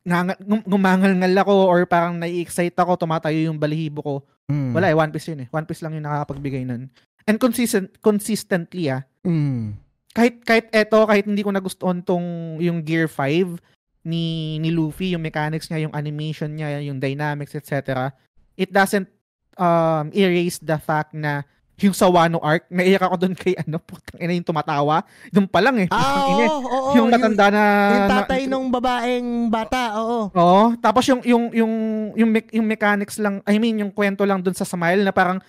nga, 0.00 0.32
gumangal-ngal 0.64 1.44
ako 1.44 1.54
or 1.68 1.84
parang 1.84 2.16
nai-excite 2.16 2.74
ako, 2.74 2.96
tumatayo 2.96 3.36
yung 3.36 3.60
balahibo 3.60 4.00
ko. 4.00 4.14
Mm. 4.48 4.72
Wala 4.72 4.86
eh, 4.88 4.96
One 4.96 5.12
Piece 5.12 5.28
yun 5.30 5.44
eh. 5.44 5.48
One 5.52 5.68
Piece 5.68 5.84
lang 5.84 5.92
yung 5.92 6.08
nakakapagbigay 6.08 6.64
nun. 6.64 6.88
And 7.28 7.36
consistent, 7.36 8.00
consistently 8.00 8.88
ah, 8.88 9.04
Mm. 9.20 9.76
kahit 10.16 10.40
kahit 10.48 10.66
eto, 10.72 11.04
kahit 11.04 11.28
hindi 11.28 11.44
ko 11.44 11.52
nagustuhan 11.52 12.00
tong 12.00 12.56
yung 12.56 12.80
Gear 12.80 13.04
5 13.04 13.60
ni 14.08 14.56
ni 14.56 14.72
Luffy, 14.72 15.12
yung 15.12 15.20
mechanics 15.20 15.68
niya, 15.68 15.84
yung 15.84 15.92
animation 15.92 16.48
niya, 16.56 16.80
yung 16.80 16.96
dynamics, 16.96 17.52
etc. 17.52 18.08
It 18.56 18.72
doesn't 18.72 19.12
um 19.60 20.08
erase 20.16 20.56
the 20.64 20.80
fact 20.80 21.12
na 21.12 21.44
yung 21.80 21.96
sa 21.96 22.06
Wano 22.06 22.38
arc, 22.38 22.68
naiyak 22.68 23.00
ako 23.00 23.16
doon 23.16 23.34
kay 23.34 23.56
ano, 23.56 23.80
putang 23.80 24.20
ina 24.20 24.36
yung 24.36 24.44
tumatawa. 24.44 25.00
Doon 25.28 25.48
pa 25.48 25.60
lang 25.60 25.76
eh. 25.80 25.88
Ah, 25.88 26.28
oo, 26.28 26.60
oo, 26.60 26.90
yung 26.94 27.08
matanda 27.08 27.46
na 27.48 27.64
Yung, 27.90 28.10
tatay 28.12 28.42
na, 28.44 28.50
nung 28.50 28.68
babaeng 28.68 29.28
bata, 29.48 29.96
oo. 29.96 30.28
Oo, 30.30 30.62
tapos 30.76 31.08
yung 31.08 31.24
yung 31.24 31.44
yung 31.50 31.72
yung 32.14 32.30
me- 32.30 32.52
yung 32.52 32.66
mechanics 32.68 33.16
lang, 33.16 33.40
I 33.44 33.56
mean 33.56 33.80
yung 33.80 33.92
kwento 33.92 34.22
lang 34.22 34.40
doon 34.40 34.52
sa 34.52 34.68
Smile 34.68 35.00
na 35.00 35.10
parang 35.10 35.40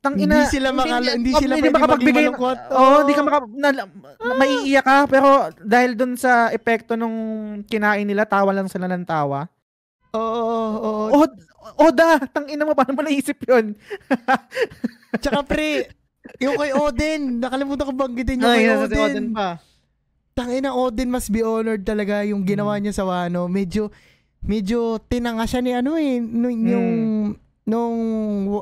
tang 0.00 0.16
Hindi 0.16 0.32
ina 0.32 0.48
sila 0.48 0.72
makala- 0.72 1.12
hindi 1.12 1.30
oh, 1.36 1.40
sila 1.44 1.52
hindi 1.60 1.68
makapagbigay. 1.68 2.24
Oo, 2.72 3.04
hindi 3.04 3.12
ka 3.12 3.20
maka 3.20 3.38
na, 3.52 3.68
na- 3.68 3.88
maiiyak 4.32 4.80
ka 4.80 4.96
pero 5.04 5.28
dahil 5.60 5.92
doon 5.92 6.16
sa 6.16 6.48
epekto 6.48 6.96
nung 6.96 7.16
kinain 7.68 8.08
nila, 8.08 8.24
tawa 8.24 8.48
lang 8.48 8.64
sila 8.64 8.88
ng 8.88 9.04
tawa. 9.04 9.44
Oo, 10.10 10.24
oo, 10.24 10.68
oo. 10.80 11.20
Oh, 11.20 11.28
Oda, 11.76 12.08
tang 12.26 12.46
ina 12.46 12.62
mo 12.62 12.72
paano 12.72 12.92
mo 12.92 13.02
naisip 13.02 13.38
'yon? 13.42 13.74
Tsaka 15.22 15.42
pre, 15.42 15.90
yung 16.38 16.54
kay 16.54 16.72
Odin, 16.72 17.20
nakalimutan 17.38 17.86
ko 17.86 17.92
banggitin 17.92 18.40
yung 18.40 18.48
Ay, 18.48 18.58
kay 18.58 18.68
nasa 18.68 18.86
si 18.86 18.94
Odin. 18.94 19.04
Odin 19.04 19.26
pa. 19.30 19.48
Tangina 20.32 20.70
Odin 20.72 21.10
must 21.10 21.28
be 21.28 21.40
honored 21.40 21.82
talaga 21.82 22.22
yung 22.22 22.42
ginawa 22.42 22.74
Hmm. 22.74 22.82
niya 22.82 22.94
sa 22.94 23.04
Wano. 23.04 23.44
Medyo 23.46 23.90
medyo 24.40 24.96
tinanga 25.02 25.44
siya 25.44 25.60
ni 25.60 25.70
ano 25.70 25.94
eh 25.94 26.16
nung 26.16 26.56
yung 26.64 26.88
nung 27.62 27.98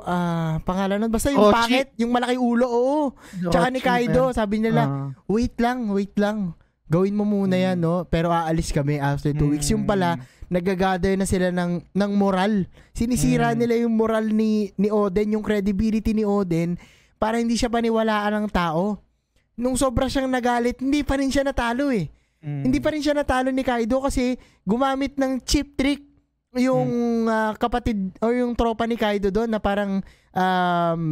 ah, 0.03 0.59
pangalan 0.63 0.99
nun 0.99 1.09
basta 1.09 1.31
yung 1.31 1.45
Ochi. 1.45 1.55
pangit, 1.55 1.89
yung 1.97 2.11
malaki 2.11 2.35
ulo, 2.35 2.67
oo. 2.67 3.01
Tsaka 3.47 3.71
ni 3.71 3.79
Kaido, 3.79 4.33
sabi 4.33 4.59
nila, 4.59 4.83
Ah. 4.85 5.09
wait 5.27 5.55
lang, 5.57 5.89
wait 5.89 6.13
lang. 6.17 6.53
Gawin 6.89 7.13
mo 7.13 7.25
muna 7.25 7.53
Mm. 7.55 7.65
yan, 7.69 7.79
no? 7.79 8.09
Pero 8.09 8.33
aalis 8.33 8.73
kami 8.73 8.97
after 8.97 9.37
two 9.37 9.53
weeks. 9.53 9.69
Yung 9.69 9.85
pala, 9.85 10.17
nagagather 10.49 11.13
na 11.15 11.29
sila 11.29 11.53
ng, 11.53 11.85
ng 11.93 12.13
moral. 12.17 12.65
Sinisira 12.97 13.53
Mm. 13.53 13.59
nila 13.61 13.75
yung 13.85 13.95
moral 13.95 14.33
ni, 14.33 14.73
ni 14.75 14.89
Oden, 14.89 15.37
yung 15.37 15.45
credibility 15.45 16.17
ni 16.17 16.25
Oden, 16.25 16.81
para 17.21 17.37
hindi 17.37 17.55
siya 17.55 17.69
paniwalaan 17.69 18.41
ng 18.41 18.49
tao. 18.49 19.05
Nung 19.59 19.77
sobra 19.77 20.09
siyang 20.09 20.33
nagalit, 20.33 20.81
hindi 20.81 21.05
pa 21.05 21.21
rin 21.21 21.29
siya 21.29 21.45
natalo 21.45 21.93
eh. 21.93 22.09
Mm. 22.41 22.71
Hindi 22.71 22.79
pa 22.79 22.95
rin 22.95 23.03
siya 23.03 23.13
natalo 23.13 23.51
ni 23.51 23.61
Kaido 23.61 23.99
kasi 23.99 24.39
gumamit 24.63 25.19
ng 25.19 25.43
cheap 25.43 25.75
trick 25.75 26.07
yung 26.55 26.89
ah, 27.29 27.53
kapatid 27.53 28.17
or 28.23 28.33
yung 28.33 28.57
tropa 28.57 28.87
ni 28.87 28.97
Kaido 28.97 29.29
doon 29.29 29.51
na 29.51 29.59
parang 29.59 30.01
um, 30.33 31.03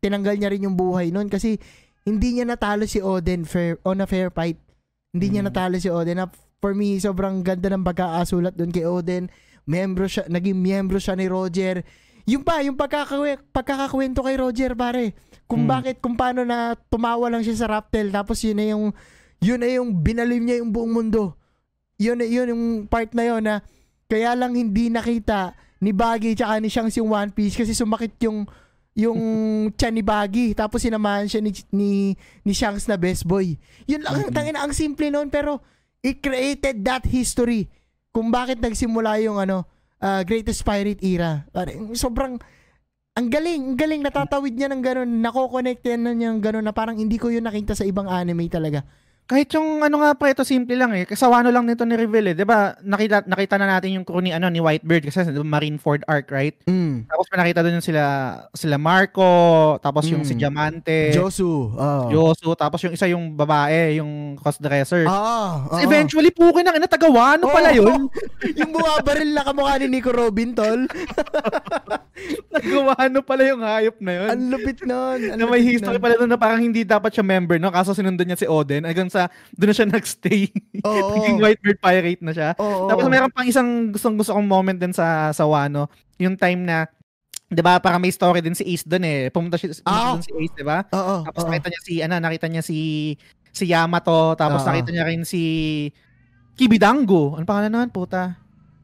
tinanggal 0.00 0.34
niya 0.34 0.50
rin 0.50 0.66
yung 0.66 0.74
buhay 0.74 1.12
noon 1.12 1.28
kasi 1.28 1.60
hindi 2.02 2.34
niya 2.34 2.48
natalo 2.48 2.82
si 2.82 2.98
Oden 2.98 3.46
fair, 3.46 3.78
on 3.86 4.02
a 4.02 4.08
fair 4.08 4.32
fight. 4.32 4.58
Hindi 5.12 5.26
niya 5.28 5.44
Mm. 5.44 5.48
natalo 5.52 5.76
si 5.76 5.92
Oden. 5.92 6.24
Na 6.24 6.26
for 6.58 6.72
me, 6.72 6.96
sobrang 6.96 7.44
ganda 7.44 7.68
ng 7.68 7.84
pagkakasulat 7.84 8.56
doon 8.56 8.72
kay 8.72 8.88
Oden. 8.88 9.28
Membro 9.68 10.08
siya, 10.08 10.24
naging 10.26 10.56
membro 10.56 10.96
siya 10.96 11.14
ni 11.14 11.28
Roger. 11.28 11.84
Yung 12.24 12.40
pa, 12.42 12.64
yung 12.64 12.74
pagkakawe, 12.80 13.52
pagkakakwento 13.52 14.24
kay 14.24 14.40
Roger, 14.40 14.72
pare. 14.72 15.12
Kung 15.44 15.68
Mm. 15.68 15.70
bakit, 15.70 15.96
kung 16.00 16.16
paano 16.16 16.48
na 16.48 16.72
tumawa 16.88 17.28
lang 17.28 17.44
siya 17.44 17.60
sa 17.60 17.68
Raptel, 17.68 18.08
tapos 18.08 18.40
yun 18.40 18.56
na 18.56 18.66
yung, 18.72 18.84
yun 19.38 19.60
na 19.60 19.68
yung 19.68 20.00
binalim 20.00 20.42
niya 20.42 20.64
yung 20.64 20.72
buong 20.72 20.90
mundo. 20.90 21.36
Yun, 22.00 22.24
yun 22.24 22.48
yung 22.48 22.64
part 22.88 23.12
na 23.12 23.22
yun 23.28 23.42
na, 23.44 23.60
kaya 24.08 24.32
lang 24.32 24.56
hindi 24.56 24.88
nakita 24.88 25.52
ni 25.82 25.92
Baggy 25.92 26.32
tsaka 26.32 26.56
ni 26.56 26.72
Shanks 26.72 26.96
yung 26.96 27.12
One 27.12 27.30
Piece 27.34 27.58
kasi 27.58 27.76
sumakit 27.76 28.16
yung 28.24 28.48
yung 28.92 29.20
tiyan 29.72 29.94
ni 29.96 30.04
Baggy 30.04 30.46
tapos 30.52 30.84
sinamahan 30.84 31.24
siya 31.24 31.40
ni, 31.40 31.52
ni, 31.72 31.90
ni 32.44 32.52
Shanks 32.52 32.84
na 32.84 33.00
best 33.00 33.24
boy. 33.24 33.56
Yun 33.88 34.04
lang, 34.04 34.28
Mm-mm. 34.28 34.34
tangina, 34.34 34.60
ang 34.60 34.76
simple 34.76 35.08
noon 35.08 35.32
pero 35.32 35.64
it 36.04 36.20
created 36.20 36.84
that 36.84 37.06
history 37.08 37.72
kung 38.12 38.28
bakit 38.28 38.60
nagsimula 38.60 39.16
yung 39.24 39.40
ano 39.40 39.64
uh, 40.02 40.20
Greatest 40.26 40.60
Pirate 40.66 41.00
Era. 41.00 41.48
Sobrang 41.96 42.36
ang 43.12 43.28
galing, 43.28 43.72
ang 43.72 43.78
galing 43.78 44.02
natatawid 44.04 44.56
niya 44.56 44.72
ng 44.72 44.80
ganun, 44.80 45.10
nako-connect 45.20 45.84
yan 45.84 46.00
niya 46.16 46.32
ng 46.32 46.40
ganun 46.40 46.64
na 46.64 46.72
parang 46.72 46.96
hindi 46.96 47.20
ko 47.20 47.28
yun 47.28 47.44
nakita 47.44 47.76
sa 47.76 47.84
ibang 47.84 48.08
anime 48.08 48.48
talaga. 48.48 48.84
Kahit 49.22 49.48
yung 49.54 49.80
ano 49.80 50.02
nga 50.02 50.12
pa 50.12 50.28
ito 50.28 50.42
simple 50.42 50.74
lang 50.74 50.92
eh. 50.92 51.06
Kasawano 51.06 51.48
lang 51.48 51.64
nito 51.64 51.86
ni 51.86 51.94
Reveal 51.94 52.32
eh. 52.32 52.36
'Di 52.36 52.44
ba? 52.44 52.74
Nakita 52.82 53.24
nakita 53.24 53.54
na 53.56 53.78
natin 53.78 53.96
yung 53.96 54.04
crew 54.04 54.20
ni 54.20 54.34
ano 54.34 54.50
ni 54.50 54.58
Whitebird 54.58 55.06
kasi 55.08 55.24
diba, 55.24 55.46
Marineford 55.46 56.02
arc, 56.04 56.28
right? 56.28 56.58
Mm. 56.66 57.06
Tapos 57.06 57.30
may 57.30 57.38
nakita 57.40 57.62
doon 57.62 57.78
yung 57.78 57.86
sila 57.86 58.02
sila 58.52 58.76
Marco, 58.76 59.32
tapos 59.78 60.10
yung 60.10 60.20
Mm. 60.20 60.28
si 60.28 60.34
Diamante, 60.34 61.00
Josu. 61.14 61.70
Oh. 61.72 62.10
Yosu, 62.10 62.52
tapos 62.58 62.82
yung 62.82 62.92
isa 62.92 63.06
yung 63.08 63.32
babae, 63.32 64.02
yung 64.02 64.34
crossdresser. 64.36 65.06
Ah, 65.06 65.64
Tapos 65.70 65.86
Eventually, 65.86 66.34
pukin 66.34 66.66
ang 66.66 66.76
ina, 66.76 66.90
tagawa. 66.90 67.38
Ano 67.38 67.48
pala 67.48 67.70
yun? 67.72 68.10
yung 68.58 68.70
bumabaril 68.74 69.30
na 69.32 69.46
kamukha 69.46 69.78
ni 69.80 69.86
Nico 69.86 70.10
Robin, 70.10 70.50
tol. 70.52 70.84
Nagawa 72.52 72.92
ano 73.00 73.18
pala 73.24 73.42
yung 73.48 73.62
hayop 73.64 73.96
na 74.02 74.12
yun? 74.12 74.28
Ang 74.28 74.42
lupit. 74.52 74.78
Ang 74.84 75.38
na 75.40 75.44
may 75.48 75.62
history 75.64 75.96
nun. 75.96 76.04
pala 76.04 76.14
doon 76.20 76.30
na 76.30 76.38
parang 76.38 76.60
hindi 76.60 76.84
dapat 76.84 77.10
siya 77.12 77.24
member, 77.24 77.56
no? 77.56 77.72
Kaso 77.72 77.96
sinundan 77.96 78.28
niya 78.28 78.38
si 78.38 78.46
Oden. 78.46 78.84
Hanggang 78.84 79.08
sa, 79.12 79.28
doon 79.52 79.68
na 79.68 79.76
siya 79.76 79.88
nagstay. 79.92 80.40
Oo. 80.80 81.20
Naging 81.20 81.38
Whitebird 81.38 81.78
Pirate 81.78 82.22
na 82.24 82.32
siya. 82.32 82.48
Oo. 82.56 82.88
Tapos 82.88 83.04
meron 83.12 83.28
pang 83.28 83.44
isang 83.44 83.92
gustong 83.92 84.16
gusto 84.16 84.32
kong 84.32 84.48
moment 84.48 84.78
din 84.80 84.96
sa, 84.96 85.28
sa 85.36 85.44
Wano. 85.44 85.92
Yung 86.16 86.40
time 86.40 86.64
na, 86.64 86.88
di 87.52 87.60
ba, 87.60 87.76
parang 87.76 88.00
may 88.00 88.08
story 88.08 88.40
din 88.40 88.56
si 88.56 88.64
Ace 88.64 88.88
doon 88.88 89.04
eh. 89.04 89.18
Pumunta 89.28 89.60
siya 89.60 89.76
pumunta 89.84 89.92
Ah. 89.92 90.16
doon 90.16 90.24
si 90.24 90.32
Ace, 90.32 90.54
di 90.56 90.64
ba? 90.64 90.78
Oo. 90.88 91.28
Tapos 91.28 91.42
oo. 91.44 91.48
nakita 91.52 91.68
niya 91.68 91.82
si, 91.84 91.94
ano, 92.00 92.14
nakita 92.16 92.46
niya 92.48 92.62
si, 92.64 92.78
si 93.52 93.64
Yamato. 93.68 94.32
Tapos 94.40 94.64
Oo. 94.64 94.68
nakita 94.72 94.90
niya 94.90 95.04
rin 95.04 95.28
si 95.28 95.42
Kibidango. 96.56 97.36
Ano 97.36 97.44
pangalan 97.44 97.72
naman, 97.72 97.88
puta? 97.92 98.36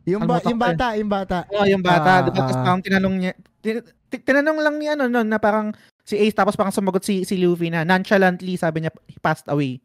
Yung, 0.08 0.24
ba- 0.24 0.40
yung 0.40 0.56
ko 0.56 0.64
eh. 0.64 0.72
bata, 0.72 0.86
yung 0.96 1.10
bata. 1.12 1.38
Oo, 1.52 1.64
yung 1.68 1.84
bata. 1.84 2.10
Ah, 2.10 2.22
di 2.24 2.30
ba? 2.32 2.36
Tapos 2.40 2.56
ah. 2.56 2.64
parang 2.64 2.80
tinanong 2.80 3.14
niya, 3.20 3.32
tin- 3.60 3.84
tinanong 4.08 4.58
lang 4.64 4.76
niya, 4.80 4.92
ano, 4.96 5.04
no, 5.12 5.20
na 5.20 5.36
parang 5.36 5.76
si 6.00 6.16
Ace, 6.16 6.32
tapos 6.32 6.56
parang 6.56 6.72
sumagot 6.72 7.04
si, 7.04 7.28
si 7.28 7.36
Luffy 7.36 7.68
na 7.68 7.84
nonchalantly, 7.84 8.56
sabi 8.56 8.80
niya, 8.84 8.92
he 9.04 9.20
passed 9.20 9.44
away. 9.52 9.76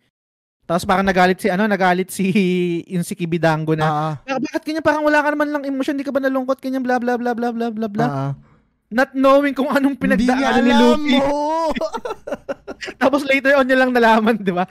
Tapos 0.64 0.88
parang 0.88 1.03
nagalit 1.03 1.38
si, 1.38 1.52
ano, 1.52 1.68
nagalit 1.68 2.07
si, 2.07 2.26
yung 2.94 3.03
si 3.03 3.14
Kibidango 3.14 3.76
na, 3.76 4.15
"Ah, 4.23 4.40
bakit 4.40 4.64
ganyan, 4.64 4.84
parang 4.84 5.03
wala 5.03 5.19
ka 5.19 5.30
naman 5.30 5.52
lang 5.52 5.64
emotion, 5.68 5.95
di 5.95 6.07
ka 6.07 6.15
ba 6.15 6.23
nalungkot, 6.23 6.60
ganyan, 6.60 6.80
bla 6.80 6.98
bla 6.98 7.19
bla 7.19 7.35
bla 7.35 7.52
bla 7.52 7.68
bla 7.68 7.88
bla. 7.88 8.06
ah. 8.07 8.34
Not 8.94 9.18
knowing 9.18 9.57
kung 9.57 9.73
anong 9.73 9.98
Hindi 9.98 10.30
pinagdaanan 10.30 10.61
ni 10.61 10.73
Luffy. 10.77 11.18
Tapos 13.02 13.26
later 13.26 13.57
on 13.57 13.65
niya 13.65 13.80
lang 13.81 13.90
nalaman, 13.90 14.38
di 14.38 14.53
ba? 14.53 14.69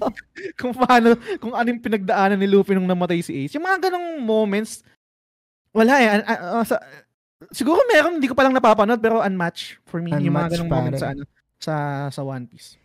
kung 0.60 0.74
paano, 0.74 1.14
kung 1.38 1.54
anong 1.54 1.78
pinagdaanan 1.78 2.40
ni 2.40 2.50
Luffy 2.50 2.74
nung 2.74 2.90
namatay 2.90 3.22
si 3.22 3.30
Ace. 3.46 3.54
Yung 3.54 3.62
mga 3.62 3.86
ganong 3.88 4.18
moments, 4.18 4.82
wala 5.70 6.02
eh. 6.02 6.08
An- 6.18 6.26
an- 6.26 6.42
ah, 6.58 6.64
sa- 6.66 6.82
siguro 7.54 7.78
meron, 7.86 8.18
hindi 8.18 8.26
ko 8.26 8.34
pa 8.34 8.42
lang 8.42 8.56
napapanood, 8.56 8.98
pero 8.98 9.22
unmatched 9.22 9.78
for 9.86 10.02
me. 10.02 10.10
yung 10.10 10.34
mga 10.34 10.58
ganong 10.58 10.72
moments 10.72 11.00
sa, 11.00 11.08
ano, 11.14 11.22
sa, 11.60 11.74
sa 12.10 12.20
One 12.26 12.50
Piece. 12.50 12.79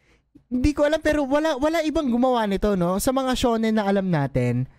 Hindi 0.45 0.71
ko 0.71 0.85
alam 0.85 1.01
pero 1.01 1.25
wala 1.25 1.57
wala 1.57 1.81
ibang 1.81 2.07
gumawa 2.07 2.45
nito 2.45 2.77
no? 2.77 3.01
Sa 3.01 3.11
mga 3.11 3.33
shonen 3.33 3.75
na 3.75 3.89
alam 3.89 4.07
natin 4.07 4.69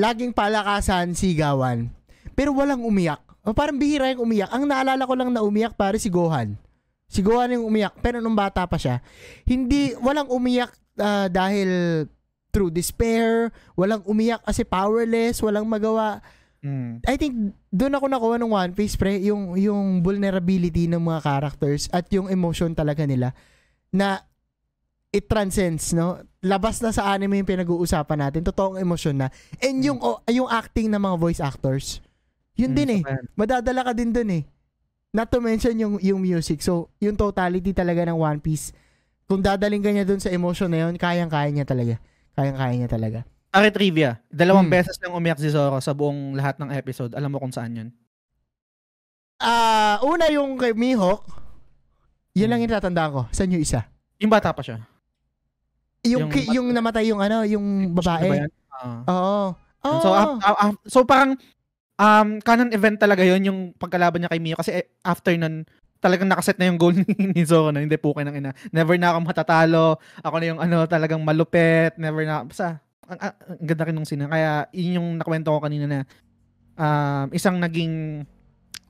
laging 0.00 0.32
palakasan 0.32 1.12
sigawan. 1.12 1.92
Pero 2.32 2.56
walang 2.56 2.80
umiyak. 2.80 3.20
O 3.44 3.52
parang 3.52 3.76
bihira 3.76 4.08
yung 4.16 4.24
umiyak. 4.24 4.48
Ang 4.48 4.64
naalala 4.68 5.04
ko 5.04 5.12
lang 5.12 5.28
na 5.32 5.44
umiyak 5.44 5.76
pare 5.76 6.00
si 6.00 6.08
Gohan. 6.08 6.56
Si 7.04 7.20
Gohan 7.20 7.52
yung 7.52 7.68
umiyak. 7.68 8.00
Pero 8.00 8.24
nung 8.24 8.36
bata 8.36 8.64
pa 8.64 8.80
siya 8.80 9.04
hindi 9.44 9.92
walang 10.00 10.32
umiyak 10.32 10.72
ah, 10.96 11.28
dahil 11.28 12.04
through 12.50 12.72
despair. 12.72 13.52
Walang 13.76 14.02
umiyak 14.08 14.40
kasi 14.42 14.64
powerless. 14.64 15.44
Walang 15.44 15.68
magawa. 15.68 16.24
Mm. 16.60 17.00
I 17.08 17.16
think 17.16 17.56
doon 17.72 17.96
ako 17.96 18.06
nakuha 18.08 18.36
ng 18.36 18.52
One 18.52 18.72
Piece 18.76 18.96
pre 19.00 19.16
yung 19.24 19.56
yung 19.56 20.04
vulnerability 20.04 20.84
ng 20.92 21.00
mga 21.00 21.20
characters 21.24 21.88
at 21.88 22.04
yung 22.12 22.28
emotion 22.28 22.76
talaga 22.76 23.08
nila 23.08 23.32
na 23.88 24.20
it 25.10 25.26
transcends 25.26 25.90
no 25.90 26.16
labas 26.40 26.78
na 26.78 26.90
sa 26.90 27.10
anime 27.10 27.36
yung 27.36 27.50
pinag-uusapan 27.50 28.18
natin 28.20 28.42
totoong 28.42 28.78
emosyon 28.78 29.16
na 29.16 29.28
and 29.58 29.78
yung 29.80 29.98
o- 29.98 30.22
yung 30.26 30.46
acting 30.46 30.86
ng 30.86 30.98
mga 30.98 31.16
voice 31.16 31.40
actors 31.40 31.98
yun 32.54 32.70
Mm, 32.70 32.76
din 32.76 32.90
eh 32.90 33.02
ayan. 33.04 33.24
madadala 33.34 33.80
ka 33.82 33.92
din 33.92 34.10
dun 34.10 34.30
eh 34.32 34.42
not 35.10 35.26
to 35.26 35.38
mention 35.38 35.74
yung 35.74 35.98
yung 35.98 36.18
music 36.18 36.58
so 36.58 36.86
yung 36.96 37.14
totality 37.14 37.70
talaga 37.70 38.06
ng 38.06 38.16
One 38.16 38.38
Piece 38.38 38.70
kung 39.24 39.40
dadaling 39.40 39.78
ka 39.78 39.90
niya 39.90 40.04
dun 40.04 40.18
sa 40.18 40.30
emotion 40.30 40.66
na 40.66 40.86
yun 40.86 40.94
kayang-kaya 40.94 41.50
niya 41.50 41.64
talaga 41.64 41.98
kayang-kaya 42.32 42.74
niya 42.76 42.88
talaga 42.88 43.20
Pare 43.50 43.66
trivia, 43.68 44.22
dalawang 44.28 44.62
Hmm. 44.62 44.78
beses 44.78 44.94
lang 44.96 45.10
umiyak 45.10 45.34
si 45.36 45.50
Zoro 45.50 45.82
sa 45.82 45.90
buong 45.90 46.38
lahat 46.38 46.62
ng 46.62 46.70
episode. 46.70 47.18
Alam 47.18 47.34
mo 47.34 47.42
kung 47.42 47.50
saan 47.50 47.74
yun? 47.74 47.88
Ah, 49.40 49.98
una 50.02 50.28
yung 50.28 50.54
kay 50.54 50.70
Mihawk. 50.70 51.26
Yun 52.30 52.46
lang 52.46 52.60
Hmm. 52.60 52.70
yung 52.70 52.74
tatandaan 52.76 53.10
ko. 53.10 53.22
Saan 53.30 53.50
yung 53.50 53.58
isa? 53.58 53.90
Yung 54.20 54.30
bata 54.30 54.54
pa 54.54 54.62
siya. 54.62 54.86
Yung 56.04 56.26
Yung 56.26 56.30
ki- 56.32 56.48
yung, 56.56 56.68
namatay 56.72 57.04
yung 57.12 57.20
ano, 57.20 57.44
yung 57.44 57.92
ba 57.92 58.00
babae. 58.00 58.48
Ah. 58.72 59.00
Oo. 59.04 59.40
Oo. 59.84 60.00
So, 60.00 60.08
af- 60.12 60.40
af- 60.40 60.82
so 60.88 60.98
parang 61.04 61.36
um, 62.00 62.28
canon 62.40 62.72
event 62.72 62.96
talaga 62.96 63.20
yon 63.20 63.44
yung 63.44 63.58
pagkalaban 63.76 64.24
niya 64.24 64.32
kay 64.32 64.40
Mio 64.40 64.56
kasi 64.56 64.80
eh, 64.80 64.86
after 65.04 65.36
nun, 65.36 65.68
talagang 66.00 66.28
nakaset 66.32 66.56
na 66.56 66.72
yung 66.72 66.80
goal 66.80 66.96
ni, 67.00 67.04
ni 67.36 67.42
Zoro 67.44 67.68
na 67.68 67.84
hindi 67.84 67.96
po 68.00 68.16
ng 68.16 68.32
ina. 68.32 68.56
Never 68.72 68.96
na 68.96 69.12
ako 69.12 69.18
matatalo. 69.20 70.00
Ako 70.24 70.34
na 70.40 70.46
yung 70.48 70.60
ano 70.60 70.88
talagang 70.88 71.20
malupet. 71.20 72.00
Never 72.00 72.24
na. 72.24 72.44
Basta, 72.44 72.80
ang, 73.04 73.20
ang, 73.20 73.34
ang 73.36 73.58
ganda 73.60 73.84
rin 73.84 73.94
nung 73.96 74.08
sina. 74.08 74.24
Kaya 74.24 74.64
yun 74.72 74.96
yung 74.96 75.08
nakwento 75.20 75.52
ko 75.52 75.60
kanina 75.60 75.84
na 75.84 76.00
um, 76.80 77.26
isang 77.36 77.60
naging 77.60 78.24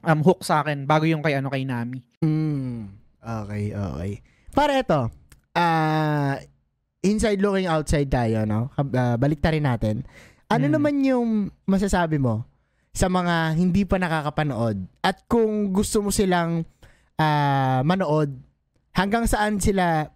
um, 0.07 0.21
hook 0.23 0.47
sa 0.47 0.63
akin 0.63 0.87
bago 0.87 1.05
yung 1.05 1.21
kay 1.21 1.35
ano 1.35 1.51
kay 1.51 1.67
Nami. 1.67 1.99
Mm. 2.23 2.95
Okay, 3.21 3.75
okay. 3.75 4.13
Para 4.55 4.73
ito, 4.81 5.01
ah 5.53 6.41
inside 7.03 7.41
looking 7.41 7.65
outside 7.65 8.07
tayo, 8.07 8.45
no? 8.45 8.69
Ah, 8.75 9.17
balik 9.17 9.41
rin 9.47 9.65
natin. 9.65 10.05
Ano 10.47 10.67
Mm. 10.67 10.73
naman 10.73 10.95
yung 11.01 11.29
masasabi 11.65 12.17
mo 12.17 12.45
sa 12.91 13.07
mga 13.07 13.55
hindi 13.55 13.83
pa 13.85 13.97
nakakapanood 13.97 14.77
at 15.01 15.23
kung 15.27 15.71
gusto 15.71 16.01
mo 16.01 16.11
silang 16.11 16.67
ah, 17.17 17.81
manood, 17.83 18.33
hanggang 18.91 19.25
saan 19.25 19.57
sila 19.57 20.09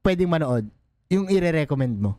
pwedeng 0.00 0.32
manood? 0.32 0.64
Yung 1.06 1.28
ire-recommend 1.28 1.96
mo? 1.96 2.16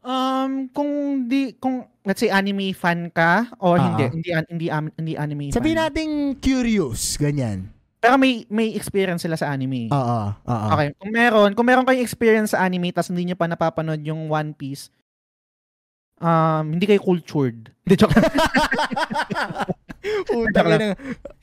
Um, 0.00 0.68
kung 0.70 0.90
di 1.24 1.52
kung 1.54 1.84
let's 2.02 2.22
say 2.22 2.28
anime 2.28 2.72
fan 2.72 3.10
ka 3.10 3.48
o 3.58 3.74
Ah. 3.74 3.80
hindi, 3.82 4.04
hindi 4.14 4.30
hindi 4.48 4.66
hindi 4.70 5.12
anime 5.14 5.44
Sabihin 5.50 5.76
fan. 5.76 5.84
natin 5.84 6.08
curious, 6.38 7.16
ganyan. 7.16 7.72
Pero 7.98 8.14
may 8.14 8.46
may 8.46 8.78
experience 8.78 9.26
sila 9.26 9.34
sa 9.34 9.50
anime. 9.50 9.90
Oo, 9.90 10.18
oo. 10.30 10.66
Okay, 10.78 10.94
kung 10.94 11.10
meron, 11.10 11.50
kung 11.58 11.66
meron 11.66 11.82
kayong 11.82 12.06
experience 12.06 12.54
sa 12.54 12.62
anime 12.62 12.94
tapos 12.94 13.10
hindi 13.10 13.26
niyo 13.26 13.36
pa 13.36 13.50
napapanood 13.50 13.98
yung 14.06 14.30
One 14.30 14.54
Piece, 14.54 14.94
um, 16.22 16.78
hindi 16.78 16.86
kayo 16.86 17.02
cultured. 17.02 17.74
Hindi, 17.88 18.04
joke 18.04 18.20
lang. 18.20 18.28
Puta 20.28 20.60
ka 20.60 20.76
na. 20.76 20.92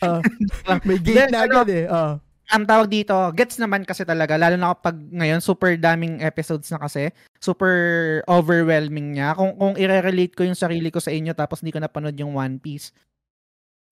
Ah, 0.69 0.77
may 0.86 1.02
gate 1.02 1.34
na 1.34 1.49
agad 1.49 1.65
eh. 1.73 1.90
Oh. 1.90 2.22
Ang 2.53 2.69
tawag 2.69 2.86
dito, 2.86 3.18
gets 3.34 3.57
naman 3.57 3.82
kasi 3.82 4.06
talaga, 4.06 4.38
lalo 4.38 4.53
na 4.53 4.77
kapag 4.77 4.94
ngayon, 5.10 5.41
super 5.41 5.73
daming 5.73 6.22
episodes 6.22 6.69
na 6.69 6.77
kasi, 6.77 7.10
super 7.41 7.73
overwhelming 8.30 9.18
niya. 9.18 9.34
Kung, 9.34 9.57
kung 9.57 9.73
i-relate 9.73 10.38
ko 10.38 10.45
yung 10.45 10.53
sarili 10.53 10.94
ko 10.94 11.02
sa 11.02 11.10
inyo 11.10 11.34
tapos 11.34 11.65
hindi 11.65 11.73
ko 11.73 11.82
napanood 11.82 12.14
yung 12.22 12.38
One 12.38 12.61
Piece, 12.61 12.94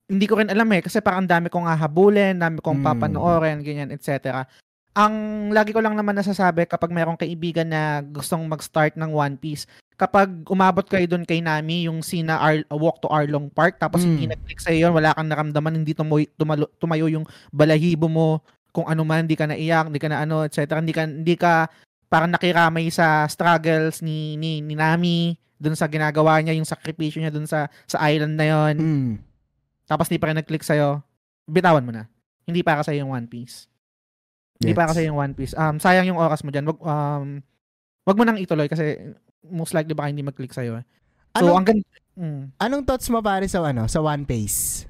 hindi 0.05 0.25
ko 0.27 0.35
rin 0.37 0.51
alam 0.51 0.67
eh, 0.71 0.81
kasi 0.81 0.99
parang 0.99 1.23
ang 1.23 1.31
dami 1.31 1.47
kong 1.47 1.63
hahabulin, 1.65 2.35
dami 2.37 2.59
kong 2.59 2.79
Mm. 2.79 2.85
papanoorin, 2.85 3.57
ganyan, 3.63 3.89
etc. 3.89 4.43
Ang 4.93 5.49
lagi 5.49 5.73
ko 5.73 5.81
lang 5.81 5.97
naman 5.97 6.13
nasasabi 6.13 6.69
kapag 6.69 6.93
mayroong 6.93 7.17
kaibigan 7.17 7.65
na 7.65 8.03
gustong 8.03 8.45
mag-start 8.45 8.93
ng 8.93 9.09
One 9.09 9.39
Piece, 9.39 9.65
kapag 9.95 10.29
umabot 10.45 10.85
kayo 10.85 11.07
doon 11.07 11.25
kay 11.25 11.41
Nami, 11.41 11.89
yung 11.89 12.05
sina 12.05 12.37
Ar- 12.37 12.67
Walk 12.69 13.01
to 13.01 13.09
Arlong 13.09 13.49
Park, 13.49 13.81
tapos 13.81 14.03
Mm. 14.03 14.07
hindi 14.09 14.25
nag-click 14.29 14.59
sa'yo 14.61 14.89
yun, 14.89 14.93
wala 14.93 15.15
kang 15.15 15.31
naramdaman, 15.31 15.81
hindi 15.81 15.97
tumoy, 15.97 16.29
tumalo, 16.35 16.69
tumayo 16.77 17.09
yung 17.09 17.25
balahibo 17.49 18.05
mo, 18.05 18.43
kung 18.69 18.85
ano 18.85 19.01
man, 19.01 19.25
hindi 19.25 19.37
ka 19.37 19.45
naiyak, 19.45 19.89
hindi 19.89 20.01
ka 20.01 20.09
na 20.09 20.21
ano, 20.21 20.41
etc. 20.43 20.77
Hindi 20.77 20.93
ka, 20.93 21.01
hindi 21.05 21.35
ka 21.37 21.69
parang 22.05 22.29
nakiramay 22.29 22.89
sa 22.89 23.25
struggles 23.25 24.01
ni, 24.01 24.37
ni, 24.37 24.61
ni 24.61 24.77
Nami, 24.77 25.33
dun 25.57 25.73
sa 25.73 25.89
ginagawa 25.89 26.37
niya, 26.37 26.53
yung 26.53 26.67
sakripisyo 26.67 27.17
niya 27.17 27.33
dun 27.33 27.47
sa, 27.47 27.65
sa 27.87 27.97
island 28.05 28.37
na 28.37 28.45
yon 28.45 28.75
Mm. 28.77 29.13
Tapos 29.87 30.07
hindi 30.07 30.19
pa 30.19 30.31
rin 30.31 30.37
nag-click 30.39 30.63
sa'yo, 30.63 31.03
bitawan 31.47 31.83
mo 31.83 31.91
na. 31.91 32.07
Hindi 32.43 32.63
para 32.63 32.83
sa'yo 32.83 33.03
yung 33.07 33.13
One 33.15 33.27
Piece. 33.27 33.67
Hindi 34.59 34.71
Gets. 34.75 34.79
para 34.79 34.91
sa'yo 34.95 35.11
yung 35.11 35.19
One 35.19 35.35
Piece. 35.35 35.53
Um, 35.55 35.75
sayang 35.79 36.07
yung 36.07 36.19
oras 36.19 36.43
mo 36.43 36.51
dyan. 36.51 36.67
Wag, 36.67 36.79
um, 36.79 37.43
wag 38.07 38.17
mo 38.19 38.23
nang 38.23 38.39
ituloy 38.39 38.67
kasi 38.67 39.15
most 39.47 39.75
likely 39.75 39.95
baka 39.95 40.11
hindi 40.11 40.23
mag-click 40.23 40.51
sa'yo. 40.55 40.79
Eh. 40.79 40.85
So, 41.35 41.43
Anong- 41.43 41.57
ang 41.59 41.65
gan- 41.67 41.87
mm. 42.19 42.43
Anong 42.59 42.83
thoughts 42.87 43.07
mo 43.11 43.19
pare 43.19 43.47
sa 43.47 43.63
ano, 43.63 43.87
sa 43.87 43.99
One 43.99 44.23
Piece? 44.23 44.87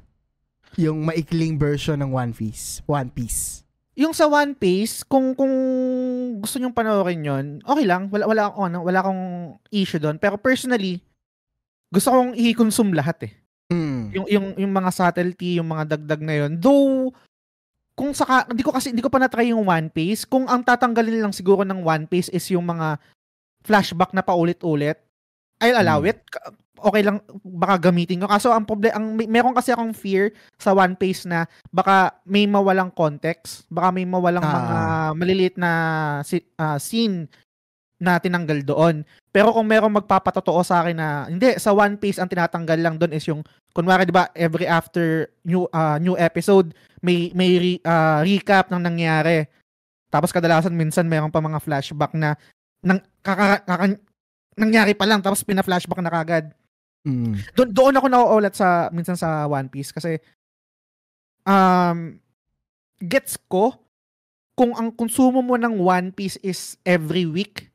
Yung 0.77 1.05
maikling 1.05 1.57
version 1.61 2.01
ng 2.01 2.09
One 2.13 2.33
Piece. 2.33 2.81
One 2.89 3.09
Piece. 3.13 3.61
Yung 3.93 4.13
sa 4.17 4.25
One 4.25 4.57
Piece, 4.57 5.05
kung 5.05 5.37
kung 5.37 5.53
gusto 6.41 6.57
nyong 6.57 6.73
panoorin 6.73 7.21
yon, 7.21 7.45
okay 7.61 7.85
lang. 7.85 8.09
Wala 8.09 8.25
wala 8.25 8.41
akong 8.49 8.65
ano, 8.73 8.79
wala 8.81 8.99
akong 9.05 9.23
issue 9.69 10.01
doon. 10.01 10.17
Pero 10.17 10.41
personally, 10.41 10.97
gusto 11.93 12.09
kong 12.09 12.33
i-consume 12.33 12.97
lahat 12.97 13.29
eh. 13.29 13.33
Yung 14.13 14.27
yung 14.29 14.47
yung 14.57 14.73
mga 14.73 14.89
subtlety, 14.89 15.57
yung 15.57 15.69
mga 15.69 15.97
dagdag 15.97 16.21
na 16.21 16.35
yon. 16.35 16.51
Though 16.55 17.09
kung 17.93 18.09
saka, 18.09 18.49
hindi 18.49 18.65
ko 18.65 18.73
kasi, 18.73 18.89
hindi 18.89 19.05
ko 19.05 19.09
pa 19.13 19.21
na-try 19.21 19.53
yung 19.53 19.69
One 19.69 19.85
Piece. 19.87 20.25
Kung 20.25 20.49
ang 20.49 20.65
tatanggalin 20.65 21.21
lang 21.21 21.33
siguro 21.33 21.61
ng 21.61 21.85
One 21.85 22.09
Piece 22.09 22.25
is 22.29 22.41
yung 22.49 22.65
mga 22.65 22.97
flashback 23.61 24.11
na 24.11 24.25
paulit-ulit, 24.25 24.97
I'll 25.61 25.77
allow 25.77 26.01
Hmm. 26.01 26.09
it. 26.09 26.19
Ka- 26.25 26.53
Okay 26.83 26.99
lang, 26.99 27.23
baka 27.47 27.87
gamitin 27.87 28.19
ko. 28.19 28.27
Kaso 28.27 28.51
ang 28.51 28.67
problem, 28.67 28.91
ang, 28.91 29.15
may- 29.15 29.29
meron 29.29 29.55
kasi 29.55 29.71
akong 29.71 29.95
fear 29.95 30.35
sa 30.59 30.75
One 30.75 30.99
Piece 30.99 31.23
na 31.23 31.47
baka 31.71 32.19
may 32.27 32.43
mawalang 32.43 32.91
context, 32.91 33.63
baka 33.71 33.87
may 33.87 34.03
mawalang 34.03 34.43
Ah. 34.43 34.51
mga 34.51 34.77
maliliit 35.15 35.55
na 35.55 35.71
si- 36.27 36.43
ah, 36.59 36.75
scene 36.75 37.31
na 38.03 38.19
tinanggal 38.19 38.67
doon. 38.67 39.07
Pero 39.31 39.55
kung 39.55 39.63
merong 39.63 40.03
magpapatotoo 40.03 40.59
sa 40.67 40.83
akin 40.83 40.97
na 40.99 41.07
hindi 41.31 41.55
sa 41.55 41.71
One 41.71 41.95
Piece 41.95 42.19
ang 42.19 42.27
tinatanggal 42.27 42.79
lang 42.83 42.95
doon 42.99 43.15
is 43.15 43.23
yung 43.23 43.39
kunwari 43.71 44.03
'di 44.03 44.11
ba 44.11 44.27
every 44.35 44.67
after 44.67 45.31
new 45.47 45.63
ah, 45.71 45.95
new 45.97 46.19
episode 46.19 46.75
may 46.99 47.31
may 47.31 47.55
re- 47.55 47.83
ah, 47.87 48.19
recap 48.21 48.67
ng 48.67 48.83
nangyari. 48.83 49.47
Tapos 50.11 50.35
kadalasan 50.35 50.75
minsan 50.75 51.07
mayroon 51.07 51.31
pa 51.31 51.41
mga 51.41 51.63
flashback 51.63 52.13
na 52.13 52.35
nang 52.83 52.99
kaka, 53.23 53.63
kaka- 53.63 54.03
nangyari 54.59 54.93
pa 54.93 55.09
lang 55.09 55.23
tapos 55.23 55.41
pina-flashback 55.41 56.03
na 56.03 56.13
kagad. 56.13 56.45
Mm. 57.07 57.35
Doon 57.57 57.69
doon 57.73 57.97
ako 57.97 58.07
nauulat 58.11 58.53
sa 58.53 58.91
minsan 58.93 59.17
sa 59.17 59.49
One 59.49 59.71
Piece 59.71 59.89
kasi 59.89 60.21
um 61.43 62.21
gets 63.01 63.35
ko 63.49 63.75
kung 64.53 64.77
ang 64.77 64.93
konsumo 64.93 65.41
mo 65.41 65.57
ng 65.57 65.81
One 65.81 66.13
Piece 66.13 66.37
is 66.45 66.77
every 66.85 67.25
week 67.25 67.72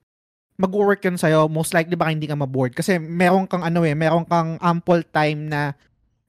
mag-work 0.58 1.00
yun 1.00 1.14
sa'yo, 1.14 1.46
most 1.46 1.70
likely 1.70 1.94
baka 1.94 2.10
hindi 2.10 2.26
ka 2.26 2.34
maboard. 2.34 2.74
Kasi 2.74 2.98
meron 2.98 3.46
kang 3.46 3.62
ano 3.62 3.86
eh, 3.86 3.94
meron 3.94 4.26
kang 4.26 4.58
ample 4.58 5.06
time 5.06 5.46
na 5.46 5.72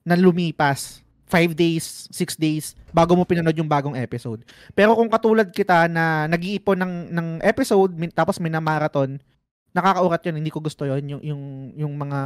na 0.00 0.14
lumipas. 0.14 1.02
Five 1.30 1.54
days, 1.54 2.10
six 2.10 2.34
days, 2.34 2.74
bago 2.90 3.14
mo 3.14 3.22
pinanood 3.22 3.54
yung 3.54 3.70
bagong 3.70 3.94
episode. 3.94 4.42
Pero 4.74 4.98
kung 4.98 5.06
katulad 5.06 5.46
kita 5.46 5.86
na 5.86 6.26
nag-iipon 6.26 6.74
ng, 6.74 6.94
ng 7.14 7.28
episode, 7.46 7.94
min, 7.94 8.10
tapos 8.10 8.42
may 8.42 8.50
marathon, 8.50 9.14
nakakaurat 9.70 10.26
yun, 10.26 10.42
hindi 10.42 10.50
ko 10.50 10.58
gusto 10.58 10.82
yun, 10.82 10.98
yung, 11.06 11.22
yung, 11.22 11.42
yung 11.78 11.94
mga 11.94 12.18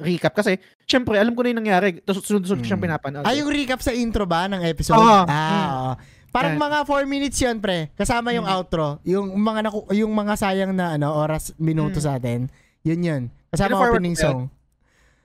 recap. 0.00 0.32
Kasi, 0.32 0.56
syempre, 0.88 1.20
alam 1.20 1.36
ko 1.36 1.44
na 1.44 1.52
yung 1.52 1.60
nangyari, 1.60 2.00
tapos 2.00 2.24
sunod-sunod 2.24 2.64
ko 2.64 2.66
siyang 2.66 2.80
Mm. 2.80 2.88
pinapanood. 2.88 3.24
Ah, 3.28 3.36
yung 3.36 3.52
recap 3.52 3.84
sa 3.84 3.92
intro 3.92 4.24
ba 4.24 4.48
ng 4.48 4.64
episode? 4.64 4.96
Oo. 4.96 5.28
Ah, 5.28 5.92
Mm. 5.92 6.15
Parang 6.36 6.60
mga 6.60 6.78
4 6.84 7.08
minutes 7.08 7.40
'yun, 7.40 7.56
pre. 7.58 7.88
Kasama 7.96 8.36
yung 8.36 8.44
Mm. 8.44 8.56
outro, 8.60 9.00
yung 9.08 9.32
mga 9.32 9.60
naku- 9.64 9.88
yung 9.96 10.12
mga 10.12 10.34
sayang 10.36 10.72
na 10.76 10.92
ano, 10.94 11.16
oras, 11.16 11.56
minuto 11.56 11.96
Mm. 11.96 12.04
sa 12.04 12.10
atin. 12.14 12.52
Yun 12.84 13.00
'yun. 13.00 13.22
Kasama 13.48 13.80
opening 13.80 14.14
song. 14.14 14.52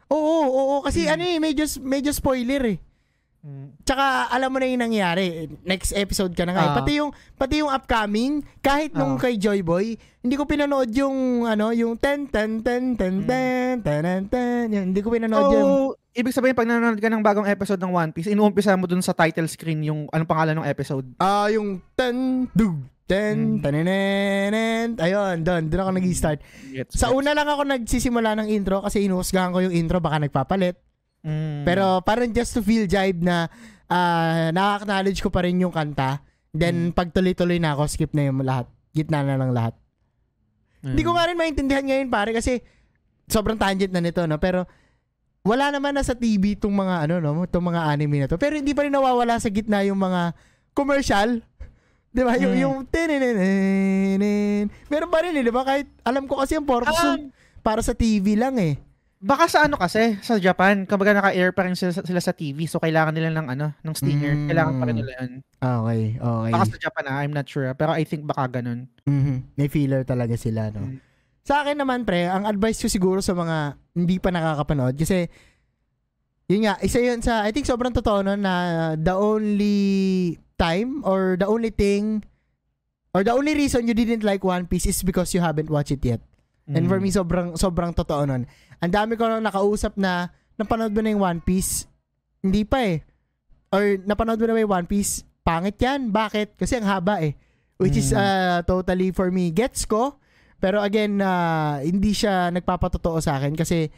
Oo, 0.07 0.17
oo, 0.17 0.47
oo, 0.47 0.75
kasi 0.79 1.07
Mm. 1.07 1.11
ano 1.11 1.23
eh, 1.23 1.37
medyo 1.39 1.63
medyo 1.83 2.11
spoiler 2.11 2.63
eh. 2.65 2.77
Mm. 3.41 3.73
Tsaka 3.81 4.29
alam 4.29 4.53
mo 4.53 4.61
na 4.61 4.69
yung 4.69 4.85
nangyari. 4.85 5.49
Next 5.65 5.97
episode 5.97 6.37
ka 6.37 6.45
na 6.45 6.53
nga. 6.53 6.63
Ah. 6.63 6.75
Pati 6.77 7.01
yung 7.01 7.09
pati 7.33 7.57
yung 7.57 7.73
upcoming, 7.73 8.45
kahit 8.61 8.93
nung 8.93 9.17
Ah. 9.17 9.21
kay 9.21 9.33
Joy 9.33 9.65
Boy, 9.65 9.97
hindi 10.21 10.35
ko 10.37 10.45
pinanood 10.45 10.93
yung 10.93 11.49
ano, 11.49 11.73
yung 11.73 11.97
ten 11.97 12.29
ten 12.29 12.61
ten 12.61 12.93
ten 12.93 13.13
Mm. 13.21 13.25
ten 13.25 13.73
ten 13.81 14.01
ten 14.05 14.21
ten. 14.29 14.65
Yun, 14.69 14.85
hindi 14.93 15.01
ko 15.01 15.09
pinanood 15.09 15.49
yun. 15.49 15.57
So, 15.57 15.67
ibig 16.13 16.37
sabihin, 16.37 16.53
pag 16.53 16.69
nanonood 16.69 17.01
ka 17.01 17.09
ng 17.09 17.25
bagong 17.25 17.49
episode 17.49 17.81
ng 17.81 17.89
One 17.89 18.11
Piece, 18.13 18.29
inuumpisa 18.29 18.77
mo 18.77 18.85
dun 18.85 19.01
sa 19.01 19.17
title 19.17 19.49
screen 19.49 19.81
yung 19.81 20.05
anong 20.13 20.29
pangalan 20.29 20.61
ng 20.61 20.69
episode. 20.69 21.09
Ah, 21.17 21.49
yung 21.49 21.81
ten 21.97 22.45
dug 22.53 22.77
ten 23.09 23.57
Mm. 23.57 23.61
tanenen. 23.65 24.87
Ayun, 24.95 25.41
doon, 25.41 25.61
doon 25.65 25.81
ako 25.81 25.91
nag-start. 25.97 26.39
Sa 26.93 27.09
una 27.09 27.33
lang 27.33 27.49
ako 27.49 27.65
nagsisimula 27.65 28.37
ng 28.37 28.47
intro 28.47 28.85
kasi 28.85 29.03
inuhusgahan 29.03 29.49
ko 29.49 29.65
yung 29.65 29.73
intro 29.73 29.97
baka 29.97 30.21
nagpapalit. 30.21 30.77
Mm. 31.21 31.63
Pero 31.63 32.01
parang 32.01 32.29
just 32.29 32.53
to 32.53 32.61
feel 32.61 32.85
jibe 32.85 33.21
na 33.21 33.45
ah, 33.85 34.49
nakaka-acknowledge 34.49 35.21
ko 35.21 35.29
pa 35.29 35.45
rin 35.45 35.61
yung 35.61 35.71
kanta. 35.71 36.19
Then 36.51 36.91
pag 36.91 37.13
tuloy-tuloy 37.13 37.61
na 37.61 37.73
ako, 37.73 37.87
skip 37.87 38.11
na 38.11 38.27
yung 38.27 38.41
lahat. 38.41 38.67
Gitna 38.91 39.23
na 39.23 39.39
lang 39.39 39.53
lahat. 39.53 39.77
Mm. 40.81 40.97
Hindi 40.97 41.03
ko 41.05 41.11
nga 41.13 41.27
rin 41.29 41.37
maintindihan 41.37 41.85
ngayon 41.85 42.09
pare 42.09 42.33
kasi 42.33 42.59
sobrang 43.29 43.55
tangent 43.55 43.93
na 43.93 44.01
nito 44.03 44.19
no 44.25 44.35
pero 44.35 44.65
wala 45.41 45.71
naman 45.71 45.95
na 45.95 46.03
sa 46.03 46.13
TV 46.13 46.53
tong 46.53 46.73
mga 46.75 47.07
ano 47.07 47.15
no, 47.17 47.45
tong 47.47 47.63
mga 47.63 47.81
anime 47.87 48.25
na 48.25 48.27
to. 48.27 48.35
Pero 48.35 48.57
hindi 48.57 48.73
pa 48.73 48.83
rin 48.83 48.91
nawawala 48.91 49.37
sa 49.37 49.47
gitna 49.47 49.81
yung 49.81 49.97
mga 49.97 50.33
commercial. 50.73 51.39
'Di 52.13 52.21
ba? 52.21 52.35
Yung 52.35 52.53
Mm. 52.57 52.61
yung 52.61 52.77
tinenenen. 52.85 54.67
Meron 54.89 55.09
pa 55.09 55.23
rin 55.23 55.33
eh, 55.33 55.41
'di 55.41 55.53
ba? 55.53 55.63
Kahit 55.63 55.87
alam 56.03 56.27
ko 56.27 56.41
kasi 56.41 56.57
yung 56.57 56.67
purpose 56.67 56.97
Ah. 56.99 57.15
nun 57.15 57.31
para 57.61 57.79
sa 57.79 57.93
TV 57.93 58.35
lang 58.35 58.57
eh. 58.57 58.75
Baka 59.21 59.45
sa 59.45 59.69
ano 59.69 59.77
kasi, 59.77 60.17
sa 60.19 60.41
Japan, 60.41 60.89
kumbaga 60.89 61.13
naka-air 61.13 61.53
pa 61.53 61.61
rin 61.61 61.77
sila, 61.77 61.93
sila 61.93 62.17
sa 62.17 62.33
TV, 62.33 62.65
so 62.65 62.81
kailangan 62.81 63.13
nila 63.13 63.29
ng 63.29 63.47
ano, 63.47 63.69
ng 63.77 63.93
stinger. 63.93 64.33
Mm. 64.33 64.47
Kailangan 64.49 64.73
pa 64.73 64.85
rin 64.89 64.97
nila 64.97 65.11
yun. 65.21 65.31
Okay, 65.55 66.01
okay. 66.17 66.49
Baka 66.49 66.65
sa 66.65 66.77
Japan 66.81 67.03
ah, 67.05 67.17
I'm 67.21 67.29
not 67.29 67.45
sure. 67.45 67.69
ah, 67.69 67.77
Pero 67.77 67.93
I 67.93 68.01
think 68.01 68.25
baka 68.25 68.49
ganun. 68.51 68.89
Mhm. 69.05 69.53
May 69.53 69.69
feeler 69.69 70.01
talaga 70.01 70.33
sila 70.33 70.73
no. 70.73 70.89
Mm. 70.89 70.97
Sa 71.41 71.61
akin 71.61 71.77
naman 71.77 72.01
pre, 72.01 72.25
ang 72.25 72.49
advice 72.49 72.81
ko 72.81 72.89
siguro 72.89 73.21
sa 73.21 73.33
mga 73.33 73.77
hindi 73.93 74.17
pa 74.17 74.29
nakakapanood 74.29 74.97
kasi 74.97 75.29
yun 76.45 76.65
nga, 76.65 76.81
isa 76.81 76.97
yun 76.97 77.21
sa 77.21 77.45
I 77.45 77.53
think 77.53 77.69
sobrang 77.69 77.93
totoo 77.93 78.21
no 78.21 78.33
na 78.33 78.53
the 78.95 79.13
only 79.13 79.77
time 80.57 81.01
or 81.01 81.37
the 81.37 81.45
only 81.45 81.69
thing 81.69 82.25
or 83.11 83.21
the 83.21 83.31
only 83.31 83.53
reason 83.53 83.85
you 83.85 83.93
didn't 83.93 84.25
like 84.25 84.41
One 84.41 84.65
Piece 84.65 84.85
is 84.85 85.01
because 85.01 85.29
you 85.31 85.41
haven't 85.41 85.69
watched 85.69 85.93
it 85.93 86.01
yet. 86.01 86.25
And 86.71 86.85
for 86.85 86.97
Mm. 86.97 87.03
me 87.03 87.09
sobrang 87.11 87.47
sobrang 87.53 87.91
totoo 87.91 88.23
nun. 88.23 88.45
Ang 88.81 88.91
dami 88.91 89.13
ko 89.13 89.29
nang 89.29 89.45
nakausap 89.45 89.93
na 89.95 90.29
napanood 90.57 90.91
mo 90.91 91.01
na 91.01 91.13
yung 91.13 91.21
One 91.21 91.41
Piece. 91.41 91.85
Hindi 92.41 92.65
pa 92.65 92.81
eh. 92.81 93.05
Or 93.69 94.01
napanood 94.01 94.41
mo 94.41 94.45
na 94.49 94.55
ba 94.57 94.63
yung 94.65 94.73
One 94.73 94.89
Piece? 94.89 95.21
Pangit 95.41 95.77
yan. 95.77 96.09
Bakit? 96.09 96.57
Kasi 96.57 96.81
ang 96.81 96.89
haba 96.89 97.21
eh. 97.21 97.37
Which 97.77 97.97
is 97.97 98.13
Mm. 98.13 98.17
uh, 98.17 98.59
totally 98.61 99.09
for 99.09 99.29
me. 99.29 99.49
Gets 99.49 99.85
ko. 99.85 100.17
Pero 100.61 100.77
again, 100.81 101.17
uh, 101.17 101.81
hindi 101.81 102.13
siya 102.13 102.53
nagpapatotoo 102.53 103.17
sa 103.17 103.41
akin 103.41 103.57
kasi 103.57 103.89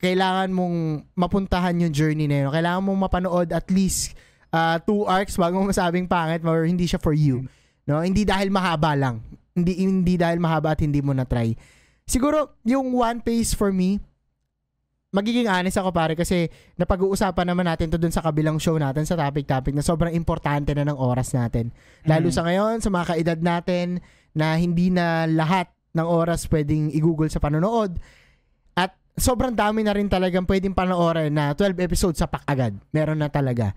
kailangan 0.00 0.48
mong 0.48 0.76
mapuntahan 1.12 1.76
yung 1.84 1.92
journey 1.92 2.24
na 2.24 2.48
yun. 2.48 2.50
Kailangan 2.52 2.80
mong 2.80 3.00
mapanood 3.04 3.48
at 3.52 3.68
least 3.68 4.16
uh, 4.48 4.80
two 4.80 5.04
arcs 5.04 5.36
bago 5.36 5.60
mo 5.60 5.68
masabing 5.68 6.08
pangit 6.08 6.40
or 6.48 6.64
hindi 6.64 6.88
siya 6.88 6.96
for 6.96 7.12
you. 7.12 7.44
No? 7.84 8.00
Hindi 8.00 8.24
dahil 8.24 8.48
mahaba 8.48 8.96
lang. 8.96 9.20
Hindi 9.52 9.76
hindi 9.84 10.14
dahil 10.16 10.40
mahaba 10.40 10.72
at 10.72 10.80
hindi 10.80 11.04
mo 11.04 11.12
na 11.12 11.28
try. 11.28 11.52
Siguro 12.08 12.56
yung 12.64 12.96
One 12.96 13.20
Piece 13.20 13.52
for 13.52 13.68
me 13.68 14.00
magiging 15.08 15.48
honest 15.48 15.80
ako 15.80 15.88
pare 15.88 16.12
kasi 16.12 16.52
napag-uusapan 16.76 17.48
naman 17.48 17.64
natin 17.64 17.88
to 17.88 17.96
dun 17.96 18.12
sa 18.12 18.20
kabilang 18.20 18.60
show 18.60 18.76
natin 18.76 19.08
sa 19.08 19.16
topic-topic 19.16 19.72
na 19.72 19.80
sobrang 19.80 20.12
importante 20.12 20.76
na 20.76 20.84
ng 20.84 20.98
oras 21.00 21.32
natin. 21.32 21.72
Lalo 22.04 22.28
Mm. 22.28 22.34
sa 22.36 22.42
ngayon, 22.44 22.76
sa 22.84 22.90
mga 22.92 23.04
kaedad 23.16 23.40
natin 23.40 23.86
na 24.36 24.52
hindi 24.60 24.92
na 24.92 25.24
lahat 25.24 25.72
ng 25.96 26.04
oras 26.04 26.44
pwedeng 26.52 26.92
i-google 26.92 27.32
sa 27.32 27.40
panonood. 27.40 27.96
At 28.76 28.92
sobrang 29.16 29.56
dami 29.56 29.80
na 29.80 29.96
rin 29.96 30.12
talagang 30.12 30.44
pwedeng 30.44 30.76
panoorin 30.76 31.32
na 31.32 31.56
12 31.56 31.80
episodes 31.80 32.20
sa 32.20 32.28
agad. 32.44 32.76
Meron 32.92 33.24
na 33.24 33.32
talaga. 33.32 33.72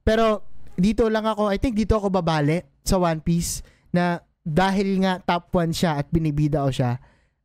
Pero 0.00 0.40
dito 0.72 1.04
lang 1.12 1.28
ako, 1.28 1.52
I 1.52 1.60
think 1.60 1.76
dito 1.76 2.00
ako 2.00 2.08
babali 2.08 2.64
sa 2.80 2.96
One 2.96 3.20
Piece 3.20 3.60
na 3.92 4.24
dahil 4.42 5.04
nga 5.04 5.20
top 5.20 5.52
1 5.52 5.70
siya 5.70 6.00
at 6.00 6.08
binibida 6.08 6.64
ko 6.64 6.72
siya, 6.72 6.98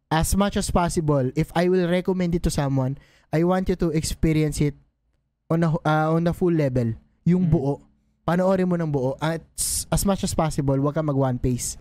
as 0.07 0.33
much 0.39 0.55
as 0.55 0.71
possible, 0.71 1.27
if 1.35 1.51
I 1.53 1.67
will 1.67 1.91
recommend 1.91 2.33
it 2.33 2.41
to 2.47 2.49
someone, 2.49 2.95
I 3.29 3.43
want 3.43 3.67
you 3.67 3.77
to 3.77 3.91
experience 3.91 4.59
it 4.59 4.75
on 5.47 5.63
a, 5.63 5.69
uh, 5.73 6.09
on 6.11 6.27
a 6.27 6.33
full 6.33 6.53
level. 6.53 6.95
Yung 7.23 7.47
Mm. 7.47 7.51
buo. 7.51 7.73
Panoorin 8.23 8.67
mo 8.67 8.75
ng 8.75 8.87
buo. 8.87 9.15
At 9.17 9.43
as 9.87 10.03
much 10.03 10.23
as 10.23 10.31
possible, 10.31 10.75
wag 10.79 10.95
kang 10.95 11.07
mag 11.07 11.15
one 11.15 11.39
pace. 11.39 11.75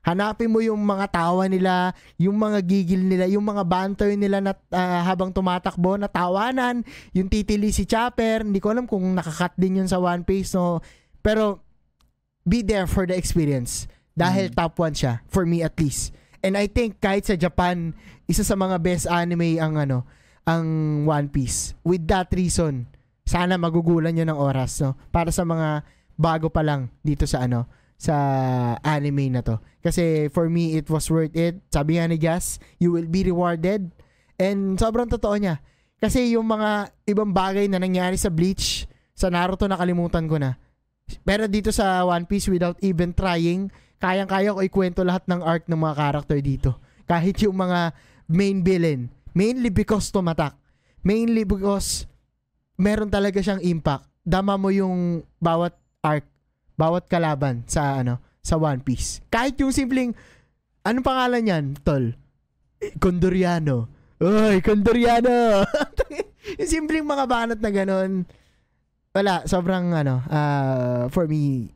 Hanapin 0.00 0.48
mo 0.48 0.64
yung 0.64 0.80
mga 0.80 1.12
tawa 1.12 1.44
nila, 1.44 1.92
yung 2.16 2.32
mga 2.34 2.64
gigil 2.64 3.04
nila, 3.04 3.28
yung 3.28 3.44
mga 3.44 3.68
banter 3.68 4.08
nila 4.16 4.40
na 4.40 4.56
ah, 4.72 5.04
habang 5.04 5.28
tumatakbo 5.28 6.00
na 6.00 6.08
tawanan, 6.08 6.80
yung 7.12 7.28
titili 7.28 7.68
si 7.68 7.84
Chopper, 7.84 8.40
hindi 8.40 8.64
ko 8.64 8.72
alam 8.72 8.88
kung 8.88 9.04
nakakat 9.12 9.52
din 9.60 9.84
yun 9.84 9.88
sa 9.90 10.00
One 10.00 10.24
Piece 10.24 10.56
no. 10.56 10.80
Pero 11.20 11.60
be 12.48 12.64
there 12.64 12.88
for 12.88 13.04
the 13.04 13.12
experience 13.12 13.84
dahil 14.16 14.48
Mm. 14.48 14.56
top 14.56 14.72
1 14.80 14.96
siya 14.96 15.20
for 15.28 15.44
me 15.44 15.60
at 15.60 15.76
least. 15.76 16.16
And 16.40 16.56
I 16.56 16.64
think 16.64 16.96
kahit 17.04 17.28
sa 17.28 17.36
Japan, 17.36 17.92
isa 18.24 18.40
sa 18.40 18.56
mga 18.56 18.80
best 18.80 19.04
anime 19.04 19.60
ang 19.60 19.76
ano, 19.76 20.08
ang 20.50 20.66
One 21.06 21.30
Piece. 21.30 21.78
With 21.86 22.10
that 22.10 22.34
reason, 22.34 22.90
sana 23.22 23.54
magugulan 23.54 24.18
nyo 24.18 24.26
ng 24.26 24.38
oras 24.38 24.82
no 24.82 24.98
para 25.14 25.30
sa 25.30 25.46
mga 25.46 25.86
bago 26.18 26.50
pa 26.50 26.66
lang 26.66 26.90
dito 27.06 27.30
sa 27.30 27.46
ano 27.46 27.70
sa 28.00 28.16
anime 28.80 29.28
na 29.30 29.44
to. 29.44 29.60
Kasi 29.84 30.32
for 30.32 30.48
me, 30.48 30.80
it 30.80 30.88
was 30.88 31.06
worth 31.12 31.36
it. 31.36 31.60
Sabi 31.68 32.00
nga 32.00 32.08
ni 32.08 32.16
Gas, 32.16 32.56
you 32.80 32.90
will 32.90 33.06
be 33.06 33.22
rewarded. 33.22 33.92
And 34.40 34.80
sobrang 34.80 35.12
totoo 35.12 35.36
niya. 35.36 35.60
Kasi 36.00 36.32
yung 36.32 36.48
mga 36.48 36.96
ibang 37.04 37.36
bagay 37.36 37.68
na 37.68 37.76
nangyari 37.76 38.16
sa 38.16 38.32
Bleach, 38.32 38.88
sa 39.12 39.28
Naruto 39.28 39.68
nakalimutan 39.68 40.24
ko 40.24 40.40
na. 40.40 40.56
Pero 41.28 41.44
dito 41.44 41.68
sa 41.76 42.08
One 42.08 42.24
Piece, 42.24 42.48
without 42.48 42.80
even 42.80 43.12
trying, 43.12 43.68
kayang-kaya 44.00 44.56
ko 44.56 44.64
ikwento 44.64 45.04
lahat 45.04 45.28
ng 45.28 45.44
arc 45.44 45.68
ng 45.68 45.76
mga 45.76 45.94
character 46.00 46.38
dito. 46.40 46.70
Kahit 47.04 47.36
yung 47.44 47.60
mga 47.60 47.92
main 48.32 48.64
villain. 48.64 49.12
Mainly 49.32 49.70
because 49.70 50.10
tumatak. 50.10 50.56
Mainly 51.00 51.46
because 51.46 52.04
meron 52.76 53.08
talaga 53.12 53.40
siyang 53.40 53.62
impact. 53.64 54.08
Dama 54.20 54.56
mo 54.56 54.68
yung 54.68 55.24
bawat 55.40 55.76
arc, 56.00 56.24
bawat 56.76 57.08
kalaban 57.08 57.64
sa 57.68 58.00
ano, 58.00 58.20
sa 58.40 58.56
One 58.56 58.80
Piece. 58.80 59.20
Kahit 59.28 59.56
yung 59.60 59.72
simpleng 59.72 60.12
anong 60.84 61.06
pangalan 61.06 61.42
niyan, 61.44 61.64
tol? 61.84 62.16
Eh, 62.80 62.96
Condoriano. 62.96 63.88
Oy, 64.20 64.60
Condoriano. 64.64 65.64
yung 66.60 66.70
simpleng 66.70 67.04
mga 67.04 67.24
banat 67.28 67.60
na 67.60 67.70
ganun. 67.72 68.24
Wala, 69.10 69.44
sobrang 69.44 69.92
ano, 69.92 70.22
uh, 70.28 71.04
for 71.10 71.26
me, 71.26 71.72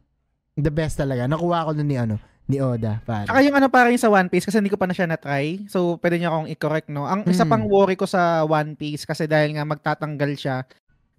the 0.54 0.70
best 0.70 0.96
talaga. 0.96 1.26
Nakuha 1.26 1.66
ko 1.66 1.70
nun 1.74 1.88
ni 1.88 1.98
ano, 1.98 2.16
ni 2.44 2.60
Oda. 2.60 3.00
Pare. 3.08 3.24
Saka 3.24 3.40
yung 3.40 3.56
ano 3.56 3.72
pa 3.72 3.88
rin 3.88 3.96
sa 3.96 4.12
One 4.12 4.28
Piece 4.28 4.44
kasi 4.44 4.60
hindi 4.60 4.68
ko 4.68 4.76
pa 4.76 4.84
na 4.84 4.92
siya 4.92 5.08
na-try. 5.08 5.64
So, 5.64 5.96
pwede 5.96 6.20
niyo 6.20 6.28
akong 6.28 6.48
i-correct, 6.52 6.88
no? 6.92 7.08
Ang 7.08 7.24
isa 7.24 7.48
Mm. 7.48 7.50
pang 7.50 7.64
worry 7.64 7.96
ko 7.96 8.04
sa 8.04 8.44
One 8.44 8.76
Piece 8.76 9.08
kasi 9.08 9.24
dahil 9.24 9.56
nga 9.56 9.64
magtatanggal 9.64 10.30
siya 10.36 10.56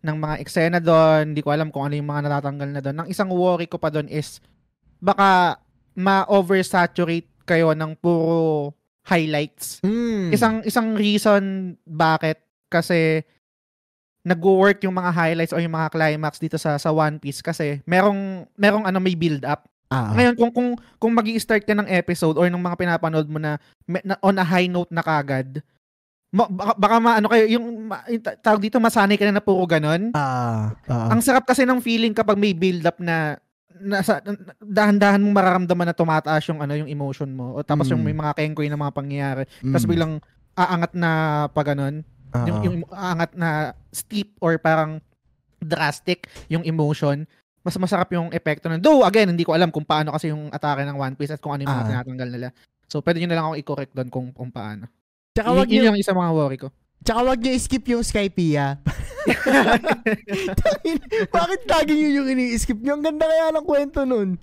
ng 0.06 0.18
mga 0.22 0.36
eksena 0.38 0.78
doon, 0.78 1.34
hindi 1.34 1.42
ko 1.42 1.50
alam 1.50 1.74
kung 1.74 1.90
ano 1.90 1.98
yung 1.98 2.06
mga 2.06 2.30
natatanggal 2.30 2.70
na 2.70 2.82
doon. 2.82 2.98
Ang 3.02 3.08
isang 3.10 3.30
worry 3.34 3.66
ko 3.66 3.82
pa 3.82 3.90
doon 3.90 4.06
is 4.06 4.38
baka 5.02 5.58
ma-oversaturate 5.98 7.26
kayo 7.46 7.74
ng 7.74 7.98
puro 7.98 8.74
highlights. 9.06 9.82
Mm. 9.82 10.30
Isang 10.30 10.56
isang 10.62 10.94
reason 10.94 11.74
bakit 11.86 12.38
kasi 12.70 13.26
nagwo-work 14.26 14.82
yung 14.82 14.98
mga 14.98 15.14
highlights 15.14 15.54
o 15.54 15.62
yung 15.62 15.74
mga 15.74 15.94
climax 15.94 16.42
dito 16.42 16.58
sa 16.58 16.78
sa 16.78 16.90
One 16.90 17.22
Piece 17.22 17.46
kasi 17.46 17.82
merong 17.86 18.50
merong 18.58 18.86
ano 18.90 18.98
may 18.98 19.14
build 19.14 19.46
up 19.46 19.70
Ah, 19.96 20.12
ngayon, 20.14 20.34
kung 20.36 20.52
kung 20.52 20.70
kung 20.98 21.14
magi-start 21.14 21.64
ka 21.64 21.72
ng 21.72 21.88
episode 21.88 22.36
or 22.36 22.46
ng 22.46 22.60
mga 22.60 22.76
pinapanood 22.76 23.26
mo 23.26 23.40
na, 23.40 23.56
na 24.02 24.20
on 24.20 24.36
a 24.36 24.44
high 24.44 24.68
note 24.68 24.90
na 24.90 25.00
kagad, 25.00 25.64
ma- 26.30 26.52
baka, 26.52 26.74
baka 26.76 26.96
maano 26.98 27.28
kayo 27.28 27.46
yung, 27.50 27.66
ma- 27.88 28.04
yung 28.06 28.20
ta- 28.20 28.36
tawag 28.36 28.60
dito 28.62 28.76
masanay 28.76 29.16
ka 29.16 29.24
na 29.24 29.40
na 29.40 29.44
puro 29.44 29.64
ganon. 29.64 30.12
ah, 30.12 30.76
ah. 30.86 31.08
Ang 31.10 31.22
sarap 31.22 31.44
kasi 31.44 31.64
ng 31.64 31.80
feeling 31.80 32.12
kapag 32.12 32.36
may 32.36 32.52
build 32.52 32.84
up 32.84 33.00
na 33.00 33.40
nasa 33.76 34.24
dahan-dahan 34.58 35.20
mong 35.20 35.36
mararamdaman 35.36 35.86
na 35.86 35.94
tumataas 35.94 36.48
yung 36.48 36.60
ano 36.60 36.76
yung 36.76 36.88
emotion 36.88 37.28
mo 37.28 37.52
o 37.52 37.62
tapos 37.62 37.88
yung 37.88 38.00
Mm. 38.00 38.08
may 38.08 38.16
mga 38.18 38.34
kengkoy 38.34 38.68
na 38.68 38.80
mga 38.80 38.96
pangyayari 38.96 39.44
Mm. 39.60 39.72
tapos 39.72 39.84
biglang 39.86 40.14
aangat 40.54 40.92
na 40.96 41.12
pa 41.52 41.62
ganon 41.62 42.04
Ah, 42.32 42.48
yung, 42.48 42.60
yung 42.64 42.78
aangat 42.88 43.32
na 43.32 43.50
steep 43.90 44.36
or 44.40 44.56
parang 44.56 45.00
drastic 45.60 46.28
yung 46.48 46.64
emotion 46.64 47.28
mas 47.66 47.74
masarap 47.76 48.06
yung 48.14 48.30
epekto 48.30 48.70
nun. 48.70 48.78
Though, 48.78 49.02
again, 49.02 49.34
hindi 49.34 49.42
ko 49.42 49.58
alam 49.58 49.74
kung 49.74 49.82
paano 49.82 50.14
kasi 50.14 50.30
yung 50.30 50.54
atake 50.54 50.86
ng 50.86 50.96
One 50.96 51.18
Piece 51.18 51.34
at 51.34 51.42
kung 51.42 51.58
ano 51.58 51.66
yung 51.66 51.74
mga 51.74 51.82
Ah. 51.82 51.90
tinatanggal 51.90 52.30
nila. 52.30 52.48
So, 52.86 53.02
pwede 53.02 53.18
nyo 53.18 53.28
na 53.28 53.36
lang 53.36 53.46
ako 53.50 53.56
i-correct 53.58 53.92
doon 53.92 54.10
kung, 54.14 54.28
kung 54.30 54.54
paano. 54.54 54.86
Tsaka 55.34 55.50
wag 55.52 55.66
yun 55.68 55.90
yung 55.90 55.98
isa 55.98 56.14
mga 56.14 56.32
worry 56.32 56.56
ko. 56.56 56.70
tsaka 57.02 57.26
wag 57.26 57.42
niyo 57.42 57.58
skip 57.58 57.86
yung 57.86 58.06
Skypea. 58.06 58.78
Bakit 61.34 61.62
lagi 61.66 61.92
niyo 61.92 62.22
yung 62.22 62.28
ini-skip 62.30 62.78
niyo? 62.78 62.96
Ang 62.96 63.04
ganda 63.04 63.26
kaya 63.26 63.50
ng 63.50 63.66
kwento 63.66 64.06
nun. 64.06 64.38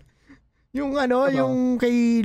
Yung 0.73 0.97
ano, 0.97 1.28
Ano? 1.28 1.32
yung 1.32 1.55
kay 1.78 2.23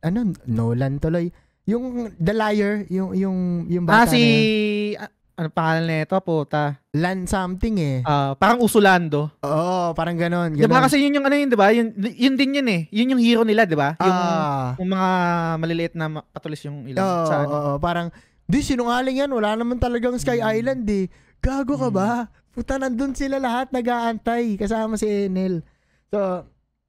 ano, 0.00 0.18
Nolan 0.44 0.98
tuloy. 0.98 1.32
Yung 1.64 2.14
The 2.16 2.32
Liar, 2.32 2.74
yung 2.88 3.12
yung 3.12 3.38
yung 3.66 3.84
ah, 3.84 4.06
bata 4.06 4.14
si... 4.14 4.20
na 4.20 4.24
yun. 4.24 5.17
Ano 5.38 5.48
pangalan 5.48 5.86
nito? 5.86 6.18
Puta. 6.18 6.82
Lan 6.92 7.24
something 7.24 7.78
eh. 7.78 7.98
Ah, 8.02 8.34
parang 8.34 8.58
Usulando. 8.58 9.30
Oo, 9.38 9.94
parang 9.94 10.18
ganon. 10.18 10.50
Di 10.50 10.66
ba 10.66 10.82
ganon. 10.82 10.84
kasi 10.84 10.98
yun 10.98 11.14
yung 11.14 11.24
ano 11.24 11.36
yun, 11.38 11.46
di 11.46 11.54
ba? 11.54 11.70
Yun, 11.70 11.88
yun 11.94 12.34
din 12.34 12.58
yun 12.58 12.66
eh. 12.66 12.82
Yun 12.90 13.14
yung 13.14 13.22
hero 13.22 13.42
nila, 13.46 13.62
di 13.62 13.78
ba? 13.78 13.94
Yung, 13.96 14.18
Ah. 14.18 14.74
yung 14.76 14.90
mga 14.90 15.08
maliliit 15.56 15.94
na 15.94 16.10
patulis 16.26 16.58
yung 16.62 16.84
ilan. 16.84 16.98
Oo, 16.98 17.24
sa 17.24 17.34
ano. 17.38 17.48
oo, 17.48 17.72
parang, 17.78 18.10
di, 18.44 18.58
sinungaling 18.58 19.22
yan. 19.22 19.30
Wala 19.30 19.54
naman 19.54 19.78
talagang 19.78 20.18
Sky 20.18 20.42
Mm. 20.42 20.50
Island 20.52 20.84
eh. 20.88 21.06
Gago 21.38 21.78
ka 21.78 21.86
Mm. 21.86 21.94
ba? 21.94 22.10
Puta, 22.50 22.74
nandun 22.74 23.14
sila 23.14 23.38
lahat 23.38 23.70
nag-aantay. 23.70 24.58
Kasama 24.58 24.98
si 24.98 25.06
Enel. 25.06 25.62
So, 26.10 26.42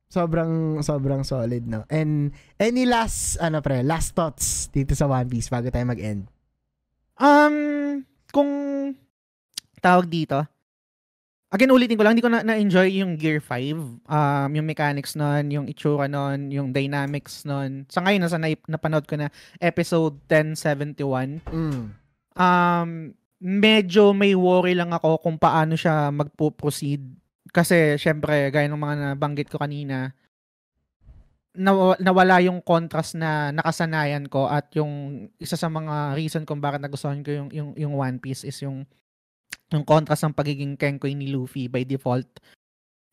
sobrang, 0.09 0.81
sobrang 0.81 1.21
solid, 1.21 1.69
no? 1.69 1.85
And, 1.85 2.33
any 2.57 2.89
last, 2.89 3.37
ano 3.37 3.61
pre, 3.61 3.85
last 3.85 4.17
thoughts 4.17 4.73
dito 4.73 4.97
sa 4.97 5.05
One 5.05 5.29
Piece 5.29 5.47
bago 5.47 5.69
tayo 5.69 5.85
mag-end? 5.85 6.25
Um, 7.15 7.55
kung 8.29 8.49
tawag 9.81 10.07
dito, 10.07 10.43
again, 11.49 11.73
ulitin 11.73 11.97
ko 11.97 12.03
lang, 12.05 12.13
hindi 12.13 12.25
ko 12.25 12.31
na, 12.31 12.45
na-enjoy 12.45 13.01
yung 13.01 13.17
Gear 13.17 13.41
5. 13.41 14.05
Um, 14.05 14.49
yung 14.53 14.67
mechanics 14.69 15.17
nun, 15.17 15.49
yung 15.49 15.65
itsura 15.65 16.05
nun, 16.05 16.53
yung 16.53 16.69
dynamics 16.69 17.43
nun. 17.43 17.89
Sa 17.89 18.05
ngayon, 18.05 18.21
nasa 18.21 18.37
na, 18.37 18.53
napanood 18.69 19.09
ko 19.09 19.17
na 19.17 19.33
episode 19.57 20.21
1071. 20.29 21.41
Mm. 21.49 21.83
Um, 22.39 22.89
medyo 23.41 24.13
may 24.13 24.37
worry 24.37 24.77
lang 24.77 24.93
ako 24.93 25.19
kung 25.25 25.41
paano 25.41 25.73
siya 25.73 26.13
magpo-proceed. 26.13 27.01
Kasi, 27.49 27.97
syempre, 27.97 28.53
gaya 28.53 28.69
ng 28.69 28.77
mga 28.77 28.95
nabanggit 29.17 29.49
ko 29.49 29.57
kanina, 29.57 30.13
nawala 31.59 32.39
yung 32.39 32.63
contrast 32.63 33.19
na 33.19 33.51
nakasanayan 33.51 34.31
ko 34.31 34.47
at 34.47 34.71
yung 34.79 35.27
isa 35.35 35.59
sa 35.59 35.67
mga 35.67 36.15
reason 36.15 36.47
kung 36.47 36.63
bakit 36.63 36.79
nagustuhan 36.79 37.19
ko 37.19 37.35
yung, 37.35 37.49
yung, 37.51 37.71
yung 37.75 37.93
One 37.99 38.17
Piece 38.23 38.47
is 38.47 38.55
yung 38.63 38.87
yung 39.69 39.85
contrast 39.85 40.25
ng 40.25 40.33
pagiging 40.33 40.79
Kenkoy 40.79 41.13
ni 41.13 41.29
Luffy 41.29 41.69
by 41.69 41.85
default. 41.85 42.25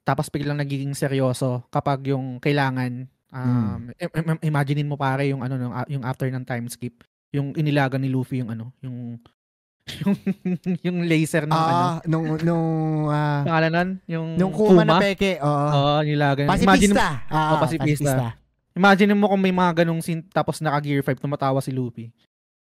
Tapos 0.07 0.31
biglang 0.31 0.57
nagiging 0.57 0.95
seryoso 0.95 1.67
kapag 1.69 2.07
yung 2.15 2.39
kailangan 2.39 3.11
um 3.35 3.91
im- 3.99 4.15
im- 4.23 4.45
imaginein 4.55 4.87
mo 4.87 4.95
pare 4.95 5.27
yung 5.27 5.43
ano 5.43 5.59
yung, 5.59 5.75
yung 5.99 6.05
after 6.07 6.31
ng 6.31 6.47
time 6.47 6.71
skip 6.71 7.03
yung 7.35 7.51
inilaga 7.59 7.99
ni 7.99 8.07
Luffy 8.07 8.39
yung 8.39 8.55
ano 8.55 8.71
yung 8.81 9.19
yung 9.87 10.15
yung 10.87 10.97
laser 11.07 11.47
ng 11.47 11.55
ano 11.55 11.63
Ah, 11.79 11.97
nung, 12.05 12.27
nung, 12.43 12.67
ah, 13.07 13.47
pangalan 13.47 13.71
nun 13.71 13.91
yung 14.11 14.27
nung 14.35 14.51
kuma 14.51 14.83
na 14.83 14.99
peke. 14.99 15.39
Oo. 15.39 15.67
Oo, 15.71 15.95
nilaga. 16.03 16.43
Imagine 16.45 16.67
mo, 16.91 16.99
Pasipista. 16.99 17.07
Ah, 17.31 17.55
Oh, 17.55 17.57
pasipista. 17.63 18.27
imagine 18.75 19.15
mo 19.15 19.31
kung 19.31 19.41
may 19.41 19.55
mga 19.55 19.83
ganong 19.83 20.03
scene 20.03 20.27
tapos 20.27 20.59
naka 20.59 20.83
Gear 20.83 21.01
5 21.01 21.17
tumatawa 21.17 21.63
si 21.63 21.71
Luffy. 21.71 22.11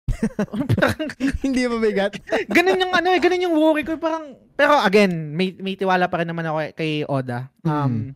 parang 0.72 1.10
Hindi 1.42 1.66
mabigat. 1.66 2.14
ganun 2.56 2.78
yung 2.78 2.94
ano 2.94 3.08
eh, 3.10 3.18
ganun 3.18 3.42
yung 3.42 3.56
worry 3.58 3.82
ko 3.82 3.98
parang 3.98 4.38
pero 4.54 4.78
again, 4.80 5.34
may 5.34 5.52
may 5.52 5.74
tiwala 5.74 6.06
pa 6.06 6.22
rin 6.22 6.30
naman 6.30 6.46
ako 6.46 6.58
kay 6.72 7.02
Oda. 7.04 7.50
Um 7.66 8.14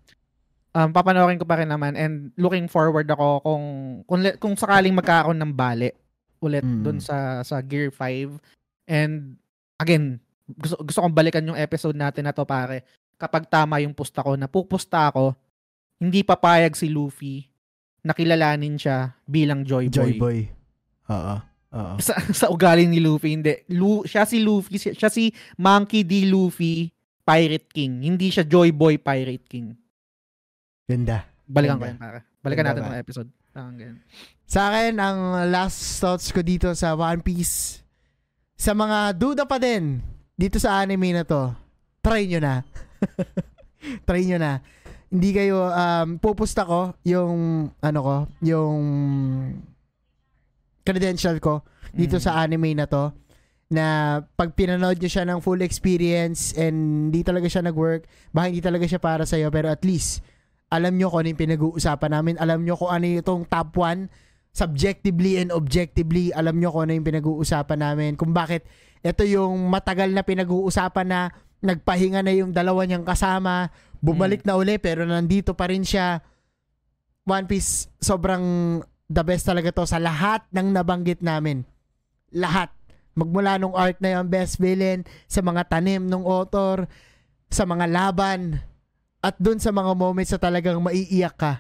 um 0.71 0.89
papanoorin 0.95 1.37
ko 1.37 1.45
pa 1.45 1.59
rin 1.59 1.69
naman 1.69 1.99
and 1.99 2.31
looking 2.39 2.71
forward 2.71 3.11
ako 3.11 3.43
kung 3.43 3.65
kung, 4.07 4.21
kung 4.39 4.55
sakaling 4.55 4.95
magkakaroon 4.95 5.37
ng 5.37 5.51
bale 5.51 5.99
ulit 6.41 6.63
Mm. 6.63 6.81
dun 6.81 6.99
sa 7.03 7.43
sa 7.43 7.59
Gear 7.61 7.91
5 7.93 8.39
and 8.91 9.39
again 9.79 10.19
gusto 10.51 10.75
gusto 10.83 10.99
kong 10.99 11.15
balikan 11.15 11.47
yung 11.47 11.55
episode 11.55 11.95
natin 11.95 12.27
na 12.27 12.35
to 12.35 12.43
pare 12.43 12.83
kapag 13.15 13.47
tama 13.47 13.79
yung 13.79 13.95
pusta 13.95 14.27
ko 14.27 14.35
napupusta 14.35 15.07
ako 15.15 15.39
hindi 16.03 16.27
papayag 16.27 16.75
si 16.75 16.91
Luffy 16.91 17.47
na 18.01 18.17
kilalanin 18.17 18.81
siya 18.81 19.13
bilang 19.29 19.61
Joy 19.61 19.93
Boy. 19.93 19.95
Joy 19.95 20.13
Boy. 20.17 20.39
Oo. 21.13 21.37
Oo. 21.71 21.95
Sa, 22.03 22.17
sa 22.41 22.47
ugali 22.49 22.89
ni 22.89 22.99
Luffy, 22.99 23.37
hindi. 23.37 23.55
Lu, 23.77 24.03
siya 24.09 24.25
si 24.25 24.41
Luffy, 24.41 24.81
siya, 24.81 24.97
siya 24.97 25.11
si 25.13 25.31
Monkey 25.61 26.03
D. 26.03 26.27
Luffy, 26.27 26.89
Pirate 27.23 27.69
King. 27.71 28.03
Hindi 28.03 28.33
siya 28.33 28.49
Joy 28.49 28.73
Boy 28.73 28.97
Pirate 28.99 29.47
King. 29.47 29.77
Ganda. 30.89 31.29
Balikan 31.47 31.79
ko 31.79 31.85
Ganda. 31.87 31.93
yan, 31.93 32.01
para. 32.01 32.19
Balikan 32.41 32.65
Ganda 32.65 32.73
natin 32.73 32.83
ba? 32.83 32.89
tong 32.89 33.03
episode. 33.05 33.29
Sa 34.51 34.61
akin, 34.73 34.95
ang 34.99 35.19
last 35.53 35.79
thoughts 36.01 36.33
ko 36.33 36.41
dito 36.41 36.73
sa 36.75 36.97
One 36.97 37.21
Piece, 37.23 37.80
sa 38.61 38.77
mga 38.77 39.17
duda 39.17 39.49
pa 39.49 39.57
din 39.57 40.05
dito 40.37 40.61
sa 40.61 40.85
anime 40.85 41.17
na 41.17 41.25
to, 41.25 41.49
try 42.05 42.29
nyo 42.29 42.41
na. 42.45 42.61
try 44.09 44.21
nyo 44.29 44.37
na. 44.37 44.61
Hindi 45.09 45.33
kayo, 45.33 45.73
um, 45.73 46.21
pupusta 46.21 46.69
ko 46.69 46.93
yung, 47.03 47.67
ano 47.81 47.99
ko, 48.05 48.17
yung 48.45 48.81
credential 50.85 51.41
ko 51.41 51.65
dito 51.97 52.21
Mm. 52.21 52.23
sa 52.23 52.41
anime 52.41 52.77
na 52.77 52.85
to 52.85 53.11
na 53.71 54.19
pag 54.35 54.53
pinanood 54.53 54.99
nyo 54.99 55.11
siya 55.11 55.25
ng 55.25 55.39
full 55.41 55.63
experience 55.63 56.53
and 56.59 57.09
hindi 57.09 57.23
talaga 57.23 57.47
siya 57.47 57.63
nag-work, 57.63 58.05
baka 58.35 58.51
hindi 58.51 58.61
talaga 58.61 58.85
siya 58.85 58.99
para 58.99 59.23
sa'yo, 59.23 59.47
pero 59.49 59.71
at 59.71 59.81
least, 59.87 60.27
alam 60.69 60.99
nyo 60.99 61.07
kung 61.07 61.23
ano 61.23 61.31
yung 61.31 61.43
pinag-uusapan 61.43 62.11
namin, 62.11 62.35
alam 62.37 62.67
nyo 62.67 62.75
kung 62.75 62.91
ano 62.91 63.07
itong 63.07 63.47
top 63.47 63.71
1, 63.79 64.11
subjectively 64.51 65.39
and 65.39 65.55
objectively, 65.55 66.35
alam 66.35 66.59
nyo 66.59 66.75
kung 66.75 66.91
ano 66.91 66.93
yung 66.99 67.07
pinag-uusapan 67.07 67.79
namin, 67.81 68.11
kung 68.19 68.35
bakit 68.35 68.67
ito 69.01 69.25
yung 69.25 69.71
matagal 69.71 70.13
na 70.13 70.27
pinag-uusapan 70.27 71.07
na 71.09 71.21
nagpahinga 71.61 72.21
na 72.25 72.33
yung 72.35 72.53
dalawa 72.53 72.85
niyang 72.85 73.07
kasama, 73.07 73.73
bumalik 74.01 74.45
na 74.45 74.57
uli 74.57 74.77
pero 74.81 75.05
nandito 75.05 75.53
pa 75.53 75.69
rin 75.69 75.85
siya. 75.85 76.21
One 77.25 77.47
Piece, 77.47 77.89
sobrang 78.01 78.45
the 79.11 79.23
best 79.23 79.47
talaga 79.47 79.71
to 79.71 79.85
sa 79.87 80.01
lahat 80.01 80.45
ng 80.51 80.73
nabanggit 80.73 81.21
namin. 81.21 81.63
Lahat. 82.35 82.73
Magmula 83.15 83.59
nung 83.59 83.75
art 83.75 83.99
na 83.99 84.19
yung 84.19 84.31
best 84.31 84.57
villain, 84.57 85.03
sa 85.27 85.43
mga 85.43 85.67
tanim 85.67 86.07
ng 86.07 86.25
author, 86.25 86.87
sa 87.51 87.67
mga 87.67 87.91
laban, 87.91 88.63
at 89.21 89.37
dun 89.37 89.61
sa 89.61 89.75
mga 89.75 89.93
moments 89.93 90.33
na 90.33 90.41
talagang 90.41 90.81
maiiyak 90.81 91.37
ka. 91.37 91.53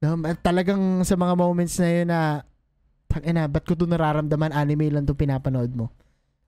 No? 0.00 0.20
At 0.22 0.40
talagang 0.40 1.00
sa 1.02 1.16
mga 1.16 1.34
moments 1.34 1.80
na 1.80 1.88
yun 1.88 2.08
na, 2.08 2.20
tangina, 3.08 3.48
ba't 3.48 3.64
ko 3.64 3.72
ito 3.72 3.88
nararamdaman? 3.88 4.52
Anime 4.52 4.92
lang 4.92 5.04
itong 5.04 5.16
pinapanood 5.18 5.72
mo. 5.72 5.88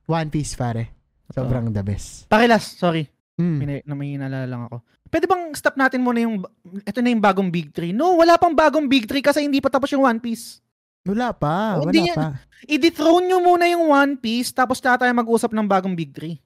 One 0.04 0.28
Piece, 0.28 0.52
pare. 0.52 0.92
Sobrang 1.28 1.68
the 1.68 1.84
best. 1.84 2.24
Pakilas, 2.26 2.76
sorry. 2.76 3.08
Mm. 3.36 3.56
May, 3.60 3.78
na 3.84 3.94
may 3.94 4.10
naalala 4.16 4.46
lang 4.48 4.62
ako. 4.66 4.76
pwede 5.08 5.24
bang 5.24 5.44
stop 5.54 5.76
natin 5.76 6.02
muna 6.02 6.20
yung, 6.20 6.42
ito 6.84 6.98
na 7.00 7.08
yung 7.08 7.22
bagong 7.22 7.48
Big 7.48 7.72
3? 7.72 7.92
No, 7.92 8.16
wala 8.16 8.36
pang 8.36 8.52
bagong 8.52 8.88
Big 8.88 9.08
3 9.08 9.20
kasi 9.22 9.40
hindi 9.44 9.60
pa 9.60 9.72
tapos 9.72 9.88
yung 9.92 10.04
One 10.04 10.20
Piece. 10.20 10.60
Wala 11.08 11.32
pa, 11.32 11.80
Oh, 11.80 11.88
wala 11.88 11.92
hindi 11.94 12.12
pa. 12.12 12.36
I-dethrone 12.68 13.30
nyo 13.30 13.38
muna 13.40 13.64
yung 13.64 13.88
One 13.88 14.20
Piece 14.20 14.52
tapos 14.52 14.76
na 14.82 14.98
tayo 14.98 15.12
mag-usap 15.14 15.52
ng 15.52 15.64
bagong 15.64 15.96
Big 15.96 16.12
3. 16.12 16.36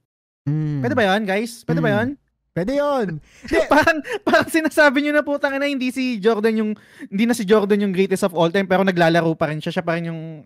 Mm. 0.46 0.78
Pwede 0.82 0.94
ba 0.94 1.02
yun, 1.10 1.22
guys? 1.26 1.62
Pwede 1.66 1.82
ba 1.82 1.90
Mm. 1.90 1.94
yun? 1.98 2.08
Pwede 2.52 2.76
yun. 2.76 3.16
parang, 3.72 3.98
parang 4.20 4.48
sinasabi 4.48 5.00
nyo 5.00 5.12
na 5.16 5.24
po, 5.24 5.40
na 5.40 5.64
hindi 5.64 5.88
si 5.88 6.20
Jordan 6.20 6.60
yung, 6.60 6.70
hindi 7.08 7.24
na 7.24 7.32
si 7.32 7.48
Jordan 7.48 7.80
yung 7.80 7.96
greatest 7.96 8.28
of 8.28 8.36
all 8.36 8.52
time 8.52 8.68
pero 8.68 8.84
naglalaro 8.84 9.32
pa 9.32 9.48
rin 9.48 9.60
siya. 9.60 9.72
Siya 9.72 9.84
pa 9.84 9.96
rin 9.96 10.12
yung, 10.12 10.44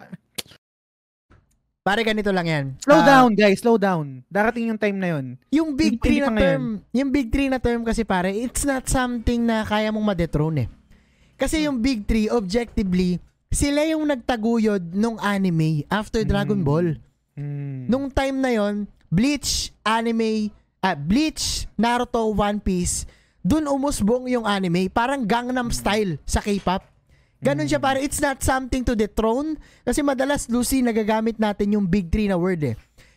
Pare, 1.87 2.03
ganito 2.03 2.35
lang 2.35 2.47
yan. 2.51 2.65
slow 2.83 2.99
Ah, 2.99 3.07
down 3.07 3.31
guys, 3.31 3.62
slow 3.62 3.78
down. 3.78 4.27
Darating 4.27 4.74
yung 4.74 4.78
time 4.78 4.99
na 4.99 5.09
yun. 5.15 5.39
Yung 5.55 5.70
big 5.78 6.03
Hindi 6.03 6.19
3 6.19 6.23
na 6.23 6.27
pa 6.27 6.33
ngayon. 6.35 6.43
term, 6.43 6.65
yung 6.91 7.11
big 7.15 7.28
3 7.31 7.47
na 7.47 7.59
term 7.62 7.81
kasi 7.87 8.03
pare, 8.03 8.35
it's 8.35 8.66
not 8.66 8.91
something 8.91 9.47
na 9.47 9.62
kaya 9.62 9.95
mong 9.95 10.03
ma-dethrone 10.03 10.66
eh. 10.66 10.69
Kasi 11.39 11.62
yung 11.62 11.78
big 11.78 12.03
3, 12.03 12.27
objectively, 12.35 13.23
sila 13.55 13.87
yung 13.87 14.03
nagtaguyod 14.03 14.99
nung 14.99 15.15
anime 15.23 15.87
after 15.87 16.27
Dragon 16.27 16.59
Mm. 16.59 16.66
Ball. 16.66 16.89
Mm. 17.39 17.87
Nung 17.87 18.11
time 18.11 18.37
na 18.43 18.51
yon, 18.51 18.74
Bleach, 19.07 19.70
anime, 19.87 20.51
ah, 20.87 20.95
Bleach, 20.95 21.67
Naruto, 21.75 22.31
One 22.31 22.63
Piece, 22.63 23.11
dun 23.43 23.67
umusbong 23.67 24.31
yung 24.31 24.47
anime. 24.47 24.87
Parang 24.87 25.27
Gangnam 25.27 25.75
Style 25.75 26.23
sa 26.23 26.39
K-pop. 26.39 26.87
Ganon 27.43 27.69
siya 27.69 27.83
pare, 27.83 28.01
it's 28.01 28.23
not 28.23 28.41
something 28.41 28.83
to 28.87 28.97
dethrone. 28.97 29.61
Kasi 29.85 30.01
madalas, 30.01 30.49
Lucy, 30.49 30.81
nagagamit 30.81 31.37
natin 31.37 31.75
yung 31.75 31.87
big 31.87 32.09
3 32.09 32.33
na 32.33 32.39
word 32.39 32.63
eh. 32.65 32.75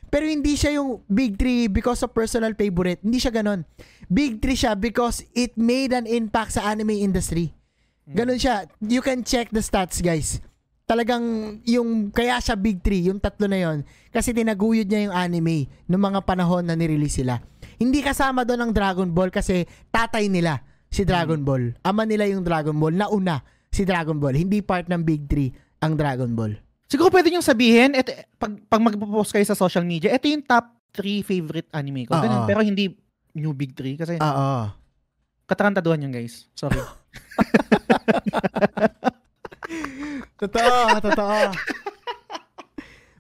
Pero 0.10 0.26
hindi 0.26 0.58
siya 0.58 0.82
yung 0.82 1.06
big 1.06 1.38
3 1.38 1.70
because 1.70 2.02
of 2.02 2.12
personal 2.12 2.58
favorite. 2.58 3.00
Hindi 3.06 3.22
siya 3.22 3.32
ganon. 3.32 3.62
Big 4.10 4.42
3 4.42 4.58
siya 4.58 4.72
because 4.74 5.22
it 5.38 5.54
made 5.56 5.94
an 5.94 6.10
impact 6.10 6.58
sa 6.58 6.66
anime 6.68 6.98
industry. 6.98 7.54
Ganon 8.10 8.42
siya. 8.42 8.66
You 8.82 9.06
can 9.06 9.22
check 9.22 9.54
the 9.54 9.62
stats, 9.62 10.02
guys. 10.02 10.42
Talagang 10.90 11.62
yung 11.70 12.10
kaya 12.10 12.42
siya 12.42 12.58
big 12.58 12.82
3, 12.82 13.14
yung 13.14 13.22
tatlo 13.22 13.46
na 13.46 13.62
yon 13.62 13.86
kasi 14.10 14.34
tinaguyod 14.34 14.90
niya 14.90 15.06
yung 15.06 15.14
anime 15.14 15.70
noong 15.86 16.02
mga 16.10 16.22
panahon 16.26 16.66
na 16.66 16.74
nirelease 16.74 17.22
sila. 17.22 17.38
Hindi 17.80 18.04
kasama 18.04 18.44
doon 18.44 18.70
ang 18.70 18.72
Dragon 18.76 19.08
Ball 19.08 19.32
kasi 19.32 19.64
tatay 19.88 20.28
nila 20.28 20.60
si 20.92 21.08
Dragon 21.08 21.40
Ball. 21.42 21.72
Ama 21.82 22.04
nila 22.04 22.28
yung 22.28 22.44
Dragon 22.44 22.76
Ball. 22.76 22.92
Nauna 22.92 23.40
si 23.72 23.88
Dragon 23.88 24.20
Ball. 24.20 24.36
Hindi 24.36 24.60
part 24.60 24.92
ng 24.92 25.00
big 25.00 25.26
3 25.32 25.88
ang 25.88 25.96
Dragon 25.96 26.32
Ball. 26.36 26.60
Siguro 26.90 27.08
pwede 27.14 27.32
nyo 27.32 27.40
sabihin, 27.40 27.96
eto, 27.96 28.12
pag, 28.36 28.52
pag 28.68 28.82
magpo-post 28.82 29.32
kayo 29.32 29.46
sa 29.48 29.56
social 29.56 29.86
media, 29.88 30.12
ito 30.12 30.28
yung 30.28 30.44
top 30.44 30.76
3 30.92 31.24
favorite 31.24 31.70
anime 31.72 32.04
ko. 32.04 32.18
Ganun. 32.20 32.50
Pero 32.50 32.66
hindi 32.66 32.92
new 33.38 33.54
big 33.54 33.72
3 33.78 33.96
kasi 33.96 34.14
Oo. 34.20 34.74
katarantaduhan 35.48 36.04
yun 36.04 36.12
guys. 36.12 36.50
Sorry. 36.58 36.82
Totoo, 40.40 41.04
totoo. 41.04 41.52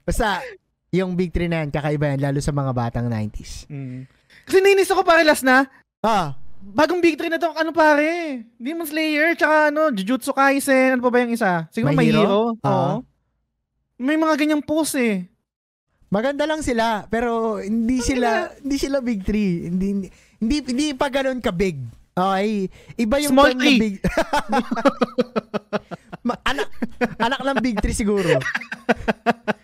Basta, 0.07 0.39
yung 0.89 1.19
big 1.19 1.35
3 1.35 1.51
na 1.51 1.57
yan, 1.61 1.69
kakaiba 1.69 2.15
yan, 2.15 2.23
lalo 2.23 2.39
sa 2.39 2.55
mga 2.55 2.71
batang 2.71 3.11
90s. 3.11 3.67
Mm. 3.67 4.07
Kasi 4.49 4.59
nainis 4.59 4.89
ako 4.89 5.05
pare 5.05 5.21
last 5.21 5.45
na, 5.45 5.69
Ah, 5.99 6.33
bagong 6.63 6.97
big 6.97 7.13
3 7.13 7.27
na 7.27 7.37
to, 7.37 7.51
ano 7.53 7.69
pare? 7.69 8.41
Demon 8.55 8.83
Slayer, 8.83 9.35
tsaka 9.35 9.69
ano, 9.69 9.91
Jujutsu 9.91 10.31
Kaisen, 10.31 10.95
ano 10.95 11.03
pa 11.03 11.11
ba 11.11 11.21
yung 11.21 11.29
isa? 11.29 11.67
Siguro 11.69 11.91
My 11.91 11.95
may 11.95 12.07
Hero? 12.09 12.23
hero. 12.23 12.39
Oo. 12.55 12.65
Oo. 12.65 12.95
May 13.99 14.15
mga 14.15 14.35
ganyang 14.35 14.63
post 14.63 14.95
eh. 14.95 15.27
maganda 16.09 16.41
lang 16.43 16.59
sila, 16.59 17.05
pero 17.05 17.61
hindi 17.61 18.01
sila, 18.01 18.49
hindi 18.57 18.75
sila 18.75 18.97
big 18.97 19.21
3. 19.21 19.69
Hindi, 19.69 20.09
hindi, 20.41 20.55
hindi 20.65 20.85
pa 20.97 21.05
ganun 21.05 21.37
ka 21.37 21.53
big. 21.53 21.77
Okay? 22.17 22.65
Iba 22.97 23.21
yung 23.21 23.37
Small 23.37 23.53
term 23.53 23.77
big... 23.77 24.01
Ma- 26.25 26.41
anak, 26.43 26.67
anak 27.15 27.39
ng 27.39 27.59
big 27.61 27.77
3 27.77 27.93
siguro. 27.93 28.27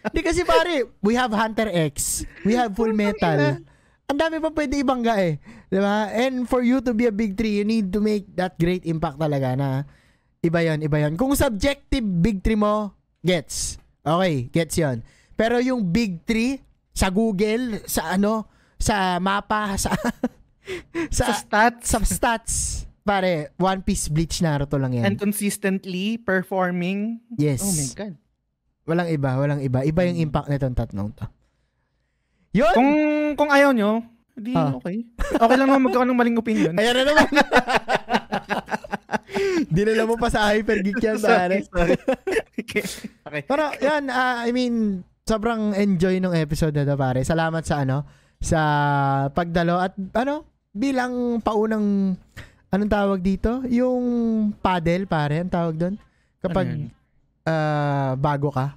Hindi 0.06 0.22
kasi 0.22 0.46
pare, 0.46 0.86
we 1.02 1.12
have 1.12 1.34
Hunter 1.34 1.68
X, 1.68 2.24
we 2.46 2.54
have 2.54 2.72
Full 2.72 2.94
Metal. 2.94 3.60
Ang 4.06 4.18
dami 4.18 4.38
pa 4.38 4.50
pwede 4.50 4.78
ibangga 4.78 5.18
eh. 5.18 5.42
Di 5.66 5.78
ba? 5.78 6.08
And 6.10 6.46
for 6.46 6.62
you 6.62 6.78
to 6.80 6.94
be 6.94 7.06
a 7.06 7.14
big 7.14 7.34
3, 7.34 7.58
you 7.58 7.66
need 7.66 7.90
to 7.90 8.00
make 8.00 8.30
that 8.36 8.54
great 8.56 8.86
impact 8.86 9.18
talaga 9.18 9.58
na 9.58 9.82
iba 10.40 10.62
yon 10.62 10.80
iba 10.80 11.02
yon 11.02 11.18
Kung 11.18 11.34
subjective 11.34 12.06
big 12.22 12.40
3 12.40 12.54
mo, 12.54 12.94
gets. 13.20 13.82
Okay, 14.02 14.46
gets 14.50 14.78
yon 14.78 15.02
Pero 15.34 15.58
yung 15.58 15.82
big 15.84 16.22
3 16.24 16.62
sa 16.94 17.10
Google, 17.10 17.82
sa 17.86 18.14
ano, 18.14 18.46
sa 18.78 19.18
mapa, 19.18 19.74
sa 19.82 19.98
Sa 21.10 21.30
sa, 21.30 21.34
stats. 21.34 21.86
sa 21.86 21.98
stats, 22.02 22.54
pare, 23.02 23.54
One 23.58 23.82
Piece, 23.82 24.10
Bleach, 24.10 24.42
Naruto 24.42 24.78
lang 24.78 24.94
yan. 24.94 25.06
and 25.06 25.16
consistently 25.18 26.18
performing. 26.18 27.22
yes. 27.38 27.62
Oh 27.62 27.70
my 27.70 27.90
God. 27.96 28.14
Walang 28.86 29.10
iba, 29.10 29.30
walang 29.36 29.62
iba. 29.62 29.82
Iba 29.82 30.06
yung 30.06 30.30
impact 30.30 30.46
nitong 30.46 30.78
tatlong 30.78 31.10
to. 31.12 31.26
Yun! 32.56 32.72
Kung, 32.72 32.92
kung 33.36 33.50
ayaw 33.52 33.76
nyo, 33.76 34.00
di 34.32 34.56
Ah. 34.56 34.72
okay. 34.72 35.04
Okay 35.16 35.56
lang 35.56 35.68
naman 35.68 35.92
magkaroon 35.92 36.10
ng 36.12 36.20
maling 36.20 36.40
opinion. 36.40 36.74
Ayan 36.76 36.96
na 36.96 37.04
naman. 37.04 37.28
Dinala 39.76 40.08
mo 40.08 40.16
pa 40.16 40.32
sa 40.32 40.56
Hypergeek 40.56 41.04
yan, 41.04 41.20
pare. 41.20 41.68
sorry. 41.68 42.00
okay. 42.56 42.84
okay. 43.28 43.42
Pero 43.44 43.64
yan, 43.80 44.08
ah, 44.08 44.48
I 44.48 44.56
mean, 44.56 45.04
sobrang 45.28 45.76
enjoy 45.76 46.24
nung 46.24 46.36
episode 46.36 46.72
na 46.72 46.88
to, 46.88 46.96
pare. 46.96 47.28
Salamat 47.28 47.64
sa 47.68 47.84
ano, 47.84 48.08
sa 48.40 48.60
pagdalo 49.32 49.80
at 49.80 49.96
ano, 50.16 50.48
bilang 50.72 51.44
paunang, 51.44 52.16
anong 52.72 52.92
tawag 52.92 53.20
dito? 53.20 53.64
Yung 53.68 54.04
paddle, 54.56 55.08
pare, 55.08 55.44
ang 55.44 55.52
tawag 55.52 55.76
doon. 55.76 55.96
Kapag 56.40 56.68
Ano 56.72 57.04
ah, 57.46 58.18
bago 58.18 58.50
ka. 58.50 58.74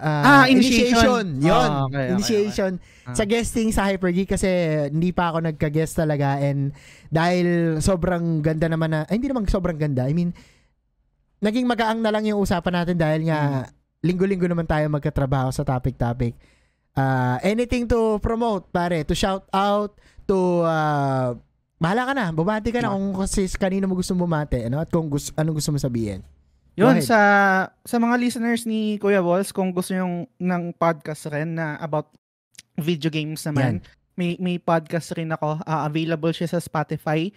Ah, 0.00 0.24
Ah, 0.24 0.44
initiation. 0.48 1.38
Yun. 1.38 1.68
Ah, 1.70 1.84
okay, 1.84 1.94
okay, 1.94 2.12
initiation. 2.16 2.72
Ah. 3.04 3.12
Sa 3.12 3.28
guesting 3.28 3.68
sa 3.70 3.84
Hypergeek 3.86 4.32
kasi 4.32 4.48
hindi 4.88 5.12
pa 5.12 5.28
ako 5.28 5.44
nagka-guest 5.44 6.00
talaga 6.00 6.40
and 6.40 6.72
dahil 7.12 7.78
sobrang 7.78 8.40
ganda 8.40 8.66
naman 8.66 8.90
na, 8.90 9.00
ay 9.06 9.20
hindi 9.20 9.28
naman 9.28 9.44
sobrang 9.44 9.76
ganda. 9.76 10.08
I 10.08 10.16
mean, 10.16 10.32
naging 11.38 11.68
magaang 11.68 12.00
na 12.00 12.08
lang 12.08 12.24
yung 12.24 12.40
usapan 12.40 12.82
natin 12.82 12.96
dahil 12.96 13.28
nga 13.28 13.68
linggo-linggo 14.00 14.48
naman 14.48 14.64
tayo 14.64 14.88
magkatrabaho 14.88 15.52
sa 15.52 15.60
topic-topic. 15.62 16.32
Ah, 16.96 17.36
anything 17.44 17.84
to 17.84 18.16
promote, 18.18 18.72
pare, 18.72 19.04
to 19.04 19.12
shout 19.12 19.44
out, 19.52 19.94
to 20.24 20.64
ah, 20.64 21.36
bahala 21.76 22.08
ka 22.08 22.12
na, 22.12 22.26
bumati 22.32 22.72
ka 22.72 22.80
na 22.80 22.92
kung 22.92 23.16
kasi 23.16 23.48
kanino 23.52 23.88
mo 23.88 23.96
gusto 23.96 24.12
bumati, 24.12 24.64
ano, 24.64 24.80
at 24.80 24.88
kung 24.88 25.08
gusto, 25.08 25.32
anong 25.36 25.60
gusto 25.60 25.72
mo 25.72 25.78
sabihin. 25.78 26.20
Yun, 26.76 27.02
sa 27.02 27.20
sa 27.82 27.96
mga 27.96 28.16
listeners 28.16 28.64
ni 28.64 28.96
Kuya 28.96 29.20
Walls, 29.20 29.50
kung 29.50 29.70
gusto 29.70 29.92
yung 29.92 30.26
ng 30.36 30.62
podcast 30.74 31.28
rin 31.28 31.54
na 31.54 31.76
about 31.78 32.08
video 32.76 33.08
games 33.08 33.42
naman, 33.44 33.82
may 34.14 34.36
may 34.36 34.56
podcast 34.56 35.12
rin 35.12 35.28
ako. 35.28 35.60
Ah, 35.62 35.84
available 35.84 36.30
siya 36.30 36.48
sa 36.48 36.60
Spotify. 36.60 37.28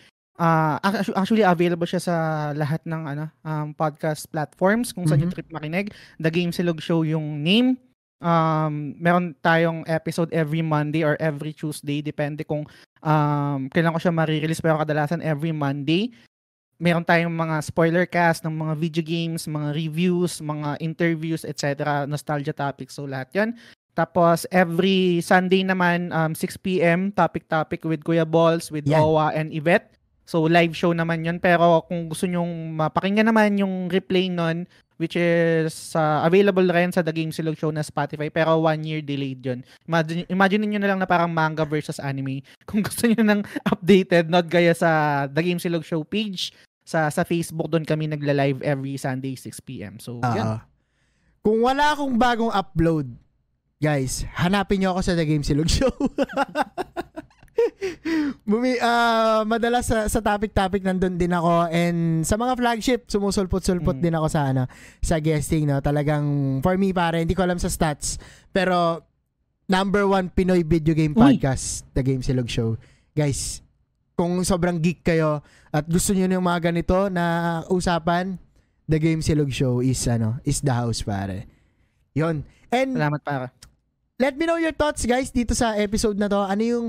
Actu- 0.79 1.13
actually 1.13 1.45
available 1.45 1.85
siya 1.85 2.01
sa 2.01 2.15
lahat 2.51 2.81
ng 2.83 3.01
ano 3.05 3.25
um, 3.41 3.69
podcast 3.71 4.25
platforms 4.27 4.89
kung 4.89 5.05
saan 5.05 5.21
yung 5.21 5.29
Mhm. 5.29 5.37
trip 5.37 5.49
makinig. 5.51 5.87
The 6.17 6.31
Game 6.31 6.49
Silog 6.49 6.81
Show 6.81 7.05
yung 7.05 7.39
name. 7.39 7.77
Um, 8.23 8.95
meron 8.97 9.35
tayong 9.43 9.83
episode 9.83 10.31
every 10.31 10.63
Monday 10.63 11.03
or 11.03 11.19
every 11.19 11.51
Tuesday 11.51 11.99
depende 11.99 12.47
kung 12.47 12.63
um, 13.03 13.59
kailan 13.67 13.91
ko 13.91 13.99
siya 13.99 14.15
marirelease 14.15 14.63
pero 14.63 14.79
kadalasan 14.79 15.19
every 15.19 15.51
Monday 15.51 16.07
meron 16.83 17.07
tayong 17.07 17.31
mga 17.31 17.63
spoiler 17.63 18.03
cast 18.03 18.43
ng 18.43 18.51
mga 18.51 18.73
video 18.75 19.03
games, 19.07 19.47
mga 19.47 19.71
reviews, 19.71 20.43
mga 20.43 20.75
interviews, 20.83 21.47
etc. 21.47 22.03
Nostalgia 22.03 22.51
topics. 22.51 22.99
So, 22.99 23.07
lahat 23.07 23.31
yan. 23.31 23.55
Tapos, 23.95 24.43
every 24.51 25.23
Sunday 25.23 25.63
naman, 25.63 26.11
um, 26.11 26.35
6 26.35 26.59
p.m., 26.59 27.07
topic-topic 27.15 27.87
with 27.87 28.03
Kuya 28.03 28.27
Balls, 28.27 28.67
with 28.67 28.83
Yan. 28.83 28.99
Owa 28.99 29.31
and 29.31 29.55
Yvette. 29.55 29.95
So, 30.27 30.43
live 30.43 30.75
show 30.75 30.91
naman 30.91 31.23
yun. 31.23 31.39
Pero 31.39 31.87
kung 31.87 32.11
gusto 32.11 32.27
nyong 32.27 32.75
mapakinggan 32.75 33.31
naman 33.31 33.55
yung 33.55 33.87
replay 33.87 34.27
nun, 34.27 34.67
which 34.99 35.15
is 35.15 35.95
uh, 35.95 36.23
available 36.25 36.65
rin 36.67 36.91
sa 36.91 37.03
The 37.03 37.15
Game 37.15 37.31
Silog 37.31 37.59
Show 37.59 37.71
na 37.71 37.83
Spotify, 37.83 38.31
pero 38.31 38.59
one 38.59 38.81
year 38.87 39.01
delayed 39.03 39.43
yun. 39.43 39.59
Imagine, 39.87 40.23
imagine 40.29 40.63
niyo 40.63 40.79
na 40.79 40.89
lang 40.93 40.99
na 41.01 41.09
parang 41.09 41.31
manga 41.31 41.63
versus 41.63 41.99
anime. 41.99 42.43
Kung 42.69 42.83
gusto 42.83 43.07
niyo 43.07 43.23
ng 43.23 43.41
updated, 43.67 44.27
not 44.27 44.47
gaya 44.47 44.75
sa 44.75 45.23
The 45.31 45.43
Game 45.43 45.59
Silog 45.59 45.83
Show 45.83 46.01
page, 46.07 46.55
sa 46.83 47.07
sa 47.07 47.23
Facebook 47.23 47.67
doon 47.67 47.83
kami 47.83 48.07
nagla-live 48.07 48.59
every 48.61 48.95
Sunday 48.95 49.33
6 49.35 49.59
PM. 49.61 49.93
So, 49.97 50.19
Oo. 50.19 50.35
yan. 50.35 50.59
Kung 51.39 51.59
wala 51.59 51.91
akong 51.91 52.15
bagong 52.15 52.51
upload, 52.51 53.07
guys, 53.75 54.23
hanapin 54.33 54.79
nyo 54.79 54.91
ako 54.91 55.01
sa 55.01 55.13
The 55.13 55.23
Game 55.23 55.43
Silog 55.43 55.67
Show. 55.67 55.91
Bumi, 58.43 58.75
ah, 58.79 59.43
madalas 59.43 59.85
sa, 59.85 60.07
sa 60.07 60.19
topic-topic 60.19 60.81
nandun 60.81 61.15
din 61.15 61.31
ako 61.31 61.67
and 61.69 62.23
sa 62.23 62.35
mga 62.35 62.55
flagship, 62.55 63.01
sumusulpot-sulpot 63.07 63.95
Mm. 63.95 64.03
din 64.03 64.15
ako 64.15 64.27
sa 64.27 64.41
ano, 64.49 64.63
sa 64.99 65.19
guesting, 65.19 65.67
no? 65.67 65.79
Talagang, 65.79 66.23
for 66.59 66.75
me, 66.75 66.91
pare, 66.91 67.19
hindi 67.19 67.31
ko 67.31 67.43
alam 67.43 67.55
sa 67.55 67.67
stats, 67.67 68.17
pero 68.49 69.03
number 69.65 70.03
one 70.03 70.27
Pinoy 70.27 70.61
video 70.61 70.91
game 70.91 71.13
Uy. 71.13 71.37
podcast, 71.37 71.87
The 71.93 72.03
Game 72.03 72.19
Silog 72.19 72.47
Show. 72.47 72.75
Guys, 73.11 73.61
kung 74.13 74.41
sobrang 74.45 74.77
geek 74.77 75.01
kayo 75.01 75.41
at 75.73 75.85
gusto 75.89 76.13
niyo 76.13 76.29
ng 76.29 76.43
mga 76.43 76.69
ganito 76.69 77.09
na 77.09 77.59
usapan, 77.69 78.37
The 78.85 78.99
Game 79.01 79.21
Silog 79.25 79.49
Show 79.49 79.79
is 79.81 80.01
ano, 80.05 80.37
is 80.43 80.61
the 80.61 80.73
house 80.73 81.01
pare. 81.01 81.49
'Yon. 82.13 82.45
And 82.73 82.97
Salamat 82.97 83.21
para. 83.25 83.47
let 84.21 84.37
me 84.37 84.45
know 84.45 84.57
your 84.61 84.73
thoughts 84.73 85.05
guys 85.05 85.33
dito 85.33 85.57
sa 85.57 85.77
episode 85.77 86.17
na 86.17 86.29
to. 86.29 86.41
Ano 86.41 86.63
yung 86.63 86.87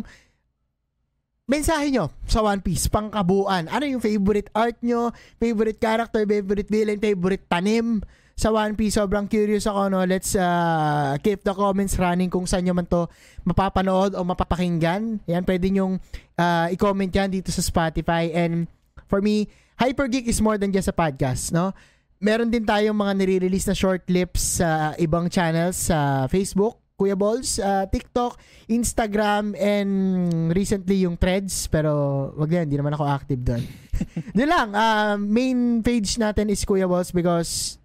mensahe 1.44 1.92
nyo 1.92 2.09
sa 2.24 2.40
One 2.40 2.60
Piece, 2.60 2.88
pangkabuuan. 2.88 3.68
Ano 3.68 3.84
yung 3.84 4.01
favorite 4.01 4.48
art 4.56 4.80
nyo, 4.80 5.12
favorite 5.36 5.80
character, 5.80 6.24
favorite 6.24 6.68
villain, 6.68 7.01
favorite 7.01 7.44
tanim 7.48 8.01
sa 8.35 8.51
One 8.51 8.74
Piece. 8.74 8.98
Sobrang 8.98 9.31
curious 9.31 9.65
ako, 9.70 9.94
no? 9.94 10.02
Let's 10.02 10.35
uh, 10.35 11.15
keep 11.23 11.47
the 11.47 11.55
comments 11.55 11.94
running 11.97 12.28
kung 12.28 12.44
saan 12.44 12.66
nyo 12.66 12.74
man 12.74 12.86
to 12.90 13.06
mapapanood 13.47 14.19
o 14.19 14.20
mapapakinggan. 14.27 15.23
Yan, 15.31 15.43
pwede 15.47 15.70
nyong 15.70 15.98
uh, 16.39 16.66
i-comment 16.74 17.11
yan 17.11 17.31
dito 17.31 17.55
sa 17.55 17.62
Spotify. 17.62 18.35
And 18.35 18.66
for 19.06 19.23
me, 19.23 19.47
Hyper 19.78 20.06
Geek 20.11 20.27
is 20.31 20.43
more 20.43 20.59
than 20.59 20.74
just 20.74 20.90
a 20.90 20.94
podcast, 20.94 21.55
no? 21.55 21.74
Meron 22.23 22.51
din 22.51 22.62
tayong 22.62 22.94
mga 22.94 23.12
nire-release 23.19 23.66
na 23.70 23.77
short 23.77 24.06
clips 24.06 24.62
sa 24.62 24.94
ibang 24.97 25.27
channels 25.27 25.90
sa 25.90 26.31
Facebook, 26.31 26.78
Kuya 26.94 27.19
Balls, 27.19 27.59
uh, 27.59 27.90
TikTok, 27.90 28.39
Instagram, 28.70 29.59
and 29.59 29.90
recently 30.55 31.02
yung 31.02 31.19
Threads. 31.19 31.66
Pero 31.66 32.31
wag 32.39 32.55
yan, 32.55 32.70
hindi 32.70 32.78
naman 32.78 32.94
ako 32.94 33.05
active 33.05 33.43
doon. 33.43 33.62
Di 34.39 34.47
lang, 34.47 34.73
uh, 34.73 35.19
main 35.19 35.82
page 35.82 36.16
natin 36.16 36.48
is 36.55 36.62
Kuya 36.62 36.86
Balls 36.86 37.11
because 37.11 37.82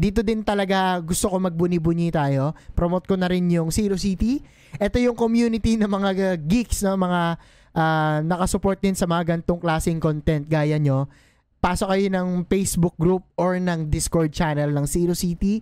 dito 0.00 0.24
din 0.24 0.40
talaga 0.40 0.96
gusto 1.04 1.28
ko 1.28 1.36
magbuni-buni 1.36 2.08
tayo. 2.08 2.56
Promote 2.72 3.04
ko 3.04 3.20
na 3.20 3.28
rin 3.28 3.44
yung 3.52 3.68
Zero 3.68 4.00
City. 4.00 4.40
Ito 4.80 4.96
yung 4.96 5.14
community 5.14 5.76
ng 5.76 5.90
mga 5.90 6.40
geeks, 6.40 6.80
no? 6.80 6.96
mga 6.96 7.36
uh, 7.76 8.18
nakasupport 8.24 8.80
din 8.80 8.96
sa 8.96 9.04
mga 9.04 9.36
gantong 9.36 9.60
klaseng 9.60 10.00
content 10.00 10.48
gaya 10.48 10.80
nyo. 10.80 11.04
Pasok 11.60 11.92
kayo 11.92 12.08
ng 12.08 12.48
Facebook 12.48 12.96
group 12.96 13.28
or 13.36 13.60
ng 13.60 13.92
Discord 13.92 14.32
channel 14.32 14.72
ng 14.72 14.88
Zero 14.88 15.12
City 15.12 15.60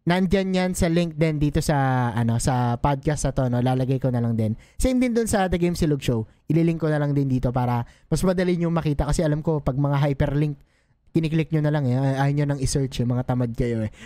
Nandyan 0.00 0.56
yan 0.56 0.72
sa 0.72 0.88
link 0.88 1.20
din 1.20 1.36
dito 1.36 1.60
sa 1.60 2.08
ano 2.16 2.40
sa 2.40 2.80
podcast 2.80 3.28
na 3.28 3.32
to 3.36 3.42
no 3.52 3.60
lalagay 3.60 4.00
ko 4.00 4.08
na 4.08 4.24
lang 4.24 4.32
din 4.32 4.56
same 4.80 4.96
din 4.96 5.12
dun 5.12 5.28
sa 5.28 5.44
The 5.52 5.60
Game 5.60 5.76
Silog 5.76 6.00
Show 6.00 6.24
ililink 6.48 6.80
ko 6.80 6.88
na 6.88 6.96
lang 6.96 7.12
din 7.12 7.28
dito 7.28 7.52
para 7.52 7.84
mas 8.08 8.24
madali 8.24 8.56
niyo 8.56 8.72
makita 8.72 9.04
kasi 9.04 9.20
alam 9.20 9.44
ko 9.44 9.60
pag 9.60 9.76
mga 9.76 10.00
hyperlink 10.00 10.56
kiniklik 11.10 11.50
nyo 11.50 11.60
na 11.60 11.72
lang 11.72 11.84
eh 11.84 11.94
ayaw 11.94 12.32
nyo 12.32 12.44
nang 12.46 12.60
i-search 12.60 13.02
eh 13.02 13.06
mga 13.06 13.26
tamad 13.26 13.50
kayo 13.52 13.84
eh 13.86 13.92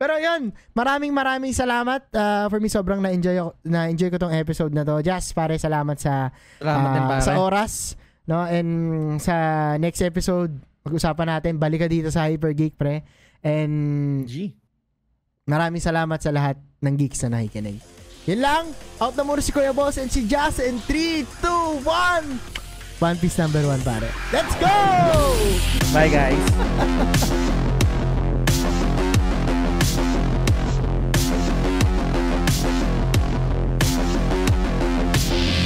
Pero 0.00 0.16
yun, 0.16 0.56
maraming 0.72 1.12
maraming 1.12 1.52
salamat. 1.52 2.08
Uh, 2.08 2.48
for 2.48 2.56
me, 2.56 2.72
sobrang 2.72 3.04
na-enjoy, 3.04 3.36
na-enjoy 3.60 4.08
ko 4.08 4.16
tong 4.16 4.32
episode 4.32 4.72
na 4.72 4.80
to. 4.80 4.96
Just 5.04 5.36
pare, 5.36 5.60
salamat 5.60 6.00
sa, 6.00 6.32
Salamat 6.56 6.88
din, 6.88 7.04
uh, 7.04 7.08
pare. 7.12 7.20
sa 7.20 7.32
oras. 7.36 7.72
No? 8.24 8.40
And 8.48 8.70
sa 9.20 9.34
next 9.76 10.00
episode, 10.00 10.56
pag-usapan 10.80 11.36
natin, 11.36 11.60
balik 11.60 11.84
ka 11.84 11.88
dito 11.92 12.08
sa 12.08 12.24
Hyper 12.24 12.56
Geek, 12.56 12.80
pre. 12.80 13.04
And 13.44 14.24
G. 14.24 14.56
maraming 15.44 15.84
salamat 15.84 16.16
sa 16.16 16.32
lahat 16.32 16.56
ng 16.80 16.94
geeks 16.96 17.20
na 17.28 17.36
nakikinig. 17.36 17.84
Yun 18.24 18.40
lang. 18.40 18.72
Out 19.04 19.12
na 19.12 19.20
muna 19.20 19.44
si 19.44 19.52
Kuya 19.52 19.76
Boss 19.76 20.00
and 20.00 20.08
si 20.08 20.24
Jazz 20.24 20.64
in 20.64 20.80
3, 20.88 21.28
2, 21.44 21.84
1. 21.84 22.59
One 23.00 23.16
Piece 23.16 23.38
number 23.38 23.66
1 23.66 23.80
pare. 23.80 24.12
Let's 24.30 24.54
go! 24.56 25.92
Bye 25.92 26.08
guys. 26.08 27.66